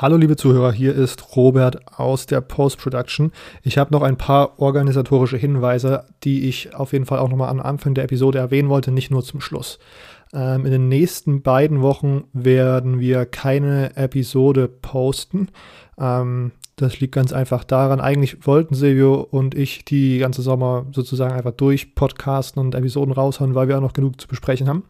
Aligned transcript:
Hallo 0.00 0.16
liebe 0.16 0.34
Zuhörer, 0.36 0.72
hier 0.72 0.94
ist 0.94 1.36
Robert 1.36 1.98
aus 1.98 2.24
der 2.24 2.40
Post-Production. 2.40 3.32
Ich 3.62 3.76
habe 3.76 3.92
noch 3.92 4.00
ein 4.00 4.16
paar 4.16 4.58
organisatorische 4.58 5.36
Hinweise, 5.36 6.06
die 6.24 6.48
ich 6.48 6.74
auf 6.74 6.94
jeden 6.94 7.04
Fall 7.04 7.18
auch 7.18 7.28
nochmal 7.28 7.50
am 7.50 7.60
Anfang 7.60 7.92
der 7.92 8.04
Episode 8.04 8.38
erwähnen 8.38 8.70
wollte, 8.70 8.92
nicht 8.92 9.10
nur 9.10 9.22
zum 9.22 9.42
Schluss. 9.42 9.78
Ähm, 10.32 10.64
in 10.64 10.72
den 10.72 10.88
nächsten 10.88 11.42
beiden 11.42 11.82
Wochen 11.82 12.24
werden 12.32 12.98
wir 12.98 13.26
keine 13.26 13.94
Episode 13.94 14.68
posten. 14.68 15.48
Ähm, 15.98 16.52
das 16.76 16.98
liegt 17.00 17.14
ganz 17.14 17.34
einfach 17.34 17.62
daran. 17.62 18.00
Eigentlich 18.00 18.46
wollten 18.46 18.74
Silvio 18.74 19.20
und 19.20 19.54
ich 19.54 19.84
die 19.84 20.16
ganze 20.16 20.40
Sommer 20.40 20.86
sozusagen 20.92 21.34
einfach 21.34 21.52
durch 21.52 21.94
Podcasten 21.94 22.58
und 22.58 22.74
Episoden 22.74 23.12
raushauen, 23.12 23.54
weil 23.54 23.68
wir 23.68 23.76
auch 23.76 23.82
noch 23.82 23.92
genug 23.92 24.18
zu 24.18 24.28
besprechen 24.28 24.66
haben. 24.66 24.84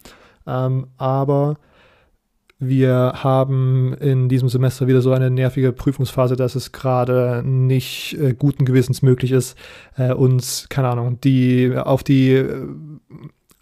Ähm, 0.46 0.86
aber 0.98 1.56
wir 2.60 3.14
haben 3.16 3.94
in 3.94 4.28
diesem 4.28 4.48
Semester 4.48 4.86
wieder 4.86 5.00
so 5.00 5.12
eine 5.12 5.30
nervige 5.30 5.72
Prüfungsphase, 5.72 6.36
dass 6.36 6.54
es 6.54 6.72
gerade 6.72 7.42
nicht 7.44 8.18
äh, 8.20 8.34
guten 8.34 8.66
Gewissens 8.66 9.00
möglich 9.00 9.32
ist, 9.32 9.56
äh, 9.96 10.12
uns, 10.12 10.68
keine 10.68 10.88
Ahnung, 10.88 11.18
die 11.22 11.74
auf 11.74 12.04
die 12.04 12.34
äh, 12.34 12.66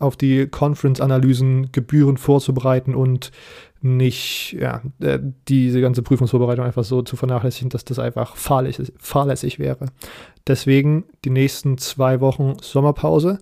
auf 0.00 0.16
die 0.16 0.46
Conference-Analysen 0.46 1.72
gebührend 1.72 2.20
vorzubereiten 2.20 2.94
und 2.94 3.32
nicht, 3.80 4.56
ja, 4.58 4.82
äh, 5.00 5.18
diese 5.48 5.80
ganze 5.80 6.02
Prüfungsvorbereitung 6.02 6.64
einfach 6.64 6.84
so 6.84 7.02
zu 7.02 7.16
vernachlässigen, 7.16 7.70
dass 7.70 7.84
das 7.84 7.98
einfach 7.98 8.36
fahrlässig, 8.36 8.92
fahrlässig 8.98 9.58
wäre. 9.58 9.86
Deswegen 10.46 11.04
die 11.24 11.30
nächsten 11.30 11.78
zwei 11.78 12.20
Wochen 12.20 12.56
Sommerpause. 12.60 13.38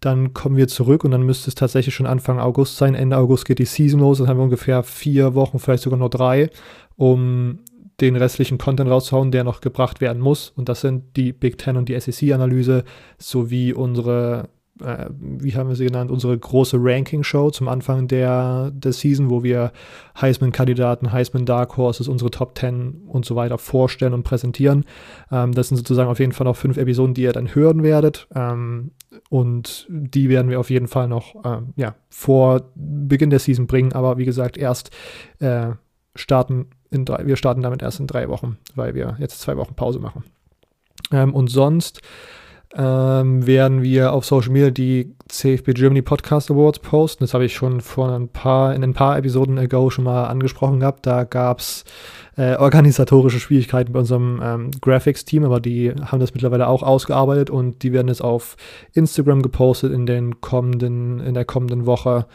Dann 0.00 0.32
kommen 0.32 0.56
wir 0.56 0.68
zurück 0.68 1.04
und 1.04 1.10
dann 1.10 1.22
müsste 1.22 1.48
es 1.48 1.54
tatsächlich 1.54 1.94
schon 1.94 2.06
Anfang 2.06 2.38
August 2.38 2.76
sein. 2.76 2.94
Ende 2.94 3.16
August 3.16 3.44
geht 3.44 3.58
die 3.58 3.64
Season 3.64 4.00
los. 4.00 4.18
Dann 4.18 4.28
haben 4.28 4.38
wir 4.38 4.44
ungefähr 4.44 4.82
vier 4.82 5.34
Wochen, 5.34 5.58
vielleicht 5.58 5.82
sogar 5.82 5.98
nur 5.98 6.10
drei, 6.10 6.50
um 6.96 7.60
den 8.00 8.14
restlichen 8.14 8.58
Content 8.58 8.90
rauszuhauen, 8.90 9.32
der 9.32 9.42
noch 9.42 9.60
gebracht 9.60 10.00
werden 10.00 10.22
muss. 10.22 10.52
Und 10.54 10.68
das 10.68 10.82
sind 10.82 11.16
die 11.16 11.32
Big 11.32 11.58
Ten 11.58 11.76
und 11.76 11.88
die 11.88 11.98
SEC-Analyse 11.98 12.84
sowie 13.18 13.72
unsere 13.72 14.48
äh, 14.82 15.06
wie 15.18 15.54
haben 15.54 15.68
wir 15.68 15.76
sie 15.76 15.86
genannt, 15.86 16.10
unsere 16.10 16.36
große 16.36 16.76
Ranking-Show 16.80 17.50
zum 17.50 17.68
Anfang 17.68 18.08
der, 18.08 18.70
der 18.72 18.92
Season, 18.92 19.30
wo 19.30 19.42
wir 19.42 19.72
Heisman-Kandidaten, 20.20 21.12
Heisman 21.12 21.46
Dark 21.46 21.76
Horses, 21.76 22.08
unsere 22.08 22.30
Top 22.30 22.56
10 22.58 23.02
und 23.06 23.24
so 23.24 23.36
weiter 23.36 23.58
vorstellen 23.58 24.14
und 24.14 24.22
präsentieren. 24.22 24.84
Ähm, 25.30 25.52
das 25.52 25.68
sind 25.68 25.76
sozusagen 25.76 26.08
auf 26.08 26.20
jeden 26.20 26.32
Fall 26.32 26.44
noch 26.46 26.56
fünf 26.56 26.76
Episoden, 26.76 27.14
die 27.14 27.22
ihr 27.22 27.32
dann 27.32 27.54
hören 27.54 27.82
werdet. 27.82 28.28
Ähm, 28.34 28.92
und 29.30 29.86
die 29.88 30.28
werden 30.28 30.50
wir 30.50 30.60
auf 30.60 30.70
jeden 30.70 30.88
Fall 30.88 31.08
noch 31.08 31.34
ähm, 31.44 31.72
ja, 31.76 31.94
vor 32.10 32.70
Beginn 32.74 33.30
der 33.30 33.38
Season 33.38 33.66
bringen, 33.66 33.92
aber 33.92 34.18
wie 34.18 34.24
gesagt, 34.24 34.56
erst 34.56 34.90
äh, 35.38 35.70
starten 36.14 36.66
in 36.90 37.04
drei, 37.04 37.26
wir 37.26 37.36
starten 37.36 37.62
damit 37.62 37.82
erst 37.82 38.00
in 38.00 38.06
drei 38.06 38.28
Wochen, 38.28 38.58
weil 38.74 38.94
wir 38.94 39.16
jetzt 39.18 39.40
zwei 39.40 39.56
Wochen 39.56 39.74
Pause 39.74 39.98
machen. 39.98 40.24
Ähm, 41.12 41.34
und 41.34 41.48
sonst 41.48 42.00
ähm, 42.76 43.46
werden 43.46 43.82
wir 43.82 44.12
auf 44.12 44.26
Social 44.26 44.52
Media 44.52 44.70
die 44.70 45.14
CFB 45.28 45.72
Germany 45.74 46.02
Podcast 46.02 46.50
Awards 46.50 46.80
posten. 46.80 47.24
Das 47.24 47.34
habe 47.34 47.44
ich 47.44 47.54
schon 47.54 47.80
vor 47.80 48.10
ein 48.10 48.28
paar, 48.28 48.74
in 48.74 48.84
ein 48.84 48.94
paar 48.94 49.16
Episoden 49.16 49.58
ago 49.58 49.90
schon 49.90 50.04
mal 50.04 50.26
angesprochen 50.26 50.80
gehabt. 50.80 51.06
Da 51.06 51.24
gab 51.24 51.60
es 51.60 51.84
äh, 52.38 52.54
organisatorische 52.54 53.40
Schwierigkeiten 53.40 53.92
bei 53.92 53.98
unserem 53.98 54.40
ähm, 54.40 54.70
Graphics-Team, 54.80 55.44
aber 55.44 55.58
die 55.58 55.92
haben 55.92 56.20
das 56.20 56.34
mittlerweile 56.34 56.68
auch 56.68 56.84
ausgearbeitet 56.84 57.50
und 57.50 57.82
die 57.82 57.92
werden 57.92 58.06
jetzt 58.06 58.22
auf 58.22 58.56
Instagram 58.92 59.42
gepostet 59.42 59.92
in 59.92 60.06
den 60.06 60.40
kommenden, 60.40 61.18
in 61.18 61.34
der 61.34 61.44
kommenden 61.44 61.84
Woche. 61.84 62.26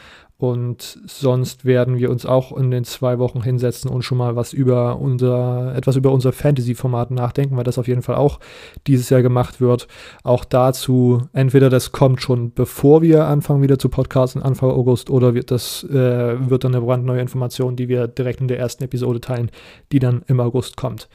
Und 0.43 0.99
sonst 1.05 1.63
werden 1.63 1.97
wir 1.97 2.09
uns 2.09 2.25
auch 2.25 2.51
in 2.57 2.69
den 2.69 2.83
zwei 2.83 3.17
Wochen 3.17 3.41
hinsetzen 3.41 3.89
und 3.89 4.01
schon 4.01 4.17
mal 4.17 4.35
was 4.35 4.51
über 4.51 4.99
unser, 4.99 5.73
etwas 5.73 5.95
über 5.95 6.11
unser 6.11 6.33
Fantasy-Format 6.33 7.11
nachdenken, 7.11 7.55
weil 7.55 7.63
das 7.63 7.77
auf 7.77 7.87
jeden 7.87 8.01
Fall 8.01 8.17
auch 8.17 8.41
dieses 8.85 9.09
Jahr 9.09 9.21
gemacht 9.21 9.61
wird. 9.61 9.87
Auch 10.21 10.43
dazu, 10.43 11.21
entweder 11.31 11.69
das 11.69 11.93
kommt 11.93 12.21
schon 12.21 12.51
bevor 12.51 13.01
wir 13.01 13.23
anfangen 13.23 13.61
wieder 13.61 13.79
zu 13.79 13.87
podcasten, 13.87 14.43
Anfang 14.43 14.71
August, 14.71 15.09
oder 15.09 15.33
wird 15.33 15.49
das 15.49 15.85
äh, 15.85 16.49
wird 16.49 16.65
dann 16.65 16.75
eine 16.75 16.83
brandneue 16.83 17.21
Information, 17.21 17.77
die 17.77 17.87
wir 17.87 18.09
direkt 18.09 18.41
in 18.41 18.49
der 18.49 18.59
ersten 18.59 18.83
Episode 18.83 19.21
teilen, 19.21 19.49
die 19.93 19.99
dann 19.99 20.23
im 20.27 20.41
August 20.41 20.75
kommt. 20.75 21.07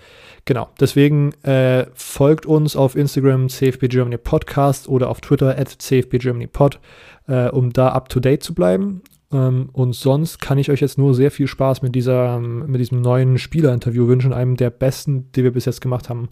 Genau, 0.46 0.70
deswegen 0.80 1.34
äh, 1.42 1.84
folgt 1.92 2.46
uns 2.46 2.76
auf 2.76 2.96
Instagram 2.96 3.50
CFB 3.50 3.88
Germany 3.88 4.16
Podcast 4.16 4.88
oder 4.88 5.10
auf 5.10 5.20
Twitter 5.20 5.58
at 5.58 5.68
CFB 5.68 6.16
Germany 6.16 6.46
Pod, 6.46 6.80
äh, 7.26 7.50
um 7.50 7.74
da 7.74 7.88
up 7.90 8.08
to 8.08 8.20
date 8.20 8.42
zu 8.42 8.54
bleiben. 8.54 9.02
Ähm, 9.32 9.68
und 9.72 9.94
sonst 9.94 10.40
kann 10.40 10.58
ich 10.58 10.70
euch 10.70 10.80
jetzt 10.80 10.98
nur 10.98 11.14
sehr 11.14 11.30
viel 11.30 11.46
Spaß 11.46 11.82
mit, 11.82 11.94
dieser, 11.94 12.38
mit 12.40 12.80
diesem 12.80 13.00
neuen 13.00 13.38
Spielerinterview 13.38 14.08
wünschen, 14.08 14.32
einem 14.32 14.56
der 14.56 14.70
besten, 14.70 15.30
die 15.32 15.44
wir 15.44 15.52
bis 15.52 15.66
jetzt 15.66 15.80
gemacht 15.80 16.08
haben, 16.08 16.28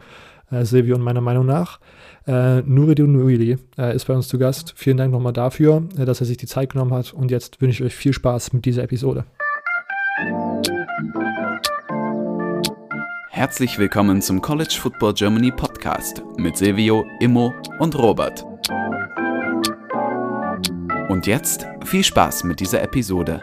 äh, 0.51 0.65
Silvio 0.65 0.97
und 0.97 1.03
meiner 1.03 1.21
Meinung 1.21 1.47
nach. 1.47 1.81
Äh, 2.27 2.63
Nuridun 2.63 3.13
Nuili 3.13 3.59
äh, 3.79 3.95
ist 3.95 4.07
bei 4.07 4.15
uns 4.15 4.29
zu 4.29 4.39
Gast. 4.39 4.73
Vielen 4.77 4.97
Dank 4.97 5.13
nochmal 5.13 5.33
dafür, 5.33 5.85
äh, 5.99 6.05
dass 6.05 6.21
er 6.21 6.27
sich 6.27 6.37
die 6.37 6.47
Zeit 6.47 6.73
genommen 6.73 6.95
hat. 6.95 7.13
Und 7.13 7.31
jetzt 7.31 7.61
wünsche 7.61 7.83
ich 7.83 7.93
euch 7.93 7.97
viel 7.97 8.13
Spaß 8.13 8.53
mit 8.53 8.65
dieser 8.65 8.83
Episode. 8.83 9.25
Herzlich 13.31 13.79
willkommen 13.79 14.23
zum 14.23 14.41
College 14.41 14.75
Football 14.81 15.13
Germany 15.13 15.53
Podcast 15.53 16.23
mit 16.39 16.57
Silvio, 16.57 17.05
Immo 17.21 17.53
und 17.81 17.95
Robert. 17.99 18.47
Und 21.17 21.27
jetzt 21.27 21.67
viel 21.87 22.05
Spaß 22.05 22.45
mit 22.45 22.61
dieser 22.61 22.83
Episode. 22.83 23.41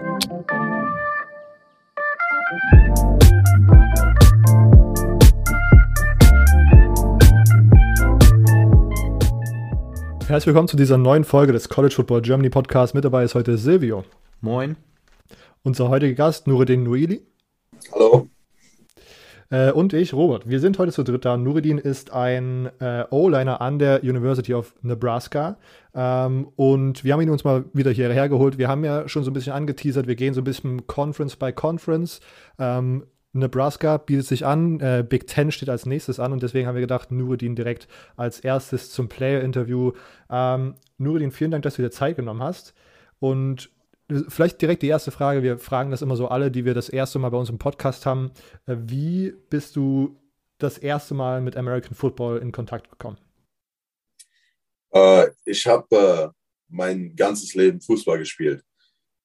Herzlich 10.27 10.45
willkommen 10.45 10.67
zu 10.67 10.77
dieser 10.77 10.99
neuen 10.99 11.23
Folge 11.23 11.51
des 11.51 11.67
College 11.67 11.95
Football 11.95 12.21
Germany 12.21 12.51
Podcast. 12.51 12.93
Mit 12.93 13.05
dabei 13.05 13.23
ist 13.23 13.33
heute 13.33 13.57
Silvio. 13.57 14.03
Moin. 14.39 14.75
Unser 15.63 15.89
heutiger 15.89 16.13
Gast, 16.13 16.45
Nureddin 16.45 16.83
Nuili. 16.83 17.25
Hallo. 17.91 18.29
Äh, 19.53 19.71
und 19.71 19.93
ich, 19.93 20.15
Robert. 20.15 20.49
Wir 20.49 20.59
sind 20.59 20.79
heute 20.79 20.91
zu 20.91 21.03
dritt 21.03 21.25
da. 21.25 21.37
Nureddin 21.37 21.77
ist 21.77 22.11
ein 22.11 22.71
äh, 22.79 23.05
O-Liner 23.11 23.61
an 23.61 23.77
der 23.77 24.01
University 24.01 24.55
of 24.55 24.73
Nebraska. 24.81 25.57
Ähm, 25.93 26.47
und 26.55 27.03
wir 27.03 27.13
haben 27.13 27.21
ihn 27.21 27.29
uns 27.29 27.43
mal 27.43 27.65
wieder 27.71 27.91
hierher 27.91 28.29
geholt. 28.29 28.57
Wir 28.57 28.67
haben 28.67 28.83
ja 28.83 29.07
schon 29.07 29.23
so 29.23 29.29
ein 29.29 29.35
bisschen 29.35 29.53
angeteasert, 29.53 30.07
wir 30.07 30.15
gehen 30.15 30.33
so 30.33 30.41
ein 30.41 30.43
bisschen 30.43 30.87
Conference 30.87 31.35
by 31.35 31.53
Conference. 31.53 32.19
Ähm, 32.57 33.03
Nebraska 33.33 33.97
bietet 33.97 34.25
sich 34.25 34.43
an, 34.43 34.79
äh, 34.79 35.05
Big 35.07 35.27
Ten 35.27 35.51
steht 35.51 35.69
als 35.69 35.85
nächstes 35.85 36.19
an 36.19 36.33
und 36.33 36.41
deswegen 36.41 36.67
haben 36.67 36.75
wir 36.75 36.81
gedacht, 36.81 37.11
Nureddin 37.11 37.55
direkt 37.55 37.87
als 38.15 38.39
erstes 38.39 38.89
zum 38.89 39.07
Player-Interview. 39.07 39.91
Ähm, 40.31 40.73
Nureddin, 40.97 41.29
vielen 41.29 41.51
Dank, 41.51 41.61
dass 41.61 41.75
du 41.75 41.83
dir 41.83 41.91
Zeit 41.91 42.15
genommen 42.15 42.41
hast. 42.41 42.73
Und 43.19 43.69
Vielleicht 44.27 44.61
direkt 44.61 44.81
die 44.81 44.87
erste 44.87 45.11
Frage. 45.11 45.43
Wir 45.43 45.57
fragen 45.57 45.91
das 45.91 46.01
immer 46.01 46.15
so 46.15 46.27
alle, 46.27 46.51
die 46.51 46.65
wir 46.65 46.73
das 46.73 46.89
erste 46.89 47.19
Mal 47.19 47.29
bei 47.29 47.37
uns 47.37 47.49
im 47.49 47.57
Podcast 47.57 48.05
haben. 48.05 48.31
Äh, 48.65 48.75
wie 48.79 49.33
bist 49.49 49.75
du 49.75 50.19
das 50.57 50.77
erste 50.77 51.13
Mal 51.13 51.41
mit 51.41 51.57
American 51.57 51.95
Football 51.95 52.39
in 52.39 52.51
Kontakt 52.51 52.89
gekommen? 52.89 53.17
Äh, 54.91 55.29
ich 55.45 55.65
habe 55.65 55.95
äh, 55.95 56.29
mein 56.69 57.15
ganzes 57.15 57.53
Leben 57.55 57.81
Fußball 57.81 58.17
gespielt. 58.19 58.63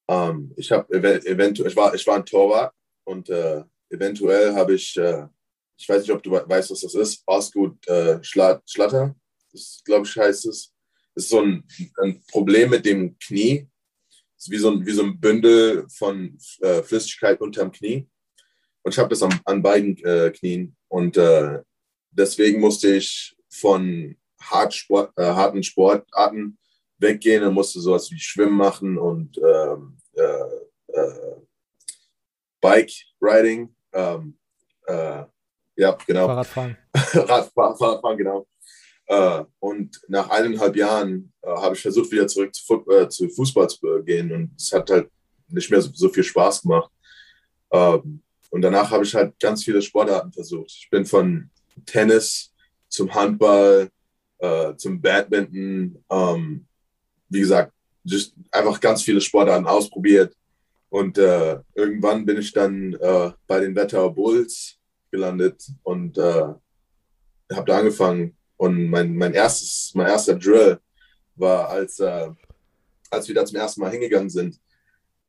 Ähm, 0.09 0.53
ich, 0.56 0.72
hab 0.72 0.91
eventuell, 0.91 1.69
ich, 1.69 1.76
war, 1.76 1.94
ich 1.94 2.06
war 2.06 2.16
ein 2.16 2.25
Torwart 2.25 2.75
und 3.05 3.28
äh, 3.28 3.62
eventuell 3.91 4.55
habe 4.55 4.75
ich, 4.75 4.97
äh, 4.97 5.26
ich 5.76 5.88
weiß 5.88 6.03
nicht, 6.03 6.12
ob 6.12 6.22
du 6.22 6.32
weißt, 6.32 6.70
was 6.70 6.81
das 6.81 6.94
ist, 6.94 7.22
Osgood 7.26 7.87
äh, 7.87 8.22
Schlatter, 8.22 9.15
das 9.53 9.82
glaube 9.84 10.06
ich 10.06 10.16
heißt 10.16 10.47
es. 10.47 10.72
Das 11.15 11.25
ist 11.25 11.31
so 11.31 11.41
ein, 11.41 11.65
ein 11.99 12.22
Problem 12.31 12.70
mit 12.70 12.87
dem 12.87 13.19
Knie 13.19 13.69
ist 14.38 14.50
wie 14.50 14.59
so 14.59 14.71
ein, 14.71 14.87
wie 14.87 14.93
so 14.93 15.03
ein 15.03 15.19
Bündel 15.19 15.87
von 15.88 16.38
äh, 16.60 16.82
Flüssigkeit 16.82 17.41
unterm 17.41 17.72
Knie. 17.72 18.09
Und 18.82 18.94
ich 18.94 18.99
habe 18.99 19.10
das 19.10 19.22
an, 19.22 19.38
an 19.44 19.62
beiden 19.62 19.97
äh, 20.04 20.31
Knien. 20.31 20.76
Und 20.88 21.17
äh, 21.17 21.61
deswegen 22.11 22.61
musste 22.61 22.94
ich 22.94 23.37
von 23.50 24.17
hart 24.40 24.73
Sport, 24.73 25.12
äh, 25.17 25.25
harten 25.25 25.62
Sportarten 25.62 26.58
weggehen 26.99 27.44
und 27.44 27.55
musste 27.55 27.81
sowas 27.81 28.11
wie 28.11 28.19
Schwimmen 28.19 28.56
machen 28.56 28.99
und 28.99 29.38
ähm, 29.38 29.99
äh, 30.14 31.00
äh, 31.00 31.37
Bike 32.61 32.93
Riding. 33.20 33.75
Ähm, 33.93 34.38
ja, 35.76 35.96
genau. 36.06 36.26
Fahrradfahren. 36.26 36.76
Radfahren, 36.94 37.76
Fahrradfahren, 37.76 38.19
genau. 38.19 38.46
Äh, 39.08 39.44
und 39.58 40.00
nach 40.08 40.28
eineinhalb 40.28 40.76
Jahren 40.76 41.32
äh, 41.43 41.49
habe 41.49 41.75
ich 41.75 41.81
versucht, 41.81 42.12
wieder 42.12 42.28
zurück 42.28 42.55
zu, 42.55 42.90
äh, 42.90 43.08
zu, 43.08 43.28
Fußball 43.28 43.69
zu 43.69 44.02
gehen. 44.05 44.31
Und 44.32 44.52
es 44.56 44.72
hat 44.72 44.90
halt 44.90 45.10
nicht 45.49 45.70
mehr 45.70 45.81
so, 45.81 45.90
so 45.93 46.08
viel 46.10 46.25
Spaß 46.25 46.62
gemacht. 46.62 46.90
Ähm, 47.72 48.22
und 48.50 48.62
danach 48.62 48.90
habe 48.90 49.05
ich 49.05 49.14
halt 49.14 49.38
ganz 49.40 49.64
viele 49.64 49.81
Sportarten 49.81 50.32
versucht. 50.32 50.70
Ich 50.70 50.88
bin 50.90 51.06
von 51.06 51.50
Tennis 51.87 52.52
zum 52.88 53.12
Handball, 53.14 53.88
äh, 54.38 54.75
zum 54.76 55.00
Badminton, 55.00 56.05
ähm, 56.10 56.66
wie 57.28 57.40
gesagt, 57.40 57.72
einfach 58.50 58.81
ganz 58.81 59.02
viele 59.02 59.20
Sportarten 59.20 59.66
ausprobiert. 59.66 60.34
Und 60.90 61.19
äh, 61.19 61.58
irgendwann 61.75 62.25
bin 62.25 62.38
ich 62.38 62.52
dann 62.52 62.94
äh, 62.94 63.31
bei 63.46 63.60
den 63.60 63.75
Wetterauer 63.75 64.14
Bulls 64.14 64.78
gelandet 65.10 65.62
und 65.82 66.16
äh, 66.16 66.55
habe 67.52 67.66
da 67.66 67.78
angefangen. 67.78 68.38
Und 68.58 68.90
mein, 68.90 69.16
mein, 69.16 69.32
erstes, 69.32 69.93
mein 69.94 70.08
erster 70.08 70.34
Drill 70.34 70.78
war, 71.37 71.70
als, 71.70 71.99
äh, 72.00 72.28
als 73.08 73.28
wir 73.28 73.34
da 73.34 73.44
zum 73.44 73.56
ersten 73.56 73.81
Mal 73.81 73.93
hingegangen 73.93 74.28
sind. 74.28 74.60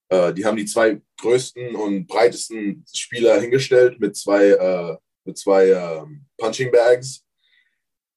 Äh, 0.09 0.33
die 0.33 0.43
haben 0.45 0.57
die 0.57 0.65
zwei 0.65 0.99
größten 1.21 1.75
und 1.75 2.07
breitesten 2.07 2.83
Spieler 2.91 3.39
hingestellt 3.39 3.99
mit 3.99 4.17
zwei, 4.17 4.49
äh, 4.49 4.97
mit 5.23 5.37
zwei 5.37 5.69
ähm, 5.69 6.25
Punching 6.37 6.71
Bags. 6.71 7.23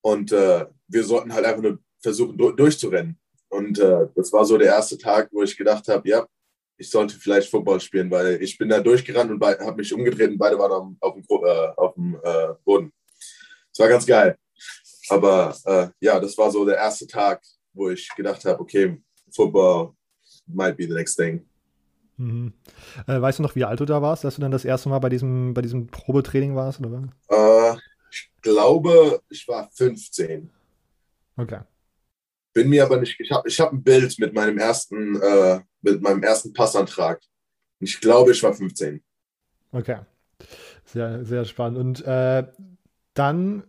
Und 0.01 0.33
äh, 0.33 0.67
wir 0.89 1.05
sollten 1.05 1.33
halt 1.33 1.45
einfach 1.45 1.63
nur 1.63 1.79
versuchen, 2.01 2.37
du 2.37 2.51
durchzurennen. 2.51 3.19
Und 3.51 3.79
äh, 3.79 4.09
das 4.15 4.33
war 4.33 4.47
so 4.47 4.57
der 4.57 4.69
erste 4.69 4.97
Tag, 4.97 5.29
wo 5.31 5.43
ich 5.43 5.57
gedacht 5.57 5.87
habe, 5.89 6.09
ja, 6.09 6.27
ich 6.79 6.89
sollte 6.91 7.15
vielleicht 7.17 7.51
Football 7.51 7.81
spielen, 7.81 8.11
weil 8.11 8.43
ich 8.43 8.57
bin 8.57 8.71
da 8.71 8.81
durchgerannt 8.81 9.31
und 9.31 9.45
habe 9.45 9.77
mich 9.77 9.93
umgedreht 9.93 10.31
und 10.31 10.39
beide 10.39 10.59
waren 10.59 10.97
auf, 11.01 11.15
dem, 11.15 11.23
äh, 11.23 11.69
auf 11.77 11.95
dem 11.95 12.19
äh, 12.25 12.55
Boden. 12.65 12.93
Das 13.71 13.79
war 13.79 13.89
ganz 13.89 14.07
geil. 14.07 14.37
Aber 15.13 15.55
äh, 15.67 15.89
ja, 16.01 16.19
das 16.19 16.39
war 16.39 16.51
so 16.51 16.65
der 16.65 16.77
erste 16.77 17.07
Tag, 17.07 17.43
wo 17.75 17.91
ich 17.91 18.09
gedacht 18.17 18.43
habe, 18.47 18.61
okay, 18.61 18.99
Football 19.31 19.93
might 20.47 20.77
be 20.77 20.85
the 20.85 20.95
next 20.95 21.17
thing. 21.17 21.47
Mhm. 22.17 22.55
Äh, 23.07 23.21
weißt 23.21 23.39
du 23.39 23.43
noch, 23.43 23.55
wie 23.55 23.65
alt 23.65 23.79
du 23.81 23.85
da 23.85 24.01
warst, 24.01 24.25
dass 24.25 24.37
du 24.37 24.41
dann 24.41 24.51
das 24.51 24.65
erste 24.65 24.89
Mal 24.89 25.01
bei 25.01 25.11
diesem, 25.11 25.53
bei 25.53 25.61
diesem 25.61 25.87
Probetraining 25.87 26.55
warst? 26.55 26.81
Oder? 26.81 27.09
Äh, 27.29 27.77
ich 28.11 28.31
glaube, 28.41 29.21
ich 29.29 29.47
war 29.49 29.69
15. 29.71 30.51
Okay. 31.37 31.61
Bin 32.55 32.71
mir 32.71 32.85
aber 32.85 32.99
nicht, 32.99 33.19
ich 33.21 33.31
habe 33.31 33.47
ich 33.47 33.61
hab 33.61 33.73
ein 33.73 33.83
Bild 33.83 34.19
mit 34.19 34.33
meinem 34.33 34.57
ersten, 34.57 35.21
äh, 35.21 35.61
mit 35.83 36.01
meinem 36.01 36.23
ersten 36.23 36.55
Passantrag. 36.55 37.21
Ich 37.81 38.01
glaube, 38.01 38.33
ich 38.33 38.43
war 38.43 38.55
15. 38.55 39.03
Okay. 39.73 39.99
Sehr, 40.87 41.25
sehr 41.25 41.45
spannend. 41.45 41.79
Und 41.79 42.07
äh, 42.07 42.47
dann, 43.13 43.65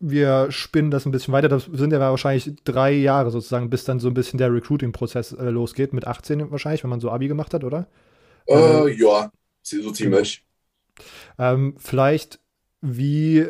wir 0.00 0.50
spinnen 0.50 0.90
das 0.90 1.06
ein 1.06 1.12
bisschen 1.12 1.32
weiter. 1.32 1.48
Das 1.48 1.64
sind 1.64 1.92
ja 1.92 2.00
wahrscheinlich 2.00 2.54
drei 2.64 2.92
Jahre 2.92 3.30
sozusagen, 3.30 3.70
bis 3.70 3.84
dann 3.84 4.00
so 4.00 4.08
ein 4.08 4.14
bisschen 4.14 4.38
der 4.38 4.52
Recruiting-Prozess 4.52 5.32
äh, 5.32 5.50
losgeht. 5.50 5.92
Mit 5.92 6.06
18 6.06 6.50
wahrscheinlich, 6.50 6.82
wenn 6.84 6.90
man 6.90 7.00
so 7.00 7.10
Abi 7.10 7.28
gemacht 7.28 7.52
hat, 7.54 7.64
oder? 7.64 7.88
Äh, 8.46 8.92
ja, 8.92 9.30
so 9.62 9.90
ziemlich. 9.90 10.44
Ähm, 11.38 11.74
vielleicht, 11.78 12.40
wie 12.80 13.46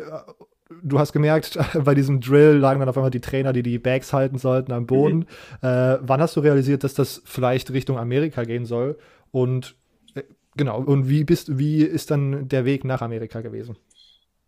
du 0.83 0.99
hast 0.99 1.13
gemerkt, 1.13 1.57
bei 1.83 1.95
diesem 1.95 2.21
Drill 2.21 2.57
lagen 2.57 2.79
dann 2.79 2.89
auf 2.89 2.97
einmal 2.97 3.11
die 3.11 3.21
Trainer, 3.21 3.53
die 3.53 3.63
die 3.63 3.79
Bags 3.79 4.13
halten 4.13 4.37
sollten, 4.37 4.71
am 4.71 4.85
Boden. 4.85 5.19
Mhm. 5.61 5.67
Äh, 5.67 5.97
wann 6.01 6.21
hast 6.21 6.35
du 6.35 6.41
realisiert, 6.41 6.83
dass 6.83 6.93
das 6.93 7.21
vielleicht 7.25 7.71
Richtung 7.71 7.97
Amerika 7.97 8.43
gehen 8.43 8.65
soll? 8.65 8.97
Und 9.31 9.75
äh, 10.15 10.23
genau, 10.55 10.81
und 10.81 11.09
wie 11.09 11.23
bist, 11.23 11.57
wie 11.57 11.83
ist 11.83 12.11
dann 12.11 12.47
der 12.47 12.65
Weg 12.65 12.83
nach 12.83 13.01
Amerika 13.01 13.41
gewesen? 13.41 13.77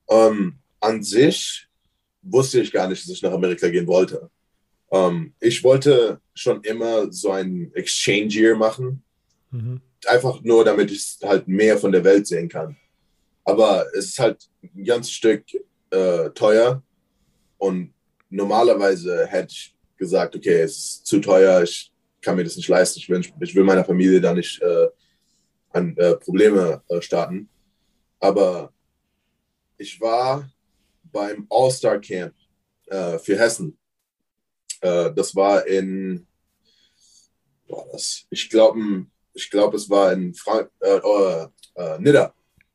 Ähm, 0.09 0.56
an 0.80 1.03
sich 1.03 1.68
wusste 2.21 2.62
ich 2.62 2.71
gar 2.71 2.88
nicht, 2.88 3.03
dass 3.03 3.15
ich 3.15 3.21
nach 3.21 3.31
Amerika 3.31 3.68
gehen 3.69 3.88
wollte. 3.88 4.29
Ähm, 4.91 5.33
ich 5.39 5.63
wollte 5.63 6.19
schon 6.33 6.63
immer 6.63 7.12
so 7.12 7.31
ein 7.31 7.71
Exchange 7.73 8.29
Year 8.29 8.56
machen. 8.56 9.03
Mhm. 9.51 9.81
Einfach 10.07 10.41
nur, 10.41 10.65
damit 10.65 10.91
ich 10.91 11.18
halt 11.23 11.47
mehr 11.47 11.77
von 11.77 11.91
der 11.91 12.03
Welt 12.03 12.27
sehen 12.27 12.50
kann. 12.50 12.75
Aber 13.44 13.85
es 13.94 14.06
ist 14.06 14.19
halt 14.19 14.50
ein 14.63 14.83
ganzes 14.83 15.13
Stück 15.13 15.44
äh, 15.89 16.29
teuer 16.31 16.83
und 17.57 17.94
normalerweise 18.29 19.27
hätte 19.27 19.51
ich 19.51 19.75
gesagt, 19.97 20.35
okay, 20.35 20.62
es 20.62 20.77
ist 20.77 21.06
zu 21.06 21.19
teuer, 21.19 21.62
ich 21.62 21.91
kann 22.21 22.35
mir 22.35 22.44
das 22.44 22.56
nicht 22.56 22.69
leisten, 22.69 23.00
ich 23.00 23.09
will, 23.09 23.21
ich 23.39 23.56
will 23.56 23.63
meiner 23.63 23.85
Familie 23.85 24.21
da 24.21 24.33
nicht 24.33 24.62
äh, 24.62 24.88
an 25.71 25.95
äh, 25.97 26.15
Probleme 26.15 26.81
äh, 26.89 27.01
starten. 27.01 27.50
Aber 28.19 28.71
ich 29.77 30.00
war 30.00 30.50
beim 31.12 31.46
All-Star 31.50 32.00
Camp 32.00 32.34
äh, 32.88 33.18
für 33.19 33.38
Hessen. 33.38 33.78
Äh, 34.81 35.12
das 35.13 35.36
war 35.36 35.66
in, 35.68 36.25
war 37.68 37.86
das? 37.92 38.25
ich 38.30 38.50
glaube, 38.50 39.06
ich 39.34 39.50
glaube, 39.50 39.78
es 39.78 39.90
war 39.90 40.12
in 40.13 40.34
Frank 40.34 40.69
oh, 40.81 41.48
Nidda, 42.00 42.34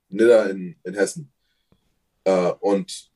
Nidda 0.09 0.47
in, 0.47 0.77
in 0.85 0.95
Hessen. 0.95 1.31
Äh, 2.25 2.53
und 2.61 3.11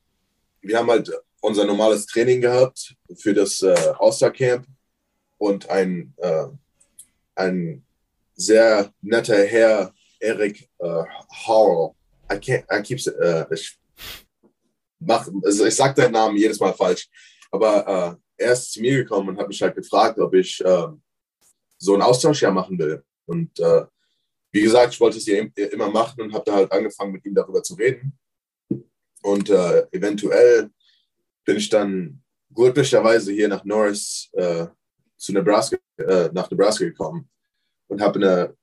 wir 0.61 0.77
haben 0.77 0.89
halt 0.89 1.11
unser 1.41 1.65
normales 1.65 2.05
Training 2.05 2.41
gehabt 2.41 2.95
für 3.17 3.33
das 3.33 3.61
äh, 3.61 3.93
All-Star-Camp 3.99 4.65
und 5.37 5.69
ein, 5.69 6.13
äh, 6.17 6.45
ein 7.35 7.83
sehr 8.35 8.93
netter 9.01 9.43
Herr, 9.45 9.93
Eric 10.19 10.69
äh, 10.79 11.03
Howell. 11.45 11.95
I 12.31 12.35
can't, 12.35 12.63
I 12.71 12.81
keep, 12.81 12.99
äh, 13.19 13.45
ich, 13.53 13.77
mach, 15.01 15.27
also 15.43 15.65
ich 15.65 15.75
sage 15.75 16.01
deinen 16.01 16.13
Namen 16.13 16.37
jedes 16.37 16.59
Mal 16.59 16.73
falsch, 16.73 17.09
aber 17.51 18.19
äh, 18.37 18.43
er 18.43 18.53
ist 18.53 18.71
zu 18.71 18.81
mir 18.81 18.97
gekommen 18.97 19.29
und 19.29 19.37
hat 19.37 19.47
mich 19.47 19.61
halt 19.61 19.75
gefragt, 19.75 20.19
ob 20.19 20.33
ich 20.33 20.63
äh, 20.63 20.87
so 21.77 21.95
ein 21.95 22.01
Austauschjahr 22.01 22.51
machen 22.51 22.77
will. 22.77 23.03
Und 23.25 23.59
äh, 23.59 23.85
wie 24.51 24.61
gesagt, 24.61 24.93
ich 24.93 24.99
wollte 24.99 25.17
es 25.17 25.25
ja 25.25 25.43
immer 25.71 25.89
machen 25.89 26.21
und 26.21 26.33
habe 26.33 26.43
da 26.45 26.53
halt 26.53 26.71
angefangen, 26.71 27.13
mit 27.13 27.25
ihm 27.25 27.35
darüber 27.35 27.63
zu 27.63 27.75
reden. 27.75 28.17
Und 29.23 29.49
äh, 29.49 29.87
eventuell 29.91 30.69
bin 31.45 31.57
ich 31.57 31.69
dann 31.69 32.21
glücklicherweise 32.53 33.31
hier 33.31 33.47
nach 33.47 33.63
Norris 33.63 34.29
äh, 34.33 34.67
zu 35.17 35.33
Nebraska, 35.33 35.77
äh, 35.97 36.29
nach 36.33 36.49
Nebraska 36.49 36.83
gekommen 36.83 37.29
und 37.87 38.01
habe 38.01 38.19
eine 38.19 38.57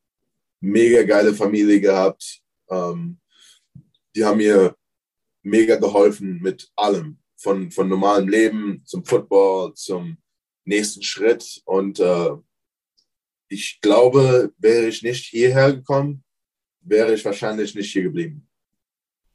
mega 0.61 1.03
geile 1.05 1.33
Familie 1.33 1.81
gehabt. 1.81 2.41
Ähm, 2.69 3.19
die 4.15 4.25
haben 4.25 4.39
mir 4.39 4.75
mega 5.43 5.77
geholfen 5.77 6.41
mit 6.41 6.71
allem, 6.77 7.19
von, 7.37 7.71
von 7.71 7.89
normalem 7.89 8.29
Leben 8.29 8.83
zum 8.85 9.05
Football, 9.05 9.75
zum 9.75 10.19
nächsten 10.65 11.03
Schritt. 11.03 11.63
Und 11.65 12.01
äh, 12.01 12.31
ich 13.49 13.81
glaube, 13.81 14.53
wäre 14.59 14.87
ich 14.87 15.03
nicht 15.03 15.27
hierher 15.27 15.73
gekommen, 15.73 16.25
wäre 16.81 17.15
ich 17.15 17.25
wahrscheinlich 17.25 17.75
nicht 17.75 17.93
hier 17.93 18.03
geblieben. 18.03 18.49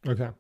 Okay. 0.06 0.32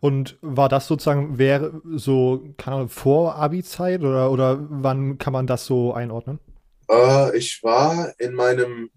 Und 0.00 0.38
war 0.40 0.68
das 0.68 0.86
sozusagen, 0.86 1.38
wäre 1.38 1.80
so, 1.92 2.54
keine 2.56 2.76
Ahnung, 2.76 2.88
vor 2.88 3.36
Abi-Zeit 3.36 4.00
oder, 4.00 4.30
oder 4.30 4.66
wann 4.70 5.18
kann 5.18 5.32
man 5.32 5.46
das 5.46 5.66
so 5.66 5.92
einordnen? 5.92 6.38
Äh, 6.90 7.36
ich 7.36 7.62
war 7.62 8.12
in 8.18 8.34
meinem 8.34 8.90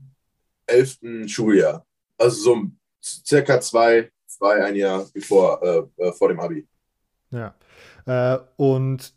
elften 0.65 1.27
Schuljahr. 1.27 1.86
Also 2.18 2.42
so 2.42 2.63
circa 3.04 3.62
zwei, 3.62 4.12
zwei 4.28 4.64
ein 4.64 4.76
Jahr 4.76 5.06
bevor, 5.14 5.62
äh, 5.64 6.04
äh, 6.04 6.12
vor 6.14 6.30
dem 6.30 6.40
Abi. 6.40 6.68
Ja. 7.31 7.56
Äh, 8.06 8.40
und 8.57 9.14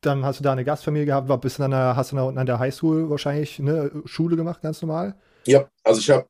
dann 0.00 0.24
hast 0.24 0.38
du 0.38 0.44
da 0.44 0.52
eine 0.52 0.64
Gastfamilie 0.64 1.06
gehabt, 1.06 1.28
war 1.28 1.40
bist 1.40 1.58
dann 1.58 1.74
hast 1.74 2.12
du 2.12 2.16
da 2.16 2.22
unten 2.22 2.38
an 2.38 2.46
der 2.46 2.58
Highschool 2.58 3.10
wahrscheinlich 3.10 3.58
eine 3.58 3.90
Schule 4.04 4.36
gemacht, 4.36 4.62
ganz 4.62 4.80
normal? 4.80 5.16
Ja, 5.44 5.68
also 5.82 6.00
ich 6.00 6.08
habe 6.10 6.26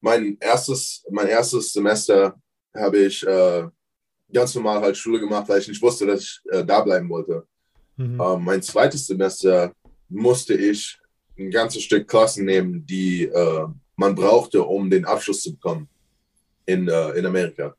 mein 0.00 0.38
erstes, 0.40 1.04
mein 1.10 1.28
erstes 1.28 1.72
Semester 1.72 2.34
habe 2.74 2.98
ich 2.98 3.26
äh, 3.26 3.68
ganz 4.32 4.54
normal 4.54 4.80
halt 4.80 4.96
Schule 4.96 5.20
gemacht, 5.20 5.46
weil 5.48 5.60
ich 5.60 5.68
nicht 5.68 5.82
wusste, 5.82 6.06
dass 6.06 6.22
ich 6.22 6.40
äh, 6.50 6.64
da 6.64 6.80
bleiben 6.80 7.08
wollte. 7.10 7.46
Mhm. 7.96 8.18
Ähm, 8.18 8.44
mein 8.44 8.62
zweites 8.62 9.06
Semester 9.06 9.72
musste 10.08 10.54
ich 10.54 10.98
ein 11.38 11.50
ganzes 11.50 11.82
Stück 11.82 12.08
Klassen 12.08 12.46
nehmen, 12.46 12.86
die 12.86 13.24
äh, 13.24 13.66
man 13.96 14.14
brauchte, 14.14 14.62
um 14.62 14.88
den 14.88 15.04
Abschluss 15.04 15.42
zu 15.42 15.52
bekommen 15.52 15.88
in, 16.66 16.88
äh, 16.88 17.10
in 17.10 17.26
Amerika. 17.26 17.74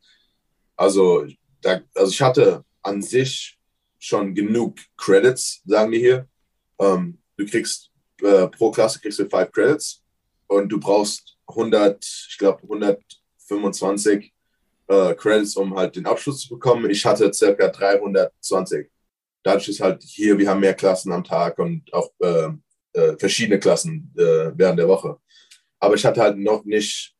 Also, 0.76 1.26
da, 1.62 1.82
also 1.96 2.12
ich 2.12 2.22
hatte 2.22 2.64
an 2.82 3.02
sich 3.02 3.58
schon 4.00 4.36
genug 4.36 4.78
Credits, 4.98 5.62
sagen 5.66 5.92
die 5.92 6.00
hier. 6.00 6.28
Ähm, 6.80 7.18
du 7.38 7.46
kriegst 7.46 7.90
äh, 8.22 8.48
pro 8.48 8.72
Klasse 8.72 9.00
kriegst 9.00 9.20
du 9.20 9.30
five 9.30 9.52
Credits 9.52 10.02
und 10.48 10.70
du 10.70 10.80
brauchst 10.80 11.38
100, 11.48 12.04
ich 12.30 12.38
glaube 12.38 12.62
125 12.64 14.34
äh, 14.88 15.14
Credits, 15.16 15.56
um 15.56 15.76
halt 15.76 15.96
den 15.96 16.06
Abschluss 16.06 16.42
zu 16.42 16.50
bekommen. 16.50 16.90
Ich 16.90 17.06
hatte 17.06 17.32
circa 17.34 17.68
320. 17.68 18.90
Dadurch 19.44 19.68
ist 19.68 19.82
halt 19.82 20.04
hier, 20.04 20.38
wir 20.38 20.50
haben 20.50 20.62
mehr 20.62 20.74
Klassen 20.74 21.12
am 21.12 21.24
Tag 21.24 21.60
und 21.60 21.94
auch 21.94 22.12
äh, 22.20 22.50
äh, 22.94 23.18
verschiedene 23.18 23.60
Klassen 23.60 24.14
äh, 24.18 24.52
während 24.56 24.80
der 24.80 24.88
Woche. 24.88 25.18
Aber 25.80 25.96
ich 25.96 26.06
hatte 26.06 26.22
halt 26.22 26.38
noch 26.38 26.64
nicht 26.64 27.13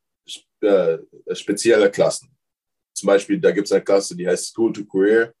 äh, 0.64 0.98
spezielle 1.34 1.90
Klassen. 1.90 2.30
Zum 2.94 3.08
Beispiel, 3.08 3.40
da 3.40 3.50
gibt 3.50 3.66
es 3.66 3.72
eine 3.72 3.82
Klasse, 3.82 4.16
die 4.16 4.26
heißt 4.26 4.46
School 4.46 4.72
to 4.72 4.84
Career. 4.84 5.32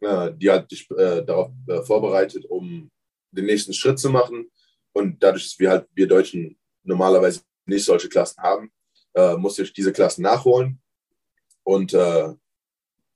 Äh, 0.00 0.32
die 0.34 0.50
hat 0.50 0.70
dich 0.70 0.86
darauf 0.88 1.52
vorbereitet, 1.84 2.44
um 2.46 2.90
den 3.30 3.46
nächsten 3.46 3.72
Schritt 3.72 3.98
zu 3.98 4.10
machen. 4.10 4.50
Und 4.92 5.22
dadurch, 5.22 5.44
dass 5.44 5.58
wir 5.58 5.70
halt, 5.70 5.86
wir 5.94 6.08
Deutschen 6.08 6.58
normalerweise 6.82 7.42
nicht 7.66 7.84
solche 7.84 8.08
Klassen 8.08 8.42
haben, 8.42 8.72
musste 9.38 9.62
ich 9.62 9.72
diese 9.72 9.92
Klassen 9.92 10.22
nachholen 10.22 10.80
und 11.70 11.94
äh, 11.94 12.34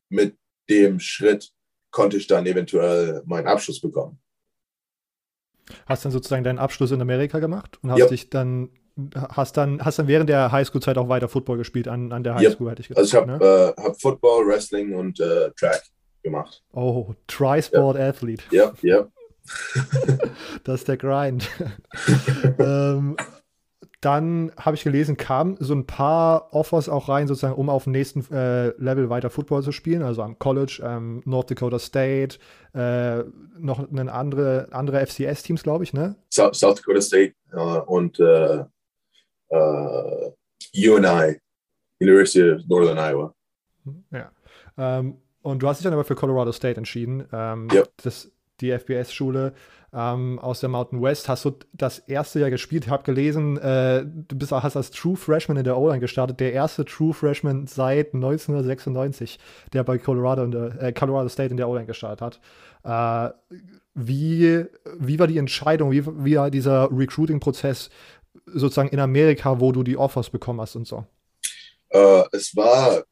mit 0.08 0.36
dem 0.68 1.00
Schritt 1.00 1.52
konnte 1.90 2.16
ich 2.16 2.26
dann 2.26 2.46
eventuell 2.46 3.22
meinen 3.26 3.46
Abschluss 3.46 3.80
bekommen. 3.80 4.20
Hast 5.86 6.04
dann 6.04 6.12
sozusagen 6.12 6.44
deinen 6.44 6.58
Abschluss 6.58 6.90
in 6.90 7.00
Amerika 7.00 7.38
gemacht 7.38 7.78
und 7.82 7.90
hast 7.90 7.98
ja. 7.98 8.06
dich 8.06 8.30
dann 8.30 8.70
hast 9.28 9.56
dann, 9.56 9.84
hast 9.84 9.98
dann 9.98 10.08
während 10.08 10.28
der 10.28 10.52
Highschool-Zeit 10.52 10.98
auch 10.98 11.08
weiter 11.08 11.28
Football 11.28 11.58
gespielt 11.58 11.88
an, 11.88 12.12
an 12.12 12.22
der 12.22 12.34
Highschool, 12.36 12.66
Yep. 12.66 12.70
hätte 12.70 12.82
ich 12.82 12.88
gedacht. 12.88 13.02
Also 13.02 13.16
ich 13.16 13.22
habe 13.22 13.38
ne? 13.38 13.74
äh, 13.76 13.82
hab 13.82 14.00
Football, 14.00 14.46
Wrestling 14.46 14.94
und 14.94 15.20
äh, 15.20 15.50
Track 15.58 15.82
gemacht. 16.22 16.62
Oh, 16.72 17.14
Tri-Sport 17.26 17.96
Athlete. 17.98 18.44
Ja, 18.50 18.72
ja. 18.82 19.06
Das 20.64 20.80
ist 20.80 20.88
der 20.88 20.96
Grind. 20.96 21.50
ähm, 22.58 23.16
dann 24.00 24.52
habe 24.58 24.76
ich 24.76 24.84
gelesen, 24.84 25.16
kamen 25.16 25.56
so 25.60 25.74
ein 25.74 25.86
paar 25.86 26.52
Offers 26.52 26.88
auch 26.88 27.08
rein, 27.08 27.26
sozusagen, 27.26 27.54
um 27.54 27.70
auf 27.70 27.84
dem 27.84 27.92
nächsten 27.92 28.20
äh, 28.34 28.68
Level 28.78 29.08
weiter 29.08 29.30
Football 29.30 29.62
zu 29.62 29.72
spielen, 29.72 30.02
also 30.02 30.22
am 30.22 30.38
College, 30.38 30.82
ähm, 30.84 31.22
North 31.24 31.50
Dakota 31.50 31.78
State, 31.78 32.38
äh, 32.74 33.24
noch 33.58 33.90
eine 33.90 34.12
andere, 34.12 34.68
andere 34.72 35.06
FCS-Teams, 35.06 35.62
glaube 35.62 35.84
ich, 35.84 35.94
ne? 35.94 36.16
South, 36.30 36.54
South 36.54 36.76
Dakota 36.76 37.00
State 37.00 37.34
äh, 37.52 37.56
und 37.56 38.18
äh, 39.54 40.88
UNI, 40.88 41.38
University 42.00 42.50
of 42.52 42.62
Northern 42.68 42.98
Iowa. 42.98 43.34
Ja. 44.10 44.30
Ähm, 44.76 45.16
und 45.42 45.62
du 45.62 45.68
hast 45.68 45.78
dich 45.78 45.84
dann 45.84 45.92
aber 45.92 46.04
für 46.04 46.14
Colorado 46.14 46.52
State 46.52 46.76
entschieden. 46.78 47.26
Ähm, 47.32 47.68
Ja. 47.72 47.82
das, 48.02 48.30
die 48.60 48.70
FBS-Schule 48.70 49.52
ähm, 49.92 50.38
aus 50.40 50.60
der 50.60 50.68
Mountain 50.68 51.00
West. 51.02 51.28
Hast 51.28 51.44
du 51.44 51.52
das 51.72 51.98
erste 52.00 52.40
Jahr 52.40 52.50
gespielt? 52.50 52.84
Ich 52.86 52.90
habe 52.90 53.04
gelesen, 53.04 53.58
äh, 53.58 54.04
du 54.04 54.36
bist, 54.36 54.50
hast 54.52 54.76
als 54.76 54.90
True 54.90 55.16
Freshman 55.16 55.56
in 55.56 55.64
der 55.64 55.76
O-Line 55.78 56.00
gestartet. 56.00 56.40
Der 56.40 56.52
erste 56.52 56.84
True 56.84 57.14
Freshman 57.14 57.66
seit 57.66 58.14
1996, 58.14 59.38
der 59.72 59.84
bei 59.84 59.98
Colorado, 59.98 60.42
in 60.44 60.50
der, 60.50 60.82
äh, 60.82 60.92
Colorado 60.92 61.28
State 61.28 61.50
in 61.50 61.56
der 61.56 61.68
O-Line 61.68 61.86
gestartet 61.86 62.20
hat. 62.20 62.40
Äh, 62.82 63.56
wie, 63.94 64.64
wie 64.98 65.18
war 65.20 65.26
die 65.28 65.38
Entscheidung? 65.38 65.92
Wie, 65.92 66.04
wie 66.24 66.36
war 66.36 66.50
dieser 66.50 66.88
Recruiting-Prozess 66.90 67.90
sozusagen 68.54 68.88
in 68.88 69.00
Amerika, 69.00 69.60
wo 69.60 69.72
du 69.72 69.82
die 69.82 69.96
Offers 69.96 70.30
bekommen 70.30 70.60
hast 70.60 70.76
und 70.76 70.86
so? 70.86 71.04
Äh, 71.90 72.24
es 72.32 72.54
war 72.56 73.04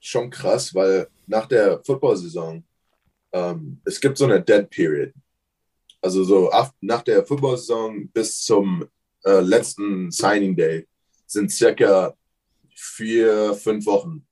schon 0.00 0.30
krass, 0.30 0.74
weil 0.74 1.08
nach 1.26 1.46
der 1.46 1.82
Football-Saison, 1.84 2.62
ähm, 3.32 3.80
es 3.84 4.00
gibt 4.00 4.18
so 4.18 4.24
eine 4.24 4.42
Dead 4.42 4.68
Period. 4.68 5.12
Also 6.00 6.22
so 6.24 6.50
af- 6.50 6.74
nach 6.80 7.02
der 7.02 7.24
Football-Saison 7.24 8.08
bis 8.08 8.42
zum 8.42 8.86
äh, 9.24 9.40
letzten 9.40 10.10
Signing 10.10 10.54
Day 10.54 10.86
sind 11.26 11.50
circa 11.50 12.14
vier, 12.74 13.54
fünf 13.54 13.86
Wochen 13.86 14.26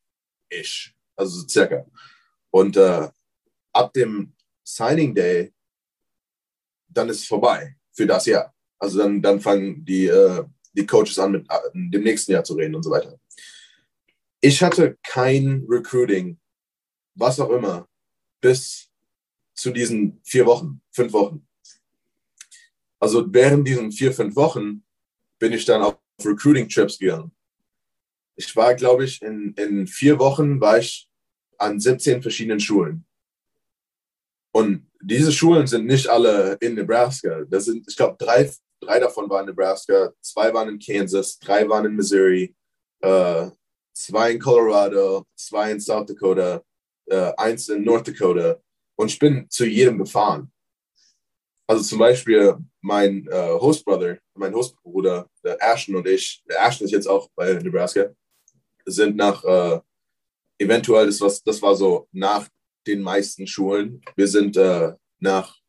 ish. 0.51 0.95
Also 1.17 1.41
so 1.41 1.49
circa. 1.49 1.87
Und 2.51 2.77
äh, 2.77 3.09
ab 3.73 3.93
dem 3.95 4.35
Signing 4.63 5.15
Day, 5.15 5.53
dann 6.89 7.09
ist 7.09 7.21
es 7.21 7.27
vorbei 7.27 7.75
für 7.93 8.07
das 8.07 8.27
Jahr. 8.27 8.52
Also 8.83 8.99
dann, 8.99 9.23
dann 9.23 9.41
fangen 9.41 9.85
die, 9.85 10.07
äh, 10.07 10.43
die 10.73 10.85
Coaches 10.85 11.17
an, 11.21 11.31
mit 11.31 11.47
äh, 11.49 11.71
dem 11.73 12.03
nächsten 12.03 12.33
Jahr 12.33 12.43
zu 12.43 12.55
reden 12.55 12.75
und 12.75 12.83
so 12.83 12.91
weiter. 12.91 13.17
Ich 14.41 14.61
hatte 14.61 14.99
kein 15.07 15.65
Recruiting, 15.69 16.37
was 17.15 17.39
auch 17.39 17.51
immer, 17.51 17.89
bis 18.41 18.91
zu 19.55 19.71
diesen 19.71 20.21
vier 20.25 20.47
Wochen, 20.47 20.83
fünf 20.91 21.13
Wochen. 21.13 21.47
Also 22.99 23.25
während 23.33 23.69
diesen 23.69 23.93
vier, 23.93 24.13
fünf 24.13 24.35
Wochen 24.35 24.83
bin 25.39 25.53
ich 25.53 25.65
dann 25.65 25.83
auf 25.83 25.99
Recruiting-Trips 26.25 26.99
gegangen. 26.99 27.31
Ich 28.35 28.57
war, 28.57 28.75
glaube 28.75 29.05
ich, 29.05 29.23
in, 29.23 29.55
in 29.55 29.87
vier 29.87 30.19
Wochen 30.19 30.61
war 30.61 30.79
ich 30.79 31.09
an 31.57 31.79
17 31.79 32.21
verschiedenen 32.21 32.59
Schulen. 32.59 33.07
Und 34.51 34.91
diese 35.01 35.31
Schulen 35.31 35.69
sind 35.69 35.87
nicht 35.87 36.09
alle 36.09 36.55
in 36.61 36.75
Nebraska. 36.75 37.45
Das 37.49 37.67
sind, 37.67 37.87
ich 37.89 37.97
glaube, 37.97 38.17
drei, 38.19 38.51
drei 38.83 38.99
davon 38.99 39.31
waren 39.31 39.49
in 39.49 39.55
Nebraska, 39.55 40.13
zwei 40.21 40.53
waren 40.53 40.69
in 40.69 40.79
Kansas, 40.79 41.39
drei 41.39 41.69
waren 41.69 41.87
in 41.87 41.95
Missouri, 41.97 42.55
äh, 43.01 43.51
zwei 43.95 44.33
in 44.33 44.41
Colorado, 44.41 45.25
zwei 45.37 45.73
in 45.73 45.81
South 45.81 46.07
Dakota, 46.07 46.63
äh, 47.07 47.33
eins 47.37 47.69
in 47.69 47.85
North 47.85 48.09
Dakota. 48.09 48.61
Und 48.97 49.11
ich 49.11 49.19
bin 49.19 49.49
zu 49.49 49.65
jedem 49.67 49.99
gefahren. 49.99 50.53
Also 51.67 51.83
zum 51.85 51.99
Beispiel 51.99 52.57
mein 52.81 53.27
äh, 53.29 53.51
Hostbrother, 53.53 54.19
mein 54.35 54.55
Hostbruder, 54.55 55.29
der 55.45 55.57
Ashton 55.61 55.97
und 55.97 56.07
ich, 56.07 56.43
der 56.49 56.67
Ashton 56.67 56.87
ist 56.87 56.93
jetzt 56.93 57.07
auch 57.07 57.31
bei 57.35 57.55
Nebraska, 57.55 58.13
sind 58.85 59.17
nach, 59.17 59.45
äh, 59.45 59.81
eventuell, 60.59 61.07
das, 61.07 61.21
was, 61.21 61.43
das 61.43 61.63
war 61.63 61.77
so 61.77 62.09
nach 62.11 62.49
den 62.87 63.01
meisten 63.01 63.47
Schulen. 63.47 64.03
Wir 64.17 64.27
sind 64.27 64.57
äh, 64.57 64.93
nach 65.21 65.62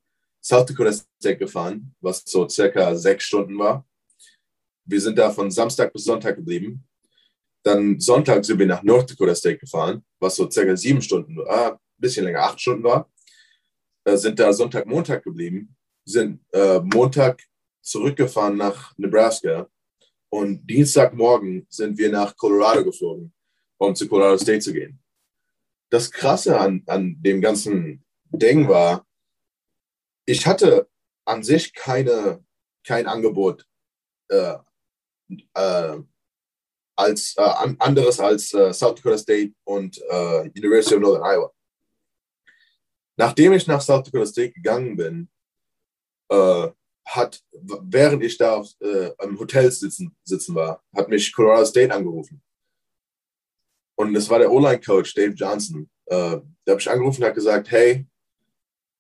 South 0.44 0.66
Dakota 0.66 0.92
State 0.92 1.38
gefahren, 1.38 1.96
was 2.02 2.24
so 2.26 2.48
circa 2.50 2.94
sechs 2.96 3.24
Stunden 3.24 3.58
war. 3.58 3.86
Wir 4.86 5.00
sind 5.00 5.18
da 5.18 5.32
von 5.32 5.50
Samstag 5.50 5.94
bis 5.94 6.04
Sonntag 6.04 6.36
geblieben. 6.36 6.84
Dann 7.64 7.98
Sonntag 8.00 8.44
sind 8.44 8.60
wir 8.60 8.66
nach 8.66 8.84
North 8.84 9.10
Dakota 9.10 9.34
State 9.34 9.60
gefahren, 9.60 10.04
was 10.20 10.36
so 10.36 10.50
circa 10.50 10.76
sieben 10.76 11.02
Stunden, 11.02 11.40
ah, 11.48 11.70
ein 11.70 11.80
bisschen 11.98 12.26
länger, 12.26 12.42
acht 12.42 12.60
Stunden 12.60 12.84
war. 12.84 13.10
Äh, 14.04 14.18
sind 14.18 14.38
da 14.38 14.52
Sonntag, 14.52 14.86
Montag 14.86 15.24
geblieben, 15.24 15.74
sind 16.04 16.42
äh, 16.52 16.80
Montag 16.82 17.42
zurückgefahren 17.82 18.58
nach 18.58 18.94
Nebraska 18.98 19.70
und 20.30 20.70
Dienstagmorgen 20.70 21.66
sind 21.70 21.98
wir 21.98 22.12
nach 22.12 22.36
Colorado 22.36 22.84
geflogen, 22.84 23.32
um 23.78 23.96
zu 23.96 24.10
Colorado 24.10 24.38
State 24.38 24.60
zu 24.60 24.74
gehen. 24.74 25.00
Das 25.90 26.12
Krasse 26.12 26.60
an, 26.60 26.84
an 26.88 27.16
dem 27.22 27.40
ganzen 27.40 28.04
Ding 28.30 28.68
war, 28.68 29.06
ich 30.26 30.46
hatte 30.46 30.90
an 31.26 31.44
sich 31.44 31.74
keine, 31.74 32.44
kein 32.86 33.08
Angebot 33.08 33.66
äh, 34.30 34.58
äh, 35.54 36.00
als 36.96 37.36
äh, 37.38 37.42
an, 37.42 37.76
anderes 37.80 38.20
als 38.20 38.54
äh, 38.54 38.74
South 38.74 38.96
Dakota 38.96 39.18
State 39.18 39.54
und 39.64 39.98
äh, 40.10 40.50
University 40.56 40.96
of 40.96 41.02
Northern 41.02 41.24
Iowa. 41.24 41.54
Nachdem 43.18 43.54
ich 43.54 43.68
nach 43.68 43.82
South 43.82 44.04
Dakota 44.04 44.26
State 44.26 44.54
gegangen 44.54 44.96
bin, 44.96 45.30
äh, 46.30 46.70
hat, 47.06 47.44
während 47.52 48.24
ich 48.24 48.38
da 48.38 48.56
auf, 48.56 48.70
äh, 48.80 49.12
am 49.18 49.38
Hotel 49.38 49.72
sitzen, 49.72 50.16
sitzen 50.24 50.56
war, 50.56 50.84
hat 50.96 51.10
mich 51.10 51.34
Colorado 51.34 51.66
State 51.66 51.94
angerufen. 51.94 52.42
Und 53.96 54.14
das 54.14 54.30
war 54.30 54.40
der 54.40 54.52
O-Line-Coach, 54.52 55.14
Dave 55.14 55.34
Johnson. 55.34 55.90
Äh, 56.06 56.40
der 56.66 56.72
habe 56.72 56.80
ich 56.80 56.90
angerufen 56.90 57.22
und 57.22 57.28
hat 57.28 57.36
gesagt, 57.36 57.70
hey, 57.72 58.08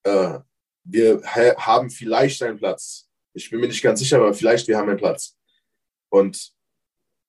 äh, 0.03 0.39
wir 0.83 1.21
ha 1.23 1.55
haben 1.57 1.89
vielleicht 1.89 2.41
einen 2.43 2.57
Platz. 2.57 3.09
Ich 3.33 3.49
bin 3.49 3.59
mir 3.59 3.67
nicht 3.67 3.81
ganz 3.81 3.99
sicher, 3.99 4.17
aber 4.17 4.33
vielleicht 4.33 4.67
wir 4.67 4.77
haben 4.77 4.89
einen 4.89 4.97
Platz. 4.97 5.35
Und 6.09 6.53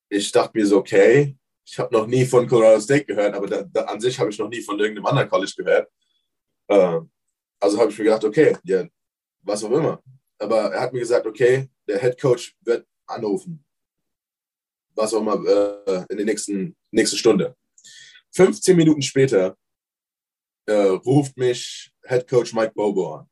ich 0.08 0.30
dachte 0.32 0.58
mir 0.58 0.66
so, 0.66 0.78
okay, 0.78 1.36
ich 1.66 1.78
habe 1.78 1.94
noch 1.94 2.06
nie 2.06 2.24
von 2.26 2.46
Colorado 2.46 2.80
State 2.80 3.06
gehört, 3.06 3.34
aber 3.34 3.46
da, 3.46 3.62
da, 3.62 3.82
an 3.82 4.00
sich 4.00 4.18
habe 4.18 4.30
ich 4.30 4.38
noch 4.38 4.48
nie 4.48 4.60
von 4.60 4.78
irgendeinem 4.78 5.06
anderen 5.06 5.28
College 5.28 5.54
gehört. 5.56 5.90
Äh, 6.68 7.00
also 7.58 7.78
habe 7.78 7.90
ich 7.90 7.98
mir 7.98 8.04
gedacht, 8.04 8.24
okay, 8.24 8.56
ja, 8.64 8.86
was 9.42 9.64
auch 9.64 9.70
immer. 9.70 10.02
Aber 10.38 10.72
er 10.72 10.80
hat 10.82 10.92
mir 10.92 11.00
gesagt, 11.00 11.26
okay, 11.26 11.70
der 11.88 11.98
Head 12.00 12.20
Coach 12.20 12.54
wird 12.60 12.86
anrufen. 13.06 13.64
Was 14.94 15.14
auch 15.14 15.20
immer 15.20 15.34
äh, 15.86 16.04
in 16.10 16.18
der 16.18 16.26
nächsten, 16.26 16.76
nächsten 16.90 17.16
Stunde. 17.16 17.56
15 18.32 18.76
Minuten 18.76 19.02
später 19.02 19.56
äh, 20.66 20.74
ruft 20.74 21.36
mich 21.36 21.92
Head 22.06 22.28
Coach 22.28 22.52
Mike 22.52 22.72
Bobo 22.74 23.16
an. 23.16 23.30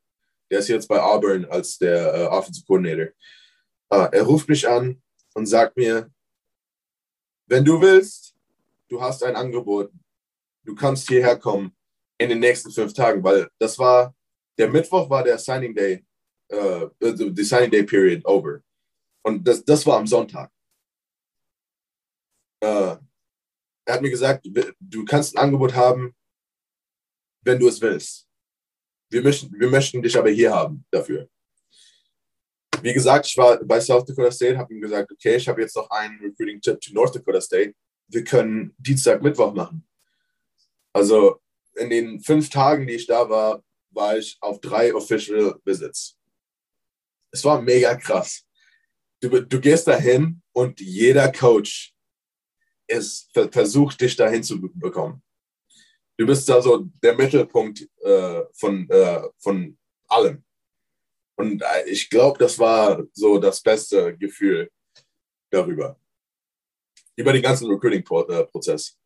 Der 0.53 0.59
ist 0.59 0.69
jetzt 0.69 0.87
bei 0.87 1.01
Auburn 1.01 1.47
als 1.47 1.79
der 1.79 2.15
äh, 2.15 2.25
Offensive 2.27 2.67
Coordinator. 2.67 3.07
Äh, 3.89 4.19
er 4.19 4.23
ruft 4.23 4.51
mich 4.51 4.69
an 4.69 5.03
und 5.33 5.47
sagt 5.47 5.79
mir, 5.79 6.13
wenn 7.47 7.65
du 7.65 7.81
willst, 7.81 8.37
du 8.91 9.01
hast 9.01 9.25
ein 9.25 9.35
Angebot, 9.35 9.91
du 10.65 10.75
kannst 10.75 11.09
hierher 11.09 11.39
kommen 11.39 11.75
in 12.19 12.29
den 12.29 12.41
nächsten 12.41 12.71
fünf 12.71 12.93
Tagen, 12.93 13.25
weil 13.25 13.49
das 13.59 13.79
war, 13.79 14.15
der 14.59 14.69
Mittwoch 14.69 15.09
war 15.09 15.25
der 15.25 15.39
Signing 15.39 15.75
Day, 15.75 16.05
äh, 16.49 16.87
die 17.01 17.45
Signing 17.45 17.71
Day 17.71 17.85
Period 17.85 18.23
over. 18.27 18.61
Und 19.23 19.49
das, 19.49 19.65
das 19.65 19.87
war 19.87 19.97
am 19.97 20.07
Sonntag. 20.07 20.51
Äh, 22.61 22.97
er 23.87 23.95
hat 23.95 24.03
mir 24.03 24.11
gesagt, 24.11 24.47
du 24.79 25.05
kannst 25.07 25.35
ein 25.35 25.45
Angebot 25.45 25.75
haben, 25.75 26.15
wenn 27.41 27.59
du 27.59 27.69
es 27.69 27.81
willst. 27.81 28.29
Wir 29.13 29.23
möchten, 29.23 29.53
wir 29.61 29.69
möchten 29.69 30.03
dich 30.03 30.17
aber 30.17 30.31
hier 30.31 30.55
haben 30.55 30.87
dafür. 30.91 31.29
Wie 32.81 32.95
gesagt, 32.95 33.27
ich 33.27 33.37
war 33.37 33.63
bei 33.63 33.79
South 33.79 34.07
Dakota 34.07 34.33
State, 34.33 34.57
habe 34.57 34.73
ihm 34.73 34.81
gesagt, 34.81 35.13
okay, 35.13 35.37
ich 35.37 35.47
habe 35.47 35.61
jetzt 35.61 35.77
noch 35.77 35.89
einen 35.91 36.19
Recruiting-Tipp 36.19 36.81
to 36.81 36.95
North 36.95 37.15
Dakota 37.15 37.41
State. 37.41 37.75
Wir 38.09 38.25
können 38.25 38.75
Dienstag, 38.79 39.23
Mittwoch 39.23 39.53
machen. 39.53 39.87
Also 40.95 41.41
in 41.75 41.91
den 41.91 42.21
fünf 42.21 42.49
Tagen, 42.49 42.87
die 42.87 42.95
ich 42.95 43.07
da 43.07 43.29
war, 43.29 43.63
war 43.91 44.17
ich 44.17 44.39
auf 44.41 44.61
drei 44.63 44.95
Official 44.95 45.61
Visits. 45.63 46.19
Es 47.31 47.45
war 47.45 47.61
mega 47.61 47.95
krass. 47.95 48.47
Du, 49.21 49.29
du 49.29 49.61
gehst 49.61 49.87
dahin 49.87 50.43
und 50.53 50.81
jeder 50.81 51.31
Coach 51.31 51.95
ist, 52.87 53.31
versucht, 53.51 54.01
dich 54.01 54.17
dahin 54.17 54.43
zu 54.43 54.59
bekommen. 54.61 55.23
Du 56.23 56.27
bist 56.29 56.49
da 56.49 56.63
so 56.63 56.87
der 57.03 57.17
Mittelpunkt 57.17 57.81
äh, 58.01 58.43
von, 58.53 58.89
äh, 58.91 59.23
von 59.39 59.77
allem. 60.07 60.45
Und 61.35 61.65
ich 61.87 62.09
glaube, 62.11 62.39
das 62.39 62.61
war 62.61 63.03
so 63.13 63.39
das 63.39 63.61
beste 63.61 64.17
Gefühl. 64.17 64.71
darüber. 65.51 65.97
Über 67.17 67.33
den 67.33 67.43
ganzen 67.43 67.69
Recruiting-Prozess. 67.69 68.97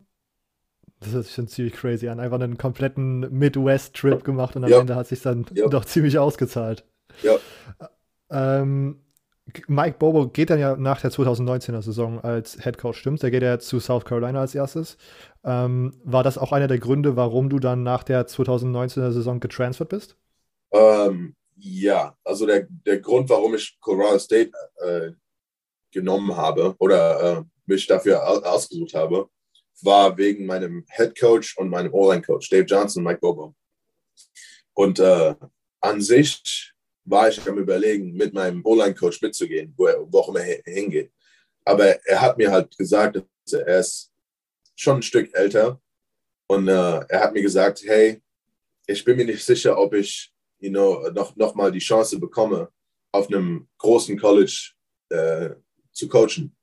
Das 1.01 1.13
hört 1.13 1.25
sich 1.25 1.35
schon 1.35 1.49
ziemlich 1.49 1.73
crazy 1.73 2.07
an. 2.09 2.21
Einfach 2.21 2.39
einen 2.39 2.59
kompletten 2.59 3.21
Midwest-Trip 3.37 4.23
gemacht 4.23 4.55
und 4.55 4.65
am 4.65 4.71
Ja. 4.71 4.81
Ende 4.81 4.95
hat 4.95 5.07
sich 5.09 5.23
dann 5.23 5.47
Ja. 5.55 5.69
doch 5.69 5.87
ziemlich 5.87 6.19
ausgezahlt. 6.19 6.85
Ja. 7.23 7.39
Ähm, 8.29 9.01
Mike 9.69 9.97
Bobo 9.99 10.29
geht 10.29 10.51
dann 10.51 10.59
ja 10.59 10.77
nach 10.77 11.01
der 11.01 11.11
2019er 11.11 11.83
Saison 11.83 12.21
als 12.21 12.63
Head 12.63 12.79
Coach, 12.79 12.99
stimmt? 12.99 13.23
Der 13.23 13.31
geht 13.31 13.43
ja 13.43 13.59
zu 13.59 13.81
South 13.81 14.05
Carolina 14.05 14.41
als 14.41 14.55
erstes. 14.55 14.97
Ähm, 15.45 15.95
war 16.05 16.23
das 16.23 16.39
auch 16.39 16.53
einer 16.53 16.69
der 16.69 16.79
Gründe, 16.79 17.17
warum 17.17 17.49
du 17.49 17.59
dann 17.59 17.83
nach 17.83 18.03
der 18.03 18.27
2019er 18.27 19.13
Saison 19.13 19.41
getransfert 19.41 19.89
bist? 19.89 20.17
Ähm, 20.73 21.35
ja, 21.57 22.17
also 22.25 22.47
der, 22.47 22.67
der 22.87 23.01
Grund, 23.01 23.29
warum 23.31 23.55
ich 23.55 23.79
Colorado 23.81 24.19
State 24.19 24.51
äh, 24.83 25.13
genommen 25.93 26.37
habe 26.37 26.75
oder 26.79 27.39
äh, 27.39 27.43
mich 27.67 27.87
dafür 27.87 28.29
au- 28.29 28.43
ausgesucht 28.43 28.95
habe, 28.95 29.29
war 29.83 30.17
wegen 30.17 30.47
meinem 30.47 30.85
Head 30.91 31.19
Coach 31.19 31.57
und 31.59 31.69
meinem 31.69 31.93
O-Line 31.93 32.23
Coach, 32.23 32.49
Dave 32.51 32.65
Johnson 32.65 33.01
und 33.01 33.09
Mike 33.09 33.21
Bobo. 33.21 33.55
Und 34.75 34.99
äh, 34.99 35.35
an 35.81 36.01
sich 36.01 36.73
war 37.07 37.29
ich 37.29 37.49
am 37.49 37.59
Überlegen, 37.59 38.13
mit 38.15 38.35
meinem 38.35 38.65
O-Line 38.65 38.95
Coach 38.95 39.23
mitzugehen, 39.23 39.73
wo, 39.77 39.87
er, 39.87 40.13
wo 40.13 40.19
auch 40.19 40.29
immer 40.29 40.41
er 40.41 40.63
hingeht. 40.65 41.13
Aber 41.65 41.85
er 41.85 42.21
hat 42.21 42.37
mir 42.37 42.51
halt 42.51 42.77
gesagt, 42.77 43.23
er, 43.53 43.79
ist 43.79 44.13
schon 44.75 44.97
ein 44.97 45.03
Stück 45.03 45.35
älter 45.35 45.81
und 46.49 46.69
äh, 46.69 47.01
er 47.09 47.21
hat 47.21 47.33
mir 47.33 47.43
gesagt, 47.43 47.83
hey, 47.85 48.23
ich 48.87 49.05
bin 49.05 49.17
mir 49.17 49.25
nicht 49.25 49.45
sicher, 49.45 49.79
ob 49.79 49.95
ich 49.95 50.33
you 50.59 50.71
know, 50.71 51.09
noch, 51.11 51.37
noch 51.37 51.55
mal 51.55 51.73
die 51.73 51.79
Chance 51.79 52.19
bekomme, 52.19 52.69
auf 53.13 53.29
einem 53.29 53.69
großen 53.79 54.19
College 54.19 54.73
äh, 55.11 55.51
zu 55.93 56.09
coachen. 56.09 56.55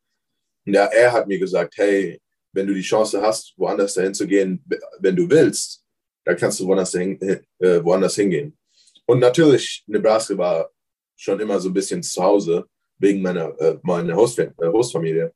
Und 0.66 0.74
er, 0.76 0.92
er 0.94 1.12
hat 1.12 1.28
mir 1.28 1.40
gesagt, 1.40 1.76
hey, 1.78 2.22
wenn 2.52 2.68
du 2.68 2.74
die 2.74 2.82
Chance 2.82 3.22
hast, 3.22 3.54
woanders 3.58 3.96
dahin 3.96 4.14
zu 4.14 4.28
gehen, 4.28 4.64
wenn 5.00 5.16
du 5.16 5.30
willst, 5.30 5.84
dann 6.24 6.38
kannst 6.38 6.60
du 6.60 6.68
woanders, 6.68 6.92
hin, 6.92 7.20
äh, 7.22 7.84
woanders 7.84 8.16
hingehen. 8.16 8.58
Und 9.06 9.20
natürlich, 9.20 9.84
Nebraska 9.88 10.38
war 10.38 10.70
schon 11.16 11.40
immer 11.40 11.60
so 11.60 11.70
ein 11.70 11.74
bisschen 11.74 12.02
zu 12.02 12.24
Hause 12.24 12.66
wegen 12.98 13.22
meiner, 13.22 13.50
äh, 13.60 13.78
meiner 13.84 14.16
Host, 14.16 14.40
äh, 14.40 14.52
Hostfamilie. 14.62 15.34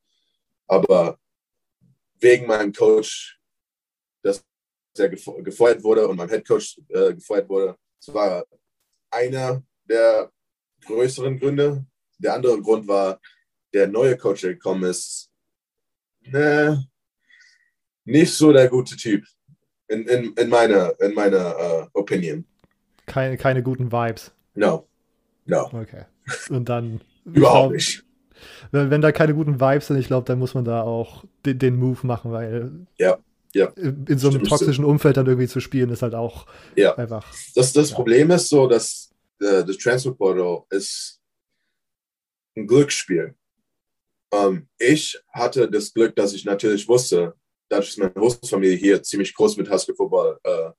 Aber 0.68 1.20
wegen 2.20 2.48
meinem 2.48 2.74
Coach, 2.74 3.40
dass 4.22 4.44
er 4.98 5.12
gefeu- 5.12 5.42
gefeuert 5.44 5.84
wurde 5.84 6.08
und 6.08 6.18
mein 6.18 6.30
Head 6.30 6.48
Coach 6.48 6.80
äh, 6.90 7.14
gefeuert 7.14 7.48
wurde, 7.50 7.78
das 8.00 8.14
war 8.14 8.46
einer 9.10 9.64
der 9.86 10.32
größeren 10.86 11.38
Gründe. 11.40 11.86
Der 12.18 12.34
andere 12.34 12.62
Grund 12.62 12.88
war, 12.88 13.20
der 13.74 13.88
neue 13.88 14.18
Coach, 14.18 14.42
der 14.42 14.54
gekommen 14.54 14.84
ist, 14.84 15.30
ne, 16.22 16.88
nicht 18.06 18.34
so 18.34 18.52
der 18.52 18.70
gute 18.70 18.96
Typ. 18.96 19.26
In, 19.90 20.06
in, 20.08 20.34
in 20.34 20.50
meiner, 20.50 21.00
in 21.00 21.14
meiner 21.14 21.58
äh, 21.58 21.88
Opinion. 21.94 22.46
Keine, 23.08 23.38
keine 23.38 23.64
guten 23.64 23.92
Vibes. 23.92 24.32
No. 24.54 24.88
No. 25.46 25.70
Okay. 25.74 26.06
Und 26.50 26.70
dann. 26.70 27.02
Überhaupt 27.26 27.70
glaub, 27.70 27.72
nicht. 27.74 28.04
Wenn, 28.72 28.92
wenn 28.92 29.02
da 29.02 29.12
keine 29.12 29.34
guten 29.34 29.60
Vibes 29.60 29.88
sind, 29.88 29.98
ich 29.98 30.08
glaube, 30.08 30.26
dann 30.26 30.38
muss 30.40 30.54
man 30.54 30.64
da 30.66 30.84
auch 30.84 31.24
den, 31.46 31.58
den 31.58 31.76
Move 31.78 32.06
machen, 32.06 32.32
weil 32.32 32.72
Ja, 33.00 33.18
ja. 33.54 33.68
in 33.76 34.18
so 34.20 34.28
einem 34.28 34.38
Stimmt, 34.46 34.50
toxischen 34.50 34.86
Umfeld 34.86 35.18
dann 35.18 35.26
irgendwie 35.26 35.48
zu 35.48 35.60
spielen, 35.60 35.90
ist 35.90 36.04
halt 36.04 36.14
auch 36.14 36.46
Ja. 36.76 36.96
einfach. 36.96 37.26
Das, 37.56 37.74
das 37.74 37.90
Ja. 37.90 37.96
Problem 37.96 38.30
ist 38.32 38.50
so, 38.50 38.68
dass 38.68 39.10
äh, 39.42 39.64
das 39.64 39.78
Transfer 39.78 40.14
Portal 40.14 40.64
ist 40.70 41.20
ein 42.56 42.68
Glücksspiel. 42.68 43.36
Ähm, 44.34 44.68
ich 44.78 45.20
hatte 45.34 45.70
das 45.70 45.94
Glück, 45.94 46.16
dass 46.16 46.34
ich 46.34 46.46
natürlich 46.46 46.88
wusste, 46.88 47.34
dadurch, 47.70 47.96
dass 47.96 47.98
meine 47.98 48.14
Hostfamilie 48.16 48.76
hier 48.76 49.02
ziemlich 49.02 49.34
groß 49.34 49.58
mit 49.58 49.70
Husky 49.72 49.94
Football 49.96 50.40
äh, 50.44 50.70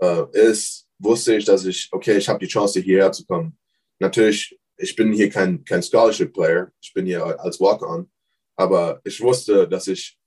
äh, 0.00 0.26
ist, 0.50 0.83
wusste 0.98 1.36
ich, 1.36 1.44
dass 1.44 1.64
ich, 1.64 1.88
okay, 1.92 2.16
ich 2.18 2.28
habe 2.28 2.38
die 2.38 2.50
Chance, 2.50 2.80
hierher 2.80 3.12
zu 3.12 3.24
kommen. 3.26 3.56
Natürlich, 3.98 4.58
ich 4.76 4.96
bin 4.96 5.12
hier 5.12 5.30
kein, 5.30 5.64
kein 5.64 5.82
Scholarship-Player, 5.82 6.70
ich 6.80 6.92
bin 6.92 7.06
hier 7.06 7.24
als 7.40 7.60
Walk-On, 7.60 8.10
aber 8.56 9.00
ich 9.04 9.20
wusste, 9.20 9.68
dass 9.68 9.86
ich, 9.86 10.18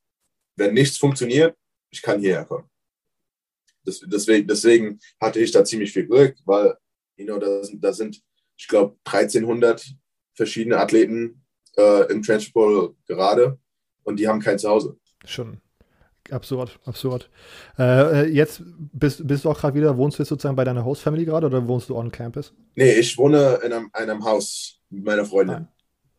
wenn 0.56 0.74
nichts 0.74 0.98
funktioniert, 0.98 1.56
ich 1.90 2.02
kann 2.02 2.20
hierher 2.20 2.46
kommen. 2.46 2.70
Das, 3.84 4.02
deswegen, 4.06 4.48
deswegen 4.48 5.00
hatte 5.22 5.40
ich 5.40 5.52
da 5.52 5.64
ziemlich 5.64 5.92
viel 5.92 6.06
Glück, 6.06 6.36
weil, 6.46 6.76
you 7.16 7.26
know, 7.26 7.40
da 7.40 7.64
sind, 7.64 7.84
da 7.84 7.94
sind 7.94 8.22
ich 8.58 8.68
glaube, 8.68 8.98
1300 9.06 9.94
verschiedene 10.34 10.78
Athleten 10.78 11.46
äh, 11.78 12.12
im 12.12 12.24
Transfer 12.24 12.94
gerade 13.06 13.60
und 14.04 14.20
die 14.20 14.28
haben 14.28 14.42
kein 14.42 14.60
Zuhause. 14.60 14.98
Schon 15.26 15.62
absurd, 16.32 16.80
absurd. 16.86 17.30
Äh, 17.78 18.24
äh, 18.24 18.28
jetzt 18.28 18.62
bist, 18.66 19.26
bist 19.28 19.46
du 19.46 19.50
auch 19.50 19.60
gerade 19.60 19.76
wieder, 19.76 19.98
wohnst 19.98 20.18
du 20.18 20.24
jetzt 20.24 20.30
sozusagen 20.30 20.56
bei 20.56 20.64
deiner 20.64 20.84
Host-Family 20.84 21.26
gerade 21.26 21.48
oder 21.48 21.68
wohnst 21.68 21.90
du 21.90 21.96
on 21.96 22.12
campus? 22.12 22.54
Nee, 22.76 22.94
ich 22.94 23.18
wohne 23.18 23.60
in 23.64 23.74
einem, 23.74 23.90
einem 23.94 24.24
Haus 24.24 24.80
mit 24.90 25.06
meiner 25.06 25.26
Freundin. 25.26 25.68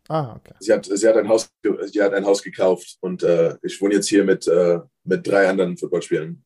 Ah, 0.08 0.36
okay. 0.36 0.54
Sie, 0.60 0.72
hat, 0.72 0.86
sie, 0.86 1.06
hat 1.06 1.16
ein 1.16 1.28
Haus, 1.28 1.50
sie 1.86 2.02
hat 2.02 2.14
ein 2.14 2.24
Haus 2.24 2.42
gekauft 2.42 2.96
und 3.00 3.22
äh, 3.22 3.56
ich 3.62 3.80
wohne 3.80 3.94
jetzt 3.94 4.08
hier 4.08 4.24
mit, 4.24 4.48
äh, 4.48 4.80
mit 5.04 5.26
drei 5.26 5.48
anderen 5.48 5.76
Footballspielern. 5.76 6.42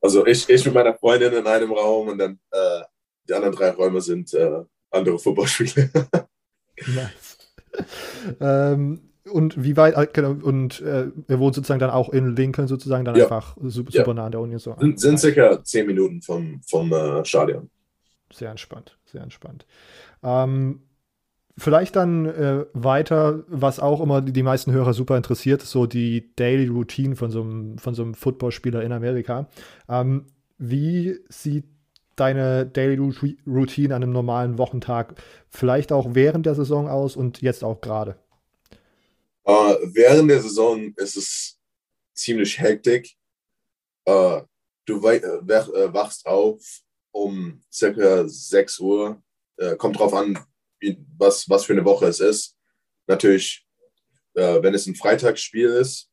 Also 0.00 0.26
ich, 0.26 0.48
ich 0.50 0.64
mit 0.66 0.74
meiner 0.74 0.94
Freundin 0.94 1.32
in 1.32 1.46
einem 1.46 1.72
Raum 1.72 2.08
und 2.08 2.18
dann 2.18 2.38
äh, 2.50 2.82
die 3.26 3.32
anderen 3.32 3.54
drei 3.54 3.70
Räume 3.70 4.02
sind 4.02 4.34
äh, 4.34 4.62
andere 4.90 5.18
Footballspieler. 5.18 5.88
Nice. 6.76 7.38
ähm, 8.40 9.13
und 9.30 9.62
wie 9.62 9.76
weit, 9.76 9.96
äh, 9.96 10.06
genau, 10.12 10.32
und 10.42 10.80
äh, 10.80 11.06
er 11.28 11.38
wohnt 11.38 11.54
sozusagen 11.54 11.80
dann 11.80 11.90
auch 11.90 12.10
in 12.10 12.36
Lincoln 12.36 12.68
sozusagen, 12.68 13.04
dann 13.04 13.16
Ja. 13.16 13.24
einfach 13.24 13.56
super, 13.62 13.90
Ja. 13.92 14.02
super 14.02 14.14
nah 14.14 14.26
an 14.26 14.32
der 14.32 14.40
Uni. 14.40 14.58
So. 14.58 14.76
sind, 14.78 15.00
sind 15.00 15.18
circa 15.18 15.62
zehn 15.64 15.86
Minuten 15.86 16.20
vom, 16.22 16.60
vom 16.66 16.92
äh, 16.92 17.24
Stadion. 17.24 17.70
Sehr 18.32 18.50
entspannt, 18.50 18.98
sehr 19.04 19.22
entspannt. 19.22 19.64
Ähm, 20.22 20.80
vielleicht 21.56 21.96
dann 21.96 22.26
äh, 22.26 22.64
weiter, 22.72 23.44
was 23.48 23.78
auch 23.80 24.00
immer 24.00 24.20
die, 24.20 24.42
meisten 24.42 24.72
Hörer 24.72 24.92
super 24.92 25.16
interessiert, 25.16 25.62
so 25.62 25.86
die 25.86 26.34
Daily 26.36 26.66
Routine 26.66 27.14
von 27.16 27.30
so 27.30 27.42
einem, 27.42 27.78
von 27.78 27.94
so 27.94 28.02
einem 28.02 28.14
Footballspieler 28.14 28.82
in 28.82 28.92
Amerika. 28.92 29.48
Ähm, 29.88 30.26
wie 30.58 31.18
sieht 31.28 31.64
deine 32.16 32.66
Daily 32.66 32.96
Routi- 32.96 33.38
Routine 33.46 33.94
an 33.94 34.02
einem 34.02 34.12
normalen 34.12 34.58
Wochentag 34.58 35.14
vielleicht 35.48 35.92
auch 35.92 36.14
während 36.14 36.46
der 36.46 36.54
Saison 36.54 36.88
aus 36.88 37.16
und 37.16 37.40
jetzt 37.40 37.64
auch 37.64 37.80
gerade? 37.80 38.16
Äh, 39.46 39.76
während 39.92 40.30
der 40.30 40.40
Saison 40.40 40.92
ist 40.96 41.16
es 41.16 41.58
ziemlich 42.14 42.58
hektisch. 42.58 43.16
Äh, 44.06 44.42
du 44.86 45.02
wei- 45.02 45.16
äh, 45.16 45.38
wach, 45.46 45.68
wachst 45.92 46.26
auf 46.26 46.60
um 47.12 47.62
circa 47.72 48.26
6 48.26 48.80
Uhr. 48.80 49.22
Äh, 49.56 49.76
kommt 49.76 49.98
drauf 49.98 50.14
an, 50.14 50.38
wie, 50.80 50.98
was, 51.16 51.48
was 51.48 51.64
für 51.64 51.74
eine 51.74 51.84
Woche 51.84 52.06
es 52.06 52.20
ist. 52.20 52.56
Natürlich, 53.06 53.66
wenn 54.32 54.74
es 54.74 54.86
ein 54.86 54.96
Freitagsspiel 54.96 55.68
ist, 55.68 56.10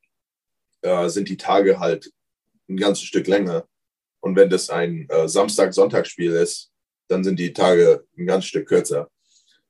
sind 1.07 1.27
die 1.29 1.37
Tage 1.37 1.79
halt 1.79 2.11
ein 2.69 2.77
ganzes 2.77 3.05
Stück 3.05 3.25
länger. 3.27 3.67
Und 4.19 4.35
wenn 4.35 4.49
das 4.49 4.69
ein 4.69 5.07
Samstag-Sonntag-Spiel 5.25 6.33
ist, 6.33 6.71
dann 7.07 7.23
sind 7.23 7.39
die 7.39 7.53
Tage 7.53 8.05
ein 8.17 8.27
ganzes 8.27 8.49
Stück 8.49 8.67
kürzer. 8.67 9.09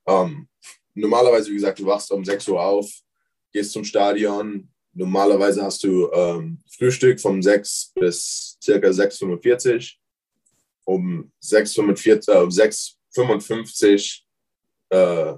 Ähm, 0.07 0.49
normalerweise, 0.95 1.51
wie 1.51 1.55
gesagt, 1.55 1.79
du 1.79 1.85
wachst 1.85 2.11
um 2.11 2.25
6 2.25 2.47
Uhr 2.49 2.61
auf, 2.61 2.91
gehst 3.51 3.73
zum 3.73 3.83
Stadion. 3.83 4.69
Normalerweise 4.93 5.63
hast 5.63 5.83
du 5.83 6.11
ähm, 6.11 6.59
Frühstück 6.69 7.19
von 7.19 7.41
6 7.41 7.93
bis 7.95 8.57
circa 8.61 8.89
6.45 8.89 9.95
Um 10.85 11.31
6.45 11.41 12.31
äh, 12.31 12.37
um 12.37 12.49
6.55 12.49 14.21
äh, 14.89 15.33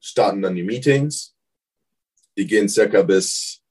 starten 0.00 0.42
dann 0.42 0.54
die 0.54 0.62
Meetings. 0.62 1.34
Die 2.36 2.46
gehen 2.46 2.68
circa 2.68 3.02
bis 3.02 3.62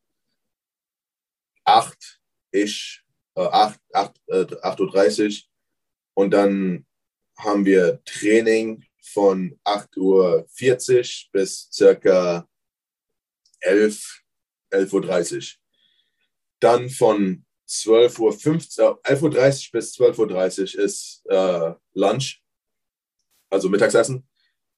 8 1.64 2.20
ich, 2.52 3.04
äh, 3.36 3.42
8, 3.42 3.80
8, 3.94 4.22
äh, 4.28 4.34
8.30 4.34 5.28
Uhr. 5.28 5.44
Und 6.16 6.32
dann 6.32 6.86
haben 7.38 7.66
wir 7.66 8.02
Training 8.04 8.84
von 9.02 9.58
8.40 9.64 9.98
Uhr 10.00 11.30
bis 11.32 11.70
circa 11.72 12.48
11, 13.62 14.24
11.30 14.72 15.36
Uhr. 15.36 15.44
Dann 16.60 16.90
von 16.90 17.46
12.15 17.68 18.82
Uhr, 18.82 19.00
äh, 19.04 19.14
11.30 19.14 19.22
Uhr 19.24 19.80
bis 19.80 19.96
12.30 19.96 20.78
Uhr 20.78 20.84
ist 20.84 21.22
äh, 21.30 21.74
Lunch, 21.94 22.42
also 23.50 23.70
Mittagsessen. 23.70 24.28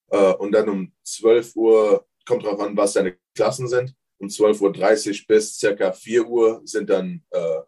Äh, 0.09 0.33
und 0.33 0.51
dann 0.51 0.69
um 0.69 0.93
12 1.03 1.55
Uhr, 1.55 2.07
kommt 2.25 2.43
drauf 2.43 2.59
an, 2.59 2.75
was 2.77 2.93
deine 2.93 3.17
Klassen 3.33 3.67
sind. 3.67 3.95
Um 4.17 4.27
12.30 4.27 5.21
Uhr 5.21 5.27
bis 5.27 5.57
circa 5.57 5.91
4 5.91 6.27
Uhr 6.27 6.61
sind 6.65 6.89
dann, 6.89 7.23
äh, 7.31 7.61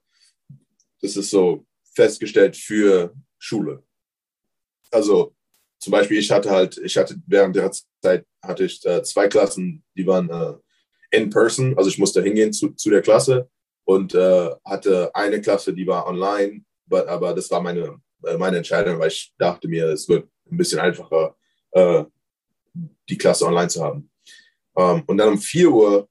das 1.02 1.16
ist 1.16 1.30
so 1.30 1.66
festgestellt 1.96 2.56
für 2.56 3.16
Schule. 3.38 3.84
Also 4.92 5.36
zum 5.80 5.92
Beispiel, 5.92 6.20
ich 6.20 6.32
hatte 6.32 6.50
halt, 6.52 6.78
ich 6.78 6.96
hatte 6.98 7.16
während 7.26 7.56
der 7.56 7.72
Zeit 7.72 8.26
hatte 8.42 8.66
ich 8.66 8.86
äh, 8.86 9.04
zwei 9.04 9.28
Klassen, 9.28 9.84
die 9.96 10.06
waren 10.06 10.30
äh, 10.30 10.54
in 11.14 11.30
person, 11.30 11.78
also 11.78 11.90
ich 11.90 12.00
musste 12.00 12.24
hingehen 12.24 12.52
zu, 12.52 12.72
zu 12.72 12.90
der 12.90 13.02
Klasse 13.02 13.48
und 13.86 14.16
äh, 14.16 14.50
hatte 14.66 15.14
eine 15.14 15.40
Klasse, 15.42 15.74
die 15.74 15.86
war 15.86 16.08
online, 16.08 16.66
but, 16.88 17.08
aber 17.08 17.34
das 17.36 17.52
war 17.52 17.62
meine, 17.62 18.02
äh, 18.24 18.36
meine 18.38 18.58
Entscheidung, 18.58 19.00
weil 19.00 19.10
ich 19.10 19.32
dachte 19.38 19.68
mir, 19.68 19.90
es 19.90 20.10
wird 20.10 20.28
ein 20.52 20.58
bisschen 20.58 20.80
einfacher, 20.80 21.36
äh, 21.72 22.04
die 23.08 23.18
Klasse 23.18 23.46
online 23.46 23.68
zu 23.68 23.84
haben. 23.84 24.10
Um, 24.76 24.84
ähm, 24.84 25.04
und 25.06 25.18
dann 25.18 25.30
um 25.30 25.38
4 25.38 25.70
Uhr 25.70 26.10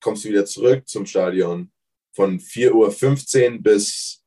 kommst 0.00 0.24
du 0.24 0.30
wieder 0.30 0.46
zurück 0.46 0.88
zum 0.88 1.04
Stadion 1.04 1.70
von 2.14 2.40
4.15 2.40 3.52
Uhr 3.52 3.62
bis, 3.62 4.24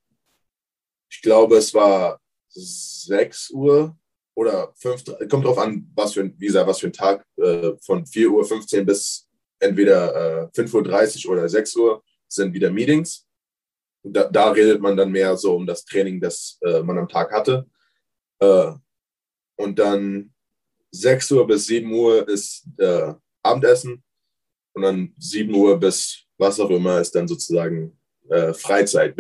ich 1.10 1.22
glaube, 1.24 1.58
es 1.58 1.74
war 1.74 2.22
6 2.50 3.50
Uhr 3.50 3.98
oder 4.36 4.72
5, 4.76 5.04
kommt 5.28 5.46
drauf 5.46 5.58
an, 5.58 5.92
was 5.96 6.14
für 6.14 6.22
ein, 6.22 6.36
wie 6.38 6.46
gesagt, 6.46 6.68
was 6.68 6.80
für 6.80 6.88
ein 6.88 6.94
Tag, 6.94 7.26
äh, 7.38 7.72
von 7.82 8.06
4.15 8.06 8.80
Uhr 8.80 8.86
bis 8.86 9.31
entweder 9.62 10.50
äh, 10.54 10.62
5.30 10.62 11.26
Uhr 11.26 11.34
oder 11.34 11.48
6 11.48 11.76
Uhr 11.76 12.04
sind 12.28 12.54
wieder 12.54 12.70
Meetings. 12.70 13.28
Da, 14.04 14.30
da, 14.30 14.52
redet 14.52 14.82
man 14.82 14.98
dann 14.98 15.12
mehr 15.12 15.38
so 15.38 15.56
um 15.56 15.66
das 15.66 15.86
Training, 15.86 16.20
das 16.20 16.58
äh, 16.62 16.82
man 16.82 16.98
am 16.98 17.08
Tag 17.08 17.32
hatte. 17.32 17.68
Äh, 18.40 18.72
und 19.58 19.78
dann 19.78 20.34
6 20.92 21.32
Uhr 21.32 21.48
bis 21.48 21.66
7 21.68 21.92
Uhr 21.94 22.28
ist 22.28 22.66
äh, 22.78 23.14
Abendessen. 23.44 24.04
Und 24.74 24.82
dann 24.82 25.14
7 25.18 25.54
Uhr 25.54 25.80
bis 25.80 26.26
was 26.38 26.60
auch 26.60 26.72
immer 26.72 27.00
ist 27.00 27.14
dann 27.14 27.28
sozusagen 27.28 27.98
äh, 28.30 28.54
Freizeit. 28.54 29.16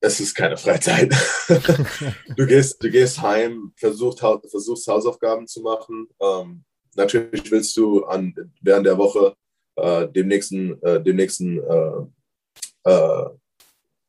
Es 0.00 0.18
ist 0.18 0.34
keine 0.34 0.56
Freizeit. 0.56 1.14
du, 2.36 2.46
gehst, 2.46 2.82
du 2.82 2.90
gehst 2.90 3.20
heim, 3.20 3.72
versuchst, 3.76 4.20
versuchst 4.20 4.88
Hausaufgaben 4.88 5.46
zu 5.46 5.60
machen. 5.60 6.08
Ähm, 6.18 6.64
natürlich 6.96 7.50
willst 7.50 7.76
du 7.76 8.04
an, 8.04 8.34
während 8.60 8.86
der 8.86 8.98
Woche 8.98 9.34
äh, 9.76 10.08
dem 10.08 10.28
nächsten, 10.28 10.80
äh, 10.82 11.02
dem 11.02 11.16
nächsten 11.16 11.58
äh, 11.58 12.90
äh 12.90 13.26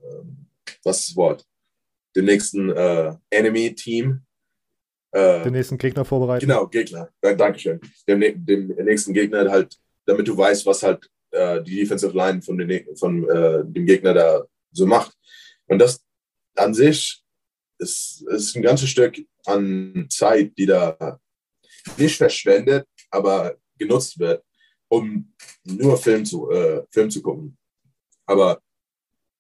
ähm, 0.02 0.48
was 0.84 1.00
ist 1.00 1.10
das 1.10 1.16
Wort? 1.16 1.46
Dem 2.16 2.26
nächsten 2.26 2.70
äh, 2.70 3.16
Enemy-Team. 3.30 4.22
Den 5.16 5.54
nächsten 5.54 5.78
Gegner 5.78 6.04
vorbereiten. 6.04 6.46
Genau, 6.46 6.68
Gegner. 6.68 7.08
Dankeschön. 7.22 7.80
Dem, 8.08 8.20
dem 8.46 8.68
nächsten 8.68 9.14
Gegner 9.14 9.50
halt, 9.50 9.78
damit 10.08 10.28
du 10.28 10.36
weißt, 10.36 10.66
was 10.66 10.82
halt 10.82 11.08
die 11.32 11.76
Defensive 11.76 12.18
Line 12.18 12.42
von, 12.42 12.58
den, 12.58 12.98
von 12.98 13.22
dem 13.22 13.86
Gegner 13.86 14.16
da 14.16 14.44
so 14.72 14.88
macht. 14.88 15.16
Und 15.68 15.80
das 15.80 16.04
an 16.56 16.74
sich 16.74 17.24
ist, 17.78 18.26
ist 18.28 18.56
ein 18.56 18.64
ganzes 18.64 18.90
Stück 18.90 19.20
an 19.46 20.08
Zeit, 20.10 20.58
die 20.58 20.66
da 20.66 21.20
nicht 21.98 22.18
verschwendet, 22.18 22.88
aber 23.10 23.56
genutzt 23.78 24.18
wird, 24.20 24.44
um 24.88 25.34
nur 25.64 25.98
Film 25.98 26.26
zu, 26.26 26.50
äh, 26.52 26.84
Film 26.92 27.10
zu 27.10 27.22
gucken. 27.22 27.58
Aber 28.26 28.62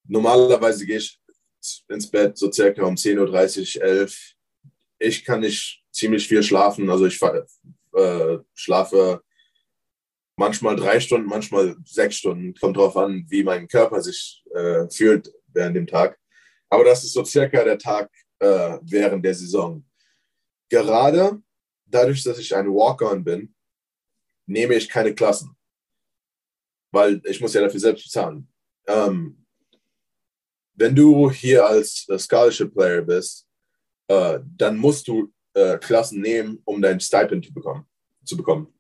normalerweise 0.08 0.86
gehe 0.86 0.97
ich 0.97 1.19
ins 1.88 2.10
Bett 2.10 2.38
so 2.38 2.51
circa 2.51 2.84
um 2.84 2.95
10.30 2.95 3.77
Uhr, 3.77 3.84
11 3.84 4.34
Ich 4.99 5.23
kann 5.23 5.41
nicht 5.41 5.84
ziemlich 5.91 6.27
viel 6.27 6.43
schlafen. 6.43 6.89
Also 6.89 7.06
ich 7.06 7.21
äh, 7.21 8.38
schlafe 8.53 9.23
manchmal 10.36 10.75
drei 10.75 10.99
Stunden, 10.99 11.27
manchmal 11.27 11.75
sechs 11.86 12.17
Stunden. 12.17 12.53
Kommt 12.56 12.77
drauf 12.77 12.97
an, 12.97 13.25
wie 13.29 13.43
mein 13.43 13.67
Körper 13.67 14.01
sich 14.01 14.43
äh, 14.53 14.89
fühlt 14.89 15.32
während 15.47 15.75
dem 15.75 15.88
Tag. 15.88 16.17
Aber 16.69 16.84
das 16.84 17.03
ist 17.03 17.13
so 17.13 17.23
circa 17.23 17.63
der 17.63 17.77
Tag 17.77 18.10
äh, 18.39 18.77
während 18.82 19.23
der 19.23 19.36
Saison. 19.36 19.86
Gerade 20.69 21.41
dadurch, 21.93 22.23
dass 22.23 22.38
ich 22.39 22.56
ein 22.56 22.67
Walk-on 22.67 23.23
bin, 23.23 23.53
nehme 24.45 24.75
ich 24.75 24.89
keine 24.89 25.13
Klassen. 25.13 25.56
Weil 26.91 27.21
ich 27.25 27.39
muss 27.41 27.53
ja 27.53 27.62
dafür 27.62 27.79
selbst 27.79 28.03
bezahlen. 28.03 28.47
Ähm, 28.88 29.45
wenn 30.75 30.95
du 30.95 31.32
hier 31.32 31.65
als 31.65 32.08
äh, 32.10 32.17
Scholarship 32.17 32.73
Player 32.73 33.01
bist, 33.01 33.47
äh, 34.08 34.39
dann 34.58 34.77
musst 34.77 35.08
du 35.08 35.32
äh, 35.53 35.77
Klassen 35.77 36.21
nehmen, 36.21 36.62
um 36.65 36.82
dein 36.82 36.99
Stipend 36.99 37.45
zu 37.45 37.53
bekommen. 37.53 37.88
Zu 38.25 38.38
bekommen. 38.38 38.73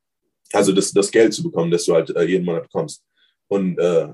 Also 0.51 0.71
das, 0.71 0.91
das 0.91 1.11
Geld 1.11 1.33
zu 1.33 1.43
bekommen, 1.43 1.71
das 1.71 1.85
du 1.85 1.93
halt 1.93 2.09
äh, 2.15 2.23
jeden 2.23 2.45
Monat 2.45 2.63
bekommst. 2.63 3.03
Und 3.47 3.77
äh, 3.79 4.13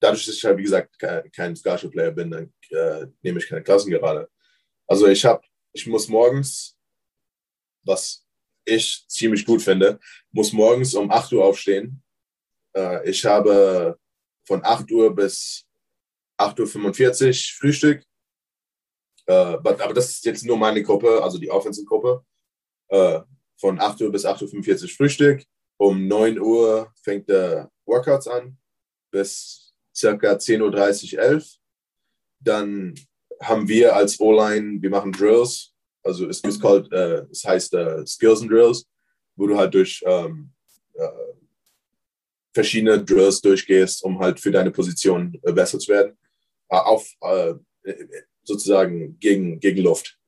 dadurch, 0.00 0.26
dass 0.26 0.34
ich 0.34 0.44
halt, 0.44 0.58
wie 0.58 0.62
gesagt, 0.62 0.98
kein, 0.98 1.30
kein 1.32 1.56
Scholarship 1.56 1.92
Player 1.92 2.10
bin, 2.10 2.30
dann 2.30 2.52
äh, 2.70 3.06
nehme 3.22 3.38
ich 3.38 3.48
keine 3.48 3.62
Klassen 3.62 3.90
gerade. 3.90 4.28
Also 4.86 5.06
ich 5.06 5.24
habe, 5.24 5.42
ich 5.72 5.86
muss 5.86 6.08
morgens 6.08 6.75
was 7.86 8.26
ich 8.64 9.04
ziemlich 9.08 9.46
gut 9.46 9.62
finde, 9.62 9.98
muss 10.32 10.52
morgens 10.52 10.94
um 10.94 11.10
8 11.10 11.32
Uhr 11.32 11.44
aufstehen. 11.44 12.02
Äh, 12.76 13.08
ich 13.08 13.24
habe 13.24 13.98
von 14.44 14.64
8 14.64 14.90
Uhr 14.90 15.14
bis 15.14 15.64
8.45 16.38 17.26
Uhr 17.28 17.58
Frühstück. 17.58 18.04
Äh, 19.26 19.32
aber 19.32 19.94
das 19.94 20.10
ist 20.10 20.24
jetzt 20.24 20.44
nur 20.44 20.58
meine 20.58 20.82
Gruppe, 20.82 21.22
also 21.22 21.38
die 21.38 21.50
Offensive-Gruppe. 21.50 22.24
Äh, 22.88 23.20
von 23.58 23.80
8 23.80 24.02
Uhr 24.02 24.12
bis 24.12 24.26
8.45 24.26 24.82
Uhr 24.82 24.88
Frühstück. 24.88 25.44
Um 25.78 26.06
9 26.08 26.38
Uhr 26.40 26.92
fängt 27.02 27.28
der 27.28 27.70
Workouts 27.86 28.28
an 28.28 28.58
bis 29.10 29.74
circa 29.94 30.32
10.30 30.32 31.14
Uhr, 31.14 31.22
11 31.22 31.56
Dann 32.40 32.94
haben 33.40 33.68
wir 33.68 33.94
als 33.94 34.18
O-Line, 34.20 34.80
wir 34.80 34.90
machen 34.90 35.12
Drills 35.12 35.75
also 36.06 36.28
es, 36.28 36.40
ist 36.40 36.60
called, 36.60 36.90
äh, 36.92 37.26
es 37.30 37.44
heißt 37.44 37.74
äh, 37.74 38.06
Skills 38.06 38.40
and 38.40 38.50
Drills, 38.50 38.86
wo 39.34 39.46
du 39.46 39.56
halt 39.56 39.74
durch 39.74 40.02
ähm, 40.06 40.52
äh, 40.94 41.08
verschiedene 42.54 43.04
Drills 43.04 43.40
durchgehst, 43.40 44.02
um 44.04 44.18
halt 44.18 44.40
für 44.40 44.50
deine 44.50 44.70
Position 44.70 45.38
äh, 45.42 45.52
besser 45.52 45.78
zu 45.78 45.92
werden. 45.92 46.16
Äh, 46.68 46.76
auf 46.76 47.08
äh, 47.20 47.54
sozusagen 48.42 49.18
gegen, 49.18 49.60
gegen 49.60 49.82
Luft. 49.82 50.18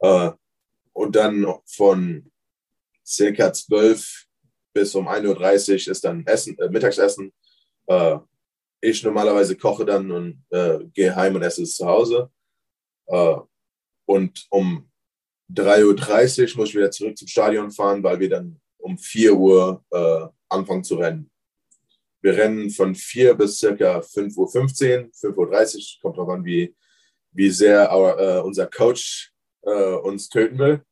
und 0.00 1.16
dann 1.16 1.46
von 1.66 2.30
circa 3.04 3.52
12 3.52 4.26
bis 4.72 4.94
um 4.94 5.08
1.30 5.08 5.86
Uhr 5.86 5.92
ist 5.92 6.04
dann 6.04 6.24
Essen, 6.26 6.56
Mittagsessen. 6.70 7.32
ich 8.80 9.02
normalerweise 9.02 9.56
koche 9.56 9.84
dann 9.84 10.10
und 10.10 10.44
gehe 10.94 11.14
heim 11.14 11.34
und 11.36 11.42
esse 11.42 11.62
es 11.62 11.76
zu 11.76 11.86
Hause. 11.86 12.30
Und 14.08 14.46
um 14.48 14.90
3.30 15.52 16.52
Uhr 16.52 16.56
muss 16.56 16.70
ich 16.70 16.76
wieder 16.76 16.90
zurück 16.90 17.18
zum 17.18 17.28
Stadion 17.28 17.70
fahren, 17.70 18.02
weil 18.02 18.18
wir 18.18 18.30
dann 18.30 18.58
um 18.78 18.96
4 18.96 19.34
Uhr 19.34 19.84
äh, 19.90 20.26
anfangen 20.48 20.82
zu 20.82 20.94
rennen. 20.94 21.30
Wir 22.22 22.34
rennen 22.34 22.70
von 22.70 22.94
4 22.94 23.34
bis 23.34 23.58
circa 23.58 23.98
5.15 23.98 24.36
Uhr, 24.38 24.50
5.30 24.54 25.76
Uhr, 25.76 26.00
kommt 26.00 26.16
drauf 26.16 26.28
an, 26.30 26.44
wie, 26.44 26.74
wie 27.32 27.50
sehr 27.50 27.92
our, 27.92 28.18
äh, 28.18 28.40
unser 28.40 28.66
Coach 28.66 29.30
äh, 29.62 29.94
uns 29.96 30.30
töten 30.30 30.58
will. 30.58 30.82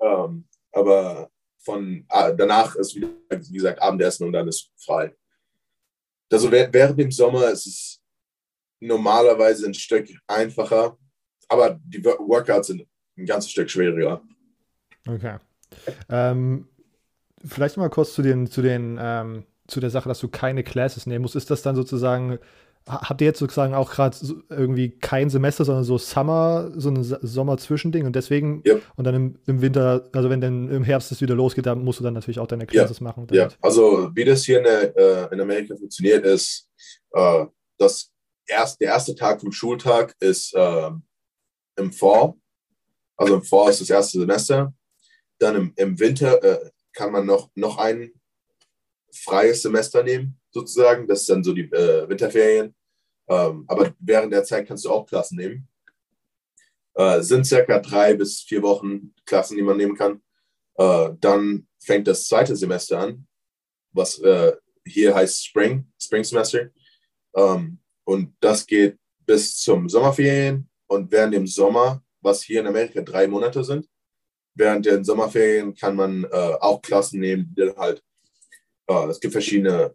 Ähm, 0.00 0.46
aber 0.70 1.28
von 1.58 2.06
äh, 2.08 2.32
danach 2.36 2.76
ist 2.76 2.94
wieder, 2.94 3.08
wie 3.28 3.54
gesagt, 3.54 3.82
Abendessen 3.82 4.24
und 4.24 4.32
dann 4.32 4.46
ist 4.46 4.70
frei. 4.76 5.16
Also 6.30 6.50
während 6.52 6.98
dem 6.98 7.10
Sommer 7.10 7.50
ist 7.50 7.66
es 7.66 8.02
normalerweise 8.78 9.66
ein 9.66 9.74
Stück 9.74 10.08
einfacher, 10.28 10.96
aber 11.48 11.80
die 11.84 12.04
Workouts 12.04 12.68
sind 12.68 12.86
ein 13.16 13.26
ganzes 13.26 13.50
Stück 13.50 13.70
schwieriger. 13.70 14.22
Okay. 15.08 15.36
Ähm, 16.08 16.68
vielleicht 17.44 17.76
mal 17.76 17.90
kurz 17.90 18.14
zu 18.14 18.22
den, 18.22 18.46
zu 18.46 18.62
den, 18.62 18.98
ähm, 19.00 19.44
zu 19.66 19.80
der 19.80 19.90
Sache, 19.90 20.08
dass 20.08 20.20
du 20.20 20.28
keine 20.28 20.62
Classes 20.62 21.06
nehmen 21.06 21.22
musst. 21.22 21.36
Ist 21.36 21.50
das 21.50 21.62
dann 21.62 21.76
sozusagen, 21.76 22.38
habt 22.86 23.20
ihr 23.20 23.26
jetzt 23.26 23.38
sozusagen 23.38 23.74
auch 23.74 23.90
gerade 23.90 24.16
so 24.16 24.36
irgendwie 24.48 24.90
kein 24.90 25.28
Semester, 25.30 25.64
sondern 25.64 25.84
so 25.84 25.98
Summer, 25.98 26.70
so 26.76 26.90
ein 26.90 27.02
Sommer-Zwischending 27.02 28.06
und 28.06 28.14
deswegen 28.14 28.62
yep. 28.66 28.82
und 28.96 29.04
dann 29.04 29.14
im, 29.14 29.38
im, 29.46 29.60
Winter, 29.60 30.08
also 30.12 30.30
wenn 30.30 30.40
dann 30.40 30.70
im 30.70 30.84
Herbst 30.84 31.10
es 31.10 31.20
wieder 31.20 31.34
losgeht, 31.34 31.66
dann 31.66 31.82
musst 31.82 32.00
du 32.00 32.04
dann 32.04 32.14
natürlich 32.14 32.38
auch 32.38 32.46
deine 32.46 32.66
Classes 32.66 33.00
ja. 33.00 33.04
machen. 33.04 33.26
Ja, 33.32 33.48
also 33.60 34.10
wie 34.14 34.24
das 34.24 34.44
hier 34.44 34.60
in, 34.60 34.66
äh, 34.66 35.32
in 35.32 35.40
Amerika 35.40 35.74
funktioniert, 35.76 36.24
ist, 36.24 36.68
äh, 37.12 37.46
dass 37.78 38.10
erst, 38.46 38.80
der 38.80 38.88
erste 38.88 39.14
Tag 39.14 39.40
vom 39.40 39.52
Schultag 39.52 40.14
ist 40.20 40.54
äh, 40.54 40.90
im 41.76 41.92
Fall. 41.92 42.34
Also 43.16 43.34
im 43.34 43.42
Fall 43.42 43.70
ist 43.70 43.80
das 43.80 43.90
erste 43.90 44.18
Semester. 44.18 44.74
Dann 45.38 45.56
im, 45.56 45.72
im 45.76 45.98
Winter 45.98 46.42
äh, 46.42 46.70
kann 46.92 47.12
man 47.12 47.26
noch, 47.26 47.50
noch 47.54 47.78
ein 47.78 48.12
freies 49.12 49.62
Semester 49.62 50.02
nehmen, 50.02 50.38
sozusagen. 50.50 51.06
Das 51.06 51.26
dann 51.26 51.44
so 51.44 51.52
die 51.52 51.70
äh, 51.72 52.08
Winterferien. 52.08 52.74
Ähm, 53.28 53.64
aber 53.66 53.94
während 53.98 54.32
der 54.32 54.44
Zeit 54.44 54.66
kannst 54.66 54.84
du 54.84 54.90
auch 54.90 55.06
Klassen 55.06 55.36
nehmen. 55.36 55.68
Äh, 56.94 57.20
sind 57.22 57.44
circa 57.44 57.78
drei 57.78 58.14
bis 58.14 58.42
vier 58.42 58.62
Wochen 58.62 59.14
Klassen, 59.24 59.56
die 59.56 59.62
man 59.62 59.76
nehmen 59.76 59.96
kann. 59.96 60.22
Äh, 60.76 61.10
dann 61.20 61.66
fängt 61.78 62.06
das 62.06 62.26
zweite 62.26 62.56
Semester 62.56 63.00
an, 63.00 63.26
was 63.92 64.18
äh, 64.20 64.52
hier 64.84 65.14
heißt 65.14 65.46
Spring, 65.46 65.90
Spring 66.00 66.24
Semester. 66.24 66.70
Ähm, 67.34 67.80
und 68.04 68.34
das 68.40 68.66
geht 68.66 68.98
bis 69.26 69.56
zum 69.58 69.88
Sommerferien 69.88 70.68
und 70.86 71.10
während 71.10 71.34
dem 71.34 71.46
Sommer, 71.46 72.02
was 72.20 72.42
hier 72.42 72.60
in 72.60 72.66
Amerika 72.66 73.00
drei 73.02 73.26
Monate 73.26 73.62
sind. 73.64 73.88
Während 74.54 74.86
den 74.86 75.04
Sommerferien 75.04 75.74
kann 75.74 75.96
man 75.96 76.24
äh, 76.24 76.54
auch 76.60 76.80
Klassen 76.80 77.20
nehmen, 77.20 77.54
die 77.56 77.66
dann 77.66 77.76
halt, 77.76 78.02
äh, 78.88 79.06
es 79.08 79.20
gibt 79.20 79.32
verschiedene 79.32 79.94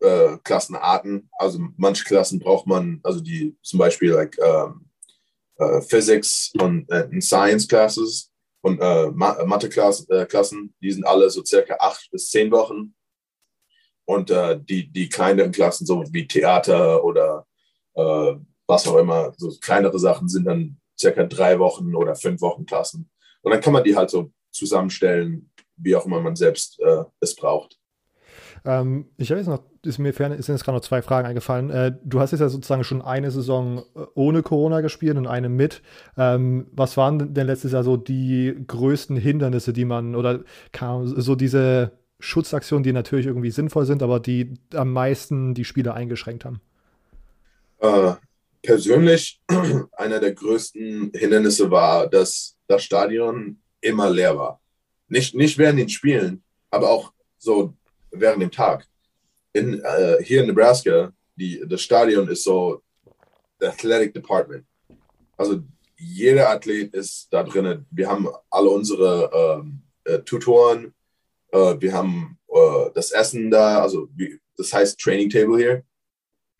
äh, 0.00 0.36
Klassenarten. 0.42 1.30
Also 1.38 1.60
manche 1.76 2.04
Klassen 2.04 2.38
braucht 2.40 2.66
man, 2.66 3.00
also 3.04 3.20
die 3.20 3.56
zum 3.62 3.78
Beispiel 3.78 4.10
like, 4.10 4.36
ähm, 4.42 4.88
äh, 5.62 5.80
Physics 5.82 6.52
und 6.60 6.90
äh, 6.90 7.08
Science 7.20 7.68
Classes 7.68 8.32
und 8.62 8.80
äh, 8.80 9.10
Mathe-Klassen, 9.10 10.74
die 10.80 10.90
sind 10.90 11.04
alle 11.04 11.30
so 11.30 11.44
circa 11.44 11.76
acht 11.78 12.10
bis 12.10 12.30
zehn 12.30 12.50
Wochen. 12.50 12.94
Und 14.04 14.30
die, 14.30 14.92
die 14.92 15.08
kleineren 15.08 15.52
Klassen, 15.52 15.86
so 15.86 16.02
wie 16.10 16.26
Theater 16.26 17.02
oder 17.04 17.46
was 18.72 18.88
auch 18.88 18.96
immer, 18.96 19.32
so 19.36 19.52
kleinere 19.60 19.98
Sachen 19.98 20.28
sind 20.28 20.44
dann 20.44 20.78
circa 20.98 21.24
drei 21.24 21.58
Wochen 21.58 21.94
oder 21.94 22.14
fünf 22.14 22.40
Wochen 22.40 22.66
Klassen. 22.66 23.10
Und 23.42 23.52
dann 23.52 23.60
kann 23.60 23.72
man 23.72 23.84
die 23.84 23.96
halt 23.96 24.10
so 24.10 24.30
zusammenstellen, 24.50 25.50
wie 25.76 25.96
auch 25.96 26.06
immer 26.06 26.20
man 26.20 26.36
selbst 26.36 26.80
äh, 26.80 27.04
es 27.20 27.34
braucht. 27.36 27.78
Ähm, 28.64 29.06
ich 29.16 29.30
habe 29.30 29.40
jetzt 29.40 29.48
noch, 29.48 29.62
ist 29.84 29.98
mir 29.98 30.12
fern, 30.12 30.30
sind 30.40 30.54
jetzt 30.54 30.64
gerade 30.64 30.76
noch 30.76 30.84
zwei 30.84 31.02
Fragen 31.02 31.26
eingefallen. 31.26 31.70
Äh, 31.70 31.92
du 32.04 32.20
hast 32.20 32.30
jetzt 32.30 32.40
ja 32.40 32.48
sozusagen 32.48 32.84
schon 32.84 33.02
eine 33.02 33.30
Saison 33.30 33.82
äh, 33.96 34.04
ohne 34.14 34.42
Corona 34.42 34.80
gespielt 34.80 35.16
und 35.16 35.26
eine 35.26 35.48
mit. 35.48 35.82
Ähm, 36.16 36.68
was 36.72 36.96
waren 36.96 37.34
denn 37.34 37.46
letztes 37.46 37.72
Jahr 37.72 37.82
so 37.82 37.96
die 37.96 38.54
größten 38.66 39.16
Hindernisse, 39.16 39.72
die 39.72 39.84
man, 39.84 40.14
oder 40.14 40.40
kam, 40.70 41.06
so 41.06 41.34
diese 41.34 41.92
Schutzaktionen, 42.20 42.84
die 42.84 42.92
natürlich 42.92 43.26
irgendwie 43.26 43.50
sinnvoll 43.50 43.84
sind, 43.84 44.02
aber 44.02 44.20
die 44.20 44.54
am 44.74 44.92
meisten 44.92 45.54
die 45.54 45.64
Spieler 45.64 45.94
eingeschränkt 45.94 46.44
haben? 46.44 46.60
Äh, 47.80 48.12
persönlich, 48.62 49.40
einer 49.92 50.20
der 50.20 50.32
größten 50.32 51.12
Hindernisse 51.14 51.70
war, 51.70 52.08
dass 52.08 52.56
das 52.68 52.84
Stadion 52.84 53.60
immer 53.80 54.08
leer 54.08 54.36
war. 54.36 54.60
Nicht, 55.08 55.34
nicht 55.34 55.58
während 55.58 55.78
den 55.78 55.88
Spielen, 55.88 56.42
aber 56.70 56.88
auch 56.88 57.12
so 57.38 57.74
während 58.10 58.42
dem 58.42 58.50
Tag. 58.50 58.86
In, 59.52 59.80
äh, 59.80 60.22
hier 60.22 60.40
in 60.40 60.46
Nebraska, 60.46 61.12
die, 61.36 61.62
das 61.66 61.82
Stadion 61.82 62.28
ist 62.28 62.44
so 62.44 62.82
das 63.58 63.74
Athletic 63.74 64.14
Department. 64.14 64.64
Also 65.36 65.62
jeder 65.96 66.50
Athlet 66.50 66.94
ist 66.94 67.28
da 67.30 67.42
drin. 67.42 67.84
Wir 67.90 68.08
haben 68.08 68.28
alle 68.50 68.70
unsere 68.70 69.30
ähm, 69.60 69.82
äh, 70.04 70.18
Tutoren, 70.20 70.94
äh, 71.52 71.76
wir 71.78 71.92
haben 71.92 72.38
äh, 72.48 72.90
das 72.94 73.12
Essen 73.12 73.50
da, 73.50 73.82
also 73.82 74.08
wie, 74.14 74.38
das 74.56 74.72
heißt 74.72 74.98
Training 74.98 75.30
Table 75.30 75.58
hier. 75.58 75.84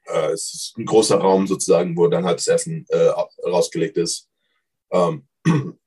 Äh, 0.04 0.32
es 0.32 0.52
ist 0.54 0.78
ein 0.78 0.86
großer 0.86 1.18
Raum 1.18 1.46
sozusagen, 1.46 1.96
wo 1.96 2.08
dann 2.08 2.24
halt 2.24 2.38
das 2.38 2.48
Essen 2.48 2.86
äh, 2.88 3.12
rausgelegt 3.44 3.96
ist. 3.96 4.28
Ähm, 4.90 5.26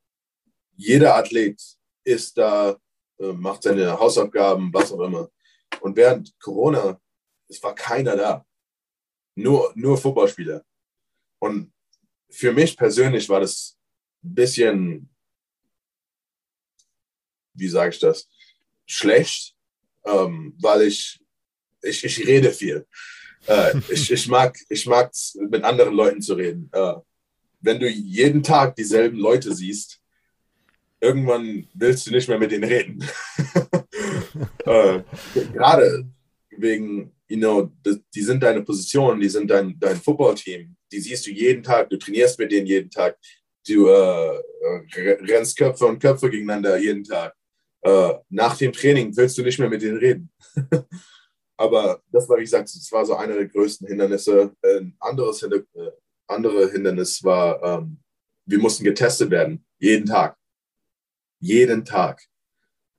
jeder 0.76 1.16
Athlet 1.16 1.62
ist 2.04 2.38
da, 2.38 2.78
äh, 3.20 3.34
macht 3.34 3.64
seine 3.64 4.00
Hausaufgaben, 4.00 4.74
was 4.74 4.92
auch 4.92 5.02
immer. 5.02 5.30
Und 5.82 5.96
während 5.96 6.38
Corona, 6.40 7.00
es 7.48 7.62
war 7.62 7.76
keiner 7.76 8.16
da. 8.16 8.46
Nur, 9.36 9.72
nur 9.76 9.98
Footballspieler. 9.98 10.64
Und 11.40 11.74
für 12.30 12.54
mich 12.54 12.76
persönlich 12.78 13.28
war 13.30 13.42
das 13.42 13.78
ein 14.24 14.34
bisschen, 14.34 15.10
wie 17.54 17.68
sage 17.68 17.92
ich 17.92 18.00
das, 18.00 18.30
schlecht, 18.86 19.56
ähm, 20.06 20.56
weil 20.60 20.84
ich, 20.84 21.22
ich, 21.82 22.04
ich 22.04 22.26
rede 22.26 22.52
viel. 22.52 22.88
Äh, 23.48 23.78
ich, 23.90 24.12
ich 24.12 24.28
mag 24.28 24.58
ich 24.70 24.86
mag's, 24.86 25.36
mit 25.50 25.64
anderen 25.64 25.94
Leuten 25.94 26.22
zu 26.22 26.34
reden. 26.34 26.70
Äh, 26.74 26.94
wenn 27.62 27.80
du 27.80 27.90
jeden 27.90 28.44
Tag 28.44 28.76
dieselben 28.76 29.18
Leute 29.18 29.54
siehst, 29.54 30.00
irgendwann 31.00 31.68
willst 31.74 32.08
du 32.08 32.12
nicht 32.12 32.28
mehr 32.28 32.40
mit 32.40 32.52
denen 32.52 32.64
reden. 32.64 33.04
äh, 34.66 35.00
gerade 35.54 36.06
wegen, 36.58 37.12
you 37.28 37.38
know, 37.38 37.72
die 38.14 38.22
sind 38.22 38.42
deine 38.42 38.62
Position, 38.62 39.20
die 39.20 39.30
sind 39.30 39.50
dein, 39.50 39.78
dein 39.80 39.98
Footballteam, 39.98 40.76
die 40.92 41.00
siehst 41.00 41.26
du 41.26 41.32
jeden 41.32 41.64
Tag, 41.64 41.90
du 41.90 41.98
trainierst 41.98 42.40
mit 42.40 42.52
denen 42.52 42.68
jeden 42.68 42.90
Tag, 42.90 43.18
du 43.68 43.88
äh, 43.88 44.42
rennst 44.96 45.58
Köpfe 45.58 45.86
und 45.86 46.00
Köpfe 46.00 46.30
gegeneinander 46.30 46.78
jeden 46.78 47.04
Tag. 47.04 47.34
Äh, 47.82 48.14
nach 48.30 48.58
dem 48.58 48.72
Training 48.72 49.16
willst 49.16 49.38
du 49.38 49.44
nicht 49.44 49.60
mehr 49.60 49.70
mit 49.70 49.82
denen 49.82 49.98
reden. 49.98 50.32
Aber 51.58 52.02
das 52.12 52.28
war, 52.28 52.38
wie 52.38 52.44
gesagt, 52.44 52.66
das 52.66 52.92
war 52.92 53.06
so 53.06 53.16
einer 53.16 53.36
der 53.36 53.48
größten 53.48 53.88
Hindernisse. 53.88 54.54
Ein 54.62 54.96
anderes 55.00 55.40
Hinder 55.40 55.58
äh, 55.74 55.92
andere 56.28 56.72
Hindernis 56.72 57.24
war, 57.24 57.62
ähm, 57.64 58.00
wir 58.46 58.60
mussten 58.60 58.84
getestet 58.84 59.30
werden, 59.30 59.66
jeden 59.78 60.06
Tag. 60.06 60.38
Jeden 61.40 61.86
Tag. 61.86 62.22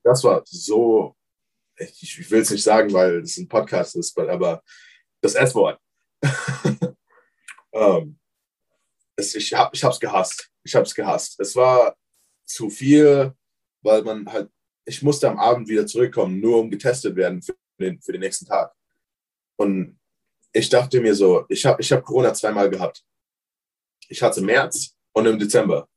Das 0.05 0.23
war 0.25 0.43
so, 0.47 1.17
ich, 1.77 2.19
ich 2.19 2.31
will 2.31 2.41
es 2.41 2.51
nicht 2.51 2.63
sagen, 2.63 2.93
weil 2.93 3.21
es 3.21 3.37
ein 3.37 3.49
Podcast 3.49 3.97
ist, 3.97 4.17
aber 4.19 4.63
das 5.21 5.35
S-Wort. 5.35 5.81
ähm, 7.73 8.19
ich 9.17 9.55
habe 9.55 9.77
es 9.77 10.01
gehasst. 10.01 10.51
Ich 10.63 10.75
habe 10.75 10.85
es 10.85 10.95
gehasst. 10.95 11.41
Es 11.41 11.57
war 11.57 11.97
zu 12.45 12.71
viel, 12.71 13.33
weil 13.83 14.03
man 14.03 14.31
halt, 14.31 14.51
ich 14.85 15.03
musste 15.03 15.29
am 15.29 15.39
Abend 15.39 15.69
wieder 15.69 15.87
zurückkommen, 15.87 16.41
nur 16.41 16.61
um 16.61 16.71
getestet 16.71 17.17
werden 17.17 17.43
für 17.43 17.57
den, 17.85 18.01
für 18.01 18.13
den 18.13 18.21
nächsten 18.21 18.47
Tag. 18.47 18.73
Und 19.57 19.99
ich 20.53 20.69
dachte 20.69 21.01
mir 21.01 21.15
so, 21.15 21.45
ich 21.49 21.65
habe 21.67 21.81
ich 21.81 21.93
hab 21.93 22.05
Corona 22.05 22.33
zweimal 22.33 22.71
gehabt. 22.71 23.05
Ich 24.09 24.23
hatte 24.23 24.41
im 24.41 24.47
März 24.47 24.95
und 25.13 25.27
im 25.27 25.39
Dezember. 25.39 25.89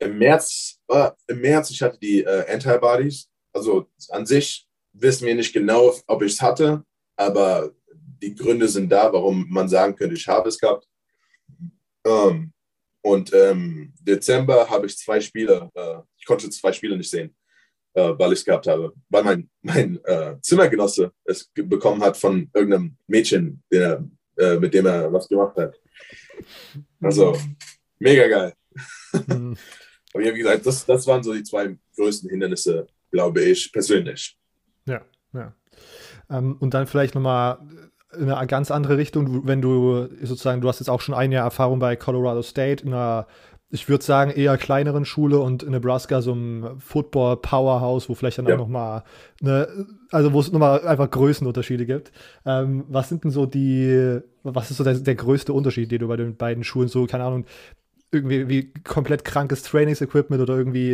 Im 0.00 0.18
März, 0.18 0.80
äh, 0.88 1.10
im 1.28 1.40
März 1.40 1.70
ich 1.70 1.80
hatte 1.82 1.98
die 1.98 2.22
äh, 2.22 2.52
Antibodies. 2.52 3.30
Also 3.52 3.88
an 4.08 4.26
sich 4.26 4.66
wissen 4.92 5.26
wir 5.26 5.34
nicht 5.34 5.52
genau, 5.52 5.94
ob 6.06 6.22
ich 6.22 6.32
es 6.32 6.42
hatte, 6.42 6.84
aber 7.16 7.72
die 7.92 8.34
Gründe 8.34 8.68
sind 8.68 8.90
da, 8.90 9.12
warum 9.12 9.46
man 9.48 9.68
sagen 9.68 9.94
könnte, 9.94 10.16
ich 10.16 10.26
habe 10.26 10.48
es 10.48 10.58
gehabt. 10.58 10.88
Ähm, 12.04 12.52
und 13.02 13.32
im 13.32 13.40
ähm, 13.40 13.94
Dezember 14.00 14.68
habe 14.68 14.86
ich 14.86 14.96
zwei 14.96 15.20
Spiele, 15.20 15.70
äh, 15.74 15.98
ich 16.16 16.24
konnte 16.24 16.48
zwei 16.50 16.72
Spiele 16.72 16.96
nicht 16.96 17.10
sehen 17.10 17.34
weil 18.00 18.32
ich 18.32 18.40
es 18.40 18.44
gehabt 18.44 18.66
habe. 18.66 18.92
Weil 19.08 19.24
mein, 19.24 19.50
mein 19.62 20.00
äh, 20.04 20.36
Zimmergenosse 20.40 21.12
es 21.24 21.50
bekommen 21.54 22.02
hat 22.02 22.16
von 22.16 22.50
irgendeinem 22.52 22.96
Mädchen, 23.06 23.62
der, 23.70 24.04
äh, 24.36 24.56
mit 24.56 24.74
dem 24.74 24.86
er 24.86 25.12
was 25.12 25.28
gemacht 25.28 25.56
hat. 25.56 25.80
Also, 27.00 27.36
mega 27.98 28.26
geil. 28.28 28.54
Mhm. 29.28 29.56
Aber 30.14 30.22
ja, 30.22 30.32
wie 30.32 30.38
gesagt, 30.38 30.64
das, 30.64 30.86
das 30.86 31.06
waren 31.06 31.22
so 31.22 31.32
die 31.34 31.42
zwei 31.42 31.76
größten 31.96 32.30
Hindernisse, 32.30 32.86
glaube 33.10 33.42
ich, 33.42 33.72
persönlich. 33.72 34.38
Ja, 34.86 35.00
ja. 35.32 35.54
Ähm, 36.30 36.56
und 36.60 36.72
dann 36.72 36.86
vielleicht 36.86 37.16
nochmal 37.16 37.58
in 38.16 38.30
eine 38.30 38.46
ganz 38.46 38.70
andere 38.70 38.96
Richtung, 38.96 39.46
wenn 39.46 39.60
du 39.60 40.08
sozusagen, 40.22 40.60
du 40.60 40.68
hast 40.68 40.78
jetzt 40.78 40.88
auch 40.88 41.00
schon 41.00 41.14
ein 41.14 41.32
Jahr 41.32 41.44
Erfahrung 41.44 41.80
bei 41.80 41.96
Colorado 41.96 42.42
State 42.42 42.84
in 42.84 42.94
einer 42.94 43.26
ich 43.70 43.88
würde 43.88 44.04
sagen, 44.04 44.30
eher 44.30 44.56
kleineren 44.56 45.04
Schule 45.04 45.40
und 45.40 45.62
in 45.62 45.72
Nebraska 45.72 46.22
so 46.22 46.32
ein 46.32 46.78
Football-Powerhouse, 46.78 48.08
wo 48.08 48.14
vielleicht 48.14 48.38
dann 48.38 48.46
ja. 48.46 48.54
auch 48.54 48.58
nochmal, 48.58 49.02
ne, 49.40 49.86
also 50.10 50.32
wo 50.32 50.40
es 50.40 50.52
nochmal 50.52 50.86
einfach 50.86 51.10
Größenunterschiede 51.10 51.86
gibt. 51.86 52.12
Ähm, 52.46 52.84
was 52.88 53.08
sind 53.08 53.24
denn 53.24 53.30
so 53.30 53.46
die, 53.46 54.20
was 54.44 54.70
ist 54.70 54.76
so 54.76 54.84
der, 54.84 54.94
der 54.94 55.14
größte 55.16 55.52
Unterschied, 55.52 55.90
den 55.90 56.00
du 56.00 56.08
bei 56.08 56.16
den 56.16 56.36
beiden 56.36 56.62
Schulen 56.62 56.88
so, 56.88 57.06
keine 57.06 57.24
Ahnung, 57.24 57.46
irgendwie 58.12 58.48
wie 58.48 58.72
komplett 58.84 59.24
krankes 59.24 59.62
Trainingsequipment 59.64 60.40
oder 60.40 60.56
irgendwie, 60.56 60.92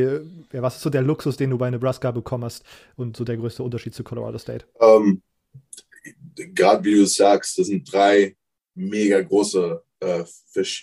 ja, 0.53 0.63
was 0.63 0.77
ist 0.77 0.83
so 0.83 0.91
der 0.91 1.03
Luxus, 1.03 1.37
den 1.37 1.51
du 1.51 1.59
bei 1.59 1.71
Nebraska 1.71 2.11
bekommen 2.11 2.45
hast 2.45 2.65
und 2.97 3.17
so 3.17 3.25
der 3.25 3.37
größte 3.37 3.63
Unterschied 3.63 3.95
zu 3.95 4.03
Colorado 4.03 4.39
State? 4.39 4.65
Um, 4.75 5.07
ähm, 5.07 5.23
Gerade 6.55 6.83
wie 6.85 6.95
du 6.95 7.05
sagst, 7.05 7.59
das 7.59 7.67
sind 7.67 7.93
drei 7.93 8.35
mega 8.75 9.21
große 9.21 9.83
äh, 10.01 10.25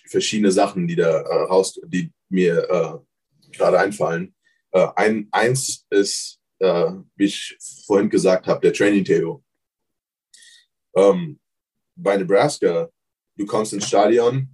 verschiedene 0.08 0.52
Sachen, 0.52 0.88
die 0.88 0.96
da 0.96 1.22
äh, 1.22 1.44
raus, 1.44 1.80
die 1.86 2.12
mir 2.30 2.70
äh, 2.70 3.52
gerade 3.56 3.80
einfallen. 3.80 4.36
Äh, 4.72 4.88
ein, 4.96 5.28
eins 5.32 5.86
ist, 5.90 6.40
äh, 6.60 6.92
wie 7.16 7.26
ich 7.26 7.58
vorhin 7.86 8.10
gesagt 8.10 8.48
habe, 8.48 8.62
der 8.62 8.74
Training 8.74 9.04
Table. 9.04 9.44
Ähm, 10.96 11.40
bei 11.96 12.18
Nebraska, 12.18 12.90
du 13.36 13.46
kommst 13.46 13.74
ins 13.74 13.88
Stadion, 13.88 14.48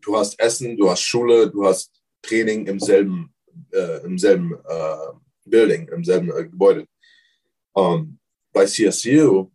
du 0.00 0.16
hast 0.16 0.38
Essen, 0.38 0.76
du 0.76 0.90
hast 0.90 1.02
Schule, 1.02 1.50
du 1.50 1.64
hast 1.64 1.90
Training 2.22 2.66
im 2.66 2.78
selben, 2.78 3.34
äh, 3.72 4.04
im 4.04 4.18
selben 4.18 4.56
Building, 5.44 5.88
im 5.88 6.04
selben 6.04 6.28
Gebäude. 6.28 6.86
Ähm, 7.76 8.18
bei 8.52 8.64
CSU 8.66 9.50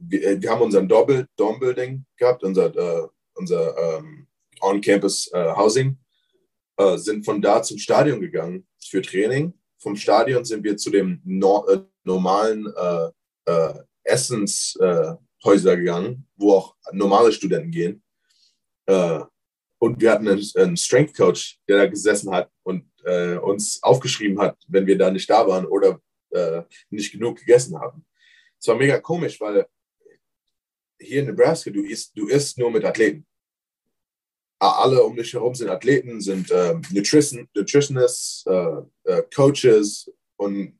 wir, 0.00 0.40
wir, 0.40 0.50
haben 0.50 0.62
unseren 0.62 0.88
Dorm-Building 0.88 2.04
gehabt, 2.16 2.42
unser 2.42 3.10
unser 3.40 3.76
ähm, 3.78 4.26
On-Campus 4.60 5.30
äh, 5.32 5.52
äh, 6.76 6.98
sind 6.98 7.24
von 7.24 7.40
da 7.40 7.62
zum 7.62 7.78
Stadion 7.78 8.20
gegangen 8.20 8.66
für 8.78 9.02
Training. 9.02 9.54
Vom 9.78 9.96
Stadion 9.96 10.44
sind 10.44 10.62
wir 10.62 10.76
zu 10.76 10.90
dem 10.90 11.20
no 11.24 11.66
äh, 11.66 11.80
normalen 12.04 12.66
äh, 12.76 13.08
äh, 13.46 13.74
Essenshäuser 14.04 15.76
gegangen, 15.76 16.26
wo 16.36 16.54
auch 16.54 16.76
normale 16.92 17.32
Studenten 17.32 17.70
gehen. 17.70 18.02
und 19.78 20.00
wir 20.00 20.10
hatten 20.10 20.28
einen, 20.28 20.44
einen 20.56 20.76
Strength 20.76 21.14
Coach, 21.16 21.60
der 21.68 21.76
da 21.78 21.86
gesessen 21.86 22.32
hat 22.32 22.50
und 22.64 22.84
uns 23.42 23.80
aufgeschrieben 23.82 24.38
hat, 24.40 24.56
wenn 24.68 24.86
wir 24.86 24.98
da 24.98 25.10
nicht 25.10 25.28
da 25.30 25.46
waren 25.46 25.66
oder 25.66 26.00
nicht 26.90 27.12
genug 27.12 27.38
gegessen 27.38 27.78
haben. 27.78 28.04
Es 28.58 28.66
war 28.66 28.76
mega 28.76 28.98
komisch, 28.98 29.40
weil 29.40 29.66
hier 30.98 31.20
in 31.20 31.26
Nebraska, 31.26 31.70
du 31.70 31.82
isst, 31.82 32.16
du 32.16 32.26
isst 32.26 32.58
nur 32.58 32.70
mit 32.70 32.84
Athleten. 32.84 33.26
Alle 34.62 35.02
um 35.02 35.16
dich 35.16 35.32
herum 35.32 35.54
sind 35.54 35.70
Athleten, 35.70 36.20
sind 36.20 36.50
äh, 36.50 36.74
Nutrition, 36.90 37.48
Nutritionists, 37.54 38.44
äh, 38.46 38.82
äh, 39.04 39.22
Coaches 39.34 40.12
und 40.36 40.78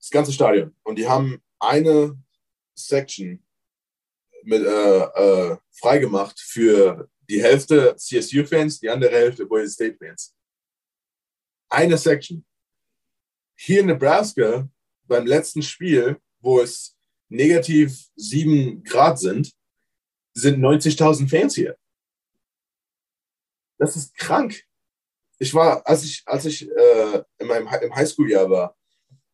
Das 0.00 0.10
ganze 0.10 0.32
Stadion. 0.32 0.74
Und 0.82 0.96
die 0.96 1.06
haben 1.06 1.42
eine 1.58 2.16
Section 2.74 3.42
mit, 4.44 4.64
freigemacht 5.72 6.38
für 6.38 7.08
die 7.28 7.42
Hälfte 7.42 7.96
CSU-Fans, 7.96 8.80
die 8.80 8.90
andere 8.90 9.14
Hälfte 9.14 9.46
Boise 9.46 9.72
State-Fans. 9.72 10.34
Eine 11.68 11.98
Section. 11.98 12.44
Hier 13.56 13.80
in 13.80 13.86
Nebraska, 13.86 14.68
beim 15.04 15.26
letzten 15.26 15.62
Spiel, 15.62 16.20
wo 16.40 16.60
es 16.60 16.96
negativ 17.28 18.08
sieben 18.14 18.82
Grad 18.84 19.18
sind, 19.18 19.52
sind 20.34 20.60
90.000 20.60 21.28
Fans 21.28 21.54
hier. 21.54 21.76
Das 23.78 23.96
ist 23.96 24.16
krank. 24.16 24.62
Ich 25.38 25.52
war, 25.52 25.86
als 25.86 26.04
ich, 26.04 26.22
als 26.26 26.44
ich 26.44 26.70
äh, 26.70 27.22
in 27.38 27.46
meinem 27.46 27.68
im 27.82 27.94
Highschool-Jahr 27.94 28.48
war, 28.48 28.76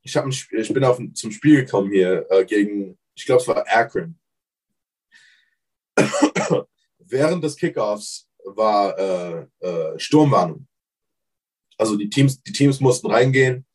ich, 0.02 0.18
ein, 0.18 0.31
ich 0.31 0.72
bin 0.72 0.85
auf, 0.85 0.98
zum 1.14 1.31
Spiel 1.31 1.64
gekommen 1.64 1.92
hier 1.92 2.26
äh, 2.31 2.44
gegen, 2.44 2.98
ich 3.14 3.24
glaube, 3.26 3.42
es 3.42 3.48
war 3.48 3.64
Akron 3.68 4.18
während 7.12 7.44
des 7.44 7.57
Kickoffs 7.57 8.29
war 8.44 8.98
äh, 8.98 9.46
äh, 9.61 9.98
Sturmwarnung. 9.98 10.66
Also 11.79 11.96
die 11.96 12.11
Teams, 12.11 12.42
die 12.42 12.53
Teams 12.53 12.81
mussten 12.81 13.11
reingehen 13.11 13.66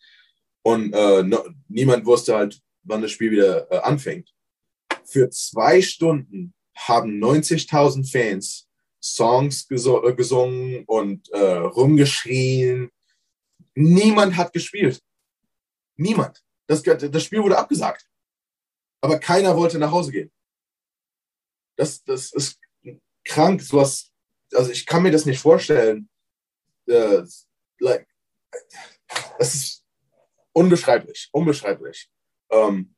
und 0.63 0.93
äh, 0.93 1.23
no, 1.23 1.47
niemand 1.67 2.05
wusste 2.05 2.35
halt, 2.35 2.61
wann 2.83 3.01
das 3.01 3.11
Spiel 3.11 3.31
wieder 3.31 3.71
äh, 3.71 3.77
anfängt. 3.77 4.33
Für 5.05 5.29
zwei 5.29 5.81
Stunden 5.81 6.53
haben 6.75 7.23
90.000 7.23 8.11
Fans 8.11 8.67
Songs 9.01 9.67
geso 9.67 10.05
äh, 10.05 10.13
gesungen 10.13 10.83
und 10.85 11.29
äh, 11.31 11.57
rumgeschrien. 11.57 12.91
Niemand 13.75 14.35
hat 14.35 14.53
gespielt. 14.53 15.01
Niemand. 15.95 16.43
Das, 16.67 16.83
das 16.83 17.23
Spiel 17.23 17.41
wurde 17.41 17.57
abgesagt. 17.57 18.09
Aber 19.01 19.19
keiner 19.19 19.55
wollte 19.55 19.79
nach 19.79 19.91
Hause 19.91 20.11
gehen. 20.11 20.31
Das, 21.77 22.03
das 22.03 22.33
ist 22.33 22.59
krank, 23.27 23.61
sowas, 23.61 24.11
also 24.53 24.71
ich 24.71 24.85
kann 24.85 25.03
mir 25.03 25.11
das 25.11 25.25
nicht 25.25 25.39
vorstellen. 25.39 26.09
Uh, 26.89 27.25
like, 27.79 28.07
das 29.37 29.55
ist 29.55 29.85
unbeschreiblich, 30.53 31.29
unbeschreiblich. 31.31 32.09
Um, 32.49 32.59
ähm, 32.59 32.95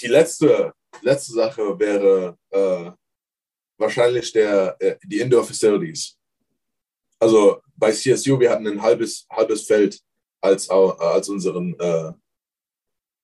die 0.00 0.08
letzte, 0.08 0.72
letzte 1.00 1.32
Sache 1.32 1.78
wäre 1.78 2.36
uh, 2.54 2.92
wahrscheinlich 3.78 4.30
der, 4.32 4.76
uh, 4.82 4.94
die 5.04 5.20
Indoor 5.20 5.44
Facilities. 5.44 6.18
Also 7.18 7.62
bei 7.74 7.92
CSU, 7.92 8.38
wir 8.38 8.50
hatten 8.50 8.66
ein 8.66 8.82
halbes, 8.82 9.26
halbes 9.30 9.66
Feld 9.66 10.00
als, 10.42 10.70
als, 10.70 11.28
unseren, 11.28 11.76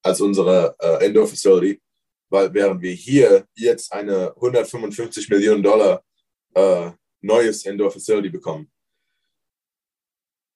als 0.03 0.21
unsere 0.21 0.77
Indoor 1.01 1.27
Facility, 1.27 1.81
weil 2.29 2.53
während 2.53 2.83
wir 2.83 2.93
hier 2.93 3.47
jetzt 3.55 3.91
eine 3.91 4.35
155 4.37 5.31
Millionen 5.31 5.63
Dollar 5.63 6.05
äh, 6.57 6.91
neues 7.21 7.65
Indoor 7.65 7.91
Facility 7.91 8.31
bekommen. 8.31 8.71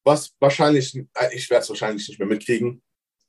Was 0.02 0.34
wahrscheinlich, 0.40 0.96
äh, 0.96 1.34
ich 1.34 1.48
werde 1.50 1.62
es 1.62 1.68
wahrscheinlich 1.68 2.08
nicht 2.08 2.18
mehr 2.18 2.28
mitkriegen. 2.28 2.82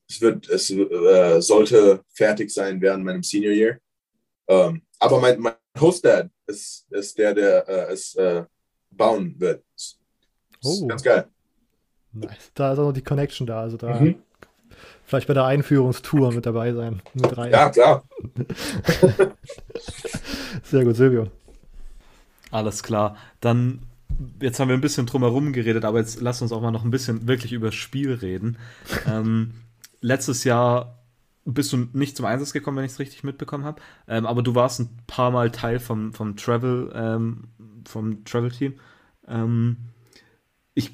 Es, 0.10 0.22
wird, 0.22 0.50
es 0.50 0.70
äh, 0.70 1.42
sollte 1.42 2.04
fertig 2.14 2.50
sein 2.52 2.82
während 2.82 3.04
meinem 3.04 3.24
Senior 3.24 3.54
Year. 3.54 3.78
Ähm, 4.48 4.82
aber 5.00 5.20
mein, 5.20 5.40
mein 5.40 5.54
Hostdad 5.80 6.30
ist, 6.48 6.86
ist 6.90 7.18
der, 7.18 7.34
der 7.34 7.68
äh, 7.68 7.94
es 7.94 8.16
äh, 8.16 8.44
bauen 8.90 9.36
wird. 9.38 9.64
Oh. 10.64 10.88
Ganz 10.88 11.04
geil. 11.04 11.28
Nice. 12.14 12.52
Da 12.54 12.74
ist 12.74 12.80
auch 12.80 12.88
noch 12.88 12.94
die 12.94 13.04
Connection 13.04 13.48
da. 13.48 13.62
Also 13.62 13.78
da 13.78 14.00
mhm. 14.00 14.22
vielleicht 15.06 15.28
bei 15.28 15.34
der 15.34 15.46
Einführungstour 15.46 16.34
mit 16.34 16.46
dabei 16.46 16.74
sein. 16.74 17.02
Mit 17.14 17.36
drei. 17.36 17.50
Ja, 17.50 17.70
klar. 17.70 18.04
Sehr 20.64 20.84
gut, 20.84 20.96
Silvio. 20.96 21.32
Alles 22.52 22.84
klar. 22.84 23.18
Dann, 23.40 23.80
jetzt 24.42 24.60
haben 24.60 24.68
wir 24.68 24.76
ein 24.76 24.82
bisschen 24.82 25.06
drumherum 25.06 25.54
geredet, 25.54 25.86
aber 25.86 26.00
jetzt 26.00 26.22
lass 26.22 26.42
uns 26.42 26.52
auch 26.52 26.62
mal 26.62 26.72
noch 26.72 26.84
ein 26.84 26.92
bisschen 26.92 27.28
wirklich 27.28 27.54
über 27.54 27.68
das 27.68 27.76
Spiel 27.76 28.14
reden. 28.14 28.58
ähm, 29.08 29.52
letztes 30.02 30.44
Jahr 30.44 31.00
bist 31.46 31.74
du 31.74 31.88
nicht 31.94 32.16
zum 32.16 32.26
Einsatz 32.26 32.54
gekommen, 32.54 32.78
wenn 32.78 32.86
ich 32.86 32.92
es 32.92 33.00
richtig 33.00 33.24
mitbekommen 33.24 33.64
habe. 33.66 33.82
Ähm, 34.08 34.26
aber 34.26 34.43
du 34.43 34.54
warst 34.54 34.80
ein 34.80 34.89
paar 35.08 35.32
Mal 35.32 35.52
Teil 35.52 35.80
vom, 35.80 36.14
vom 36.14 36.36
Travel, 36.36 36.91
ähm, 36.93 37.45
vom 37.88 38.24
Travel-Team. 38.26 38.76
Ähm, 39.28 39.78
ich 40.74 40.91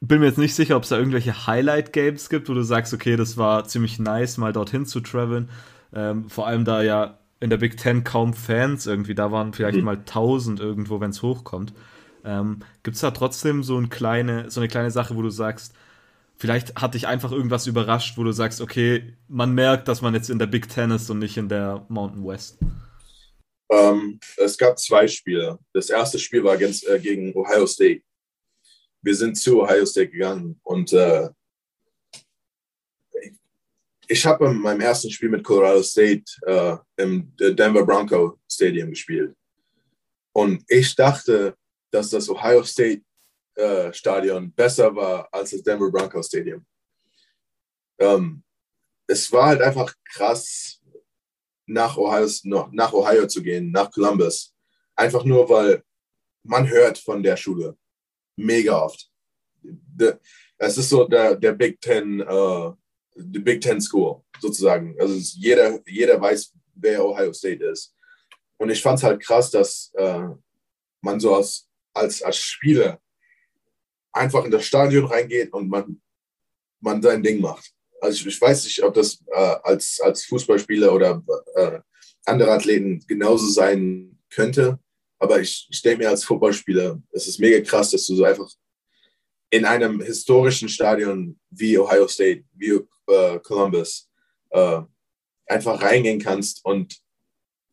bin 0.00 0.20
mir 0.20 0.26
jetzt 0.26 0.38
nicht 0.38 0.54
sicher, 0.54 0.76
ob 0.76 0.84
es 0.84 0.88
da 0.90 0.98
irgendwelche 0.98 1.46
Highlight-Games 1.46 2.28
gibt, 2.28 2.48
wo 2.48 2.54
du 2.54 2.62
sagst, 2.62 2.94
okay, 2.94 3.16
das 3.16 3.36
war 3.36 3.66
ziemlich 3.66 3.98
nice, 3.98 4.38
mal 4.38 4.52
dorthin 4.52 4.86
zu 4.86 5.00
traveln. 5.00 5.50
Ähm, 5.92 6.28
vor 6.28 6.46
allem 6.46 6.64
da 6.64 6.82
ja 6.82 7.18
in 7.40 7.50
der 7.50 7.58
Big 7.58 7.76
Ten 7.76 8.04
kaum 8.04 8.34
Fans 8.34 8.86
irgendwie. 8.86 9.14
Da 9.14 9.30
waren 9.32 9.52
vielleicht 9.52 9.78
mhm. 9.78 9.84
mal 9.84 9.96
1000 9.96 10.60
irgendwo, 10.60 11.00
wenn 11.00 11.10
es 11.10 11.22
hochkommt. 11.22 11.74
Ähm, 12.24 12.60
Gibt 12.82 12.96
es 12.96 13.02
da 13.02 13.10
trotzdem 13.10 13.62
so, 13.62 13.78
ein 13.78 13.88
kleine, 13.88 14.50
so 14.50 14.60
eine 14.60 14.68
kleine 14.68 14.90
Sache, 14.90 15.16
wo 15.16 15.22
du 15.22 15.30
sagst, 15.30 15.74
vielleicht 16.36 16.76
hat 16.76 16.94
dich 16.94 17.06
einfach 17.06 17.32
irgendwas 17.32 17.66
überrascht, 17.66 18.18
wo 18.18 18.24
du 18.24 18.32
sagst, 18.32 18.60
okay, 18.60 19.14
man 19.28 19.54
merkt, 19.54 19.88
dass 19.88 20.02
man 20.02 20.14
jetzt 20.14 20.30
in 20.30 20.38
der 20.38 20.46
Big 20.46 20.68
Ten 20.68 20.90
ist 20.90 21.10
und 21.10 21.18
nicht 21.18 21.36
in 21.36 21.48
der 21.48 21.84
Mountain 21.88 22.26
West? 22.26 22.58
Ähm, 23.70 24.20
es 24.36 24.56
gab 24.56 24.78
zwei 24.78 25.08
Spiele. 25.08 25.58
Das 25.72 25.90
erste 25.90 26.18
Spiel 26.18 26.44
war 26.44 26.56
gegen, 26.56 26.74
äh, 26.86 26.98
gegen 26.98 27.34
Ohio 27.34 27.66
State. 27.66 28.02
Wir 29.02 29.14
sind 29.14 29.36
zu 29.36 29.62
Ohio 29.62 29.84
State 29.84 30.10
gegangen 30.10 30.58
und 30.62 30.92
äh, 30.92 31.28
ich 34.08 34.24
habe 34.24 34.46
in 34.46 34.58
meinem 34.58 34.80
ersten 34.80 35.10
Spiel 35.10 35.28
mit 35.28 35.44
Colorado 35.44 35.82
State 35.82 36.24
äh, 36.46 36.76
im 36.96 37.32
Denver 37.36 37.84
Bronco 37.84 38.38
Stadium 38.50 38.90
gespielt. 38.90 39.34
Und 40.32 40.62
ich 40.68 40.94
dachte, 40.94 41.56
dass 41.90 42.10
das 42.10 42.28
Ohio 42.28 42.62
State 42.62 43.02
äh, 43.54 43.92
Stadion 43.92 44.52
besser 44.52 44.94
war 44.94 45.28
als 45.32 45.50
das 45.50 45.62
Denver 45.62 45.90
Bronco 45.90 46.22
Stadium. 46.22 46.64
Ähm, 47.98 48.42
es 49.06 49.30
war 49.32 49.46
halt 49.46 49.62
einfach 49.62 49.94
krass, 50.04 50.80
nach 51.68 51.96
Ohio, 51.96 52.28
nach 52.72 52.92
Ohio 52.92 53.26
zu 53.26 53.42
gehen, 53.42 53.70
nach 53.70 53.90
Columbus. 53.90 54.54
Einfach 54.94 55.24
nur, 55.24 55.48
weil 55.48 55.82
man 56.44 56.68
hört 56.68 56.98
von 56.98 57.22
der 57.22 57.36
Schule 57.36 57.76
mega 58.36 58.80
oft. 58.82 59.10
Es 60.58 60.78
ist 60.78 60.88
so 60.88 61.06
der, 61.06 61.34
der 61.34 61.52
Big 61.52 61.80
Ten, 61.80 62.20
uh, 62.20 62.74
die 63.16 63.38
Big 63.38 63.60
Ten 63.60 63.80
School 63.80 64.22
sozusagen. 64.40 64.94
Also 65.00 65.14
jeder, 65.14 65.80
jeder 65.86 66.20
weiß, 66.20 66.52
wer 66.74 67.04
Ohio 67.04 67.32
State 67.32 67.64
ist. 67.64 67.94
Und 68.58 68.70
ich 68.70 68.82
fand 68.82 68.98
es 68.98 69.04
halt 69.04 69.20
krass, 69.20 69.50
dass 69.50 69.92
uh, 69.98 70.34
man 71.00 71.20
so 71.20 71.34
als, 71.34 71.68
als, 71.94 72.22
als 72.22 72.36
Spieler 72.36 73.00
einfach 74.12 74.44
in 74.44 74.50
das 74.50 74.64
Stadion 74.64 75.06
reingeht 75.06 75.52
und 75.52 75.68
man, 75.68 76.00
man 76.80 77.02
sein 77.02 77.22
Ding 77.22 77.40
macht. 77.40 77.70
Also 78.00 78.20
ich, 78.20 78.26
ich 78.26 78.40
weiß 78.40 78.64
nicht, 78.64 78.82
ob 78.82 78.94
das 78.94 79.22
äh, 79.26 79.56
als, 79.62 80.00
als 80.00 80.24
Fußballspieler 80.24 80.92
oder 80.92 81.22
äh, 81.54 81.80
andere 82.24 82.52
Athleten 82.52 83.04
genauso 83.06 83.46
sein 83.48 84.18
könnte, 84.30 84.78
aber 85.18 85.40
ich, 85.40 85.66
ich 85.70 85.80
denke 85.82 86.04
mir 86.04 86.10
als 86.10 86.24
Footballspieler, 86.24 87.00
es 87.12 87.26
ist 87.26 87.40
mega 87.40 87.60
krass, 87.60 87.90
dass 87.90 88.06
du 88.06 88.16
so 88.16 88.24
einfach 88.24 88.50
in 89.50 89.64
einem 89.64 90.00
historischen 90.00 90.68
Stadion 90.68 91.38
wie 91.50 91.78
Ohio 91.78 92.08
State, 92.08 92.44
wie 92.52 92.80
äh, 93.06 93.38
Columbus, 93.40 94.08
äh, 94.50 94.80
einfach 95.46 95.80
reingehen 95.80 96.20
kannst. 96.20 96.64
Und 96.64 96.98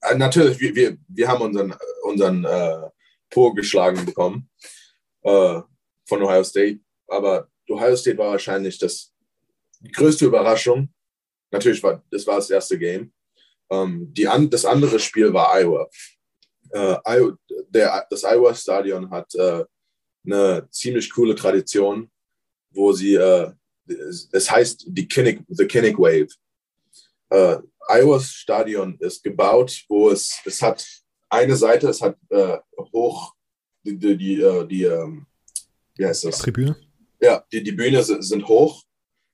äh, 0.02 0.16
natürlich, 0.16 0.60
wir, 0.60 0.76
wir, 0.76 0.98
wir 1.08 1.28
haben 1.28 1.42
unseren, 1.42 1.76
unseren 2.04 2.46
äh, 2.46 2.90
Po 3.30 3.54
geschlagen 3.54 4.06
bekommen 4.06 4.50
äh, 5.24 5.62
von 6.06 6.22
Ohio 6.22 6.44
State, 6.44 6.80
aber 7.08 7.48
Ohio 7.70 7.96
State 7.96 8.18
war 8.18 8.32
wahrscheinlich 8.32 8.78
das 8.78 9.14
die 9.80 9.92
größte 9.92 10.26
Überraschung. 10.26 10.90
Natürlich 11.52 11.84
war 11.84 12.04
das 12.10 12.26
war 12.26 12.36
das 12.36 12.50
erste 12.50 12.78
Game. 12.78 13.12
Ähm, 13.70 14.14
die 14.14 14.28
an, 14.28 14.50
das 14.50 14.66
andere 14.66 15.00
Spiel 15.00 15.34
war 15.34 15.54
Iowa. 15.60 15.90
Äh, 16.72 16.98
Iowa 17.06 17.38
der, 17.70 18.06
das 18.10 18.24
Iowa 18.24 18.54
Stadion 18.54 19.10
hat 19.10 19.34
äh, 19.36 19.66
eine 20.26 20.68
ziemlich 20.70 21.12
coole 21.12 21.36
Tradition, 21.36 22.10
wo 22.70 22.94
sie, 22.94 23.16
äh, 23.16 23.52
es 23.88 24.50
heißt 24.50 24.86
die 24.88 25.08
Kinnick, 25.08 25.42
The 25.48 25.66
Kinnick 25.66 25.98
Wave. 25.98 26.28
Äh, 27.30 27.58
Iowas 27.90 28.30
Stadion 28.30 28.98
ist 29.00 29.24
gebaut, 29.24 29.84
wo 29.90 30.10
es, 30.10 30.40
es 30.46 30.62
hat 30.62 30.86
eine 31.30 31.56
Seite, 31.56 31.90
es 31.90 32.02
hat 32.02 32.18
äh, 32.30 32.58
hoch 32.94 33.34
die, 33.84 33.98
die, 33.98 34.18
die, 34.18 34.42
äh, 34.42 34.68
die 34.68 34.84
ähm, 34.84 35.26
wie 35.96 36.06
heißt 36.06 36.26
das? 36.26 36.40
Tribüne? 36.40 36.76
Ja, 37.20 37.44
die, 37.52 37.64
die 37.64 37.72
Bühne 37.72 38.04
sind 38.04 38.48
hoch 38.48 38.84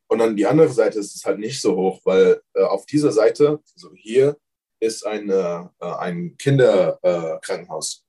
und 0.08 0.20
dann 0.20 0.36
die 0.36 0.46
andere 0.46 0.70
Seite 0.70 1.00
ist 1.00 1.16
es 1.16 1.26
halt 1.26 1.40
nicht 1.40 1.62
so 1.62 1.76
hoch, 1.76 2.02
weil 2.04 2.42
äh, 2.54 2.64
auf 2.64 2.86
dieser 2.86 3.12
Seite, 3.12 3.60
also 3.76 3.92
hier, 3.96 4.38
ist 4.80 5.06
ein, 5.06 5.30
äh, 5.30 5.64
ein 5.80 6.38
Kinderkrankenhaus 6.38 8.06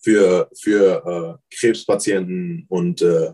für, 0.00 0.50
für 0.58 1.38
äh, 1.50 1.54
Krebspatienten 1.54 2.66
und 2.68 3.02
äh, 3.02 3.32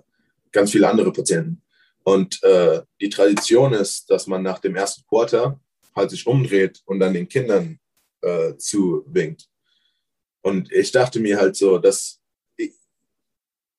ganz 0.50 0.72
viele 0.72 0.88
andere 0.88 1.12
Patienten. 1.12 1.62
Und 2.08 2.42
äh, 2.42 2.80
die 3.02 3.10
Tradition 3.10 3.74
ist, 3.74 4.08
dass 4.08 4.26
man 4.26 4.42
nach 4.42 4.60
dem 4.60 4.74
ersten 4.74 5.04
Quarter 5.06 5.60
halt 5.94 6.08
sich 6.08 6.26
umdreht 6.26 6.80
und 6.86 7.00
dann 7.00 7.12
den 7.12 7.28
Kindern 7.28 7.78
äh, 8.22 8.56
zuwinkt. 8.56 9.46
Und 10.40 10.72
ich 10.72 10.90
dachte 10.90 11.20
mir 11.20 11.38
halt 11.38 11.54
so, 11.54 11.76
dass 11.76 12.18
ich, 12.56 12.72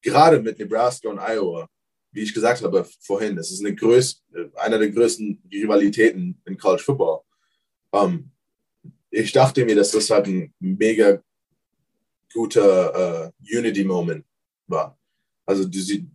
gerade 0.04 0.40
mit 0.40 0.60
Nebraska 0.60 1.10
und 1.10 1.18
Iowa, 1.18 1.68
wie 2.12 2.22
ich 2.22 2.32
gesagt 2.32 2.62
habe 2.62 2.88
vorhin, 3.00 3.36
es 3.40 3.50
ist 3.50 3.66
eine 3.66 3.74
größ, 3.74 4.24
einer 4.58 4.78
der 4.78 4.92
größten 4.92 5.42
Rivalitäten 5.52 6.40
in 6.46 6.56
College 6.56 6.84
Football. 6.84 7.22
Ähm, 7.94 8.30
ich 9.10 9.32
dachte 9.32 9.66
mir, 9.66 9.76
dass 9.76 9.90
das 9.90 10.08
halt 10.12 10.28
ein 10.28 10.54
mega 10.60 11.20
guter 12.32 13.32
uh, 13.34 13.58
Unity-Moment 13.58 14.24
war. 14.68 15.00
Also 15.48 15.66
die, 15.66 16.08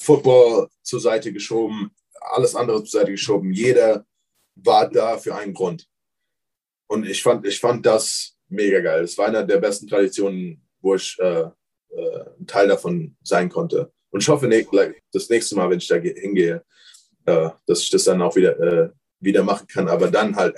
Football 0.00 0.68
zur 0.82 1.00
Seite 1.00 1.32
geschoben, 1.32 1.90
alles 2.20 2.54
andere 2.54 2.82
zur 2.84 3.00
Seite 3.00 3.12
geschoben. 3.12 3.52
Jeder 3.52 4.06
war 4.54 4.88
da 4.88 5.18
für 5.18 5.34
einen 5.34 5.54
Grund. 5.54 5.86
Und 6.86 7.06
ich 7.06 7.22
fand, 7.22 7.46
ich 7.46 7.60
fand 7.60 7.84
das 7.84 8.34
mega 8.48 8.80
geil. 8.80 9.04
Es 9.04 9.16
war 9.18 9.26
einer 9.26 9.44
der 9.44 9.58
besten 9.58 9.86
Traditionen, 9.86 10.66
wo 10.80 10.94
ich 10.94 11.16
äh, 11.20 11.42
äh, 11.42 12.24
ein 12.38 12.46
Teil 12.46 12.68
davon 12.68 13.16
sein 13.22 13.48
konnte. 13.48 13.92
Und 14.10 14.22
ich 14.22 14.28
hoffe, 14.28 14.48
das 15.12 15.28
nächste 15.28 15.54
Mal, 15.54 15.70
wenn 15.70 15.78
ich 15.78 15.86
da 15.86 15.96
hingehe, 15.96 16.64
äh, 17.26 17.50
dass 17.66 17.82
ich 17.82 17.90
das 17.90 18.04
dann 18.04 18.22
auch 18.22 18.34
wieder, 18.34 18.58
äh, 18.58 18.90
wieder 19.20 19.44
machen 19.44 19.66
kann, 19.66 19.88
aber 19.88 20.10
dann 20.10 20.34
halt 20.34 20.56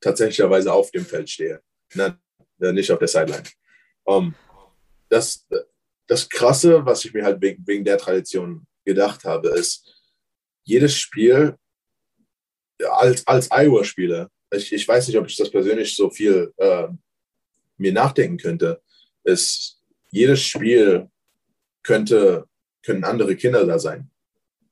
tatsächlicherweise 0.00 0.72
auf 0.72 0.90
dem 0.90 1.06
Feld 1.06 1.30
stehe, 1.30 1.62
Na, 1.94 2.18
äh, 2.60 2.72
nicht 2.72 2.90
auf 2.90 2.98
der 2.98 3.08
Sideline. 3.08 3.44
Um, 4.04 4.24
ähm, 4.24 4.34
das, 5.08 5.46
das 6.06 6.28
Krasse, 6.28 6.84
was 6.84 7.04
ich 7.04 7.14
mir 7.14 7.24
halt 7.24 7.40
wegen, 7.40 7.66
wegen 7.66 7.84
der 7.84 7.98
Tradition 7.98 8.66
gedacht 8.84 9.24
habe, 9.24 9.48
ist, 9.50 9.88
jedes 10.64 10.96
Spiel 10.96 11.56
als, 12.90 13.26
als 13.26 13.48
Iowa-Spieler, 13.50 14.30
ich, 14.52 14.72
ich 14.72 14.86
weiß 14.86 15.08
nicht, 15.08 15.16
ob 15.16 15.26
ich 15.26 15.36
das 15.36 15.50
persönlich 15.50 15.94
so 15.96 16.10
viel 16.10 16.52
äh, 16.56 16.88
mir 17.76 17.92
nachdenken 17.92 18.36
könnte, 18.36 18.82
ist, 19.24 19.80
jedes 20.10 20.42
Spiel 20.42 21.08
könnte 21.82 22.46
können 22.82 23.04
andere 23.04 23.36
Kinder 23.36 23.64
da 23.64 23.78
sein. 23.78 24.10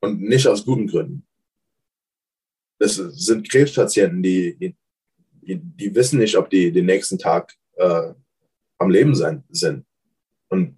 Und 0.01 0.21
nicht 0.21 0.47
aus 0.47 0.65
guten 0.65 0.87
Gründen. 0.87 1.27
Das 2.79 2.95
sind 2.95 3.49
Krebspatienten, 3.51 4.23
die, 4.23 4.57
die, 4.59 4.77
die 5.43 5.95
wissen 5.95 6.19
nicht, 6.19 6.37
ob 6.37 6.49
die 6.49 6.73
den 6.73 6.87
nächsten 6.87 7.19
Tag 7.19 7.55
äh, 7.77 8.15
am 8.79 8.91
Leben 8.91 9.15
sein, 9.15 9.45
sind. 9.51 9.85
Und 10.49 10.77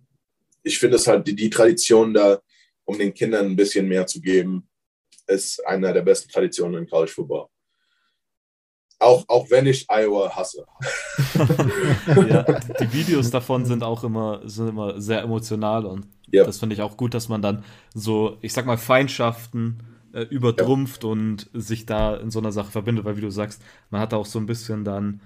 ich 0.65 0.79
finde 0.79 0.97
es 0.97 1.07
halt, 1.07 1.27
die, 1.27 1.37
die 1.37 1.51
Tradition 1.51 2.13
da, 2.13 2.43
um 2.85 2.99
den 2.99 3.15
Kindern 3.15 3.47
ein 3.47 3.57
bisschen 3.57 3.89
mehr 3.89 4.07
zu 4.07 4.21
geben, 4.21 4.69
ist 5.27 5.65
einer 5.67 5.93
der 5.93 6.03
besten 6.03 6.31
Traditionen 6.31 6.83
in 6.83 6.89
College 6.89 7.13
Football. 7.13 7.47
Auch, 8.99 9.25
auch 9.29 9.51
wenn 9.51 9.67
ich 9.67 9.87
Iowa 9.91 10.35
hasse. 10.35 10.65
ja, 12.29 12.43
die 12.81 12.93
Videos 12.93 13.31
davon 13.31 13.65
sind 13.65 13.83
auch 13.83 14.05
immer, 14.05 14.43
sind 14.49 14.69
immer 14.69 15.01
sehr 15.01 15.23
emotional 15.23 15.87
und 15.87 16.07
ja. 16.31 16.45
das 16.45 16.59
finde 16.59 16.75
ich 16.75 16.83
auch 16.83 16.97
gut, 16.97 17.15
dass 17.15 17.29
man 17.29 17.43
dann 17.43 17.65
so, 17.95 18.39
ich 18.43 18.53
sag 18.53 18.65
mal, 18.65 18.79
Feindschaften 18.79 19.83
äh, 20.13 20.23
übertrumpft 20.23 21.03
ja. 21.03 21.11
und 21.11 21.51
sich 21.53 21.85
da 21.85 22.17
in 22.17 22.31
so 22.31 22.39
einer 22.39 22.53
Sache 22.53 22.71
verbindet, 22.71 23.05
weil 23.05 23.17
wie 23.17 23.23
du 23.23 23.31
sagst, 23.31 23.63
man 23.91 24.01
hat 24.01 24.15
auch 24.15 24.27
so 24.27 24.39
ein 24.39 24.47
bisschen 24.47 24.85
dann 24.85 25.21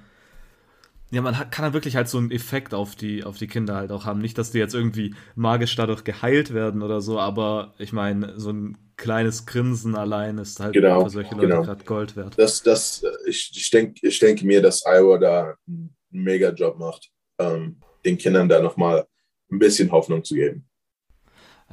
ja, 1.10 1.22
man 1.22 1.38
hat, 1.38 1.52
kann 1.52 1.64
dann 1.64 1.72
wirklich 1.72 1.96
halt 1.96 2.08
so 2.08 2.18
einen 2.18 2.30
Effekt 2.30 2.74
auf 2.74 2.96
die, 2.96 3.22
auf 3.22 3.38
die 3.38 3.46
Kinder 3.46 3.76
halt 3.76 3.92
auch 3.92 4.04
haben. 4.04 4.20
Nicht, 4.20 4.38
dass 4.38 4.50
die 4.50 4.58
jetzt 4.58 4.74
irgendwie 4.74 5.14
magisch 5.34 5.76
dadurch 5.76 6.04
geheilt 6.04 6.52
werden 6.52 6.82
oder 6.82 7.00
so, 7.00 7.20
aber 7.20 7.74
ich 7.78 7.92
meine, 7.92 8.38
so 8.38 8.50
ein 8.50 8.76
kleines 8.96 9.46
Grinsen 9.46 9.94
allein 9.94 10.38
ist 10.38 10.58
halt 10.58 10.72
genau, 10.72 11.04
für 11.04 11.10
solche 11.10 11.34
Leute 11.34 11.46
genau. 11.48 11.62
gerade 11.62 11.84
Gold 11.84 12.16
wert. 12.16 12.34
Das, 12.38 12.62
das, 12.62 13.04
ich, 13.26 13.52
ich, 13.54 13.70
denk, 13.70 13.98
ich 14.02 14.18
denke 14.18 14.46
mir, 14.46 14.60
dass 14.62 14.84
Iowa 14.84 15.18
da 15.18 15.54
einen 15.68 15.94
mega 16.10 16.50
Job 16.50 16.78
macht, 16.78 17.10
ähm, 17.38 17.80
den 18.04 18.18
Kindern 18.18 18.48
da 18.48 18.60
nochmal 18.60 19.06
ein 19.50 19.58
bisschen 19.58 19.92
Hoffnung 19.92 20.24
zu 20.24 20.34
geben. 20.34 20.65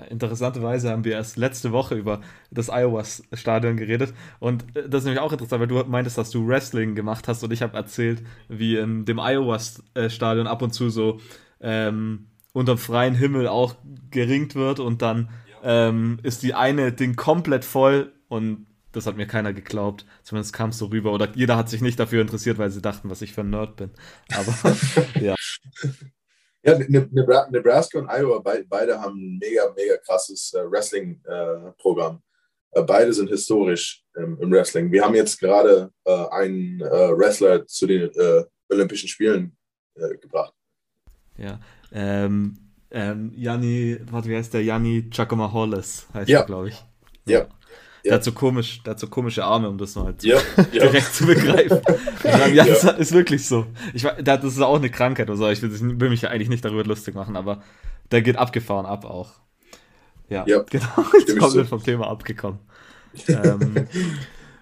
Interessanterweise 0.10 0.89
haben 0.89 1.04
wir 1.04 1.14
erst 1.14 1.38
letzte 1.38 1.72
Woche 1.72 1.94
über 1.94 2.22
das 2.50 2.70
Iowa-Stadion 2.70 3.78
geredet. 3.78 4.14
Und 4.39 4.76
äh, 4.76 4.89
das 4.89 5.02
ist 5.02 5.06
nämlich 5.06 5.22
auch 5.22 5.32
interessant, 5.32 5.62
weil 5.62 5.68
du 5.68 5.84
meintest, 5.84 6.18
dass 6.18 6.32
du 6.32 6.48
Wrestling 6.48 6.96
gemacht 6.96 7.28
hast 7.28 7.44
und 7.44 7.54
ich 7.54 7.62
habe 7.62 7.78
erzählt, 7.78 8.24
wie 8.50 8.76
in 8.78 9.06
dem 9.06 9.20
Iowa-Stadion 9.20 10.48
ab 10.48 10.62
und 10.64 10.74
zu 10.74 10.89
so 10.89 11.20
ähm, 11.62 12.28
unterm 12.54 12.80
freien 12.80 13.14
Himmel 13.14 13.48
auch 13.48 13.76
geringt 14.10 14.56
wird 14.56 14.80
und 14.80 15.02
dann 15.02 15.30
ähm, 15.64 16.20
ist 16.24 16.41
die 16.44 16.56
eine 16.56 16.91
Ding 16.91 17.16
komplett 17.16 17.64
voll 17.64 18.14
und 18.28 18.66
das 18.94 19.06
hat 19.06 19.18
mir 19.18 19.28
keiner 19.28 19.54
geglaubt. 19.54 20.06
Zumindest 20.24 20.54
kam 20.54 20.70
es 20.70 20.78
so 20.78 20.86
rüber. 20.86 21.12
Oder 21.14 21.30
jeder 21.36 21.58
hat 21.58 21.68
sich 21.68 21.82
nicht 21.82 22.00
dafür 22.00 22.22
interessiert, 22.22 22.60
weil 22.60 22.70
sie 22.70 22.82
dachten, 22.82 23.10
was 23.10 23.24
ich 23.24 23.34
für 23.34 23.41
ein 23.41 23.50
Nerd 23.50 23.76
bin. 23.76 23.91
Aber 24.32 24.76
ja. 25.20 25.36
Ja, 26.64 26.78
ne, 26.78 26.88
ne, 26.88 27.47
Nebraska 27.51 27.99
und 27.99 28.09
Iowa, 28.09 28.39
beide 28.39 28.99
haben 28.99 29.18
ein 29.18 29.38
mega, 29.38 29.72
mega 29.76 29.97
krasses 29.97 30.53
äh, 30.53 30.64
Wrestling-Programm. 30.70 32.22
Äh, 32.72 32.84
beide 32.84 33.11
sind 33.14 33.30
historisch 33.30 34.03
im 34.16 34.51
Wrestling. 34.51 34.91
Wir 34.91 35.03
haben 35.03 35.16
jetzt 35.16 35.39
gerade 35.39 35.91
äh, 36.05 36.26
einen 36.32 36.80
Wrestler 36.80 37.66
zu 37.68 37.88
den 37.88 38.09
Olympischen 38.70 39.09
Spielen 39.09 39.57
gebracht. 40.22 40.53
Ja, 41.38 41.59
ähm, 41.91 42.57
ähm, 42.89 43.32
Janni, 43.36 43.99
warte, 44.09 44.30
wie 44.30 44.36
heißt 44.36 44.53
der? 44.53 44.64
Janni 44.64 45.03
Giacomo 45.09 45.51
Hollis 45.51 46.07
heißt 46.14 46.30
ja. 46.30 46.39
er, 46.39 46.45
glaube 46.45 46.70
ich. 46.70 46.86
Ja. 47.26 47.47
Der 48.04 48.16
hat 48.16 48.24
so 48.24 48.34
komisch, 48.34 48.84
der 48.84 48.91
hat 48.91 48.99
so 48.99 49.08
komische 49.08 49.45
Arme, 49.45 49.70
um 49.70 49.78
das 49.78 49.95
mal 49.95 50.06
halt 50.06 50.24
Ja, 50.24 50.38
ja. 50.58 50.64
direkt 50.72 51.14
zu 51.14 51.26
begreifen. 51.26 51.78
Und 51.78 52.54
ja, 52.54 52.66
das 52.66 52.84
ist 52.84 53.14
wirklich 53.14 53.45
so. 53.47 53.66
Ich, 53.93 54.04
das 54.04 54.43
ist 54.43 54.60
auch 54.62 54.76
eine 54.76 54.89
Krankheit 54.89 55.30
oder 55.30 55.38
so. 55.38 55.49
Ich 55.49 55.62
will, 55.62 55.99
will 55.99 56.10
mich 56.10 56.22
ja 56.22 56.30
eigentlich 56.30 56.49
nicht 56.49 56.66
darüber 56.66 56.84
lustig 56.84 57.16
machen, 57.16 57.38
aber 57.38 57.64
der 58.12 58.22
geht 58.22 58.36
abgefahren 58.36 58.86
ab 58.86 59.06
auch. 59.06 59.32
Ja, 60.30 60.45
Ja, 60.47 60.64
genau. 60.70 60.86
Jetzt 61.18 61.38
kommen 61.38 61.56
wir 61.56 61.66
vom 61.66 61.82
Thema 61.84 62.08
abgekommen. 62.10 62.60
ähm, 63.28 63.88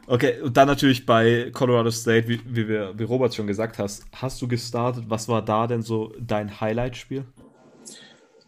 okay, 0.07 0.41
und 0.41 0.55
dann 0.55 0.67
natürlich 0.67 1.05
bei 1.05 1.49
Colorado 1.51 1.89
State, 1.89 2.27
wie, 2.27 2.41
wie, 2.45 2.67
wir, 2.67 2.93
wie 2.97 3.03
Robert 3.03 3.33
schon 3.33 3.47
gesagt 3.47 3.79
hast, 3.79 4.05
hast 4.13 4.41
du 4.41 4.47
gestartet. 4.47 5.05
Was 5.07 5.27
war 5.27 5.43
da 5.43 5.65
denn 5.65 5.81
so 5.81 6.13
dein 6.19 6.59
Highlight-Spiel? 6.61 7.25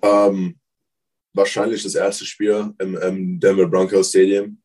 Ähm, 0.03 0.55
wahrscheinlich 1.33 1.81
das 1.83 1.95
erste 1.95 2.25
Spiel 2.25 2.73
im, 2.79 2.95
im 2.95 3.39
Denver 3.39 3.67
Broncos 3.67 4.09
Stadium. 4.09 4.59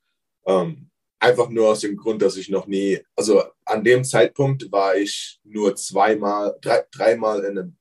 Ähm, 0.49 0.91
einfach 1.21 1.49
nur 1.49 1.69
aus 1.69 1.81
dem 1.81 1.97
Grund, 1.97 2.23
dass 2.23 2.37
ich 2.37 2.49
noch 2.49 2.67
nie, 2.67 3.01
also 3.17 3.43
an 3.65 3.85
dem 3.85 4.05
Zeitpunkt 4.05 4.71
war 4.73 4.97
ich 4.97 5.41
nur 5.45 5.75
zweimal, 5.77 6.57
drei, 6.61 6.85
dreimal 6.91 7.45
in 7.45 7.59
einem, 7.59 7.77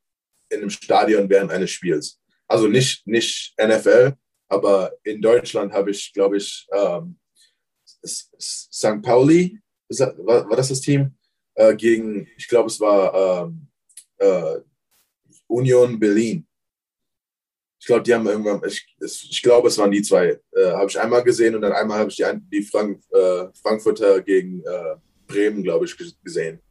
in 0.49 0.59
einem 0.59 0.69
Stadion 0.69 1.29
während 1.29 1.51
eines 1.51 1.71
Spiels. 1.71 2.19
Also 2.47 2.67
nicht, 2.67 3.05
nicht 3.05 3.53
NFL, 3.61 4.13
aber 4.49 4.93
in 5.03 5.21
Deutschland 5.21 5.73
habe 5.73 5.91
ich, 5.91 6.13
glaube 6.13 6.37
ich, 6.37 6.67
ähm, 6.73 7.19
St. 8.05 9.01
Pauli, 9.01 9.59
war, 9.89 10.49
war 10.49 10.55
das 10.55 10.69
das 10.69 10.81
Team? 10.81 11.15
Äh, 11.55 11.75
gegen, 11.75 12.27
ich 12.37 12.47
glaube, 12.47 12.67
es 12.67 12.79
war 12.79 13.45
ähm, 13.45 13.67
äh, 14.17 14.59
Union 15.47 15.99
Berlin. 15.99 16.46
Ich 17.87 17.89
glaube, 17.89 18.03
die 18.03 18.13
haben 18.13 18.27
irgendwann, 18.27 18.61
ich, 18.67 18.85
ich 18.99 19.41
glaube, 19.41 19.69
es 19.69 19.77
waren 19.77 19.91
die 19.91 20.01
zwei. 20.01 20.37
Äh, 20.51 20.71
habe 20.71 20.89
ich 20.89 20.99
einmal 20.99 21.23
gesehen 21.23 21.55
und 21.55 21.61
dann 21.61 21.71
einmal 21.71 21.99
habe 21.99 22.09
ich 22.09 22.17
die, 22.17 22.25
die 22.51 22.61
Frank, 22.61 23.01
äh, 23.13 23.45
Frankfurter 23.61 24.21
gegen 24.23 24.59
äh, 24.59 24.97
Bremen, 25.25 25.63
glaube 25.63 25.85
ich, 25.85 25.93
ges- 25.93 26.17
gesehen. 26.21 26.61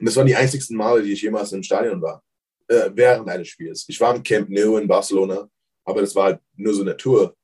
Und 0.00 0.04
das 0.06 0.16
waren 0.16 0.26
die 0.26 0.34
einzigsten 0.34 0.76
Male, 0.76 1.00
die 1.04 1.12
ich 1.12 1.22
jemals 1.22 1.52
im 1.52 1.62
Stadion 1.62 2.02
war, 2.02 2.24
äh, 2.66 2.90
während 2.92 3.28
eines 3.28 3.46
Spiels. 3.46 3.84
Ich 3.86 4.00
war 4.00 4.16
im 4.16 4.24
Camp 4.24 4.48
Nou 4.50 4.76
in 4.76 4.88
Barcelona, 4.88 5.48
aber 5.84 6.00
das 6.00 6.12
war 6.16 6.24
halt 6.24 6.40
nur 6.56 6.74
so 6.74 6.82
eine 6.82 6.96
Tour. 6.96 7.36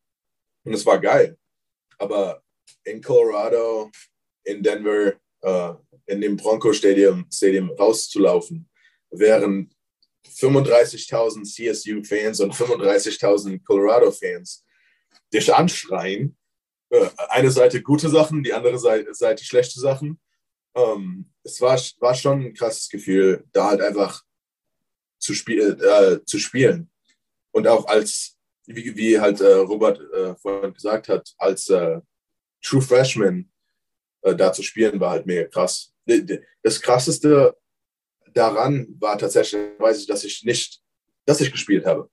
Und 0.64 0.74
es 0.74 0.85
war 0.85 0.99
geil. 0.99 1.39
Aber 1.99 2.43
in 2.83 3.01
Colorado, 3.01 3.93
in 4.43 4.61
Denver, 4.61 5.12
äh, 5.43 5.72
in 6.07 6.20
dem 6.20 6.37
Bronco 6.37 6.72
Stadium, 6.72 7.26
Stadium 7.33 7.70
rauszulaufen, 7.78 8.68
während 9.12 9.72
35.000 10.26 11.44
CSU-Fans 11.44 12.40
und 12.40 12.54
35.000 12.54 13.64
Colorado-Fans 13.64 14.64
dich 15.32 15.54
anschreien. 15.54 16.36
Äh, 16.90 17.08
eine 17.28 17.50
Seite 17.50 17.82
gute 17.82 18.08
Sachen, 18.08 18.42
die 18.42 18.52
andere 18.52 18.78
Seite, 18.78 19.44
schlechte 19.44 19.80
Sachen. 19.80 20.20
Ähm, 20.74 21.30
es 21.42 21.60
war, 21.60 21.78
war 22.00 22.14
schon 22.14 22.42
ein 22.42 22.54
krasses 22.54 22.88
Gefühl, 22.88 23.44
da 23.52 23.70
halt 23.70 23.80
einfach 23.80 24.22
zu, 25.18 25.34
spiel, 25.34 25.78
äh, 25.80 26.24
zu 26.24 26.38
spielen. 26.38 26.90
Und 27.52 27.66
auch 27.66 27.86
als, 27.86 28.36
wie, 28.66 28.96
wie 28.96 29.20
halt 29.20 29.40
äh, 29.40 29.52
Robert 29.52 30.00
äh, 30.12 30.34
vorhin 30.36 30.72
gesagt 30.72 31.08
hat, 31.08 31.34
als 31.38 31.68
äh, 31.68 32.00
True 32.62 32.82
Freshman 32.82 33.50
äh, 34.22 34.34
da 34.34 34.52
zu 34.52 34.62
spielen, 34.62 35.00
war 35.00 35.10
halt 35.10 35.26
mega 35.26 35.48
krass. 35.48 35.92
Das 36.62 36.80
krasseste 36.80 37.56
daran 38.33 38.87
war 38.99 39.18
tatsächlich, 39.18 39.78
weiß 39.78 40.01
ich, 40.01 40.07
dass 40.07 40.24
ich 40.24 40.45
nicht, 40.45 40.81
dass 41.26 41.41
ich 41.41 41.53
gespielt 41.53 41.87
habe. 41.87 42.11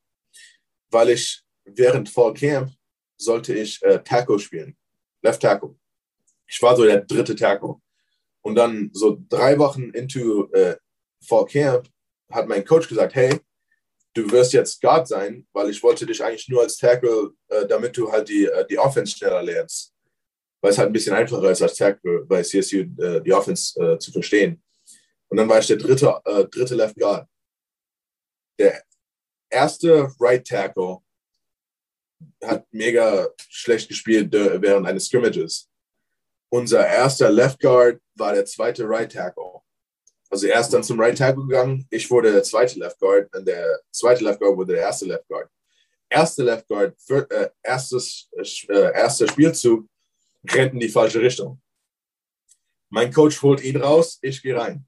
Weil 0.89 1.09
ich 1.09 1.41
während 1.65 2.09
Fall 2.09 2.33
Camp 2.33 2.71
sollte 3.17 3.53
ich 3.53 3.81
äh, 3.83 3.99
Tackle 4.03 4.39
spielen. 4.39 4.77
Left 5.21 5.41
Tackle. 5.41 5.75
Ich 6.47 6.61
war 6.61 6.75
so 6.75 6.83
der 6.83 7.01
dritte 7.01 7.35
Tackle. 7.35 7.75
Und 8.41 8.55
dann 8.55 8.89
so 8.93 9.17
drei 9.27 9.57
Wochen 9.59 9.89
into 9.89 10.49
äh, 10.53 10.77
Fall 11.25 11.45
Camp 11.45 11.89
hat 12.31 12.47
mein 12.47 12.63
Coach 12.63 12.87
gesagt, 12.87 13.15
hey, 13.15 13.39
du 14.13 14.29
wirst 14.31 14.53
jetzt 14.53 14.81
Guard 14.81 15.07
sein, 15.07 15.45
weil 15.53 15.69
ich 15.69 15.81
wollte 15.83 16.05
dich 16.05 16.23
eigentlich 16.23 16.47
nur 16.49 16.61
als 16.61 16.77
Tackle, 16.77 17.31
äh, 17.49 17.65
damit 17.67 17.97
du 17.97 18.11
halt 18.11 18.29
die, 18.29 18.45
äh, 18.45 18.65
die 18.67 18.79
Offense 18.79 19.17
schneller 19.17 19.43
lernst. 19.43 19.93
Weil 20.61 20.71
es 20.71 20.77
halt 20.77 20.89
ein 20.89 20.93
bisschen 20.93 21.13
einfacher 21.13 21.51
ist 21.51 21.61
als 21.61 21.75
Tackle 21.75 22.25
bei 22.25 22.41
CSU 22.41 22.77
äh, 22.97 23.21
die 23.21 23.33
Offense 23.33 23.79
äh, 23.79 23.99
zu 23.99 24.11
verstehen. 24.11 24.61
Und 25.29 25.37
dann 25.37 25.49
war 25.49 25.59
ich 25.59 25.67
der 25.67 25.77
dritte, 25.77 26.19
äh, 26.25 26.45
dritte 26.45 26.75
Left 26.75 26.95
Guard. 26.95 27.27
Der 28.59 28.81
erste 29.49 30.09
Right 30.19 30.45
Tackle 30.45 30.99
hat 32.43 32.65
mega 32.71 33.29
schlecht 33.49 33.87
gespielt 33.87 34.33
äh, 34.33 34.61
während 34.61 34.87
eines 34.87 35.05
Scrimmages. 35.05 35.69
Unser 36.49 36.87
erster 36.87 37.29
Left 37.29 37.59
Guard 37.59 37.99
war 38.15 38.33
der 38.33 38.45
zweite 38.45 38.87
Right 38.87 39.11
Tackle. 39.11 39.61
Also 40.29 40.47
er 40.47 40.59
ist 40.59 40.69
dann 40.69 40.83
zum 40.83 40.99
Right 40.99 41.17
Tackle 41.17 41.45
gegangen, 41.45 41.87
ich 41.89 42.09
wurde 42.09 42.31
der 42.31 42.43
zweite 42.43 42.79
Left 42.79 42.99
Guard 42.99 43.33
und 43.35 43.47
der 43.47 43.79
zweite 43.91 44.23
Left 44.23 44.39
Guard 44.39 44.57
wurde 44.57 44.73
der 44.73 44.83
erste 44.83 45.05
Left 45.05 45.27
Guard. 45.27 45.49
Erste 46.09 46.43
Left 46.43 46.67
Guard, 46.67 46.95
für, 47.01 47.29
äh, 47.31 47.49
erstes, 47.63 48.29
äh, 48.69 48.93
erster 48.93 49.27
Spielzug, 49.27 49.87
rennt 50.49 50.73
in 50.73 50.79
die 50.79 50.89
falsche 50.89 51.19
Richtung. 51.19 51.61
Mein 52.89 53.11
Coach 53.11 53.41
holt 53.41 53.61
ihn 53.61 53.77
raus, 53.77 54.17
ich 54.21 54.41
gehe 54.41 54.57
rein. 54.57 54.86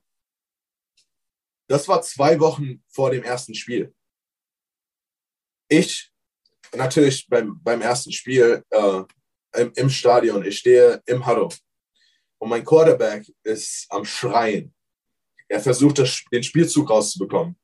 Das 1.70 1.88
war 1.88 2.02
zwei 2.02 2.40
Wochen 2.40 2.84
vor 2.90 3.12
dem 3.12 3.24
ersten 3.24 3.54
Spiel. 3.54 3.94
Ich, 5.70 6.12
natürlich 6.76 7.28
beim, 7.30 7.62
beim 7.62 7.82
ersten 7.82 8.12
Spiel 8.12 8.64
äh, 8.72 9.04
im, 9.56 9.72
im 9.76 9.90
Stadion, 9.90 10.44
ich 10.44 10.58
stehe 10.58 11.02
im 11.06 11.26
Huddle 11.26 11.50
und 12.40 12.50
mein 12.50 12.66
Quarterback 12.66 13.32
ist 13.44 13.86
am 13.90 14.04
Schreien. 14.04 14.74
Er 15.48 15.60
versucht, 15.60 16.00
das, 16.00 16.24
den 16.32 16.44
Spielzug 16.44 16.90
rauszubekommen. 16.90 17.56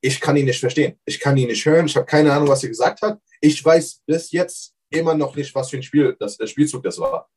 Ich 0.00 0.20
kann 0.20 0.36
ihn 0.36 0.46
nicht 0.46 0.60
verstehen. 0.60 0.98
Ich 1.04 1.18
kann 1.18 1.36
ihn 1.36 1.48
nicht 1.48 1.64
hören. 1.64 1.86
Ich 1.86 1.96
habe 1.96 2.06
keine 2.06 2.32
Ahnung, 2.32 2.48
was 2.48 2.62
er 2.62 2.68
gesagt 2.68 3.02
hat. 3.02 3.20
Ich 3.40 3.64
weiß 3.64 4.02
bis 4.06 4.30
jetzt 4.30 4.74
immer 4.90 5.14
noch 5.14 5.34
nicht, 5.34 5.52
was 5.54 5.70
für 5.70 5.76
ein 5.76 5.82
Spiel 5.82 6.16
das, 6.20 6.36
der 6.36 6.46
Spielzug 6.46 6.84
das 6.84 6.98
war. 6.98 7.28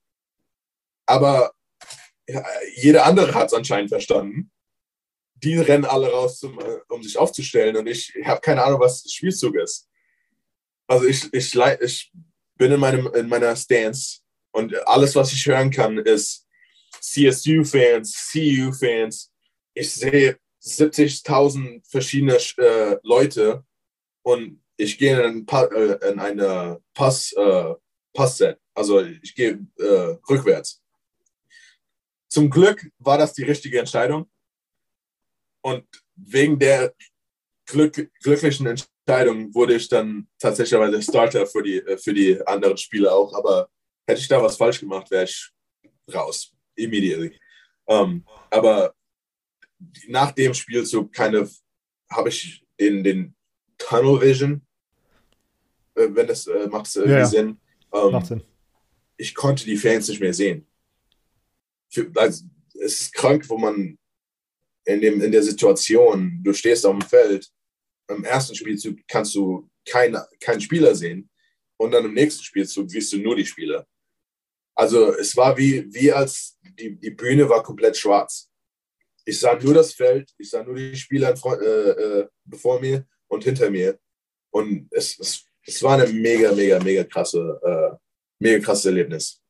Aber 1.08 1.54
ja, 2.28 2.46
jeder 2.76 3.06
andere 3.06 3.34
hat 3.34 3.48
es 3.48 3.54
anscheinend 3.54 3.90
verstanden. 3.90 4.52
Die 5.44 5.58
rennen 5.58 5.86
alle 5.86 6.10
raus, 6.10 6.40
zum, 6.40 6.58
um 6.90 7.04
sich 7.04 7.18
aufzustellen 7.18 7.76
und 7.76 7.88
ich 7.88 8.14
habe 8.24 8.42
keine 8.42 8.64
Ahnung, 8.64 8.80
was 8.80 9.04
Spielzug 9.12 9.56
ist. 9.56 9.90
Also 10.88 11.06
ich, 11.06 11.34
ich, 11.34 11.56
ich 11.82 12.12
bin 12.56 12.72
in, 12.72 12.80
meinem, 12.80 13.08
in 13.14 13.28
meiner 13.28 13.56
Stance 13.56 14.20
und 14.52 14.76
alles, 14.88 15.16
was 15.16 15.34
ich 15.34 15.46
hören 15.46 15.72
kann, 15.72 15.98
ist 15.98 16.48
CSU-Fans, 17.00 18.32
CU-Fans. 18.32 19.32
Ich 19.74 19.94
sehe 19.94 20.38
70.000 20.62 21.82
verschiedene 21.90 22.38
äh, 22.58 22.98
Leute 23.04 23.66
und 24.22 24.64
ich 24.78 24.98
gehe 24.98 25.22
in, 25.24 25.46
äh, 25.48 26.10
in 26.10 26.20
eine 26.20 26.82
Pass, 26.94 27.34
äh, 27.34 27.74
Passset. 28.14 28.60
Also 28.74 29.02
ich 29.02 29.36
gehe 29.36 29.60
äh, 29.78 30.18
rückwärts. 30.30 30.82
Zum 32.30 32.50
Glück 32.50 32.90
war 32.98 33.18
das 33.18 33.34
die 33.34 33.44
richtige 33.44 33.80
Entscheidung. 33.80 34.30
Und 35.64 35.86
wegen 36.16 36.60
der 36.60 36.94
glück, 37.66 38.12
glücklichen 38.22 38.68
Entscheidung 38.68 39.54
wurde 39.56 39.76
ich 39.76 39.88
dann 39.88 40.28
tatsächlich 40.38 41.04
Starter 41.04 41.48
für 41.48 41.64
die, 41.64 41.78
äh, 41.78 41.98
für 41.98 42.14
die 42.14 42.46
anderen 42.46 42.78
Spiele 42.78 43.12
auch. 43.12 43.34
Aber 43.34 43.70
hätte 44.08 44.22
ich 44.22 44.28
da 44.28 44.42
was 44.42 44.58
falsch 44.58 44.80
gemacht, 44.80 45.10
wäre 45.10 45.24
ich 45.24 45.52
raus. 46.14 46.54
Immediately. 46.76 47.40
Ähm, 47.88 48.26
aber 48.50 48.94
nach 50.08 50.32
dem 50.32 50.54
Spielzug 50.54 51.12
keine 51.14 51.50
habe 52.10 52.30
ich 52.30 52.66
den, 52.80 53.04
den 53.04 53.36
Tunnel 53.78 54.22
Vision, 54.22 54.66
äh, 55.96 56.08
wenn 56.10 56.28
das 56.28 56.48
äh, 56.48 56.68
macht 56.68 56.94
irgendwie 56.96 57.14
Ja, 57.14 57.20
ja. 57.20 57.26
Sinn. 57.26 57.60
Ähm, 57.94 58.12
Macht 58.12 58.28
Sinn. 58.28 58.44
ich 59.18 59.36
konnte 59.36 59.66
die 59.66 59.78
Fans 59.78 60.08
nicht 60.08 60.20
mehr 60.20 60.34
sehen. 60.34 60.68
Für, 61.90 62.12
also, 62.16 62.46
es 62.76 63.02
ist 63.02 63.14
krank, 63.14 63.48
wo 63.50 63.58
man 63.58 63.98
in, 64.86 65.02
dem, 65.02 65.22
in 65.22 65.32
der 65.32 65.44
Situation, 65.44 66.40
du 66.44 66.54
stehst 66.54 66.86
auf 66.86 66.98
dem 66.98 67.08
Feld, 67.08 67.50
im 68.10 68.24
ersten 68.24 68.56
Spielzug 68.56 68.98
kannst 69.08 69.34
du 69.36 69.70
keine, 69.88 70.26
keinen 70.40 70.62
Spieler 70.62 70.94
sehen 70.96 71.30
und 71.78 71.92
dann 71.92 72.06
im 72.06 72.14
nächsten 72.14 72.44
Spielzug 72.44 72.90
siehst 72.90 73.12
du 73.14 73.18
nur 73.18 73.36
die 73.36 73.46
Spieler. 73.46 73.86
Also 74.76 75.14
es 75.14 75.36
war 75.38 75.58
wie, 75.58 75.86
wie 75.94 76.12
als 76.12 76.58
die, 76.62 76.96
die 77.00 77.12
Bühne 77.12 77.48
war 77.48 77.64
komplett 77.64 77.98
schwarz. 77.98 78.50
Ich 79.26 79.40
sah 79.40 79.58
nur 79.60 79.74
das 79.74 79.94
Feld, 79.94 80.34
ich 80.38 80.50
sah 80.50 80.64
nur 80.64 80.76
die 80.76 80.96
Spieler 80.96 81.34
äh, 81.34 81.90
äh, 81.90 82.28
bevor 82.44 82.80
mir 82.80 83.06
und 83.28 83.44
hinter 83.44 83.70
mir. 83.70 83.98
Und 84.52 84.88
es, 84.92 85.18
es, 85.20 85.46
es 85.66 85.82
war 85.82 86.00
eine 86.00 86.12
mega, 86.12 86.52
mega, 86.52 86.80
mega 86.80 87.04
krasse, 87.04 87.60
äh, 87.64 87.96
mega 88.40 88.64
krasses 88.64 88.86
Erlebnis. 88.86 89.42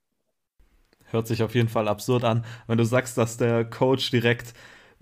Hört 1.06 1.28
sich 1.28 1.44
auf 1.44 1.56
jeden 1.56 1.70
Fall 1.70 1.88
absurd 1.88 2.24
an, 2.24 2.46
wenn 2.68 2.78
du 2.78 2.86
sagst, 2.86 3.18
dass 3.18 3.38
der 3.38 3.66
Coach 3.66 4.12
direkt 4.12 4.54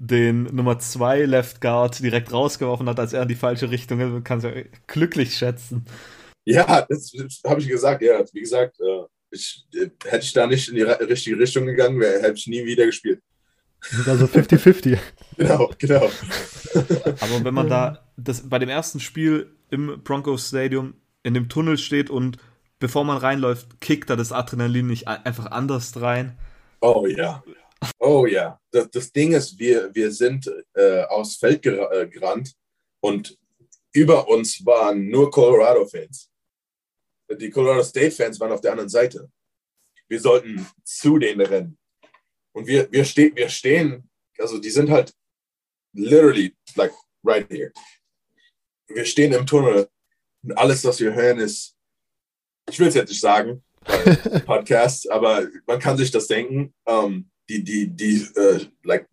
den 0.04 0.44
Nummer 0.46 0.80
2 0.80 1.26
Left 1.26 1.62
Guard 1.62 2.00
direkt 2.00 2.34
rausgeworfen 2.34 2.90
hat, 2.90 3.00
als 3.00 3.14
er 3.14 3.22
in 3.22 3.28
die 3.28 3.36
falsche 3.36 3.70
Richtung 3.70 4.00
ist. 4.00 4.10
Du 4.10 4.22
kannst 4.22 4.46
ja 4.46 4.52
glücklich 4.88 5.36
schätzen. 5.36 5.86
Ja, 6.44 6.88
das, 6.90 7.12
das 7.12 7.42
habe 7.46 7.62
ich 7.62 7.68
gesagt. 7.68 8.02
Ja, 8.02 8.24
wie 8.34 8.40
gesagt, 8.40 8.80
äh, 8.80 9.04
ich, 9.30 9.64
hätte 10.04 10.24
ich 10.24 10.34
da 10.34 10.48
nicht 10.48 10.70
in 10.70 10.76
die 10.76 10.82
richtige 10.82 11.38
Richtung 11.38 11.68
gegangen, 11.68 12.00
wäre, 12.00 12.20
hätte 12.20 12.34
ich 12.34 12.48
nie 12.48 12.66
wieder 12.66 12.88
gespielt. 12.88 13.22
Also 14.08 14.26
50-50. 14.26 14.98
genau, 15.38 15.72
genau. 15.78 16.12
Aber 16.74 17.44
wenn 17.44 17.54
man 17.54 17.70
da 17.70 18.04
das, 18.18 18.50
bei 18.50 18.58
dem 18.58 18.70
ersten 18.70 19.00
Spiel 19.00 19.56
im 19.70 20.02
Broncos 20.04 20.48
Stadium 20.48 20.96
in 21.22 21.36
dem 21.36 21.48
Tunnel 21.48 21.78
steht 21.78 22.10
und 22.10 22.38
bevor 22.80 23.04
man 23.04 23.18
reinläuft, 23.18 23.80
kickt 23.82 24.10
da 24.10 24.16
das 24.16 24.32
Adrenalin 24.32 24.88
nicht 24.88 25.08
einfach 25.08 25.52
anders 25.52 26.02
rein. 26.02 26.40
Oh 26.82 27.06
ja. 27.06 27.44
Oh 28.00 28.26
ja. 28.26 28.60
Das, 28.72 28.90
das 28.90 29.12
Ding 29.12 29.34
ist, 29.34 29.58
wir, 29.58 29.94
wir 29.94 30.12
sind 30.12 30.52
äh, 30.74 31.04
aufs 31.04 31.38
Feld 31.38 31.66
äh, 31.66 32.08
gerannt 32.08 32.54
und 33.02 33.38
über 33.94 34.28
uns 34.28 34.66
waren 34.66 35.10
nur 35.10 35.30
Colorado-Fans. 35.30 36.32
Die 37.38 37.50
Colorado 37.50 37.84
State-Fans 37.84 38.40
waren 38.40 38.52
auf 38.52 38.62
der 38.62 38.72
anderen 38.72 38.90
Seite. 38.90 39.30
Wir 40.08 40.20
sollten 40.20 40.68
zu 40.84 41.18
denen 41.18 41.42
rennen. 41.42 41.78
Und 42.54 42.68
wir, 42.68 42.92
wir, 42.92 43.06
ste 43.06 43.34
wir 43.36 43.50
stehen, 43.50 44.10
also 44.38 44.58
die 44.58 44.70
sind 44.70 44.90
halt 44.90 45.14
literally 45.94 46.56
like 46.76 46.92
right 47.24 47.50
here. 47.50 47.72
Wir 48.88 49.06
stehen 49.06 49.32
im 49.34 49.46
Tunnel 49.46 49.88
und 50.44 50.58
alles, 50.58 50.84
was 50.84 51.00
wir 51.00 51.14
hören, 51.14 51.40
ist, 51.40 51.76
ich 52.70 52.80
will 52.80 52.88
es 52.88 52.96
jetzt 52.96 53.10
nicht 53.10 53.22
sagen, 53.22 53.64
Podcast, 54.46 55.10
aber 55.10 55.48
man 55.66 55.80
kann 55.80 55.98
sich 55.98 56.12
das 56.12 56.28
denken. 56.28 56.74
Um, 56.84 57.14
ähm, 57.14 57.32
die, 57.60 57.64
die, 57.64 57.88
die, 57.88 58.28
uh, 58.38 58.60
like, 58.84 59.08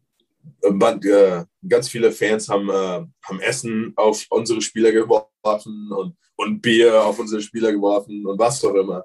uh, 0.64 1.45
ganz 1.68 1.89
viele 1.89 2.12
Fans 2.12 2.49
haben, 2.49 2.68
uh, 2.68 3.07
haben 3.22 3.41
Essen 3.41 3.93
auf 3.97 4.26
unsere 4.30 4.61
Spieler 4.61 4.93
geworfen 4.93 5.91
und, 5.93 6.16
und 6.36 6.61
Bier 6.61 7.05
auf 7.05 7.18
unsere 7.18 7.43
Spieler 7.43 7.72
geworfen 7.72 8.26
und 8.26 8.39
was 8.39 8.64
auch 8.64 8.74
immer. 8.74 9.05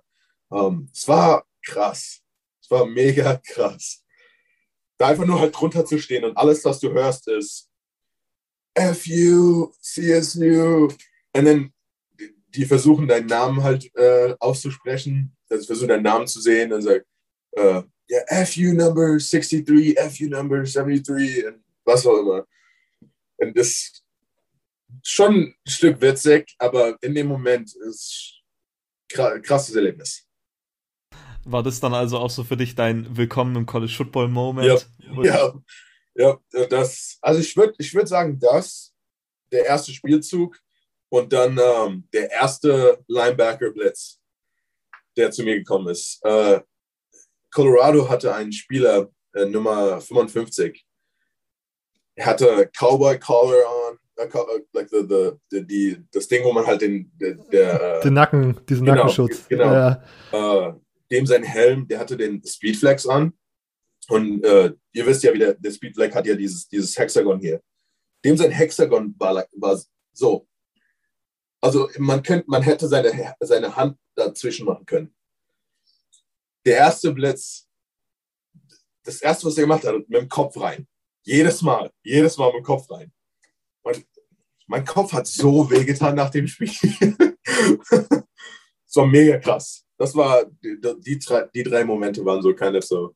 Ähm, 0.51 0.89
es 0.93 1.07
war 1.07 1.45
krass. 1.65 2.21
Es 2.61 2.69
war 2.69 2.85
mega 2.85 3.37
krass. 3.37 4.03
Da 4.97 5.07
einfach 5.07 5.25
nur 5.25 5.39
halt 5.39 5.55
drunter 5.59 5.85
zu 5.85 5.97
stehen 5.97 6.23
und 6.23 6.37
alles, 6.37 6.63
was 6.63 6.79
du 6.79 6.91
hörst, 6.91 7.27
ist 7.27 7.69
FU, 8.75 9.71
CSU. 9.81 10.87
Und 11.35 11.45
dann 11.45 11.73
die 12.55 12.65
versuchen 12.65 13.07
deinen 13.07 13.27
Namen 13.27 13.63
halt 13.63 13.93
äh, 13.95 14.35
auszusprechen, 14.39 15.35
also 15.49 15.65
versuchen 15.65 15.89
deinen 15.89 16.03
Namen 16.03 16.27
zu 16.27 16.39
sehen 16.39 16.71
und 16.71 16.81
sagen, 16.81 17.03
äh, 17.53 17.81
ja, 18.13 18.45
FU 18.45 18.73
Number 18.73 19.17
63, 19.17 19.97
FU 19.97 20.25
Number 20.25 20.63
73 20.63 21.45
und 21.47 21.63
was 21.83 22.05
auch 22.05 22.19
immer. 22.19 22.47
Und 23.37 23.57
das 23.57 23.67
ist 23.67 24.03
schon 25.01 25.35
ein 25.35 25.55
Stück 25.67 25.99
witzig, 26.01 26.53
aber 26.59 26.97
in 27.01 27.15
dem 27.15 27.27
Moment 27.27 27.75
ist 27.75 28.41
ein 29.17 29.41
krasses 29.41 29.75
Erlebnis. 29.75 30.27
War 31.45 31.63
das 31.63 31.79
dann 31.79 31.93
also 31.93 32.19
auch 32.19 32.29
so 32.29 32.43
für 32.43 32.55
dich 32.55 32.75
dein 32.75 33.17
Willkommen 33.17 33.55
im 33.55 33.65
College 33.65 33.91
Football 33.91 34.29
Moment? 34.29 34.87
Ja, 34.99 35.53
ja, 36.15 36.39
ja 36.53 36.65
das, 36.67 37.17
also 37.21 37.41
ich 37.41 37.57
würde 37.57 37.73
ich 37.79 37.93
würd 37.93 38.07
sagen, 38.07 38.39
das, 38.39 38.93
der 39.51 39.65
erste 39.65 39.91
Spielzug 39.91 40.57
und 41.09 41.33
dann 41.33 41.59
ähm, 41.61 42.07
der 42.13 42.31
erste 42.31 43.03
Linebacker-Blitz, 43.07 44.21
der 45.17 45.31
zu 45.31 45.43
mir 45.43 45.55
gekommen 45.55 45.89
ist. 45.89 46.23
Äh, 46.23 46.61
Colorado 47.53 48.09
hatte 48.09 48.33
einen 48.33 48.51
Spieler, 48.51 49.09
äh, 49.33 49.45
Nummer 49.45 50.01
55. 50.01 50.85
Er 52.15 52.25
hatte 52.25 52.69
Cowboy 52.77 53.19
Collar 53.19 53.63
on, 53.89 53.97
uh, 54.19 54.59
like 54.73 54.89
the, 54.89 55.05
the, 55.07 55.31
the, 55.49 55.65
die, 55.65 56.03
das 56.11 56.27
Ding, 56.27 56.43
wo 56.43 56.51
man 56.51 56.65
halt 56.65 56.81
den, 56.81 57.11
der, 57.15 57.35
der 57.35 58.01
den 58.01 58.13
Nacken, 58.13 58.59
diesen 58.67 58.85
genau, 58.85 58.97
Nackenschutz. 58.97 59.47
Genau. 59.47 59.71
Ja. 59.71 60.03
Uh, 60.31 60.79
dem 61.11 61.25
sein 61.25 61.43
Helm, 61.43 61.87
der 61.87 61.99
hatte 61.99 62.17
den 62.17 62.43
Speedflex 62.45 63.07
an. 63.07 63.33
Und 64.09 64.45
uh, 64.45 64.71
ihr 64.91 65.05
wisst 65.05 65.23
ja, 65.23 65.33
wie 65.33 65.39
der, 65.39 65.53
der 65.53 65.71
Speedflex 65.71 66.13
hat 66.13 66.27
ja 66.27 66.35
dieses, 66.35 66.67
dieses 66.67 66.97
Hexagon 66.97 67.39
hier. 67.39 67.61
Dem 68.23 68.37
sein 68.37 68.51
Hexagon 68.51 69.15
war, 69.17 69.45
war 69.53 69.79
so. 70.11 70.47
Also 71.61 71.89
man, 71.97 72.21
könnte, 72.21 72.45
man 72.47 72.61
hätte 72.61 72.87
seine, 72.87 73.35
seine 73.39 73.75
Hand 73.75 73.97
dazwischen 74.15 74.65
machen 74.65 74.85
können. 74.85 75.13
Der 76.65 76.77
erste 76.77 77.11
Blitz, 77.11 77.67
das 79.03 79.21
erste, 79.21 79.45
was 79.45 79.57
er 79.57 79.63
gemacht 79.63 79.83
hat, 79.83 79.95
mit 79.95 80.21
dem 80.21 80.29
Kopf 80.29 80.59
rein. 80.59 80.87
Jedes 81.23 81.61
Mal, 81.61 81.91
jedes 82.03 82.37
Mal 82.37 82.47
mit 82.47 82.57
dem 82.57 82.63
Kopf 82.63 82.89
rein. 82.89 83.11
Und 83.81 84.05
mein 84.67 84.85
Kopf 84.85 85.11
hat 85.13 85.27
so 85.27 85.69
wehgetan 85.69 86.15
nach 86.15 86.29
dem 86.29 86.47
Spiel. 86.47 86.69
War 88.95 89.07
mega 89.07 89.39
krass. 89.39 89.83
Das 89.97 90.15
war, 90.15 90.45
die, 90.63 90.79
die, 90.99 91.19
drei, 91.19 91.49
die 91.53 91.63
drei 91.63 91.83
Momente 91.83 92.23
waren 92.23 92.41
so 92.41 92.53
kind 92.53 92.83
so 92.83 93.15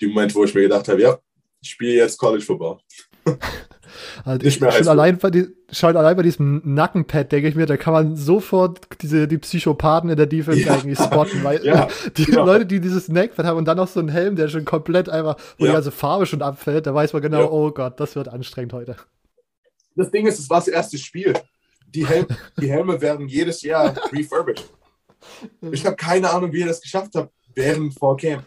die 0.00 0.06
Momente, 0.06 0.34
wo 0.34 0.44
ich 0.44 0.54
mir 0.54 0.62
gedacht 0.62 0.88
habe, 0.88 1.02
ja, 1.02 1.18
ich 1.60 1.70
spiele 1.70 1.94
jetzt 1.94 2.18
College 2.18 2.44
Football. 2.44 2.80
Also 4.24 4.44
nicht 4.44 4.60
mehr 4.60 4.72
schon, 4.72 4.88
allein 4.88 5.18
bei 5.18 5.30
die, 5.30 5.48
schon 5.70 5.96
allein 5.96 6.16
bei 6.16 6.22
diesem 6.22 6.62
Nackenpad 6.64 7.32
denke 7.32 7.48
ich 7.48 7.54
mir, 7.54 7.66
da 7.66 7.76
kann 7.76 7.92
man 7.92 8.16
sofort 8.16 8.80
diese, 9.02 9.28
die 9.28 9.38
Psychopathen 9.38 10.10
in 10.10 10.16
der 10.16 10.26
Defense 10.26 10.60
ja. 10.60 10.74
eigentlich 10.74 10.98
spotten, 10.98 11.42
weil 11.44 11.64
ja, 11.64 11.88
die 12.16 12.24
genau. 12.24 12.46
Leute, 12.46 12.66
die 12.66 12.80
dieses 12.80 13.08
Neckpad 13.08 13.46
haben 13.46 13.58
und 13.58 13.66
dann 13.66 13.76
noch 13.76 13.88
so 13.88 14.00
einen 14.00 14.08
Helm, 14.08 14.36
der 14.36 14.48
schon 14.48 14.64
komplett 14.64 15.08
einfach, 15.08 15.36
wo 15.58 15.64
ja. 15.64 15.70
die 15.70 15.74
ganze 15.74 15.90
Farbe 15.90 16.26
schon 16.26 16.42
abfällt, 16.42 16.86
da 16.86 16.94
weiß 16.94 17.12
man 17.12 17.22
genau, 17.22 17.50
oh 17.50 17.70
Gott, 17.70 17.98
das 18.00 18.16
wird 18.16 18.28
anstrengend 18.28 18.72
heute. 18.72 18.96
Das 19.96 20.10
Ding 20.10 20.26
ist, 20.26 20.38
es 20.38 20.50
war 20.50 20.58
das 20.58 20.68
erste 20.68 20.98
Spiel. 20.98 21.34
Die, 21.86 22.06
Hel 22.06 22.26
die 22.60 22.70
Helme 22.70 23.00
werden 23.00 23.28
jedes 23.28 23.62
Jahr 23.62 23.94
refurbished. 24.12 24.68
Ich 25.70 25.86
habe 25.86 25.96
keine 25.96 26.30
Ahnung, 26.30 26.52
wie 26.52 26.60
ihr 26.60 26.66
das 26.66 26.80
geschafft 26.80 27.12
habt 27.14 27.32
während 27.54 27.98
vor 27.98 28.16
Camp. 28.16 28.44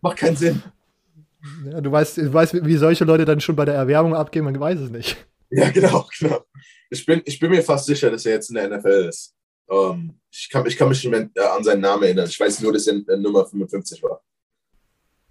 Macht 0.00 0.18
keinen 0.18 0.36
Sinn. 0.36 0.62
Ja, 1.64 1.80
du, 1.80 1.90
weißt, 1.90 2.18
du 2.18 2.32
weißt, 2.32 2.64
wie 2.64 2.76
solche 2.76 3.04
Leute 3.04 3.24
dann 3.24 3.40
schon 3.40 3.56
bei 3.56 3.64
der 3.64 3.74
Erwärmung 3.74 4.14
abgehen, 4.14 4.44
man 4.44 4.58
weiß 4.58 4.80
es 4.80 4.90
nicht. 4.90 5.16
Ja, 5.50 5.70
genau, 5.70 6.08
genau. 6.18 6.44
Ich 6.90 7.04
bin, 7.06 7.22
ich 7.24 7.38
bin 7.38 7.50
mir 7.50 7.62
fast 7.62 7.86
sicher, 7.86 8.10
dass 8.10 8.26
er 8.26 8.34
jetzt 8.34 8.50
in 8.50 8.56
der 8.56 8.68
NFL 8.68 9.08
ist. 9.08 9.34
Um, 9.66 9.92
ähm, 9.92 10.20
ich, 10.32 10.48
kann, 10.50 10.66
ich 10.66 10.76
kann 10.76 10.88
mich 10.88 11.04
nicht 11.04 11.10
mehr 11.10 11.30
äh, 11.34 11.48
an 11.48 11.62
seinen 11.62 11.80
Namen 11.80 12.02
erinnern. 12.02 12.26
Ich 12.28 12.38
weiß 12.38 12.60
nur, 12.60 12.72
dass 12.72 12.88
er 12.88 12.94
äh, 12.94 13.16
Nummer 13.16 13.46
55 13.46 14.02
war. 14.02 14.20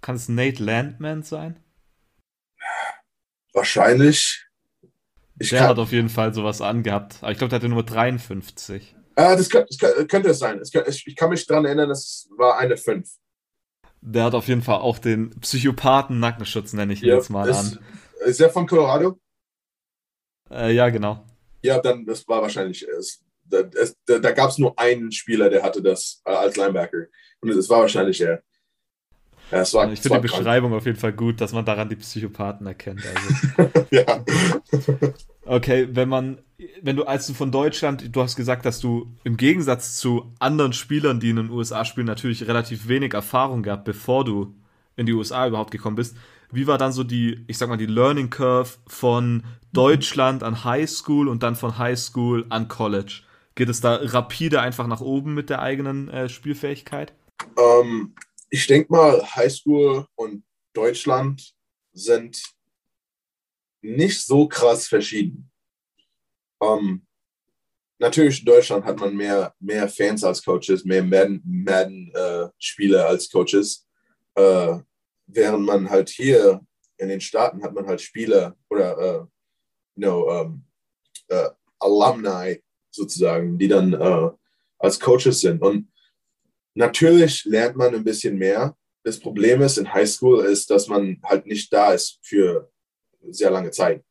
Kann 0.00 0.16
es 0.16 0.28
Nate 0.28 0.62
Landman 0.62 1.22
sein? 1.22 1.62
Wahrscheinlich. 3.52 4.46
Ich 5.38 5.50
der 5.50 5.60
kann, 5.60 5.68
hat 5.68 5.78
auf 5.78 5.92
jeden 5.92 6.08
Fall 6.08 6.32
sowas 6.32 6.62
angehabt. 6.62 7.16
Aber 7.20 7.32
ich 7.32 7.38
glaube, 7.38 7.50
der 7.50 7.58
hatte 7.58 7.68
Nummer 7.68 7.82
53. 7.82 8.94
Ah, 9.14 9.36
das, 9.36 9.50
könnte, 9.50 9.68
das 9.78 10.08
könnte 10.08 10.30
es 10.30 10.38
sein. 10.38 10.58
Das 10.58 10.70
könnte, 10.70 10.90
ich, 10.90 11.06
ich 11.06 11.16
kann 11.16 11.30
mich 11.30 11.46
daran 11.46 11.66
erinnern, 11.66 11.90
das 11.90 12.28
war 12.36 12.58
eine 12.58 12.76
5. 12.78 13.10
Der 14.02 14.24
hat 14.24 14.34
auf 14.34 14.48
jeden 14.48 14.62
Fall 14.62 14.78
auch 14.78 14.98
den 14.98 15.30
Psychopathen-Nackenschutz, 15.40 16.72
nenne 16.72 16.92
ich 16.94 17.02
ihn 17.02 17.10
ja, 17.10 17.16
jetzt 17.16 17.28
mal 17.28 17.48
ist, 17.48 17.56
an. 17.56 17.78
Ist 18.24 18.40
er 18.40 18.50
von 18.50 18.66
Colorado? 18.66 19.20
Äh, 20.50 20.72
ja, 20.74 20.88
genau. 20.88 21.24
Ja, 21.62 21.78
dann, 21.80 22.06
das 22.06 22.26
war 22.26 22.42
wahrscheinlich. 22.42 22.86
Es, 22.88 23.22
da, 23.44 23.58
es, 23.58 23.96
da, 24.06 24.18
da 24.18 24.32
gab 24.32 24.50
es 24.50 24.58
nur 24.58 24.78
einen 24.78 25.12
Spieler, 25.12 25.50
der 25.50 25.62
hatte 25.62 25.82
das 25.82 26.22
äh, 26.24 26.30
als 26.30 26.56
Linebacker. 26.56 27.06
Und 27.40 27.50
es 27.50 27.68
war 27.68 27.80
wahrscheinlich 27.80 28.20
er. 28.20 28.42
Ja, 29.50 29.72
war, 29.72 29.92
ich 29.92 30.00
finde 30.00 30.18
die 30.18 30.28
Beschreibung 30.28 30.72
auf 30.72 30.86
jeden 30.86 30.98
Fall 30.98 31.12
gut, 31.12 31.40
dass 31.40 31.52
man 31.52 31.64
daran 31.64 31.88
die 31.88 31.96
Psychopathen 31.96 32.66
erkennt. 32.66 33.02
Also. 33.04 33.70
ja. 33.90 34.24
Okay, 35.44 35.88
wenn 35.90 36.08
man, 36.08 36.40
wenn 36.82 36.96
du, 36.96 37.04
als 37.04 37.26
du 37.26 37.34
von 37.34 37.50
Deutschland, 37.52 38.14
du 38.14 38.22
hast 38.22 38.36
gesagt, 38.36 38.64
dass 38.64 38.80
du 38.80 39.14
im 39.24 39.36
Gegensatz 39.36 39.96
zu 39.96 40.32
anderen 40.38 40.72
Spielern, 40.72 41.20
die 41.20 41.30
in 41.30 41.36
den 41.36 41.50
USA 41.50 41.84
spielen, 41.84 42.06
natürlich 42.06 42.46
relativ 42.46 42.88
wenig 42.88 43.14
Erfahrung 43.14 43.62
gehabt, 43.62 43.84
bevor 43.84 44.24
du 44.24 44.54
in 44.96 45.06
die 45.06 45.12
USA 45.12 45.46
überhaupt 45.46 45.70
gekommen 45.70 45.96
bist. 45.96 46.16
Wie 46.52 46.66
war 46.66 46.78
dann 46.78 46.92
so 46.92 47.04
die, 47.04 47.44
ich 47.46 47.58
sag 47.58 47.68
mal, 47.68 47.76
die 47.76 47.86
Learning 47.86 48.28
Curve 48.28 48.78
von 48.86 49.44
Deutschland 49.72 50.42
an 50.42 50.64
High 50.64 50.90
School 50.90 51.28
und 51.28 51.42
dann 51.42 51.56
von 51.56 51.78
High 51.78 51.98
School 51.98 52.46
an 52.48 52.68
College? 52.68 53.22
Geht 53.54 53.68
es 53.68 53.80
da 53.80 53.96
rapide 54.02 54.60
einfach 54.60 54.86
nach 54.86 55.00
oben 55.00 55.34
mit 55.34 55.50
der 55.50 55.62
eigenen 55.62 56.08
äh, 56.08 56.28
Spielfähigkeit? 56.28 57.12
Um, 57.56 58.14
ich 58.50 58.66
denke 58.66 58.92
mal, 58.92 59.22
Highschool 59.34 60.06
und 60.16 60.44
Deutschland 60.72 61.54
sind 61.92 62.42
nicht 63.82 64.24
so 64.24 64.48
krass 64.48 64.88
verschieden. 64.88 65.49
Um, 66.60 67.06
natürlich 67.98 68.40
in 68.40 68.46
Deutschland 68.46 68.84
hat 68.84 68.98
man 68.98 69.16
mehr, 69.16 69.54
mehr 69.58 69.88
Fans 69.88 70.22
als 70.22 70.44
Coaches, 70.44 70.84
mehr 70.84 71.02
Madden-Spieler 71.02 71.72
Madden, 71.74 72.12
äh, 72.14 72.96
als 72.96 73.30
Coaches. 73.30 73.88
Äh, 74.34 74.78
während 75.26 75.64
man 75.64 75.88
halt 75.88 76.10
hier 76.10 76.60
in 76.98 77.08
den 77.08 77.20
Staaten 77.20 77.62
hat 77.62 77.72
man 77.72 77.86
halt 77.86 78.00
Spieler 78.00 78.56
oder 78.68 78.98
äh, 78.98 79.18
you 79.18 79.28
know, 79.96 80.40
um, 80.40 80.64
äh, 81.28 81.48
Alumni 81.78 82.62
sozusagen, 82.90 83.58
die 83.58 83.68
dann 83.68 83.94
äh, 83.94 84.30
als 84.78 85.00
Coaches 85.00 85.40
sind. 85.40 85.62
Und 85.62 85.90
Natürlich 86.74 87.44
lernt 87.44 87.76
man 87.76 87.94
ein 87.94 88.04
bisschen 88.04 88.38
mehr. 88.38 88.76
Das 89.02 89.18
Problem 89.18 89.60
ist 89.62 89.78
in 89.78 89.92
Highschool 89.92 90.44
ist, 90.44 90.70
dass 90.70 90.88
man 90.88 91.20
halt 91.24 91.46
nicht 91.46 91.72
da 91.72 91.92
ist 91.92 92.18
für 92.22 92.70
sehr 93.28 93.50
lange 93.50 93.70
Zeit. 93.70 94.04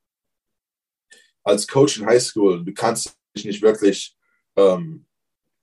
Als 1.44 1.68
Coach 1.68 2.00
in 2.00 2.06
Highschool, 2.06 2.64
du 2.64 2.74
kannst 2.74 3.16
dich 3.36 3.46
nicht 3.46 3.62
wirklich 3.62 4.16
ähm, 4.56 5.06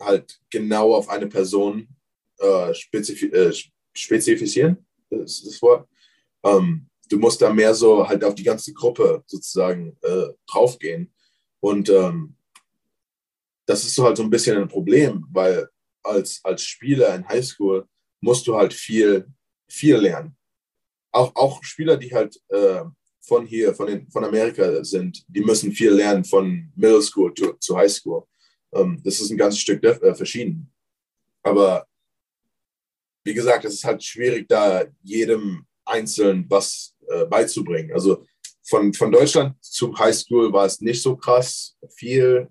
halt 0.01 0.41
genau 0.51 0.95
auf 0.95 1.09
eine 1.09 1.27
Person 1.27 1.89
äh, 2.39 2.75
spezif 2.75 3.23
äh, 3.23 3.53
spezifizieren, 3.95 4.87
ist 5.11 5.47
das 5.47 5.63
Wort. 5.63 5.89
Ähm, 6.45 6.89
du 7.09 7.19
musst 7.19 7.41
da 7.41 7.53
mehr 7.53 7.75
so 7.75 8.07
halt 8.07 8.25
auf 8.25 8.35
die 8.35 8.45
ganze 8.45 8.73
Gruppe 8.73 9.23
sozusagen 9.27 9.97
äh, 10.03 10.29
draufgehen. 10.47 11.13
Und 11.61 11.89
ähm, 11.89 12.37
das 13.67 13.85
ist 13.85 13.95
so 13.95 14.05
halt 14.05 14.17
so 14.17 14.23
ein 14.23 14.31
bisschen 14.31 14.57
ein 14.57 14.69
Problem, 14.69 15.27
weil 15.33 15.69
als, 16.03 16.41
als 16.45 16.63
Spieler 16.63 17.15
in 17.15 17.27
Highschool 17.27 17.89
musst 18.21 18.47
du 18.47 18.57
halt 18.57 18.73
viel, 18.73 19.27
viel 19.69 19.97
lernen. 19.97 20.37
Auch, 21.11 21.35
auch 21.35 21.63
Spieler, 21.65 21.97
die 21.97 22.15
halt 22.15 22.41
äh, 22.49 22.85
von 23.27 23.45
hier, 23.45 23.75
von, 23.75 23.89
den, 23.89 24.09
von 24.09 24.25
Amerika 24.25 24.85
sind, 24.85 25.25
die 25.29 25.41
müssen 25.41 25.73
viel 25.73 25.91
lernen 25.91 26.25
von 26.25 26.73
Middle 26.77 27.03
School 27.03 27.35
zu, 27.35 27.55
zu 27.55 27.77
High 27.77 27.91
School. 27.91 28.23
Ähm, 28.73 29.01
das 29.03 29.21
ist 29.21 29.31
ein 29.31 29.37
ganzes 29.37 29.61
Stück 29.61 29.83
äh, 29.83 30.15
verschieden. 30.15 30.73
Aber 31.43 31.87
wie 33.25 33.35
gesagt, 33.35 33.65
es 33.65 33.75
ist 33.75 33.85
halt 33.85 34.03
schwierig, 34.03 34.47
da 34.49 34.85
jedem 35.03 35.67
Einzelnen 35.85 36.47
was 36.49 36.95
äh, 37.09 37.25
beizubringen. 37.27 37.93
Also 37.93 38.25
von, 38.63 38.95
von 38.95 39.11
Deutschland 39.11 39.57
zu 39.63 39.97
High 39.99 40.15
School 40.15 40.53
war 40.53 40.67
es 40.67 40.81
nicht 40.81 41.03
so 41.03 41.17
krass, 41.17 41.77
viel 41.97 42.49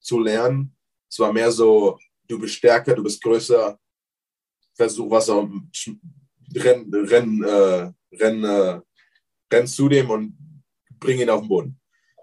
zu 0.00 0.20
lernen. 0.20 0.74
Es 1.10 1.18
war 1.18 1.32
mehr 1.32 1.50
so, 1.50 1.98
du 2.28 2.38
bist 2.38 2.54
stärker, 2.54 2.94
du 2.94 3.02
bist 3.02 3.20
größer, 3.20 3.78
versuch 4.74 5.10
was 5.10 5.28
auch, 5.28 5.48
renn, 6.54 6.92
renn, 6.92 7.42
äh, 7.42 7.92
renn, 8.16 8.44
äh, 8.44 8.80
renn 9.52 9.66
zu 9.66 9.88
dem 9.88 10.10
und 10.10 10.36
bring 10.98 11.20
ihn 11.20 11.30
auf 11.30 11.40
den 11.40 11.48
Boden. 11.48 11.80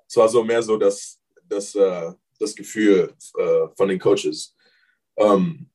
Es 0.07 0.15
war 0.17 0.27
so 0.27 0.43
mehr 0.43 0.63
so 0.63 0.77
das, 0.77 1.19
das, 1.47 1.75
äh, 1.75 2.11
das 2.39 2.55
Gefühl 2.55 3.13
äh, 3.37 3.67
von 3.75 3.89
den 3.89 3.99
Coaches. 3.99 4.55
Ähm, 5.17 5.69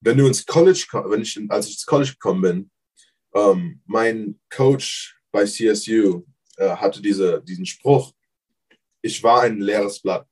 wenn 0.00 0.16
du 0.16 0.26
ins 0.26 0.44
College, 0.44 0.86
wenn 1.06 1.22
ich, 1.22 1.38
als 1.48 1.66
ich 1.66 1.74
ins 1.74 1.86
College 1.86 2.12
gekommen 2.12 2.42
bin, 2.42 2.70
ähm, 3.34 3.82
mein 3.84 4.40
Coach 4.50 5.18
bei 5.30 5.44
CSU 5.44 6.24
äh, 6.56 6.70
hatte 6.70 7.02
diese, 7.02 7.42
diesen 7.42 7.66
Spruch, 7.66 8.12
ich 9.02 9.22
war 9.22 9.42
ein 9.42 9.58
leeres 9.58 10.00
Blatt. 10.00 10.26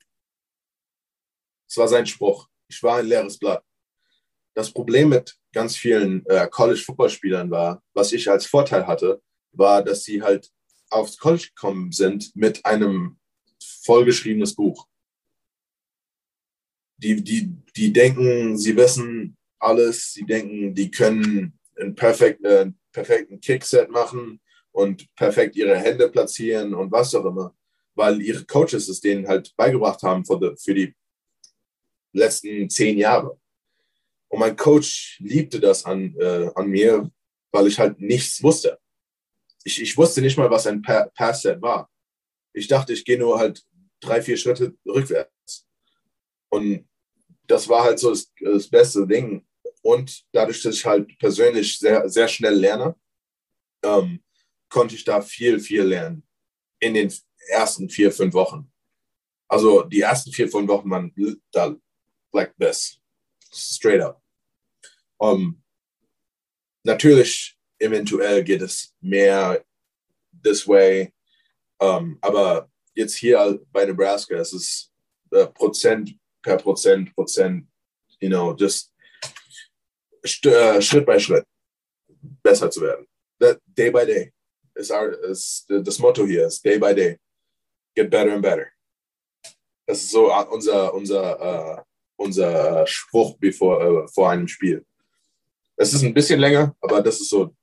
Das 1.68 1.76
war 1.76 1.88
sein 1.88 2.06
Spruch. 2.06 2.48
Ich 2.68 2.82
war 2.82 2.98
ein 2.98 3.06
leeres 3.06 3.38
Blatt. 3.38 3.62
Das 4.54 4.70
Problem 4.70 5.10
mit 5.10 5.34
ganz 5.52 5.76
vielen 5.76 6.24
College-Football-Spielern 6.24 7.50
war, 7.50 7.82
was 7.94 8.12
ich 8.12 8.30
als 8.30 8.44
Vorteil 8.44 8.86
hatte, 8.86 9.22
war, 9.52 9.82
dass 9.82 10.04
sie 10.04 10.22
halt 10.22 10.50
aufs 10.90 11.18
College 11.18 11.48
gekommen 11.54 11.92
sind 11.92 12.34
mit 12.34 12.64
einem 12.64 13.18
vollgeschriebenes 13.84 14.54
Buch. 14.54 14.86
Die, 16.98 17.22
die, 17.22 17.50
die 17.76 17.92
denken, 17.92 18.56
sie 18.56 18.76
wissen 18.76 19.36
alles, 19.58 20.12
sie 20.12 20.24
denken, 20.24 20.74
die 20.74 20.90
können 20.90 21.58
einen 21.76 21.94
perfekt, 21.94 22.44
äh, 22.44 22.70
perfekten 22.92 23.40
Kickset 23.40 23.90
machen 23.90 24.40
und 24.72 25.12
perfekt 25.14 25.56
ihre 25.56 25.76
Hände 25.76 26.08
platzieren 26.08 26.74
und 26.74 26.92
was 26.92 27.14
auch 27.14 27.24
immer, 27.24 27.54
weil 27.94 28.20
ihre 28.20 28.44
Coaches 28.44 28.88
es 28.88 29.00
denen 29.00 29.26
halt 29.26 29.54
beigebracht 29.56 30.02
haben 30.02 30.24
für 30.24 30.38
die, 30.38 30.56
für 30.56 30.74
die 30.74 30.94
letzten 32.12 32.68
zehn 32.68 32.98
Jahre. 32.98 33.38
Und 34.28 34.40
mein 34.40 34.56
Coach 34.56 35.18
liebte 35.20 35.60
das 35.60 35.84
an, 35.84 36.14
äh, 36.18 36.50
an 36.54 36.68
mir, 36.68 37.10
weil 37.50 37.66
ich 37.66 37.78
halt 37.78 38.00
nichts 38.00 38.42
wusste. 38.42 38.78
Ich, 39.64 39.80
ich 39.80 39.96
wusste 39.96 40.20
nicht 40.20 40.36
mal, 40.36 40.50
was 40.50 40.66
ein 40.66 40.82
pa 40.82 41.08
Pass-Set 41.14 41.62
war. 41.62 41.90
Ich 42.52 42.68
dachte, 42.68 42.92
ich 42.92 43.04
gehe 43.04 43.18
nur 43.18 43.38
halt 43.38 43.64
drei, 44.00 44.20
vier 44.20 44.36
Schritte 44.36 44.76
rückwärts. 44.86 45.66
Und 46.50 46.88
das 47.46 47.68
war 47.68 47.84
halt 47.84 47.98
so 47.98 48.10
das, 48.10 48.32
das 48.40 48.68
beste 48.68 49.06
Ding. 49.06 49.46
Und 49.82 50.24
dadurch, 50.32 50.62
dass 50.62 50.74
ich 50.76 50.84
halt 50.84 51.18
persönlich 51.18 51.78
sehr, 51.78 52.08
sehr 52.08 52.28
schnell 52.28 52.54
lerne, 52.54 52.94
ähm, 53.84 54.22
konnte 54.68 54.94
ich 54.94 55.04
da 55.04 55.20
viel, 55.20 55.58
viel 55.60 55.82
lernen 55.82 56.26
in 56.80 56.94
den 56.94 57.12
ersten 57.48 57.88
vier, 57.88 58.12
fünf 58.12 58.34
Wochen. 58.34 58.70
Also 59.48 59.82
die 59.82 60.00
ersten 60.00 60.32
vier, 60.32 60.48
fünf 60.48 60.68
Wochen 60.68 60.90
waren 60.90 61.12
da 61.52 61.76
like 62.32 62.54
this, 62.58 62.98
straight 63.52 64.00
up. 64.00 64.22
Um, 65.18 65.62
natürlich, 66.84 67.58
eventuell 67.82 68.42
geht 68.44 68.62
es 68.62 68.94
mehr 69.00 69.64
this 70.42 70.66
way, 70.66 71.12
um, 71.78 72.16
aber 72.20 72.68
jetzt 72.94 73.16
hier 73.16 73.60
bei 73.72 73.84
Nebraska, 73.84 74.36
es 74.36 74.52
ist 74.52 74.92
uh, 75.34 75.46
Prozent 75.46 76.14
per 76.42 76.56
Prozent, 76.56 77.14
Prozent, 77.14 77.66
you 78.20 78.28
know, 78.28 78.54
just 78.54 78.92
uh, 80.46 80.80
Schritt 80.80 81.06
bei 81.06 81.18
Schritt 81.18 81.44
besser 82.42 82.70
zu 82.70 82.80
werden. 82.82 83.06
That 83.40 83.60
day 83.66 83.90
by 83.90 84.06
day 84.06 84.32
is 84.76 84.90
our 84.90 85.12
is 85.28 85.64
das 85.68 85.98
Motto 85.98 86.24
hier 86.24 86.46
ist 86.46 86.64
day 86.64 86.78
by 86.78 86.94
day, 86.94 87.18
get 87.96 88.10
better 88.10 88.32
and 88.32 88.42
better. 88.42 88.68
Das 89.86 90.02
ist 90.02 90.10
so 90.10 90.30
uh, 90.30 90.46
unser 90.50 90.94
unser 90.94 91.40
uh, 91.40 91.82
unser 92.16 92.86
Spruch 92.86 93.36
bevor, 93.38 94.04
äh, 94.04 94.08
vor 94.08 94.30
einem 94.30 94.46
Spiel. 94.46 94.84
Es 95.76 95.92
ist 95.92 96.04
ein 96.04 96.14
bisschen 96.14 96.38
länger, 96.38 96.76
aber 96.80 97.02
das 97.02 97.20
ist 97.20 97.30
so 97.30 97.54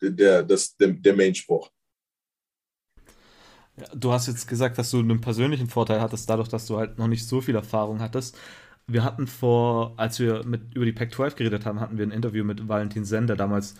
der, 0.00 0.42
das, 0.42 0.76
der, 0.76 0.88
der 0.88 1.14
Main-Spruch. 1.14 1.70
Du 3.94 4.12
hast 4.12 4.26
jetzt 4.26 4.46
gesagt, 4.46 4.78
dass 4.78 4.90
du 4.90 4.98
einen 4.98 5.20
persönlichen 5.20 5.68
Vorteil 5.68 6.00
hattest, 6.00 6.28
dadurch, 6.28 6.48
dass 6.48 6.66
du 6.66 6.76
halt 6.76 6.98
noch 6.98 7.08
nicht 7.08 7.26
so 7.26 7.40
viel 7.40 7.54
Erfahrung 7.54 8.00
hattest. 8.00 8.36
Wir 8.86 9.04
hatten 9.04 9.26
vor, 9.26 9.94
als 9.96 10.18
wir 10.18 10.44
mit, 10.44 10.74
über 10.74 10.84
die 10.84 10.92
Pac-12 10.92 11.36
geredet 11.36 11.64
haben, 11.64 11.80
hatten 11.80 11.96
wir 11.96 12.06
ein 12.06 12.10
Interview 12.10 12.44
mit 12.44 12.68
Valentin 12.68 13.04
Sen, 13.04 13.26
der 13.26 13.36
damals 13.36 13.76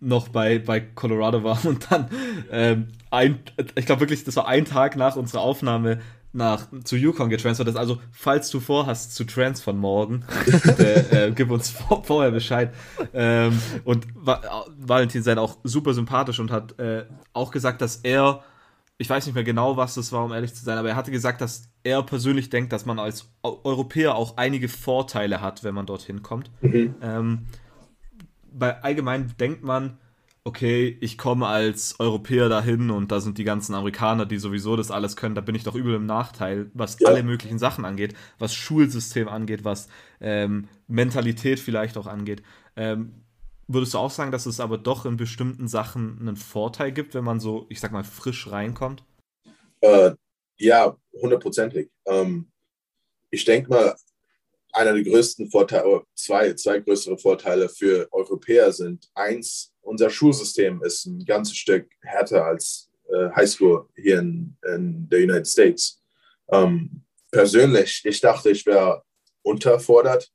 noch 0.00 0.28
bei, 0.28 0.58
bei 0.58 0.80
Colorado 0.80 1.44
war 1.44 1.64
und 1.64 1.90
dann 1.90 2.08
ähm, 2.50 2.88
ein, 3.10 3.38
ich 3.76 3.86
glaube 3.86 4.00
wirklich, 4.00 4.24
das 4.24 4.36
war 4.36 4.48
ein 4.48 4.64
Tag 4.64 4.96
nach 4.96 5.16
unserer 5.16 5.40
Aufnahme, 5.40 6.00
nach 6.32 6.68
zu 6.84 6.96
Yukon 6.96 7.30
getransfert 7.30 7.68
ist. 7.68 7.76
Also, 7.76 8.00
falls 8.10 8.50
du 8.50 8.60
vorhast 8.60 9.14
zu 9.14 9.24
transfern 9.24 9.78
morgen, 9.78 10.24
der, 10.78 11.12
äh, 11.12 11.32
gib 11.32 11.50
uns 11.50 11.70
vor, 11.70 12.04
vorher 12.04 12.30
Bescheid. 12.30 12.74
Ähm, 13.14 13.60
und 13.84 14.06
Va 14.14 14.66
Valentin 14.78 15.22
sei 15.22 15.36
auch 15.38 15.58
super 15.64 15.94
sympathisch 15.94 16.38
und 16.38 16.50
hat 16.50 16.78
äh, 16.78 17.06
auch 17.32 17.50
gesagt, 17.50 17.80
dass 17.80 17.96
er, 17.96 18.42
ich 18.98 19.08
weiß 19.08 19.26
nicht 19.26 19.34
mehr 19.34 19.44
genau, 19.44 19.76
was 19.76 19.94
das 19.94 20.12
war, 20.12 20.24
um 20.24 20.32
ehrlich 20.32 20.54
zu 20.54 20.64
sein, 20.64 20.78
aber 20.78 20.90
er 20.90 20.96
hatte 20.96 21.10
gesagt, 21.10 21.40
dass 21.40 21.70
er 21.82 22.02
persönlich 22.02 22.50
denkt, 22.50 22.72
dass 22.72 22.84
man 22.84 22.98
als 22.98 23.30
Europäer 23.42 24.14
auch 24.14 24.36
einige 24.36 24.68
Vorteile 24.68 25.40
hat, 25.40 25.64
wenn 25.64 25.74
man 25.74 25.86
dorthin 25.86 26.22
kommt. 26.22 26.50
Mhm. 26.60 26.94
Ähm, 27.00 27.46
bei 28.52 28.82
allgemein 28.82 29.32
denkt 29.38 29.62
man, 29.62 29.98
okay, 30.48 30.96
ich 31.02 31.18
komme 31.18 31.46
als 31.46 32.00
Europäer 32.00 32.48
dahin 32.48 32.90
und 32.90 33.12
da 33.12 33.20
sind 33.20 33.36
die 33.36 33.44
ganzen 33.44 33.74
Amerikaner, 33.74 34.24
die 34.24 34.38
sowieso 34.38 34.76
das 34.76 34.90
alles 34.90 35.14
können, 35.14 35.34
da 35.34 35.42
bin 35.42 35.54
ich 35.54 35.62
doch 35.62 35.74
übel 35.74 35.94
im 35.94 36.06
Nachteil, 36.06 36.70
was 36.72 36.98
ja. 36.98 37.08
alle 37.08 37.22
möglichen 37.22 37.58
Sachen 37.58 37.84
angeht, 37.84 38.14
was 38.38 38.54
Schulsystem 38.54 39.28
angeht, 39.28 39.64
was 39.64 39.88
ähm, 40.20 40.68
Mentalität 40.86 41.60
vielleicht 41.60 41.98
auch 41.98 42.06
angeht. 42.06 42.42
Ähm, 42.76 43.26
würdest 43.66 43.92
du 43.92 43.98
auch 43.98 44.10
sagen, 44.10 44.32
dass 44.32 44.46
es 44.46 44.58
aber 44.58 44.78
doch 44.78 45.04
in 45.04 45.18
bestimmten 45.18 45.68
Sachen 45.68 46.16
einen 46.18 46.36
Vorteil 46.36 46.92
gibt, 46.92 47.14
wenn 47.14 47.24
man 47.24 47.40
so, 47.40 47.66
ich 47.68 47.78
sag 47.78 47.92
mal, 47.92 48.04
frisch 48.04 48.50
reinkommt? 48.50 49.04
Äh, 49.82 50.12
ja, 50.56 50.96
hundertprozentig. 51.12 51.90
Ähm, 52.06 52.50
ich 53.30 53.44
denke 53.44 53.68
mal, 53.68 53.94
einer 54.72 54.94
der 54.94 55.02
größten 55.02 55.50
Vorteile, 55.50 56.04
zwei, 56.14 56.54
zwei 56.54 56.78
größere 56.80 57.18
Vorteile 57.18 57.68
für 57.68 58.08
Europäer 58.12 58.72
sind 58.72 59.10
eins, 59.14 59.74
unser 59.88 60.10
Schulsystem 60.10 60.82
ist 60.82 61.06
ein 61.06 61.24
ganzes 61.24 61.56
Stück 61.56 61.90
härter 62.02 62.44
als 62.44 62.90
äh, 63.08 63.30
Highschool 63.34 63.88
hier 63.96 64.18
in, 64.18 64.56
in 64.74 65.08
der 65.08 65.20
United 65.20 65.46
States. 65.46 66.02
Ähm, 66.50 67.02
persönlich, 67.30 68.02
ich 68.04 68.20
dachte, 68.20 68.50
ich 68.50 68.66
wäre 68.66 69.02
unterfordert 69.42 70.30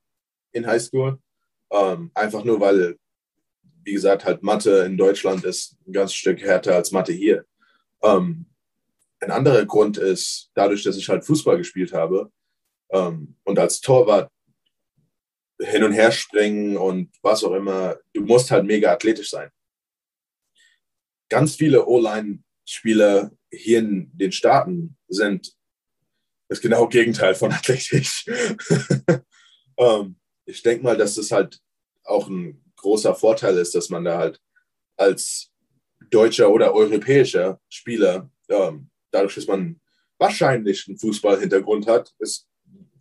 in 0.52 0.66
Highschool. 0.66 1.20
Ähm, 1.72 2.12
einfach 2.14 2.44
nur, 2.44 2.60
weil, 2.60 2.98
wie 3.84 3.94
gesagt, 3.94 4.26
halt 4.26 4.44
Mathe 4.44 4.86
in 4.86 4.98
Deutschland 4.98 5.44
ist 5.44 5.78
ein 5.88 5.94
ganzes 5.94 6.16
Stück 6.16 6.42
härter 6.42 6.76
als 6.76 6.92
Mathe 6.92 7.14
hier. 7.14 7.46
Ähm, 8.02 8.46
ein 9.20 9.32
anderer 9.32 9.66
Grund 9.66 9.98
ist, 9.98 10.50
dadurch, 10.56 10.84
dass 10.84 10.98
ich 10.98 11.08
halt 11.08 11.26
Fußball 11.26 11.58
gespielt 11.58 11.94
habe 11.94 12.32
ähm, 12.92 13.36
und 13.44 13.60
als 13.60 13.82
Torwart 13.82 14.30
hin 15.64 15.84
und 15.84 15.94
her 15.94 16.12
springen 16.12 16.78
und 16.78 17.12
was 17.22 17.44
auch 17.44 17.54
immer. 17.54 17.98
Du 18.14 18.22
musst 18.22 18.52
halt 18.52 18.66
mega 18.66 18.92
athletisch 18.92 19.30
sein. 19.30 19.50
Ganz 21.30 21.56
viele 21.56 21.86
O-Line-Spieler 21.86 23.32
hier 23.52 23.80
in 23.80 24.12
den 24.14 24.32
Staaten 24.32 24.98
sind 25.08 25.54
das 26.50 26.62
genaue 26.62 26.90
Gegenteil 26.90 27.36
von 27.36 27.52
athletisch. 27.52 28.26
ähm, 29.78 30.16
ich 30.46 30.62
denke 30.62 30.84
mal, 30.84 30.98
dass 30.98 31.16
das 31.16 31.32
halt 31.32 31.60
auch 32.04 32.28
ein 32.28 32.64
großer 32.76 33.16
Vorteil 33.16 33.58
ist, 33.58 33.74
dass 33.76 33.90
man 33.90 34.04
da 34.04 34.18
halt 34.18 34.40
als 34.98 35.52
deutscher 36.10 36.52
oder 36.52 36.74
europäischer 36.74 37.60
Spieler, 37.70 38.30
ähm, 38.50 38.90
dadurch, 39.12 39.36
dass 39.36 39.48
man 39.48 39.80
wahrscheinlich 40.20 40.88
einen 40.88 41.00
Fußballhintergrund 41.00 41.88
hat, 41.88 42.14
ist 42.20 42.48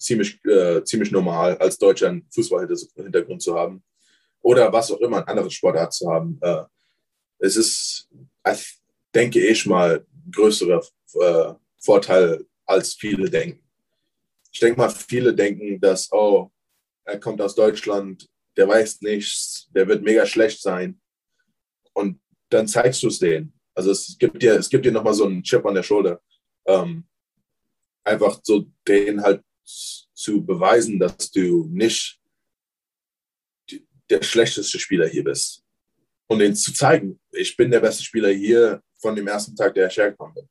ziemlich, 0.02 0.44
äh, 0.44 0.82
ziemlich 0.84 1.10
normal, 1.10 1.56
als 1.58 1.78
Deutscher 1.78 2.08
einen 2.08 2.26
Fußballhintergrund 2.30 3.42
zu 3.42 3.54
haben. 3.58 3.82
oder 4.44 4.72
was 4.72 4.90
auch 4.90 5.00
immer, 5.00 5.18
ein 5.18 5.28
anderes 5.28 5.52
Sportart 5.54 5.92
zu 5.92 6.10
haben. 6.10 6.38
Äh, 6.42 6.64
es 7.38 7.56
ist, 7.56 8.08
denke 9.14 9.40
ich 9.40 9.66
mal, 9.66 10.04
größerer 10.32 10.84
äh, 11.14 11.54
Vorteil, 11.78 12.44
als 12.66 12.94
viele 12.94 13.30
denken. 13.30 13.62
Ich 14.52 14.60
denke 14.60 14.78
mal, 14.78 14.90
viele 14.90 15.34
denken, 15.34 15.80
dass, 15.80 16.10
oh, 16.12 16.50
er 17.04 17.18
kommt 17.18 17.40
aus 17.40 17.54
Deutschland, 17.54 18.28
der 18.56 18.68
weiß 18.68 19.00
nichts, 19.02 19.68
der 19.74 19.88
wird 19.88 20.02
mega 20.02 20.26
schlecht 20.26 20.60
sein. 20.60 21.00
Und 21.92 22.20
dann 22.48 22.68
zeigst 22.68 23.02
du 23.02 23.08
es 23.08 23.18
denen. 23.18 23.52
Also 23.74 23.90
es 23.90 24.16
gibt 24.18 24.42
dir, 24.42 24.54
es 24.54 24.68
gibt 24.68 24.84
dir 24.84 24.92
nochmal 24.92 25.14
so 25.14 25.24
einen 25.24 25.42
Chip 25.42 25.64
an 25.64 25.74
der 25.74 25.82
Schulter. 25.82 26.20
Ähm, 26.66 27.04
einfach 28.04 28.40
so 28.42 28.66
denen 28.86 29.22
halt 29.22 29.42
zu 29.64 30.44
beweisen, 30.44 30.98
dass 30.98 31.30
du 31.30 31.66
nicht 31.70 32.20
der 34.10 34.22
schlechteste 34.22 34.78
Spieler 34.78 35.08
hier 35.08 35.24
bist. 35.24 35.64
Und 36.28 36.40
ihnen 36.40 36.54
zu 36.54 36.72
zeigen, 36.72 37.20
ich 37.30 37.56
bin 37.56 37.70
der 37.70 37.80
beste 37.80 38.02
Spieler 38.02 38.30
hier 38.30 38.82
von 39.00 39.16
dem 39.16 39.26
ersten 39.26 39.54
Tag, 39.56 39.74
der 39.74 39.88
ich 39.88 39.96
hergekommen 39.96 40.34
bin. 40.34 40.48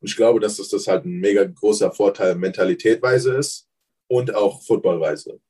Und 0.00 0.08
ich 0.08 0.16
glaube, 0.16 0.40
dass 0.40 0.56
das, 0.56 0.68
das 0.68 0.86
halt 0.86 1.04
ein 1.04 1.20
mega 1.20 1.44
großer 1.44 1.92
Vorteil 1.92 2.34
mentalitätweise 2.36 3.34
ist 3.34 3.68
und 4.08 4.34
auch 4.34 4.62
footballweise. 4.62 5.40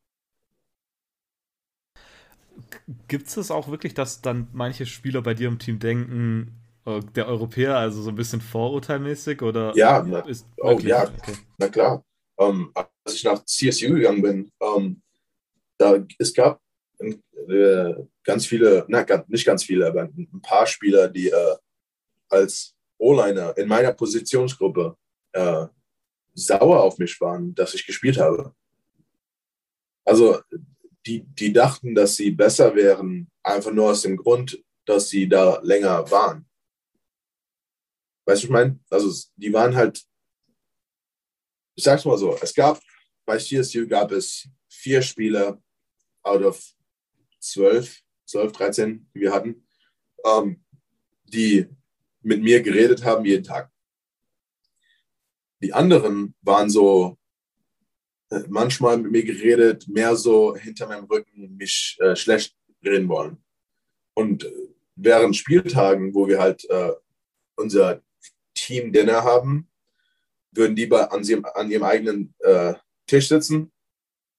Gibt 3.06 3.28
es 3.28 3.34
das 3.34 3.50
auch 3.50 3.68
wirklich, 3.68 3.94
dass 3.94 4.20
dann 4.22 4.48
manche 4.52 4.86
Spieler 4.86 5.22
bei 5.22 5.34
dir 5.34 5.48
im 5.48 5.58
Team 5.58 5.78
denken, 5.78 6.60
äh, 6.84 7.00
der 7.14 7.28
Europäer, 7.28 7.76
also 7.76 8.02
so 8.02 8.10
ein 8.10 8.16
bisschen 8.16 8.40
vorurteilmäßig? 8.40 9.42
Oder 9.42 9.72
ja, 9.76 10.04
na, 10.06 10.24
oh, 10.58 10.78
ja 10.80 11.04
okay. 11.04 11.36
na 11.58 11.68
klar. 11.68 12.04
Ähm, 12.40 12.72
als 12.74 13.14
ich 13.14 13.24
nach 13.24 13.44
CSU 13.44 13.94
gegangen 13.94 14.22
bin, 14.22 14.52
ähm, 14.60 15.02
da, 15.78 16.04
es 16.18 16.32
gab 16.32 16.60
äh, 16.98 17.94
ganz 18.24 18.46
viele, 18.46 18.84
na, 18.88 19.04
nicht 19.28 19.46
ganz 19.46 19.64
viele, 19.64 19.86
aber 19.86 20.02
ein 20.02 20.40
paar 20.42 20.66
Spieler, 20.66 21.08
die 21.08 21.28
äh, 21.28 21.56
als 22.28 22.74
O-Liner 22.98 23.56
in 23.56 23.68
meiner 23.68 23.92
Positionsgruppe 23.92 24.96
äh, 25.32 25.66
sauer 26.34 26.82
auf 26.82 26.98
mich 26.98 27.20
waren, 27.20 27.54
dass 27.54 27.74
ich 27.74 27.86
gespielt 27.86 28.18
habe. 28.18 28.54
Also 30.04 30.40
die, 31.06 31.22
die 31.22 31.52
dachten, 31.52 31.94
dass 31.94 32.16
sie 32.16 32.30
besser 32.30 32.74
wären, 32.74 33.30
einfach 33.42 33.72
nur 33.72 33.90
aus 33.90 34.02
dem 34.02 34.16
Grund, 34.16 34.62
dass 34.84 35.08
sie 35.08 35.28
da 35.28 35.60
länger 35.62 36.10
waren. 36.10 36.46
Weißt 38.26 38.42
du, 38.42 38.46
ich 38.46 38.52
meine? 38.52 38.78
Also 38.90 39.28
die 39.36 39.52
waren 39.52 39.74
halt, 39.74 40.02
ich 41.80 41.84
sag's 41.84 42.04
mal 42.04 42.18
so, 42.18 42.36
es 42.42 42.52
gab, 42.52 42.78
bei 43.24 43.38
CSU 43.38 43.86
gab 43.86 44.12
es 44.12 44.46
vier 44.68 45.00
Spieler 45.00 45.58
out 46.22 46.42
of 46.42 46.62
zwölf, 47.38 48.02
zwölf, 48.26 48.52
dreizehn, 48.52 49.08
die 49.14 49.20
wir 49.20 49.32
hatten, 49.32 49.66
ähm, 50.26 50.62
die 51.24 51.66
mit 52.20 52.42
mir 52.42 52.60
geredet 52.60 53.02
haben 53.02 53.24
jeden 53.24 53.44
Tag. 53.44 53.72
Die 55.62 55.72
anderen 55.72 56.34
waren 56.42 56.68
so 56.68 57.16
äh, 58.28 58.42
manchmal 58.48 58.98
mit 58.98 59.12
mir 59.12 59.24
geredet, 59.24 59.88
mehr 59.88 60.16
so 60.16 60.54
hinter 60.54 60.86
meinem 60.86 61.06
Rücken 61.06 61.56
mich 61.56 61.96
äh, 62.00 62.14
schlecht 62.14 62.54
reden 62.84 63.08
wollen. 63.08 63.42
Und 64.12 64.44
äh, 64.44 64.52
während 64.96 65.34
Spieltagen, 65.34 66.12
wo 66.14 66.28
wir 66.28 66.40
halt 66.40 66.62
äh, 66.68 66.92
unser 67.56 68.02
Team-Dinner 68.52 69.24
haben, 69.24 69.69
würden 70.52 70.76
die 70.76 70.86
bei, 70.86 71.04
an, 71.08 71.24
sie, 71.24 71.42
an 71.44 71.70
ihrem 71.70 71.84
eigenen 71.84 72.34
äh, 72.40 72.74
Tisch 73.06 73.28
sitzen 73.28 73.72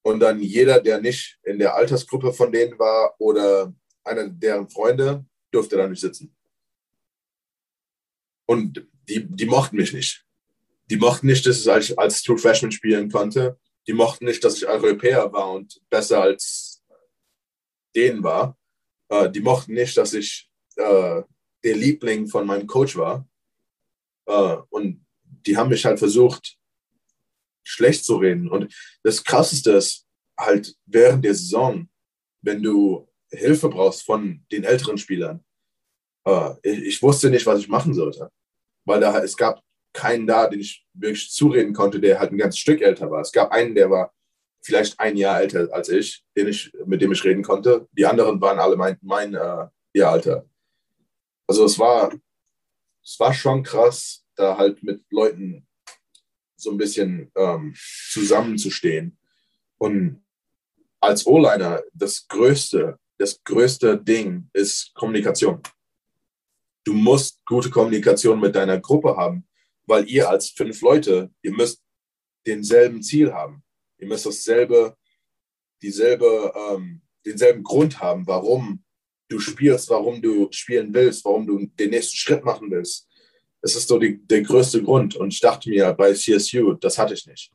und 0.03 0.19
dann 0.19 0.41
jeder, 0.41 0.79
der 0.79 0.99
nicht 0.99 1.39
in 1.43 1.59
der 1.59 1.75
Altersgruppe 1.75 2.33
von 2.33 2.51
denen 2.51 2.77
war 2.79 3.15
oder 3.19 3.73
einer 4.03 4.27
deren 4.27 4.69
Freunde, 4.69 5.25
durfte 5.51 5.77
da 5.77 5.87
nicht 5.87 6.01
sitzen. 6.01 6.35
Und 8.45 8.87
die, 9.07 9.25
die 9.27 9.45
mochten 9.45 9.77
mich 9.77 9.93
nicht. 9.93 10.25
Die 10.89 10.97
mochten 10.97 11.27
nicht, 11.27 11.45
dass 11.45 11.61
ich 11.61 11.71
als, 11.71 11.97
als 11.97 12.21
True 12.23 12.37
Freshman 12.37 12.71
spielen 12.71 13.11
konnte. 13.11 13.57
Die 13.87 13.93
mochten 13.93 14.25
nicht, 14.25 14.43
dass 14.43 14.57
ich 14.57 14.67
Europäer 14.67 15.31
war 15.31 15.51
und 15.51 15.81
besser 15.89 16.21
als 16.21 16.83
denen 17.95 18.23
war. 18.23 18.57
Äh, 19.09 19.29
die 19.29 19.39
mochten 19.41 19.73
nicht, 19.73 19.95
dass 19.97 20.13
ich 20.13 20.49
äh, 20.75 21.21
der 21.63 21.75
Liebling 21.75 22.27
von 22.27 22.45
meinem 22.45 22.67
Coach 22.67 22.97
war. 22.97 23.27
Äh, 24.25 24.57
und 24.69 25.05
die 25.45 25.57
haben 25.57 25.69
mich 25.69 25.85
halt 25.85 25.99
versucht, 25.99 26.57
schlecht 27.63 28.05
zu 28.05 28.17
reden. 28.17 28.49
Und 28.49 28.73
das 29.03 29.23
Krasseste 29.23 29.71
ist 29.71 30.05
halt 30.37 30.75
während 30.85 31.23
der 31.23 31.35
Saison, 31.35 31.87
wenn 32.41 32.61
du 32.61 33.07
Hilfe 33.29 33.69
brauchst 33.69 34.03
von 34.03 34.45
den 34.51 34.63
älteren 34.63 34.97
Spielern. 34.97 35.43
Äh, 36.25 36.53
ich, 36.63 36.83
ich, 36.83 37.01
wusste 37.01 37.29
nicht, 37.29 37.45
was 37.45 37.59
ich 37.59 37.69
machen 37.69 37.93
sollte, 37.93 38.29
weil 38.85 38.99
da, 38.99 39.17
es 39.23 39.37
gab 39.37 39.61
keinen 39.93 40.27
da, 40.27 40.47
den 40.47 40.59
ich 40.59 40.85
wirklich 40.93 41.31
zureden 41.31 41.73
konnte, 41.73 41.99
der 41.99 42.19
halt 42.19 42.31
ein 42.31 42.37
ganzes 42.37 42.59
Stück 42.59 42.81
älter 42.81 43.09
war. 43.09 43.21
Es 43.21 43.31
gab 43.31 43.51
einen, 43.51 43.75
der 43.75 43.89
war 43.89 44.13
vielleicht 44.61 44.99
ein 44.99 45.17
Jahr 45.17 45.41
älter 45.41 45.67
als 45.71 45.89
ich, 45.89 46.23
den 46.35 46.47
ich 46.47 46.71
mit 46.85 47.01
dem 47.01 47.11
ich 47.11 47.23
reden 47.23 47.43
konnte. 47.43 47.87
Die 47.91 48.05
anderen 48.05 48.39
waren 48.41 48.59
alle 48.59 48.75
mein, 48.75 48.97
mein 49.01 49.33
äh, 49.33 49.67
Jahr 49.93 50.11
alter. 50.11 50.45
Also 51.47 51.65
es 51.65 51.77
war, 51.79 52.13
es 53.03 53.19
war 53.19 53.33
schon 53.33 53.63
krass, 53.63 54.20
da 54.41 54.57
halt 54.57 54.81
mit 54.83 55.03
Leuten 55.09 55.67
so 56.57 56.71
ein 56.71 56.77
bisschen 56.77 57.31
ähm, 57.35 57.73
zusammenzustehen. 58.11 59.17
Und 59.77 60.23
als 60.99 61.25
O-Liner, 61.25 61.81
das 61.93 62.27
größte, 62.27 62.99
das 63.17 63.43
größte 63.43 63.97
Ding 63.97 64.49
ist 64.53 64.93
Kommunikation. 64.93 65.61
Du 66.83 66.93
musst 66.93 67.43
gute 67.45 67.69
Kommunikation 67.69 68.39
mit 68.39 68.55
deiner 68.55 68.79
Gruppe 68.79 69.15
haben, 69.15 69.47
weil 69.85 70.07
ihr 70.09 70.29
als 70.29 70.49
fünf 70.49 70.81
Leute, 70.81 71.31
ihr 71.41 71.53
müsst 71.53 71.81
denselben 72.45 73.01
Ziel 73.03 73.33
haben. 73.33 73.63
Ihr 73.97 74.07
müsst 74.07 74.25
dasselbe, 74.25 74.95
dieselbe, 75.81 76.53
ähm, 76.55 77.01
denselben 77.25 77.63
Grund 77.63 77.99
haben, 77.99 78.25
warum 78.25 78.83
du 79.29 79.39
spielst, 79.39 79.89
warum 79.89 80.21
du 80.21 80.47
spielen 80.51 80.93
willst, 80.93 81.23
warum 81.23 81.45
du 81.45 81.65
den 81.65 81.91
nächsten 81.91 82.15
Schritt 82.15 82.43
machen 82.43 82.69
willst. 82.71 83.07
Das 83.61 83.75
ist 83.75 83.87
so 83.87 83.99
die, 83.99 84.25
der 84.25 84.41
größte 84.41 84.81
Grund. 84.83 85.15
Und 85.15 85.33
ich 85.33 85.39
dachte 85.39 85.69
mir 85.69 85.93
bei 85.93 86.13
CSU, 86.13 86.73
das 86.73 86.97
hatte 86.97 87.13
ich 87.13 87.25
nicht. 87.27 87.51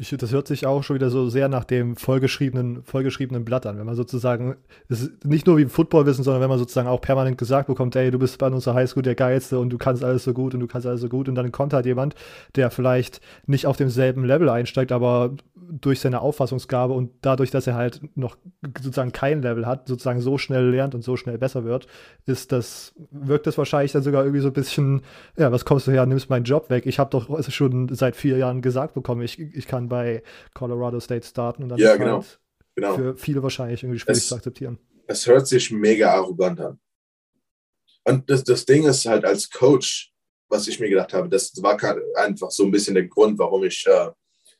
Ich, 0.00 0.10
das 0.10 0.30
hört 0.30 0.46
sich 0.46 0.64
auch 0.64 0.84
schon 0.84 0.94
wieder 0.94 1.10
so 1.10 1.28
sehr 1.28 1.48
nach 1.48 1.64
dem 1.64 1.96
vollgeschriebenen, 1.96 2.84
vollgeschriebenen 2.84 3.44
Blatt 3.44 3.66
an. 3.66 3.78
Wenn 3.78 3.86
man 3.86 3.96
sozusagen, 3.96 4.54
es 4.88 5.02
ist 5.02 5.24
nicht 5.24 5.48
nur 5.48 5.56
wie 5.56 5.62
im 5.62 5.70
Footballwissen, 5.70 6.22
sondern 6.22 6.40
wenn 6.40 6.48
man 6.48 6.60
sozusagen 6.60 6.86
auch 6.86 7.00
permanent 7.00 7.36
gesagt 7.36 7.66
bekommt, 7.66 7.96
ey, 7.96 8.12
du 8.12 8.18
bist 8.20 8.38
bei 8.38 8.46
unserer 8.46 8.74
Highschool 8.74 9.02
der 9.02 9.16
Geilste 9.16 9.58
und 9.58 9.70
du 9.70 9.78
kannst 9.78 10.04
alles 10.04 10.22
so 10.22 10.32
gut 10.32 10.54
und 10.54 10.60
du 10.60 10.68
kannst 10.68 10.86
alles 10.86 11.00
so 11.00 11.08
gut. 11.08 11.28
Und 11.28 11.34
dann 11.34 11.50
kommt 11.50 11.72
halt 11.72 11.84
jemand, 11.84 12.14
der 12.54 12.70
vielleicht 12.70 13.20
nicht 13.46 13.66
auf 13.66 13.76
demselben 13.76 14.24
Level 14.24 14.48
einsteigt, 14.48 14.92
aber 14.92 15.34
durch 15.70 16.00
seine 16.00 16.20
Auffassungsgabe 16.20 16.94
und 16.94 17.10
dadurch, 17.22 17.50
dass 17.50 17.66
er 17.66 17.74
halt 17.74 18.00
noch 18.16 18.36
sozusagen 18.80 19.12
kein 19.12 19.42
Level 19.42 19.66
hat, 19.66 19.88
sozusagen 19.88 20.20
so 20.20 20.38
schnell 20.38 20.70
lernt 20.70 20.94
und 20.94 21.02
so 21.02 21.16
schnell 21.16 21.38
besser 21.38 21.64
wird, 21.64 21.86
ist 22.26 22.52
das, 22.52 22.94
wirkt 23.10 23.46
das 23.46 23.58
wahrscheinlich 23.58 23.92
dann 23.92 24.02
sogar 24.02 24.24
irgendwie 24.24 24.40
so 24.40 24.48
ein 24.48 24.54
bisschen, 24.54 25.02
ja, 25.36 25.52
was 25.52 25.64
kommst 25.64 25.86
du 25.86 25.90
her, 25.90 26.06
nimmst 26.06 26.30
meinen 26.30 26.44
Job 26.44 26.70
weg. 26.70 26.86
Ich 26.86 26.98
habe 26.98 27.10
doch 27.10 27.42
schon 27.50 27.88
seit 27.94 28.16
vier 28.16 28.38
Jahren 28.38 28.62
gesagt 28.62 28.94
bekommen, 28.94 29.22
ich, 29.22 29.38
ich 29.38 29.66
kann 29.66 29.88
bei 29.88 30.22
Colorado 30.54 31.00
State 31.00 31.26
starten 31.26 31.62
und 31.62 31.68
dann 31.68 31.78
ja, 31.78 31.92
ist 31.92 31.98
genau. 31.98 32.16
Halt 32.16 32.40
genau. 32.74 32.94
für 32.94 33.16
viele 33.16 33.42
wahrscheinlich 33.42 33.82
irgendwie 33.82 33.98
schwierig 33.98 34.18
es, 34.18 34.28
zu 34.28 34.34
akzeptieren. 34.34 34.78
Es 35.06 35.26
hört 35.26 35.46
sich 35.46 35.70
mega 35.70 36.12
arrogant 36.12 36.60
an. 36.60 36.80
Und 38.04 38.30
das, 38.30 38.44
das 38.44 38.64
Ding 38.64 38.86
ist 38.86 39.04
halt 39.06 39.24
als 39.24 39.50
Coach, 39.50 40.12
was 40.48 40.66
ich 40.66 40.80
mir 40.80 40.88
gedacht 40.88 41.12
habe, 41.12 41.28
das 41.28 41.52
war 41.62 41.78
einfach 42.16 42.50
so 42.50 42.64
ein 42.64 42.70
bisschen 42.70 42.94
der 42.94 43.06
Grund, 43.06 43.38
warum 43.38 43.64
ich 43.64 43.84
äh, 43.86 44.10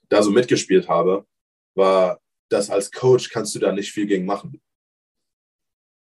da 0.08 0.22
so 0.22 0.30
mitgespielt 0.30 0.88
habe, 0.88 1.26
war, 1.74 2.20
dass 2.48 2.70
als 2.70 2.90
Coach 2.90 3.30
kannst 3.30 3.54
du 3.54 3.58
da 3.58 3.72
nicht 3.72 3.92
viel 3.92 4.06
gegen 4.06 4.26
machen. 4.26 4.60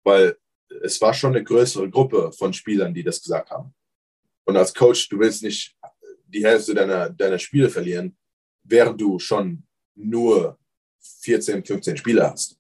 Weil 0.05 0.37
es 0.83 1.01
war 1.01 1.13
schon 1.13 1.35
eine 1.35 1.45
größere 1.45 1.89
Gruppe 1.91 2.33
von 2.33 2.53
Spielern, 2.53 2.95
die 2.95 3.03
das 3.03 3.23
gesagt 3.23 3.51
haben. 3.51 3.75
Und 4.45 4.57
als 4.57 4.75
Coach, 4.75 5.09
du 5.09 5.19
willst 5.19 5.43
nicht 5.43 5.77
die 6.27 6.45
Hälfte 6.45 6.75
deiner, 6.75 7.11
deiner 7.11 7.39
Spiele 7.39 7.69
verlieren, 7.69 8.17
während 8.63 9.01
du 9.01 9.19
schon 9.19 9.67
nur 9.95 10.59
14, 11.21 11.65
15 11.65 11.97
Spieler 11.97 12.31
hast. 12.31 12.59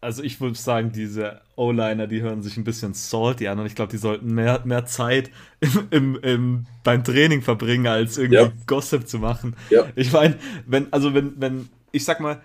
Also 0.00 0.22
ich 0.22 0.40
würde 0.40 0.56
sagen, 0.56 0.92
diese 0.92 1.40
O-Liner, 1.56 2.06
die 2.06 2.22
hören 2.22 2.42
sich 2.42 2.56
ein 2.56 2.64
bisschen 2.64 2.94
salty 2.94 3.48
an 3.48 3.58
und 3.58 3.66
ich 3.66 3.74
glaube, 3.74 3.90
die 3.90 3.98
sollten 3.98 4.32
mehr, 4.34 4.62
mehr 4.64 4.86
Zeit 4.86 5.30
im, 5.60 5.88
im, 5.90 6.20
im, 6.22 6.66
beim 6.84 7.02
Training 7.02 7.42
verbringen, 7.42 7.86
als 7.86 8.18
irgendwie 8.18 8.36
ja. 8.36 8.52
Gossip 8.66 9.08
zu 9.08 9.18
machen. 9.18 9.56
Ja. 9.70 9.86
Ich 9.96 10.12
meine, 10.12 10.38
wenn, 10.66 10.92
also 10.92 11.12
wenn, 11.14 11.40
wenn, 11.40 11.68
ich 11.90 12.04
sag 12.04 12.20
mal, 12.20 12.40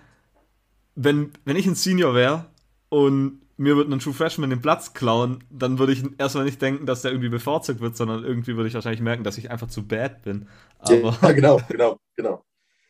wenn, 0.96 1.32
wenn 1.44 1.56
ich 1.56 1.66
ein 1.66 1.76
Senior 1.76 2.14
wäre 2.14 2.46
und 2.88 3.40
mir 3.56 3.76
würde 3.76 3.92
ein 3.92 3.98
True 3.98 4.14
Freshman 4.14 4.50
den 4.50 4.62
Platz 4.62 4.94
klauen, 4.94 5.44
dann 5.50 5.78
würde 5.78 5.92
ich 5.92 6.02
erstmal 6.18 6.44
nicht 6.44 6.62
denken, 6.62 6.86
dass 6.86 7.02
der 7.02 7.10
irgendwie 7.10 7.28
bevorzugt 7.28 7.80
wird, 7.80 7.96
sondern 7.96 8.24
irgendwie 8.24 8.56
würde 8.56 8.68
ich 8.68 8.74
wahrscheinlich 8.74 9.00
merken, 9.00 9.24
dass 9.24 9.36
ich 9.36 9.50
einfach 9.50 9.68
zu 9.68 9.86
bad 9.86 10.22
bin. 10.22 10.48
Aber 10.78 11.18
ja, 11.22 11.32
genau, 11.32 11.60
genau, 11.68 12.00
genau. 12.16 12.44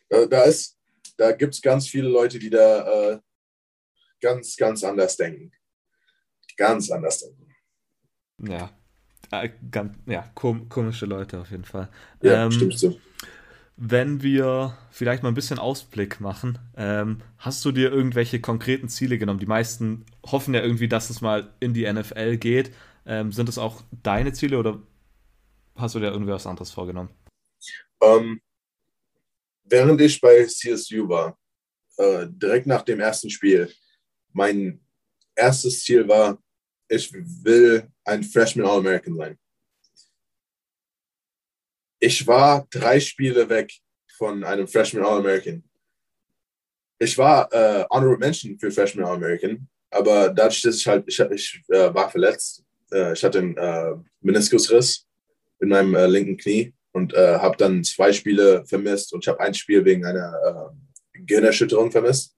Da, 0.09 0.25
da 0.25 0.43
ist, 0.43 0.77
da 1.17 1.31
gibt 1.31 1.55
es 1.55 1.61
ganz 1.61 1.87
viele 1.87 2.07
Leute, 2.07 2.37
die 2.37 2.51
da, 2.51 3.11
äh, 3.13 3.19
ganz, 4.21 4.55
ganz 4.55 4.83
anders 4.83 5.17
denken. 5.17 5.51
Ganz 6.57 6.91
anders 6.91 7.19
denken. 7.21 7.55
Ja, 8.41 8.71
äh, 9.31 9.49
ganz, 9.71 9.97
ja 10.05 10.29
kom 10.33 10.69
komische 10.69 11.05
Leute 11.05 11.39
auf 11.39 11.51
jeden 11.51 11.65
Fall. 11.65 11.89
Ja, 12.21 12.45
ähm, 12.45 12.51
stimmt 12.51 12.77
so. 12.77 12.99
Wenn 13.81 14.21
wir 14.21 14.77
vielleicht 14.91 15.23
mal 15.23 15.29
ein 15.29 15.35
bisschen 15.35 15.57
Ausblick 15.57 16.19
machen, 16.19 16.59
ähm, 16.75 17.21
hast 17.37 17.63
du 17.63 17.71
dir 17.71 17.91
irgendwelche 17.91 18.41
konkreten 18.41 18.89
Ziele 18.89 19.17
genommen? 19.17 19.39
Die 19.39 19.45
meisten 19.45 20.05
hoffen 20.25 20.53
ja 20.53 20.61
irgendwie, 20.61 20.89
dass 20.89 21.09
es 21.09 21.21
mal 21.21 21.53
in 21.61 21.73
die 21.73 21.91
NFL 21.91 22.37
geht. 22.37 22.73
Ähm, 23.05 23.31
sind 23.31 23.47
das 23.47 23.57
auch 23.57 23.81
deine 24.03 24.33
Ziele 24.33 24.59
oder 24.59 24.81
hast 25.75 25.95
du 25.95 25.99
dir 25.99 26.11
irgendwie 26.11 26.33
was 26.33 26.45
anderes 26.45 26.71
vorgenommen? 26.71 27.09
Um, 27.99 28.09
ähm, 28.09 28.41
während 29.63 30.01
ich 30.01 30.19
bei 30.19 30.45
CSU 30.45 31.07
war, 31.07 31.37
äh, 31.97 32.27
direkt 32.29 32.67
nach 32.67 32.81
dem 32.81 32.99
ersten 32.99 33.29
Spiel, 33.29 33.71
mein 34.33 34.79
erstes 35.35 35.83
Ziel 35.83 36.07
war, 36.07 36.41
ich 36.87 37.11
will 37.13 37.87
ein 38.03 38.23
Freshman 38.23 38.65
All-American 38.65 39.15
sein. 39.15 39.37
Ich 41.99 42.25
war 42.25 42.65
drei 42.69 42.99
Spiele 42.99 43.47
weg 43.49 43.73
von 44.17 44.43
einem 44.43 44.67
Freshman 44.67 45.05
All-American. 45.05 45.63
Ich 46.97 47.17
war 47.17 47.51
äh, 47.53 47.85
Honorable 47.89 48.17
Mention 48.17 48.57
für 48.59 48.71
Freshman 48.71 49.05
All-American, 49.05 49.67
aber 49.89 50.29
dadurch, 50.29 50.61
dass 50.61 50.77
ich 50.77 50.87
halt, 50.87 51.05
ich, 51.07 51.19
ich 51.19 51.61
äh, 51.69 51.93
war 51.93 52.09
verletzt, 52.09 52.63
äh, 52.91 53.13
ich 53.13 53.23
hatte 53.23 53.39
einen 53.39 53.57
äh, 53.57 53.95
Meniskusriss 54.21 55.07
in 55.59 55.69
meinem 55.69 55.95
äh, 55.95 56.07
linken 56.07 56.37
Knie 56.37 56.73
und 56.91 57.13
äh, 57.13 57.37
habe 57.37 57.57
dann 57.57 57.83
zwei 57.83 58.11
Spiele 58.11 58.65
vermisst 58.65 59.13
und 59.13 59.23
ich 59.23 59.27
habe 59.27 59.39
ein 59.39 59.53
Spiel 59.53 59.83
wegen 59.85 60.05
einer 60.05 60.73
äh, 61.13 61.19
Gehirnerschütterung 61.21 61.91
vermisst. 61.91 62.35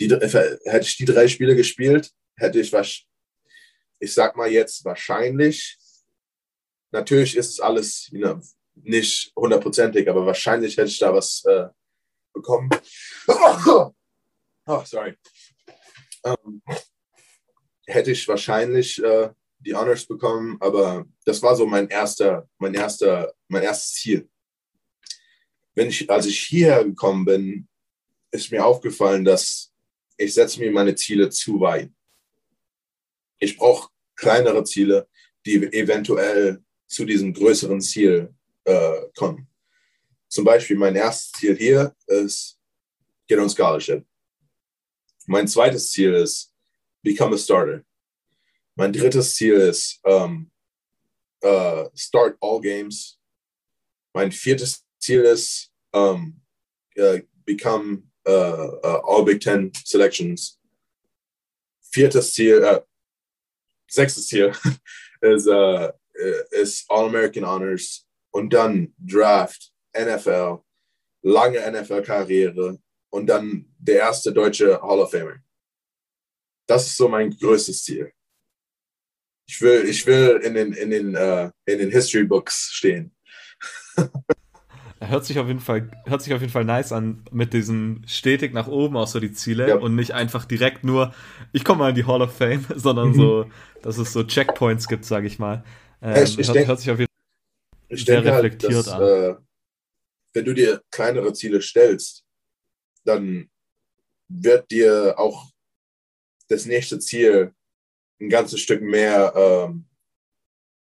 Die, 0.00 0.08
hätte 0.08 0.80
ich 0.82 0.96
die 0.96 1.04
drei 1.04 1.26
Spiele 1.28 1.56
gespielt, 1.56 2.10
hätte 2.36 2.60
ich 2.60 2.72
was, 2.72 3.02
ich 3.98 4.12
sag 4.12 4.36
mal 4.36 4.50
jetzt 4.50 4.84
wahrscheinlich, 4.84 5.78
natürlich 6.90 7.36
ist 7.36 7.50
es 7.50 7.60
alles 7.60 8.08
know, 8.10 8.40
nicht 8.74 9.32
hundertprozentig, 9.34 10.08
aber 10.08 10.26
wahrscheinlich 10.26 10.76
hätte 10.76 10.88
ich 10.88 10.98
da 10.98 11.12
was 11.14 11.44
äh, 11.46 11.68
bekommen. 12.34 12.68
Oh, 13.26 13.90
oh 14.66 14.82
sorry. 14.84 15.16
Ähm, 16.24 16.62
hätte 17.86 18.10
ich 18.10 18.26
wahrscheinlich 18.28 19.02
äh, 19.02 19.30
die 19.58 19.74
Honors 19.74 20.06
bekommen, 20.06 20.56
aber 20.60 21.06
das 21.24 21.42
war 21.42 21.56
so 21.56 21.66
mein 21.66 21.88
erster, 21.88 22.48
mein 22.58 22.74
erster, 22.74 23.32
mein 23.48 23.62
erstes 23.62 23.94
Ziel. 23.94 24.28
Wenn 25.74 25.88
ich, 25.88 26.08
als 26.10 26.26
ich 26.26 26.40
hierher 26.40 26.84
gekommen 26.84 27.24
bin, 27.24 27.68
ist 28.30 28.50
mir 28.50 28.64
aufgefallen, 28.64 29.24
dass 29.24 29.72
ich 30.16 30.34
setze 30.34 30.60
mir 30.60 30.70
meine 30.70 30.94
Ziele 30.94 31.28
zu 31.30 31.60
weit. 31.60 31.90
Ich 33.38 33.56
brauche 33.56 33.90
kleinere 34.14 34.64
Ziele, 34.64 35.08
die 35.44 35.56
eventuell 35.72 36.62
zu 36.86 37.04
diesem 37.04 37.32
größeren 37.32 37.80
Ziel 37.80 38.34
äh, 38.64 39.00
kommen. 39.16 39.48
Zum 40.28 40.44
Beispiel 40.44 40.76
mein 40.76 40.96
erstes 40.96 41.32
Ziel 41.32 41.56
hier 41.56 41.94
ist 42.06 42.58
Get 43.28 43.38
on 43.38 43.50
Scholarship. 43.50 44.04
Mein 45.26 45.48
zweites 45.48 45.90
Ziel 45.90 46.14
ist 46.14 46.52
Become 47.02 47.34
a 47.34 47.38
Starter. 47.38 47.84
Mein 48.74 48.92
drittes 48.92 49.34
Ziel 49.34 49.54
ist 49.54 50.00
um, 50.04 50.50
uh, 51.44 51.88
Start 51.94 52.36
All 52.40 52.60
Games. 52.60 53.18
Mein 54.12 54.30
viertes 54.32 54.84
Ziel 54.98 55.22
ist 55.22 55.72
um, 55.92 56.40
uh, 56.98 57.18
Become 57.44 58.02
All 58.28 59.24
Big 59.24 59.40
Ten 59.40 59.72
Selections. 59.84 60.58
Viertes 61.90 62.34
Ziel, 62.34 62.62
äh, 62.62 62.80
sechstes 63.88 64.26
Ziel 64.26 64.52
ist, 65.20 65.46
äh, 65.46 65.92
ist 66.50 66.90
All 66.90 67.06
American 67.06 67.46
Honors 67.46 68.06
und 68.30 68.52
dann 68.52 68.94
Draft, 68.98 69.72
NFL, 69.96 70.58
lange 71.22 71.58
NFL-Karriere 71.70 72.78
und 73.10 73.26
dann 73.26 73.66
der 73.78 74.00
erste 74.00 74.32
deutsche 74.32 74.80
Hall 74.82 75.00
of 75.00 75.10
Famer. 75.10 75.36
Das 76.66 76.86
ist 76.86 76.96
so 76.96 77.08
mein 77.08 77.30
größtes 77.30 77.84
Ziel. 77.84 78.12
Ich 79.48 79.60
will, 79.62 79.88
ich 79.88 80.04
will 80.06 80.40
in 80.42 80.54
den, 80.54 80.72
in 80.72 80.90
den, 80.90 81.16
uh, 81.16 81.50
in 81.64 81.78
den 81.78 81.90
History 81.90 82.24
Books 82.24 82.70
stehen. 82.72 83.14
Hört 84.98 85.26
sich 85.26 85.38
auf 85.38 85.46
jeden 85.46 85.60
Fall, 85.60 85.90
hört 86.06 86.22
sich 86.22 86.32
auf 86.32 86.40
jeden 86.40 86.52
Fall 86.52 86.64
nice 86.64 86.90
an, 86.90 87.22
mit 87.30 87.52
diesen 87.52 88.02
stetig 88.06 88.54
nach 88.54 88.66
oben 88.66 88.96
auch 88.96 89.06
so 89.06 89.20
die 89.20 89.32
Ziele 89.32 89.68
ja. 89.68 89.76
und 89.76 89.94
nicht 89.94 90.12
einfach 90.12 90.46
direkt 90.46 90.84
nur, 90.84 91.14
ich 91.52 91.64
komme 91.64 91.80
mal 91.80 91.90
in 91.90 91.94
die 91.94 92.06
Hall 92.06 92.22
of 92.22 92.34
Fame, 92.34 92.64
sondern 92.74 93.08
mhm. 93.08 93.14
so, 93.14 93.50
dass 93.82 93.98
es 93.98 94.12
so 94.12 94.24
Checkpoints 94.24 94.88
gibt, 94.88 95.04
sage 95.04 95.26
ich 95.26 95.38
mal. 95.38 95.64
Ähm, 96.00 96.24
ich, 96.24 96.38
ich 96.38 96.46
hört, 96.46 96.56
denk, 96.56 96.68
hört, 96.68 96.80
sich 96.80 96.90
auf 96.90 96.98
jeden 96.98 97.10
Fall 97.90 97.98
sehr 97.98 98.16
halt, 98.16 98.26
reflektiert 98.26 98.72
halt, 98.72 98.86
dass, 98.86 98.88
an. 98.88 99.02
Äh, 99.02 99.36
wenn 100.32 100.44
du 100.46 100.54
dir 100.54 100.82
kleinere 100.90 101.32
Ziele 101.34 101.60
stellst, 101.60 102.24
dann 103.04 103.50
wird 104.28 104.70
dir 104.70 105.14
auch 105.18 105.50
das 106.48 106.64
nächste 106.64 106.98
Ziel 106.98 107.52
ein 108.20 108.30
ganzes 108.30 108.60
Stück 108.60 108.80
mehr, 108.82 109.32
ähm, 109.36 109.84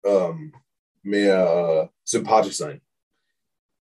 ähm, 0.03 0.53
mehr 1.01 1.89
äh, 1.91 1.97
sympathisch 2.03 2.57
sein. 2.57 2.81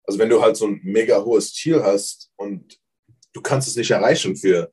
Also 0.06 0.20
wenn 0.20 0.30
du 0.30 0.42
halt 0.42 0.58
so 0.58 0.68
ein 0.68 0.80
mega 0.84 1.24
hohes 1.24 1.54
Ziel 1.54 1.82
hast 1.84 2.32
und 2.36 2.80
du 3.32 3.42
kannst 3.42 3.68
es 3.68 3.76
nicht 3.76 3.92
erreichen 3.92 4.36
für 4.36 4.72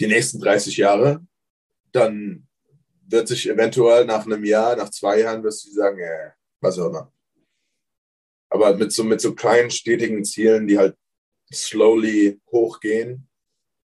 die 0.00 0.06
nächsten 0.06 0.40
30 0.40 0.76
Jahre, 0.76 1.24
dann 1.92 2.46
wird 3.06 3.28
sich 3.28 3.48
eventuell 3.48 4.04
nach 4.04 4.26
einem 4.26 4.44
Jahr, 4.44 4.76
nach 4.76 4.90
zwei 4.90 5.20
Jahren, 5.20 5.42
wirst 5.44 5.66
du 5.66 5.70
sagen, 5.70 6.00
äh, 6.00 6.30
was 6.60 6.78
auch 6.78 6.88
immer. 6.88 7.12
Aber 8.48 8.76
mit 8.76 8.92
so, 8.92 9.04
mit 9.04 9.20
so 9.20 9.34
kleinen, 9.34 9.70
stetigen 9.70 10.24
Zielen, 10.24 10.66
die 10.66 10.78
halt 10.78 10.96
slowly 11.52 12.40
hochgehen, 12.50 13.28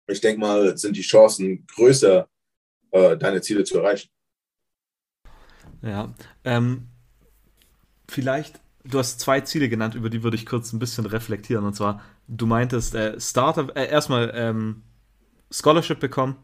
ich 0.07 0.21
denke 0.21 0.39
mal, 0.39 0.77
sind 0.77 0.95
die 0.95 1.01
Chancen 1.01 1.65
größer, 1.67 2.27
äh, 2.91 3.17
deine 3.17 3.41
Ziele 3.41 3.63
zu 3.63 3.77
erreichen. 3.77 4.09
Ja, 5.81 6.13
ähm, 6.43 6.87
vielleicht 8.07 8.60
du 8.83 8.99
hast 8.99 9.19
zwei 9.19 9.41
Ziele 9.41 9.69
genannt, 9.69 9.95
über 9.95 10.09
die 10.09 10.23
würde 10.23 10.35
ich 10.35 10.45
kurz 10.45 10.73
ein 10.73 10.79
bisschen 10.79 11.05
reflektieren. 11.05 11.65
Und 11.65 11.75
zwar, 11.75 12.01
du 12.27 12.45
meintest 12.45 12.95
äh, 12.95 13.19
Starter, 13.19 13.75
äh, 13.75 13.89
erstmal 13.89 14.31
ähm, 14.35 14.83
Scholarship 15.51 15.99
bekommen 15.99 16.35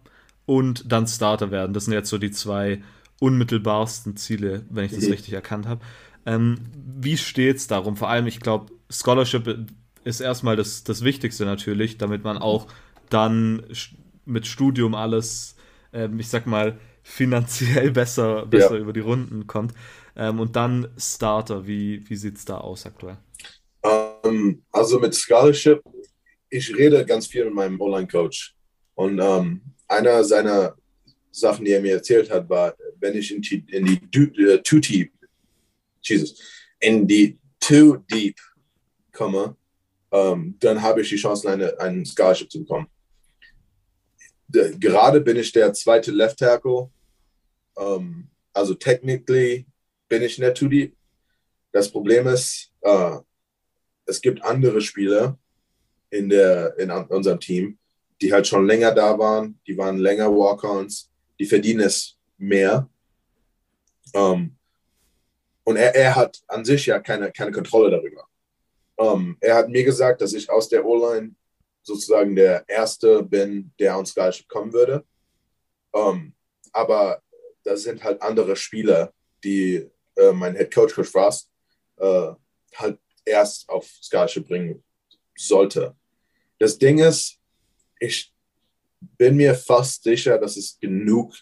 und 0.45 0.91
dann 0.91 1.07
Starter 1.07 1.51
werden. 1.51 1.73
Das 1.73 1.85
sind 1.85 1.93
jetzt 1.93 2.09
so 2.09 2.17
die 2.17 2.31
zwei 2.31 2.81
unmittelbarsten 3.19 4.15
Ziele, 4.15 4.65
wenn 4.69 4.85
ich 4.85 4.93
das 4.93 5.05
mhm. 5.05 5.11
richtig 5.11 5.33
erkannt 5.33 5.65
habe. 5.65 5.81
Ähm, 6.25 6.59
wie 6.75 7.13
es 7.13 7.67
darum? 7.67 7.95
Vor 7.97 8.09
allem, 8.09 8.27
ich 8.27 8.39
glaube, 8.39 8.71
Scholarship 8.89 9.67
ist 10.03 10.19
erstmal 10.19 10.55
das, 10.55 10.83
das 10.83 11.03
Wichtigste 11.03 11.45
natürlich, 11.45 11.97
damit 11.97 12.23
man 12.23 12.37
auch 12.37 12.67
dann 13.09 13.63
mit 14.25 14.45
Studium 14.45 14.93
alles, 14.93 15.55
ähm, 15.93 16.19
ich 16.19 16.29
sag 16.29 16.45
mal, 16.45 16.77
finanziell 17.01 17.91
besser, 17.93 18.45
besser 18.45 18.75
ja. 18.75 18.81
über 18.81 18.93
die 18.93 18.99
Runden 18.99 19.47
kommt. 19.47 19.73
Ähm, 20.17 20.39
und 20.39 20.55
dann 20.55 20.91
Starter, 20.97 21.65
wie, 21.67 22.07
wie 22.09 22.15
sieht 22.15 22.37
es 22.37 22.45
da 22.45 22.57
aus 22.57 22.87
aktuell? 22.87 23.17
Um, 23.83 23.91
ähm, 24.23 24.63
also 24.71 24.99
mit 24.99 25.15
Scholarship, 25.15 25.83
ich 26.49 26.75
rede 26.75 27.05
ganz 27.05 27.27
viel 27.27 27.45
mit 27.45 27.53
meinem 27.53 27.79
Online-Coach. 27.79 28.55
Und 28.95 29.19
um, 29.19 29.27
ähm, 29.27 29.61
einer 29.87 30.23
seiner 30.23 30.75
Sachen, 31.31 31.65
die 31.65 31.71
er 31.71 31.81
mir 31.81 31.93
erzählt 31.93 32.31
hat, 32.31 32.49
war, 32.49 32.75
wenn 32.99 33.15
ich 33.15 33.31
in 33.31 33.41
die, 33.41 33.63
in 33.69 33.85
die 33.85 34.01
uh, 34.17 34.57
Too 34.57 34.79
Deep, 34.79 35.13
Jesus, 36.01 36.41
in 36.79 37.07
die 37.07 37.37
Too 37.59 37.97
Deep 38.11 38.37
komme, 39.13 39.55
um, 40.09 40.19
ähm, 40.19 40.55
dann 40.59 40.81
habe 40.81 41.01
ich 41.01 41.09
die 41.09 41.17
Chance, 41.17 41.47
eine, 41.47 41.79
ein 41.79 42.03
Scholarship 42.05 42.49
zu 42.49 42.59
bekommen. 42.59 42.87
De, 44.47 44.75
gerade 44.79 45.21
bin 45.21 45.37
ich 45.37 45.51
der 45.51 45.73
zweite 45.73 46.11
Left 46.11 46.39
Tackle. 46.39 46.89
Um, 47.75 48.29
also 48.53 48.73
technically 48.73 49.66
bin 50.07 50.21
ich 50.23 50.37
deep. 50.37 50.95
Das 51.71 51.91
Problem 51.91 52.27
ist, 52.27 52.71
äh, 52.81 53.17
es 54.05 54.21
gibt 54.21 54.43
andere 54.43 54.81
Spieler 54.81 55.37
in, 56.09 56.29
der, 56.29 56.77
in 56.79 56.89
unserem 56.91 57.39
Team, 57.39 57.77
die 58.21 58.33
halt 58.33 58.47
schon 58.47 58.65
länger 58.65 58.93
da 58.93 59.17
waren, 59.19 59.59
die 59.67 59.77
waren 59.77 59.97
länger 59.97 60.31
Walk-Ons, 60.31 61.11
die 61.39 61.45
verdienen 61.45 61.81
es 61.81 62.17
mehr. 62.37 62.89
Ähm, 64.13 64.55
und 65.63 65.75
er, 65.75 65.93
er 65.95 66.15
hat 66.15 66.39
an 66.47 66.63
sich 66.63 66.85
ja 66.85 66.99
keine, 66.99 67.31
keine 67.31 67.51
Kontrolle 67.51 67.91
darüber. 67.91 68.25
Ähm, 68.97 69.37
er 69.41 69.55
hat 69.55 69.69
mir 69.69 69.83
gesagt, 69.83 70.21
dass 70.21 70.33
ich 70.33 70.49
aus 70.49 70.69
der 70.69 70.85
O-Line 70.85 71.35
sozusagen 71.83 72.35
der 72.35 72.67
Erste 72.67 73.21
bin, 73.23 73.71
der 73.79 73.97
uns 73.97 74.11
Scholarship 74.11 74.47
kommen 74.47 74.73
würde. 74.73 75.05
Ähm, 75.93 76.33
aber 76.71 77.21
das 77.63 77.83
sind 77.83 78.03
halt 78.03 78.21
andere 78.21 78.55
Spieler, 78.55 79.13
die 79.43 79.89
äh, 80.17 80.31
mein 80.31 80.55
Head 80.55 80.73
Coach, 80.73 80.93
Coach 80.93 81.09
Frost, 81.09 81.49
äh, 81.97 82.31
halt 82.75 82.99
erst 83.25 83.67
auf 83.69 83.87
Scholarship 84.01 84.47
bringen 84.47 84.83
sollte. 85.37 85.95
Das 86.59 86.77
Ding 86.77 86.99
ist, 86.99 87.39
ich, 87.99 88.33
bin 89.17 89.35
mir 89.35 89.55
fast 89.55 90.03
sicher, 90.03 90.37
dass 90.37 90.57
es 90.57 90.77
genug, 90.79 91.35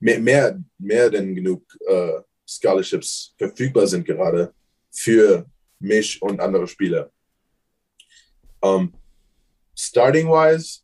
mehr, 0.00 0.20
mehr, 0.20 0.62
mehr 0.78 1.10
denn 1.10 1.34
genug 1.34 1.64
äh, 1.86 2.20
Scholarships 2.46 3.34
verfügbar 3.36 3.86
sind 3.86 4.06
gerade 4.06 4.54
für 4.90 5.46
mich 5.78 6.20
und 6.22 6.40
andere 6.40 6.66
Spieler. 6.66 7.10
Um, 8.60 8.80
ähm, 8.80 8.94
Starting-wise, 9.76 10.80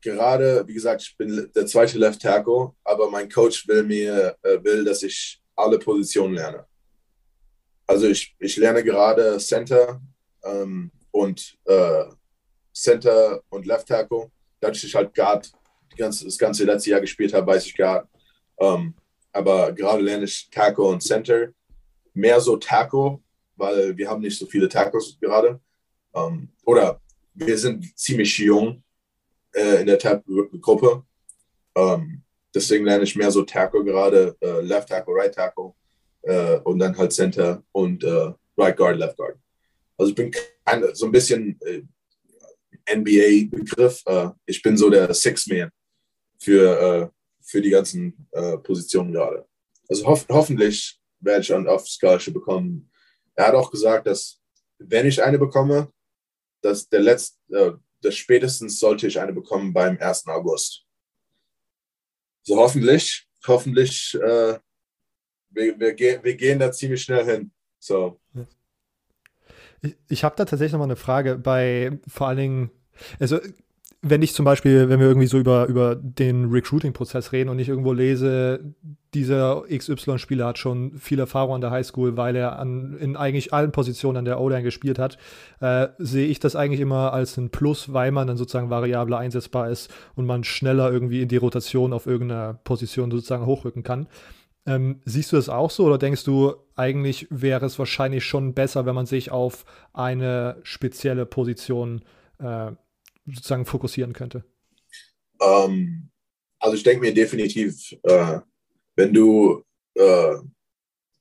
gerade, 0.00 0.66
wie 0.66 0.74
gesagt, 0.74 1.02
ich 1.02 1.16
bin 1.16 1.48
der 1.54 1.66
zweite 1.66 1.96
Left 1.96 2.20
Tackle, 2.20 2.72
aber 2.82 3.08
mein 3.08 3.28
Coach 3.28 3.68
will 3.68 3.84
mir, 3.84 4.36
äh, 4.42 4.62
will, 4.64 4.84
dass 4.84 5.04
ich 5.04 5.39
alle 5.60 5.78
Positionen 5.78 6.34
lerne. 6.34 6.66
Also 7.86 8.08
ich, 8.08 8.34
ich 8.38 8.56
lerne 8.56 8.84
gerade 8.84 9.38
Center 9.38 10.00
ähm, 10.44 10.90
und 11.10 11.58
äh, 11.64 12.04
Center 12.72 13.42
und 13.48 13.66
Left 13.66 13.88
Tackle. 13.88 14.30
Dadurch, 14.60 14.80
dass 14.80 14.88
ich 14.88 14.94
halt 14.94 15.14
Guard 15.14 15.50
ganze, 15.96 16.24
das 16.24 16.38
ganze 16.38 16.64
letzte 16.64 16.90
Jahr 16.90 17.00
gespielt 17.00 17.32
habe, 17.34 17.46
weiß 17.46 17.66
ich 17.66 17.76
Guard. 17.76 18.08
Ähm, 18.58 18.94
aber 19.32 19.72
gerade 19.72 20.02
lerne 20.02 20.24
ich 20.24 20.48
Tackle 20.50 20.84
und 20.84 21.02
Center. 21.02 21.48
Mehr 22.14 22.40
so 22.40 22.56
Tackle, 22.56 23.20
weil 23.56 23.96
wir 23.96 24.08
haben 24.08 24.20
nicht 24.20 24.38
so 24.38 24.46
viele 24.46 24.68
Tackles 24.68 25.16
gerade. 25.20 25.60
Ähm, 26.14 26.48
oder 26.64 27.00
wir 27.34 27.56
sind 27.56 27.96
ziemlich 27.96 28.36
jung 28.38 28.82
äh, 29.52 29.80
in 29.80 29.86
der 29.86 29.98
Gruppe. 30.60 31.04
Ähm, 31.76 32.22
deswegen 32.54 32.84
lerne 32.84 33.04
ich 33.04 33.16
mehr 33.16 33.30
so 33.30 33.42
Tackle 33.42 33.84
gerade, 33.84 34.36
äh, 34.40 34.60
Left 34.60 34.88
Tackle, 34.88 35.14
Right 35.14 35.34
Tackle 35.34 35.72
äh, 36.22 36.58
und 36.58 36.78
dann 36.78 36.96
halt 36.96 37.12
Center 37.12 37.62
und 37.72 38.04
äh, 38.04 38.32
Right 38.56 38.76
Guard, 38.76 38.98
Left 38.98 39.16
Guard. 39.16 39.36
Also 39.96 40.10
ich 40.10 40.16
bin 40.16 40.32
kein, 40.64 40.94
so 40.94 41.06
ein 41.06 41.12
bisschen 41.12 41.58
äh, 41.60 41.82
NBA-Begriff. 42.96 44.02
Äh, 44.06 44.30
ich 44.46 44.62
bin 44.62 44.76
so 44.76 44.90
der 44.90 45.12
Six-Man 45.12 45.70
für, 46.38 46.80
äh, 46.80 47.08
für 47.42 47.60
die 47.60 47.70
ganzen 47.70 48.28
Positionen 48.62 49.12
gerade. 49.12 49.44
Also 49.88 50.06
hof 50.06 50.24
hoffentlich 50.28 51.00
werde 51.18 51.40
ich 51.40 51.52
einen 51.52 51.66
auf 51.66 51.86
Scholarship 51.86 52.32
bekommen. 52.32 52.90
Er 53.34 53.48
hat 53.48 53.54
auch 53.54 53.70
gesagt, 53.70 54.06
dass 54.06 54.40
wenn 54.78 55.06
ich 55.06 55.22
eine 55.22 55.38
bekomme, 55.38 55.92
dass 56.62 56.88
der 56.88 57.00
letzte, 57.00 57.80
das 58.00 58.14
spätestens 58.14 58.78
sollte 58.78 59.06
ich 59.06 59.20
eine 59.20 59.32
bekommen 59.32 59.72
beim 59.72 59.98
1. 59.98 60.26
August. 60.28 60.86
So 62.42 62.56
hoffentlich, 62.56 63.26
hoffentlich 63.46 64.14
äh, 64.14 64.58
wir, 65.50 65.78
wir, 65.78 65.94
gehen, 65.94 66.22
wir 66.22 66.36
gehen 66.36 66.58
da 66.58 66.72
ziemlich 66.72 67.02
schnell 67.02 67.24
hin. 67.24 67.50
So. 67.78 68.20
Ich, 69.82 69.96
ich 70.08 70.24
habe 70.24 70.36
da 70.36 70.44
tatsächlich 70.44 70.72
noch 70.72 70.78
mal 70.78 70.84
eine 70.84 70.96
Frage 70.96 71.36
bei 71.36 71.98
vor 72.06 72.28
allen 72.28 72.38
Dingen, 72.38 72.70
also 73.18 73.40
wenn 74.02 74.22
ich 74.22 74.34
zum 74.34 74.46
Beispiel, 74.46 74.88
wenn 74.88 74.98
wir 74.98 75.08
irgendwie 75.08 75.26
so 75.26 75.38
über, 75.38 75.66
über 75.66 75.94
den 75.94 76.46
Recruiting-Prozess 76.50 77.32
reden 77.32 77.50
und 77.50 77.58
ich 77.58 77.68
irgendwo 77.68 77.92
lese, 77.92 78.74
dieser 79.12 79.64
XY-Spieler 79.68 80.46
hat 80.46 80.58
schon 80.58 80.96
viel 80.98 81.18
Erfahrung 81.18 81.56
an 81.56 81.60
der 81.60 81.70
Highschool, 81.70 82.16
weil 82.16 82.34
er 82.34 82.58
an, 82.58 82.96
in 82.98 83.16
eigentlich 83.16 83.52
allen 83.52 83.72
Positionen 83.72 84.18
an 84.18 84.24
der 84.24 84.40
O-Line 84.40 84.62
gespielt 84.62 84.98
hat, 84.98 85.18
äh, 85.60 85.88
sehe 85.98 86.28
ich 86.28 86.38
das 86.40 86.56
eigentlich 86.56 86.80
immer 86.80 87.12
als 87.12 87.36
ein 87.36 87.50
Plus, 87.50 87.92
weil 87.92 88.10
man 88.10 88.26
dann 88.26 88.38
sozusagen 88.38 88.70
variabler 88.70 89.18
einsetzbar 89.18 89.68
ist 89.68 89.92
und 90.14 90.24
man 90.24 90.44
schneller 90.44 90.90
irgendwie 90.90 91.20
in 91.20 91.28
die 91.28 91.36
Rotation 91.36 91.92
auf 91.92 92.06
irgendeiner 92.06 92.54
Position 92.64 93.10
sozusagen 93.10 93.44
hochrücken 93.44 93.82
kann. 93.82 94.06
Ähm, 94.64 95.00
siehst 95.04 95.32
du 95.32 95.36
das 95.36 95.50
auch 95.50 95.70
so 95.70 95.84
oder 95.84 95.98
denkst 95.98 96.24
du, 96.24 96.54
eigentlich 96.74 97.26
wäre 97.30 97.66
es 97.66 97.78
wahrscheinlich 97.78 98.24
schon 98.24 98.54
besser, 98.54 98.86
wenn 98.86 98.94
man 98.94 99.06
sich 99.06 99.30
auf 99.30 99.64
eine 99.92 100.56
spezielle 100.62 101.26
Position 101.26 102.02
äh, 102.38 102.72
sozusagen 103.26 103.66
fokussieren 103.66 104.12
könnte? 104.12 104.44
Um, 105.38 105.70
ähm, 105.70 106.10
also 106.58 106.76
ich 106.76 106.82
denke 106.82 107.00
mir 107.00 107.14
definitiv, 107.14 107.96
äh, 108.02 108.40
wenn 108.96 109.14
du 109.14 109.64
äh, 109.94 110.36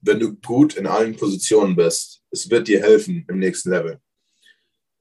wenn 0.01 0.19
du 0.19 0.35
gut 0.35 0.75
in 0.75 0.87
allen 0.87 1.15
Positionen 1.15 1.75
bist, 1.75 2.21
es 2.31 2.49
wird 2.49 2.67
dir 2.67 2.81
helfen 2.81 3.25
im 3.27 3.39
nächsten 3.39 3.69
Level. 3.69 3.99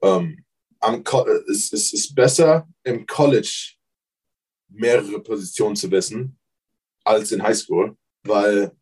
Um, 0.00 0.44
ähm, 0.82 1.04
es, 1.48 1.72
es 1.72 1.92
ist 1.92 2.14
besser 2.14 2.68
im 2.84 3.06
College 3.06 3.74
mehrere 4.68 5.20
Positionen 5.20 5.76
zu 5.76 5.90
wissen 5.90 6.38
als 7.04 7.32
in 7.32 7.42
Highschool 7.42 7.96
weil 8.28 8.72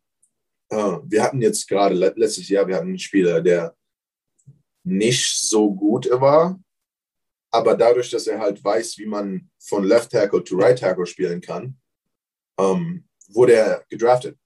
äh, 0.69 0.97
wir 1.03 1.23
hatten 1.23 1.41
jetzt 1.41 1.67
gerade 1.67 1.95
letztes 1.95 2.49
Jahr, 2.49 2.67
wir 2.67 2.75
hatten 2.75 2.89
einen 2.89 2.99
Spieler, 2.99 3.41
der 3.41 3.75
nicht 4.83 5.41
so 5.41 5.73
gut 5.73 6.09
war, 6.11 6.59
aber 7.51 7.75
dadurch, 7.75 8.09
dass 8.09 8.27
er 8.27 8.39
halt 8.39 8.63
weiß, 8.63 8.97
wie 8.97 9.05
man 9.05 9.49
von 9.59 9.83
Left 9.83 10.11
Tackle 10.11 10.43
to 10.43 10.57
Right 10.57 10.77
Tackle 10.77 11.05
spielen 11.05 11.41
kann, 11.41 11.77
ähm, 12.59 13.07
wurde 13.29 13.53
er 13.53 13.85
gedraftet. 13.89 14.37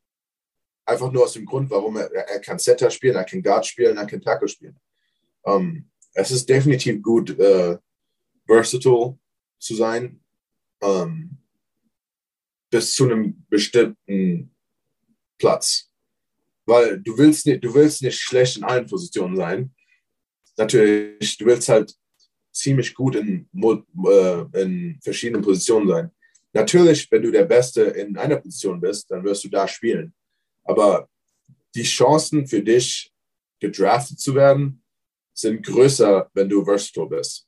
Einfach 0.85 1.11
nur 1.11 1.23
aus 1.23 1.33
dem 1.33 1.45
Grund, 1.45 1.69
warum 1.69 1.97
er, 1.97 2.11
er 2.11 2.39
kann 2.39 2.59
Center 2.59 2.89
spielen, 2.89 3.15
er 3.15 3.23
kann 3.23 3.41
Guard 3.41 3.65
spielen, 3.65 3.97
er 3.97 4.05
kann 4.05 4.21
Tackle 4.21 4.47
spielen. 4.47 4.79
Ähm, 5.45 5.89
es 6.13 6.31
ist 6.31 6.47
definitiv 6.47 7.01
gut, 7.01 7.37
äh, 7.39 7.77
versatile 8.45 9.17
zu 9.59 9.75
sein, 9.75 10.21
ähm, 10.81 11.37
bis 12.69 12.93
zu 12.93 13.05
einem 13.05 13.45
bestimmten 13.49 14.53
Platz. 15.37 15.91
Weil 16.65 16.99
du 16.99 17.17
willst 17.17 17.45
nicht, 17.45 17.63
du 17.63 17.73
willst 17.73 18.01
nicht 18.01 18.19
schlecht 18.19 18.57
in 18.57 18.63
allen 18.63 18.87
Positionen 18.87 19.35
sein. 19.35 19.73
Natürlich, 20.57 21.37
du 21.37 21.45
willst 21.45 21.69
halt 21.69 21.95
ziemlich 22.51 22.93
gut 22.93 23.15
in, 23.15 23.47
äh, 23.55 24.61
in 24.61 24.99
verschiedenen 25.01 25.41
Positionen 25.41 25.87
sein. 25.87 26.11
Natürlich, 26.53 27.09
wenn 27.11 27.21
du 27.21 27.31
der 27.31 27.45
Beste 27.45 27.81
in 27.81 28.17
einer 28.17 28.37
Position 28.37 28.79
bist, 28.79 29.09
dann 29.09 29.23
wirst 29.23 29.43
du 29.43 29.49
da 29.49 29.67
spielen. 29.67 30.13
Aber 30.63 31.09
die 31.75 31.83
Chancen 31.83 32.45
für 32.45 32.61
dich, 32.61 33.11
gedraftet 33.59 34.19
zu 34.19 34.35
werden, 34.35 34.83
sind 35.33 35.65
größer, 35.65 36.29
wenn 36.33 36.49
du 36.49 36.65
versatile 36.65 37.07
bist. 37.07 37.47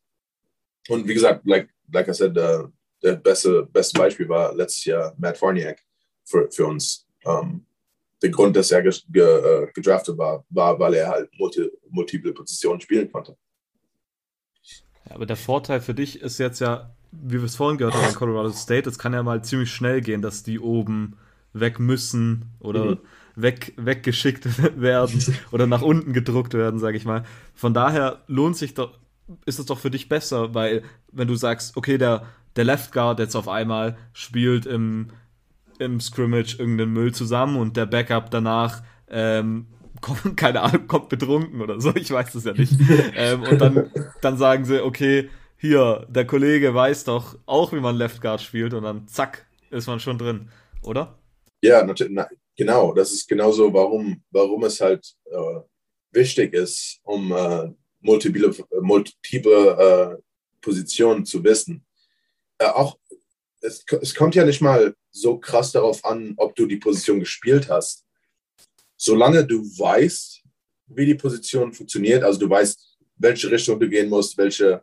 Und 0.87 1.07
wie 1.07 1.13
gesagt, 1.13 1.45
like, 1.45 1.69
like 1.91 2.07
I 2.07 2.13
said, 2.13 2.37
uh, 2.37 2.67
der 3.01 3.15
beste, 3.15 3.63
beste 3.63 3.97
Beispiel 3.99 4.29
war 4.29 4.53
letztes 4.55 4.85
Jahr 4.85 5.13
Matt 5.17 5.37
Farniak 5.37 5.81
für, 6.23 6.49
für 6.49 6.67
uns. 6.67 7.05
Um, 7.25 7.65
der 8.21 8.29
Grund, 8.29 8.55
dass 8.55 8.71
er 8.71 8.81
ge 8.81 8.91
ge 9.09 9.21
äh, 9.21 9.71
gedraftet 9.73 10.17
war, 10.17 10.45
war, 10.49 10.79
weil 10.79 10.93
er 10.93 11.09
halt 11.09 11.29
multi 11.37 11.69
multiple 11.89 12.33
Positionen 12.33 12.79
spielen 12.79 13.11
konnte. 13.11 13.35
Ja, 15.09 15.15
aber 15.15 15.25
der 15.25 15.35
Vorteil 15.35 15.81
für 15.81 15.93
dich 15.93 16.21
ist 16.21 16.37
jetzt 16.37 16.59
ja, 16.59 16.91
wie 17.11 17.37
wir 17.37 17.43
es 17.43 17.55
vorhin 17.55 17.77
gehört 17.77 17.95
haben 17.95 18.07
in 18.07 18.15
Colorado 18.15 18.51
State, 18.51 18.89
es 18.89 18.97
kann 18.97 19.13
ja 19.13 19.23
mal 19.23 19.43
ziemlich 19.43 19.71
schnell 19.71 20.01
gehen, 20.01 20.21
dass 20.21 20.43
die 20.43 20.59
oben 20.59 21.15
weg 21.53 21.79
müssen 21.79 22.45
oder 22.59 22.85
mhm. 22.85 22.99
weg, 23.35 23.73
weggeschickt 23.77 24.47
werden 24.79 25.23
oder 25.51 25.67
nach 25.67 25.81
unten 25.81 26.13
gedruckt 26.13 26.53
werden, 26.53 26.79
sage 26.79 26.97
ich 26.97 27.05
mal. 27.05 27.23
Von 27.53 27.73
daher 27.73 28.21
lohnt 28.27 28.57
sich 28.57 28.73
doch, 28.73 28.97
ist 29.45 29.59
es 29.59 29.65
doch 29.65 29.79
für 29.79 29.91
dich 29.91 30.09
besser, 30.09 30.53
weil 30.53 30.83
wenn 31.11 31.27
du 31.27 31.35
sagst, 31.35 31.77
okay, 31.77 31.97
der, 31.97 32.25
der 32.55 32.65
Left 32.65 32.91
Guard 32.91 33.19
jetzt 33.19 33.35
auf 33.35 33.47
einmal 33.47 33.97
spielt 34.13 34.65
im 34.65 35.09
im 35.79 35.99
Scrimmage 35.99 36.55
irgendeinen 36.59 36.93
Müll 36.93 37.13
zusammen 37.13 37.57
und 37.57 37.77
der 37.77 37.85
Backup 37.85 38.31
danach 38.31 38.83
ähm, 39.09 39.67
kommt, 40.03 40.21
keine 40.37 40.61
Ahnung, 40.61 40.87
kommt 40.87 41.09
betrunken 41.09 41.61
oder 41.61 41.81
so, 41.81 41.95
ich 41.95 42.11
weiß 42.11 42.33
das 42.33 42.43
ja 42.43 42.53
nicht. 42.53 42.73
ähm, 43.15 43.43
und 43.43 43.59
dann, 43.59 43.91
dann 44.21 44.37
sagen 44.37 44.65
sie, 44.65 44.83
okay, 44.83 45.29
hier, 45.57 46.05
der 46.09 46.27
Kollege 46.27 46.75
weiß 46.75 47.05
doch 47.05 47.37
auch, 47.45 47.73
wie 47.73 47.79
man 47.79 47.95
Left 47.95 48.21
Guard 48.21 48.41
spielt 48.41 48.73
und 48.73 48.83
dann 48.83 49.07
zack, 49.07 49.47
ist 49.71 49.87
man 49.87 49.99
schon 49.99 50.17
drin, 50.17 50.49
oder? 50.83 51.17
Ja, 51.61 51.83
natürlich, 51.83 52.15
genau, 52.55 52.93
das 52.93 53.13
ist 53.13 53.27
genauso, 53.27 53.73
warum, 53.73 54.21
warum 54.29 54.63
es 54.65 54.79
halt 54.81 55.15
äh, 55.25 55.61
wichtig 56.11 56.53
ist, 56.53 56.99
um 57.03 57.31
äh, 57.31 57.71
multiple, 58.01 58.53
multiple 58.81 60.17
äh, 60.19 60.21
Positionen 60.61 61.25
zu 61.25 61.43
wissen. 61.43 61.85
Äh, 62.57 62.65
auch 62.65 62.97
es, 63.63 63.85
es 64.01 64.13
kommt 64.13 64.35
ja 64.35 64.45
nicht 64.45 64.61
mal 64.61 64.93
so 65.11 65.37
krass 65.37 65.71
darauf 65.71 66.03
an, 66.05 66.33
ob 66.37 66.55
du 66.55 66.65
die 66.65 66.77
Position 66.77 67.19
gespielt 67.19 67.69
hast. 67.69 68.05
Solange 69.05 69.45
du 69.45 69.61
weißt, 69.61 70.43
wie 70.87 71.05
die 71.05 71.15
Position 71.15 71.73
funktioniert, 71.73 72.23
also 72.23 72.39
du 72.39 72.49
weißt, 72.49 72.97
welche 73.17 73.51
Richtung 73.51 73.77
du 73.77 73.89
gehen 73.89 74.07
musst, 74.07 74.37
welche, 74.37 74.81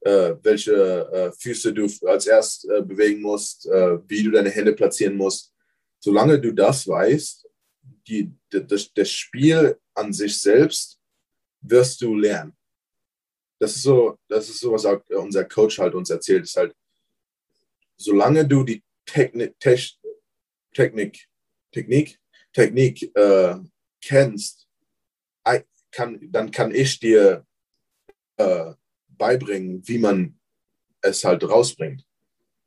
äh, 0.00 0.34
welche 0.42 0.72
äh, 0.72 1.30
Füße 1.30 1.72
du 1.72 1.86
als 2.04 2.26
erst 2.26 2.68
äh, 2.68 2.82
bewegen 2.82 3.22
musst, 3.22 3.66
äh, 3.66 3.98
wie 4.08 4.24
du 4.24 4.32
deine 4.32 4.50
Hände 4.50 4.72
platzieren 4.72 5.14
musst. 5.14 5.54
Solange 6.00 6.40
du 6.40 6.50
das 6.50 6.88
weißt, 6.88 7.46
die, 8.08 8.32
das, 8.50 8.92
das 8.92 9.08
Spiel 9.08 9.78
an 9.94 10.12
sich 10.12 10.40
selbst 10.40 10.98
wirst 11.60 12.00
du 12.00 12.16
lernen. 12.16 12.56
Das 13.60 13.76
ist 13.76 13.82
so, 13.82 14.18
das 14.26 14.48
ist 14.48 14.58
so, 14.58 14.72
was 14.72 14.84
unser 15.10 15.44
Coach 15.44 15.78
halt 15.78 15.94
uns 15.94 16.10
erzählt, 16.10 16.42
ist 16.42 16.56
halt, 16.56 16.74
solange 17.96 18.44
du 18.44 18.64
die 18.64 18.82
Technik, 19.06 19.54
Technik, 19.60 21.28
Technik, 21.70 22.19
Technik 22.52 23.14
äh, 23.16 23.56
kennst, 24.02 24.68
kann, 25.90 26.18
dann 26.30 26.50
kann 26.50 26.74
ich 26.74 26.98
dir 27.00 27.44
äh, 28.36 28.72
beibringen, 29.08 29.86
wie 29.86 29.98
man 29.98 30.38
es 31.02 31.24
halt 31.24 31.42
rausbringt. 31.44 32.04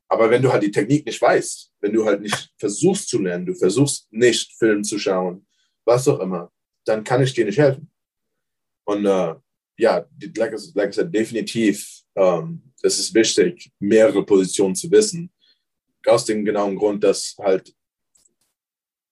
aber 0.09 0.29
wenn 0.29 0.41
du 0.41 0.51
halt 0.51 0.63
die 0.63 0.71
Technik 0.71 1.05
nicht 1.05 1.21
weißt, 1.21 1.71
wenn 1.81 1.93
du 1.93 2.05
halt 2.05 2.21
nicht 2.21 2.51
versuchst 2.57 3.09
zu 3.09 3.19
lernen, 3.19 3.45
du 3.45 3.55
versuchst 3.55 4.11
nicht 4.11 4.53
Film 4.57 4.83
zu 4.83 4.99
schauen, 4.99 5.45
was 5.85 6.07
auch 6.07 6.19
immer, 6.19 6.51
dann 6.85 7.03
kann 7.03 7.23
ich 7.23 7.33
dir 7.33 7.45
nicht 7.45 7.57
helfen. 7.57 7.89
Und 8.85 9.05
äh, 9.05 9.35
ja, 9.77 10.05
like, 10.35 10.53
like 10.75 10.89
I 10.89 10.93
said, 10.93 11.13
definitiv, 11.13 12.03
ähm, 12.15 12.73
es 12.81 12.99
ist 12.99 13.13
wichtig, 13.13 13.71
mehrere 13.79 14.25
Positionen 14.25 14.75
zu 14.75 14.91
wissen. 14.91 15.31
Aus 16.05 16.25
dem 16.25 16.43
genauen 16.43 16.75
Grund, 16.75 17.03
dass 17.03 17.35
halt 17.39 17.73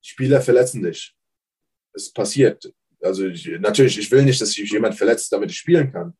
Spieler 0.02 0.42
verletzen 0.42 0.84
dich. 0.84 1.16
Es 1.94 2.12
passiert. 2.12 2.74
Also 3.02 3.28
ich, 3.28 3.48
natürlich, 3.60 3.98
ich 3.98 4.12
will 4.12 4.24
nicht, 4.24 4.42
dass 4.42 4.52
sich 4.52 4.72
jemand 4.72 4.96
verletzt, 4.96 5.32
damit 5.32 5.52
ich 5.52 5.58
spielen 5.58 5.92
kann. 5.92 6.14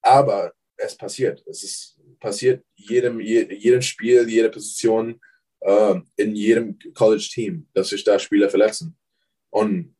Aber 0.00 0.52
es 0.76 0.96
passiert. 0.96 1.42
Es 1.46 1.62
ist 1.62 2.00
passiert 2.22 2.64
jedem, 2.76 3.20
jedem 3.20 3.82
Spiel, 3.82 4.28
jede 4.28 4.48
Position 4.48 5.20
äh, 5.60 6.00
in 6.16 6.34
jedem 6.34 6.78
College-Team, 6.94 7.66
dass 7.74 7.88
sich 7.88 8.04
da 8.04 8.18
Spieler 8.18 8.48
verletzen. 8.48 8.96
Und 9.50 9.94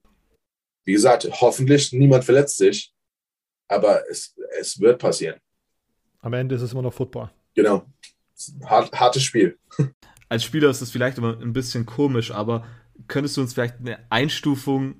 wie 0.84 0.92
gesagt, 0.92 1.28
hoffentlich 1.40 1.92
niemand 1.92 2.24
verletzt 2.24 2.56
sich, 2.58 2.94
aber 3.68 4.08
es, 4.08 4.36
es 4.58 4.80
wird 4.80 4.98
passieren. 5.00 5.38
Am 6.20 6.32
Ende 6.32 6.54
ist 6.54 6.62
es 6.62 6.72
immer 6.72 6.82
noch 6.82 6.94
Football. 6.94 7.30
Genau. 7.54 7.86
Hart, 8.64 8.92
hartes 8.92 9.22
Spiel. 9.22 9.58
Als 10.28 10.44
Spieler 10.44 10.70
ist 10.70 10.80
es 10.80 10.90
vielleicht 10.90 11.18
immer 11.18 11.38
ein 11.40 11.52
bisschen 11.52 11.84
komisch, 11.84 12.30
aber 12.30 12.66
könntest 13.08 13.36
du 13.36 13.40
uns 13.40 13.54
vielleicht 13.54 13.80
eine 13.80 13.98
Einstufung 14.10 14.96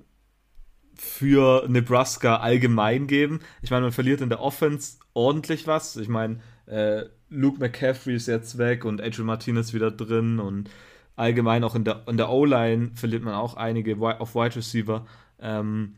für 0.95 1.65
Nebraska 1.67 2.37
allgemein 2.37 3.07
geben? 3.07 3.39
Ich 3.61 3.71
meine, 3.71 3.83
man 3.83 3.91
verliert 3.91 4.21
in 4.21 4.29
der 4.29 4.41
Offense 4.41 4.97
ordentlich 5.13 5.67
was. 5.67 5.95
Ich 5.97 6.07
meine, 6.07 6.39
äh, 6.65 7.03
Luke 7.29 7.59
McCaffrey 7.59 8.15
ist 8.15 8.27
jetzt 8.27 8.57
weg 8.57 8.85
und 8.85 9.01
Adrian 9.01 9.25
Martinez 9.25 9.73
wieder 9.73 9.91
drin 9.91 10.39
und 10.39 10.69
allgemein 11.15 11.63
auch 11.63 11.75
in 11.75 11.83
der, 11.83 12.03
in 12.07 12.17
der 12.17 12.29
O-Line 12.29 12.91
verliert 12.95 13.23
man 13.23 13.33
auch 13.33 13.55
einige 13.55 13.97
auf 13.97 14.35
Wide 14.35 14.55
Receiver. 14.55 15.05
Ähm, 15.39 15.95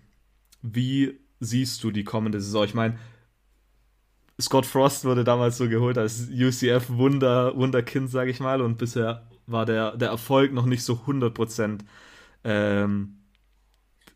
wie 0.62 1.20
siehst 1.40 1.84
du 1.84 1.92
die 1.92 2.04
kommende 2.04 2.42
Saison? 2.42 2.66
Ich 2.66 2.74
meine, 2.74 2.98
Scott 4.40 4.66
Frost 4.66 5.06
wurde 5.06 5.24
damals 5.24 5.58
so 5.58 5.70
geholt 5.70 5.98
als 5.98 6.28
UCF 6.30 6.90
Wunder, 6.90 7.56
Wunderkind, 7.56 8.10
sage 8.10 8.32
ich 8.32 8.40
mal, 8.40 8.62
und 8.62 8.78
bisher 8.78 9.28
war 9.48 9.66
der, 9.66 9.98
der 9.98 10.10
Erfolg 10.10 10.54
noch 10.54 10.66
nicht 10.66 10.84
so 10.84 10.94
100% 10.94 11.80
ähm, 12.44 13.18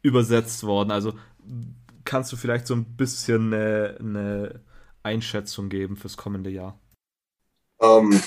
übersetzt 0.02 0.64
worden. 0.64 0.92
Also 0.92 1.14
kannst 2.06 2.32
du 2.32 2.38
vielleicht 2.38 2.68
so 2.68 2.76
ein 2.76 2.96
bisschen 2.96 3.54
eine, 3.54 3.98
eine 4.00 4.62
Einschätzung 5.04 5.70
geben 5.70 5.96
fürs 5.96 6.18
kommende 6.18 6.50
Jahr? 6.50 6.80
Um, 7.78 8.12
ähm, 8.12 8.24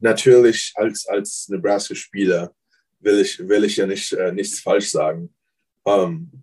natürlich 0.00 0.72
als, 0.74 1.06
als 1.06 1.48
Nebraska-Spieler 1.48 2.54
will 3.00 3.20
ich, 3.20 3.38
will 3.38 3.64
ich 3.64 3.76
ja 3.76 3.86
nicht, 3.86 4.12
äh, 4.12 4.32
nichts 4.32 4.60
falsch 4.60 4.90
sagen. 4.90 5.34
Um, 5.84 6.02
ähm, 6.02 6.42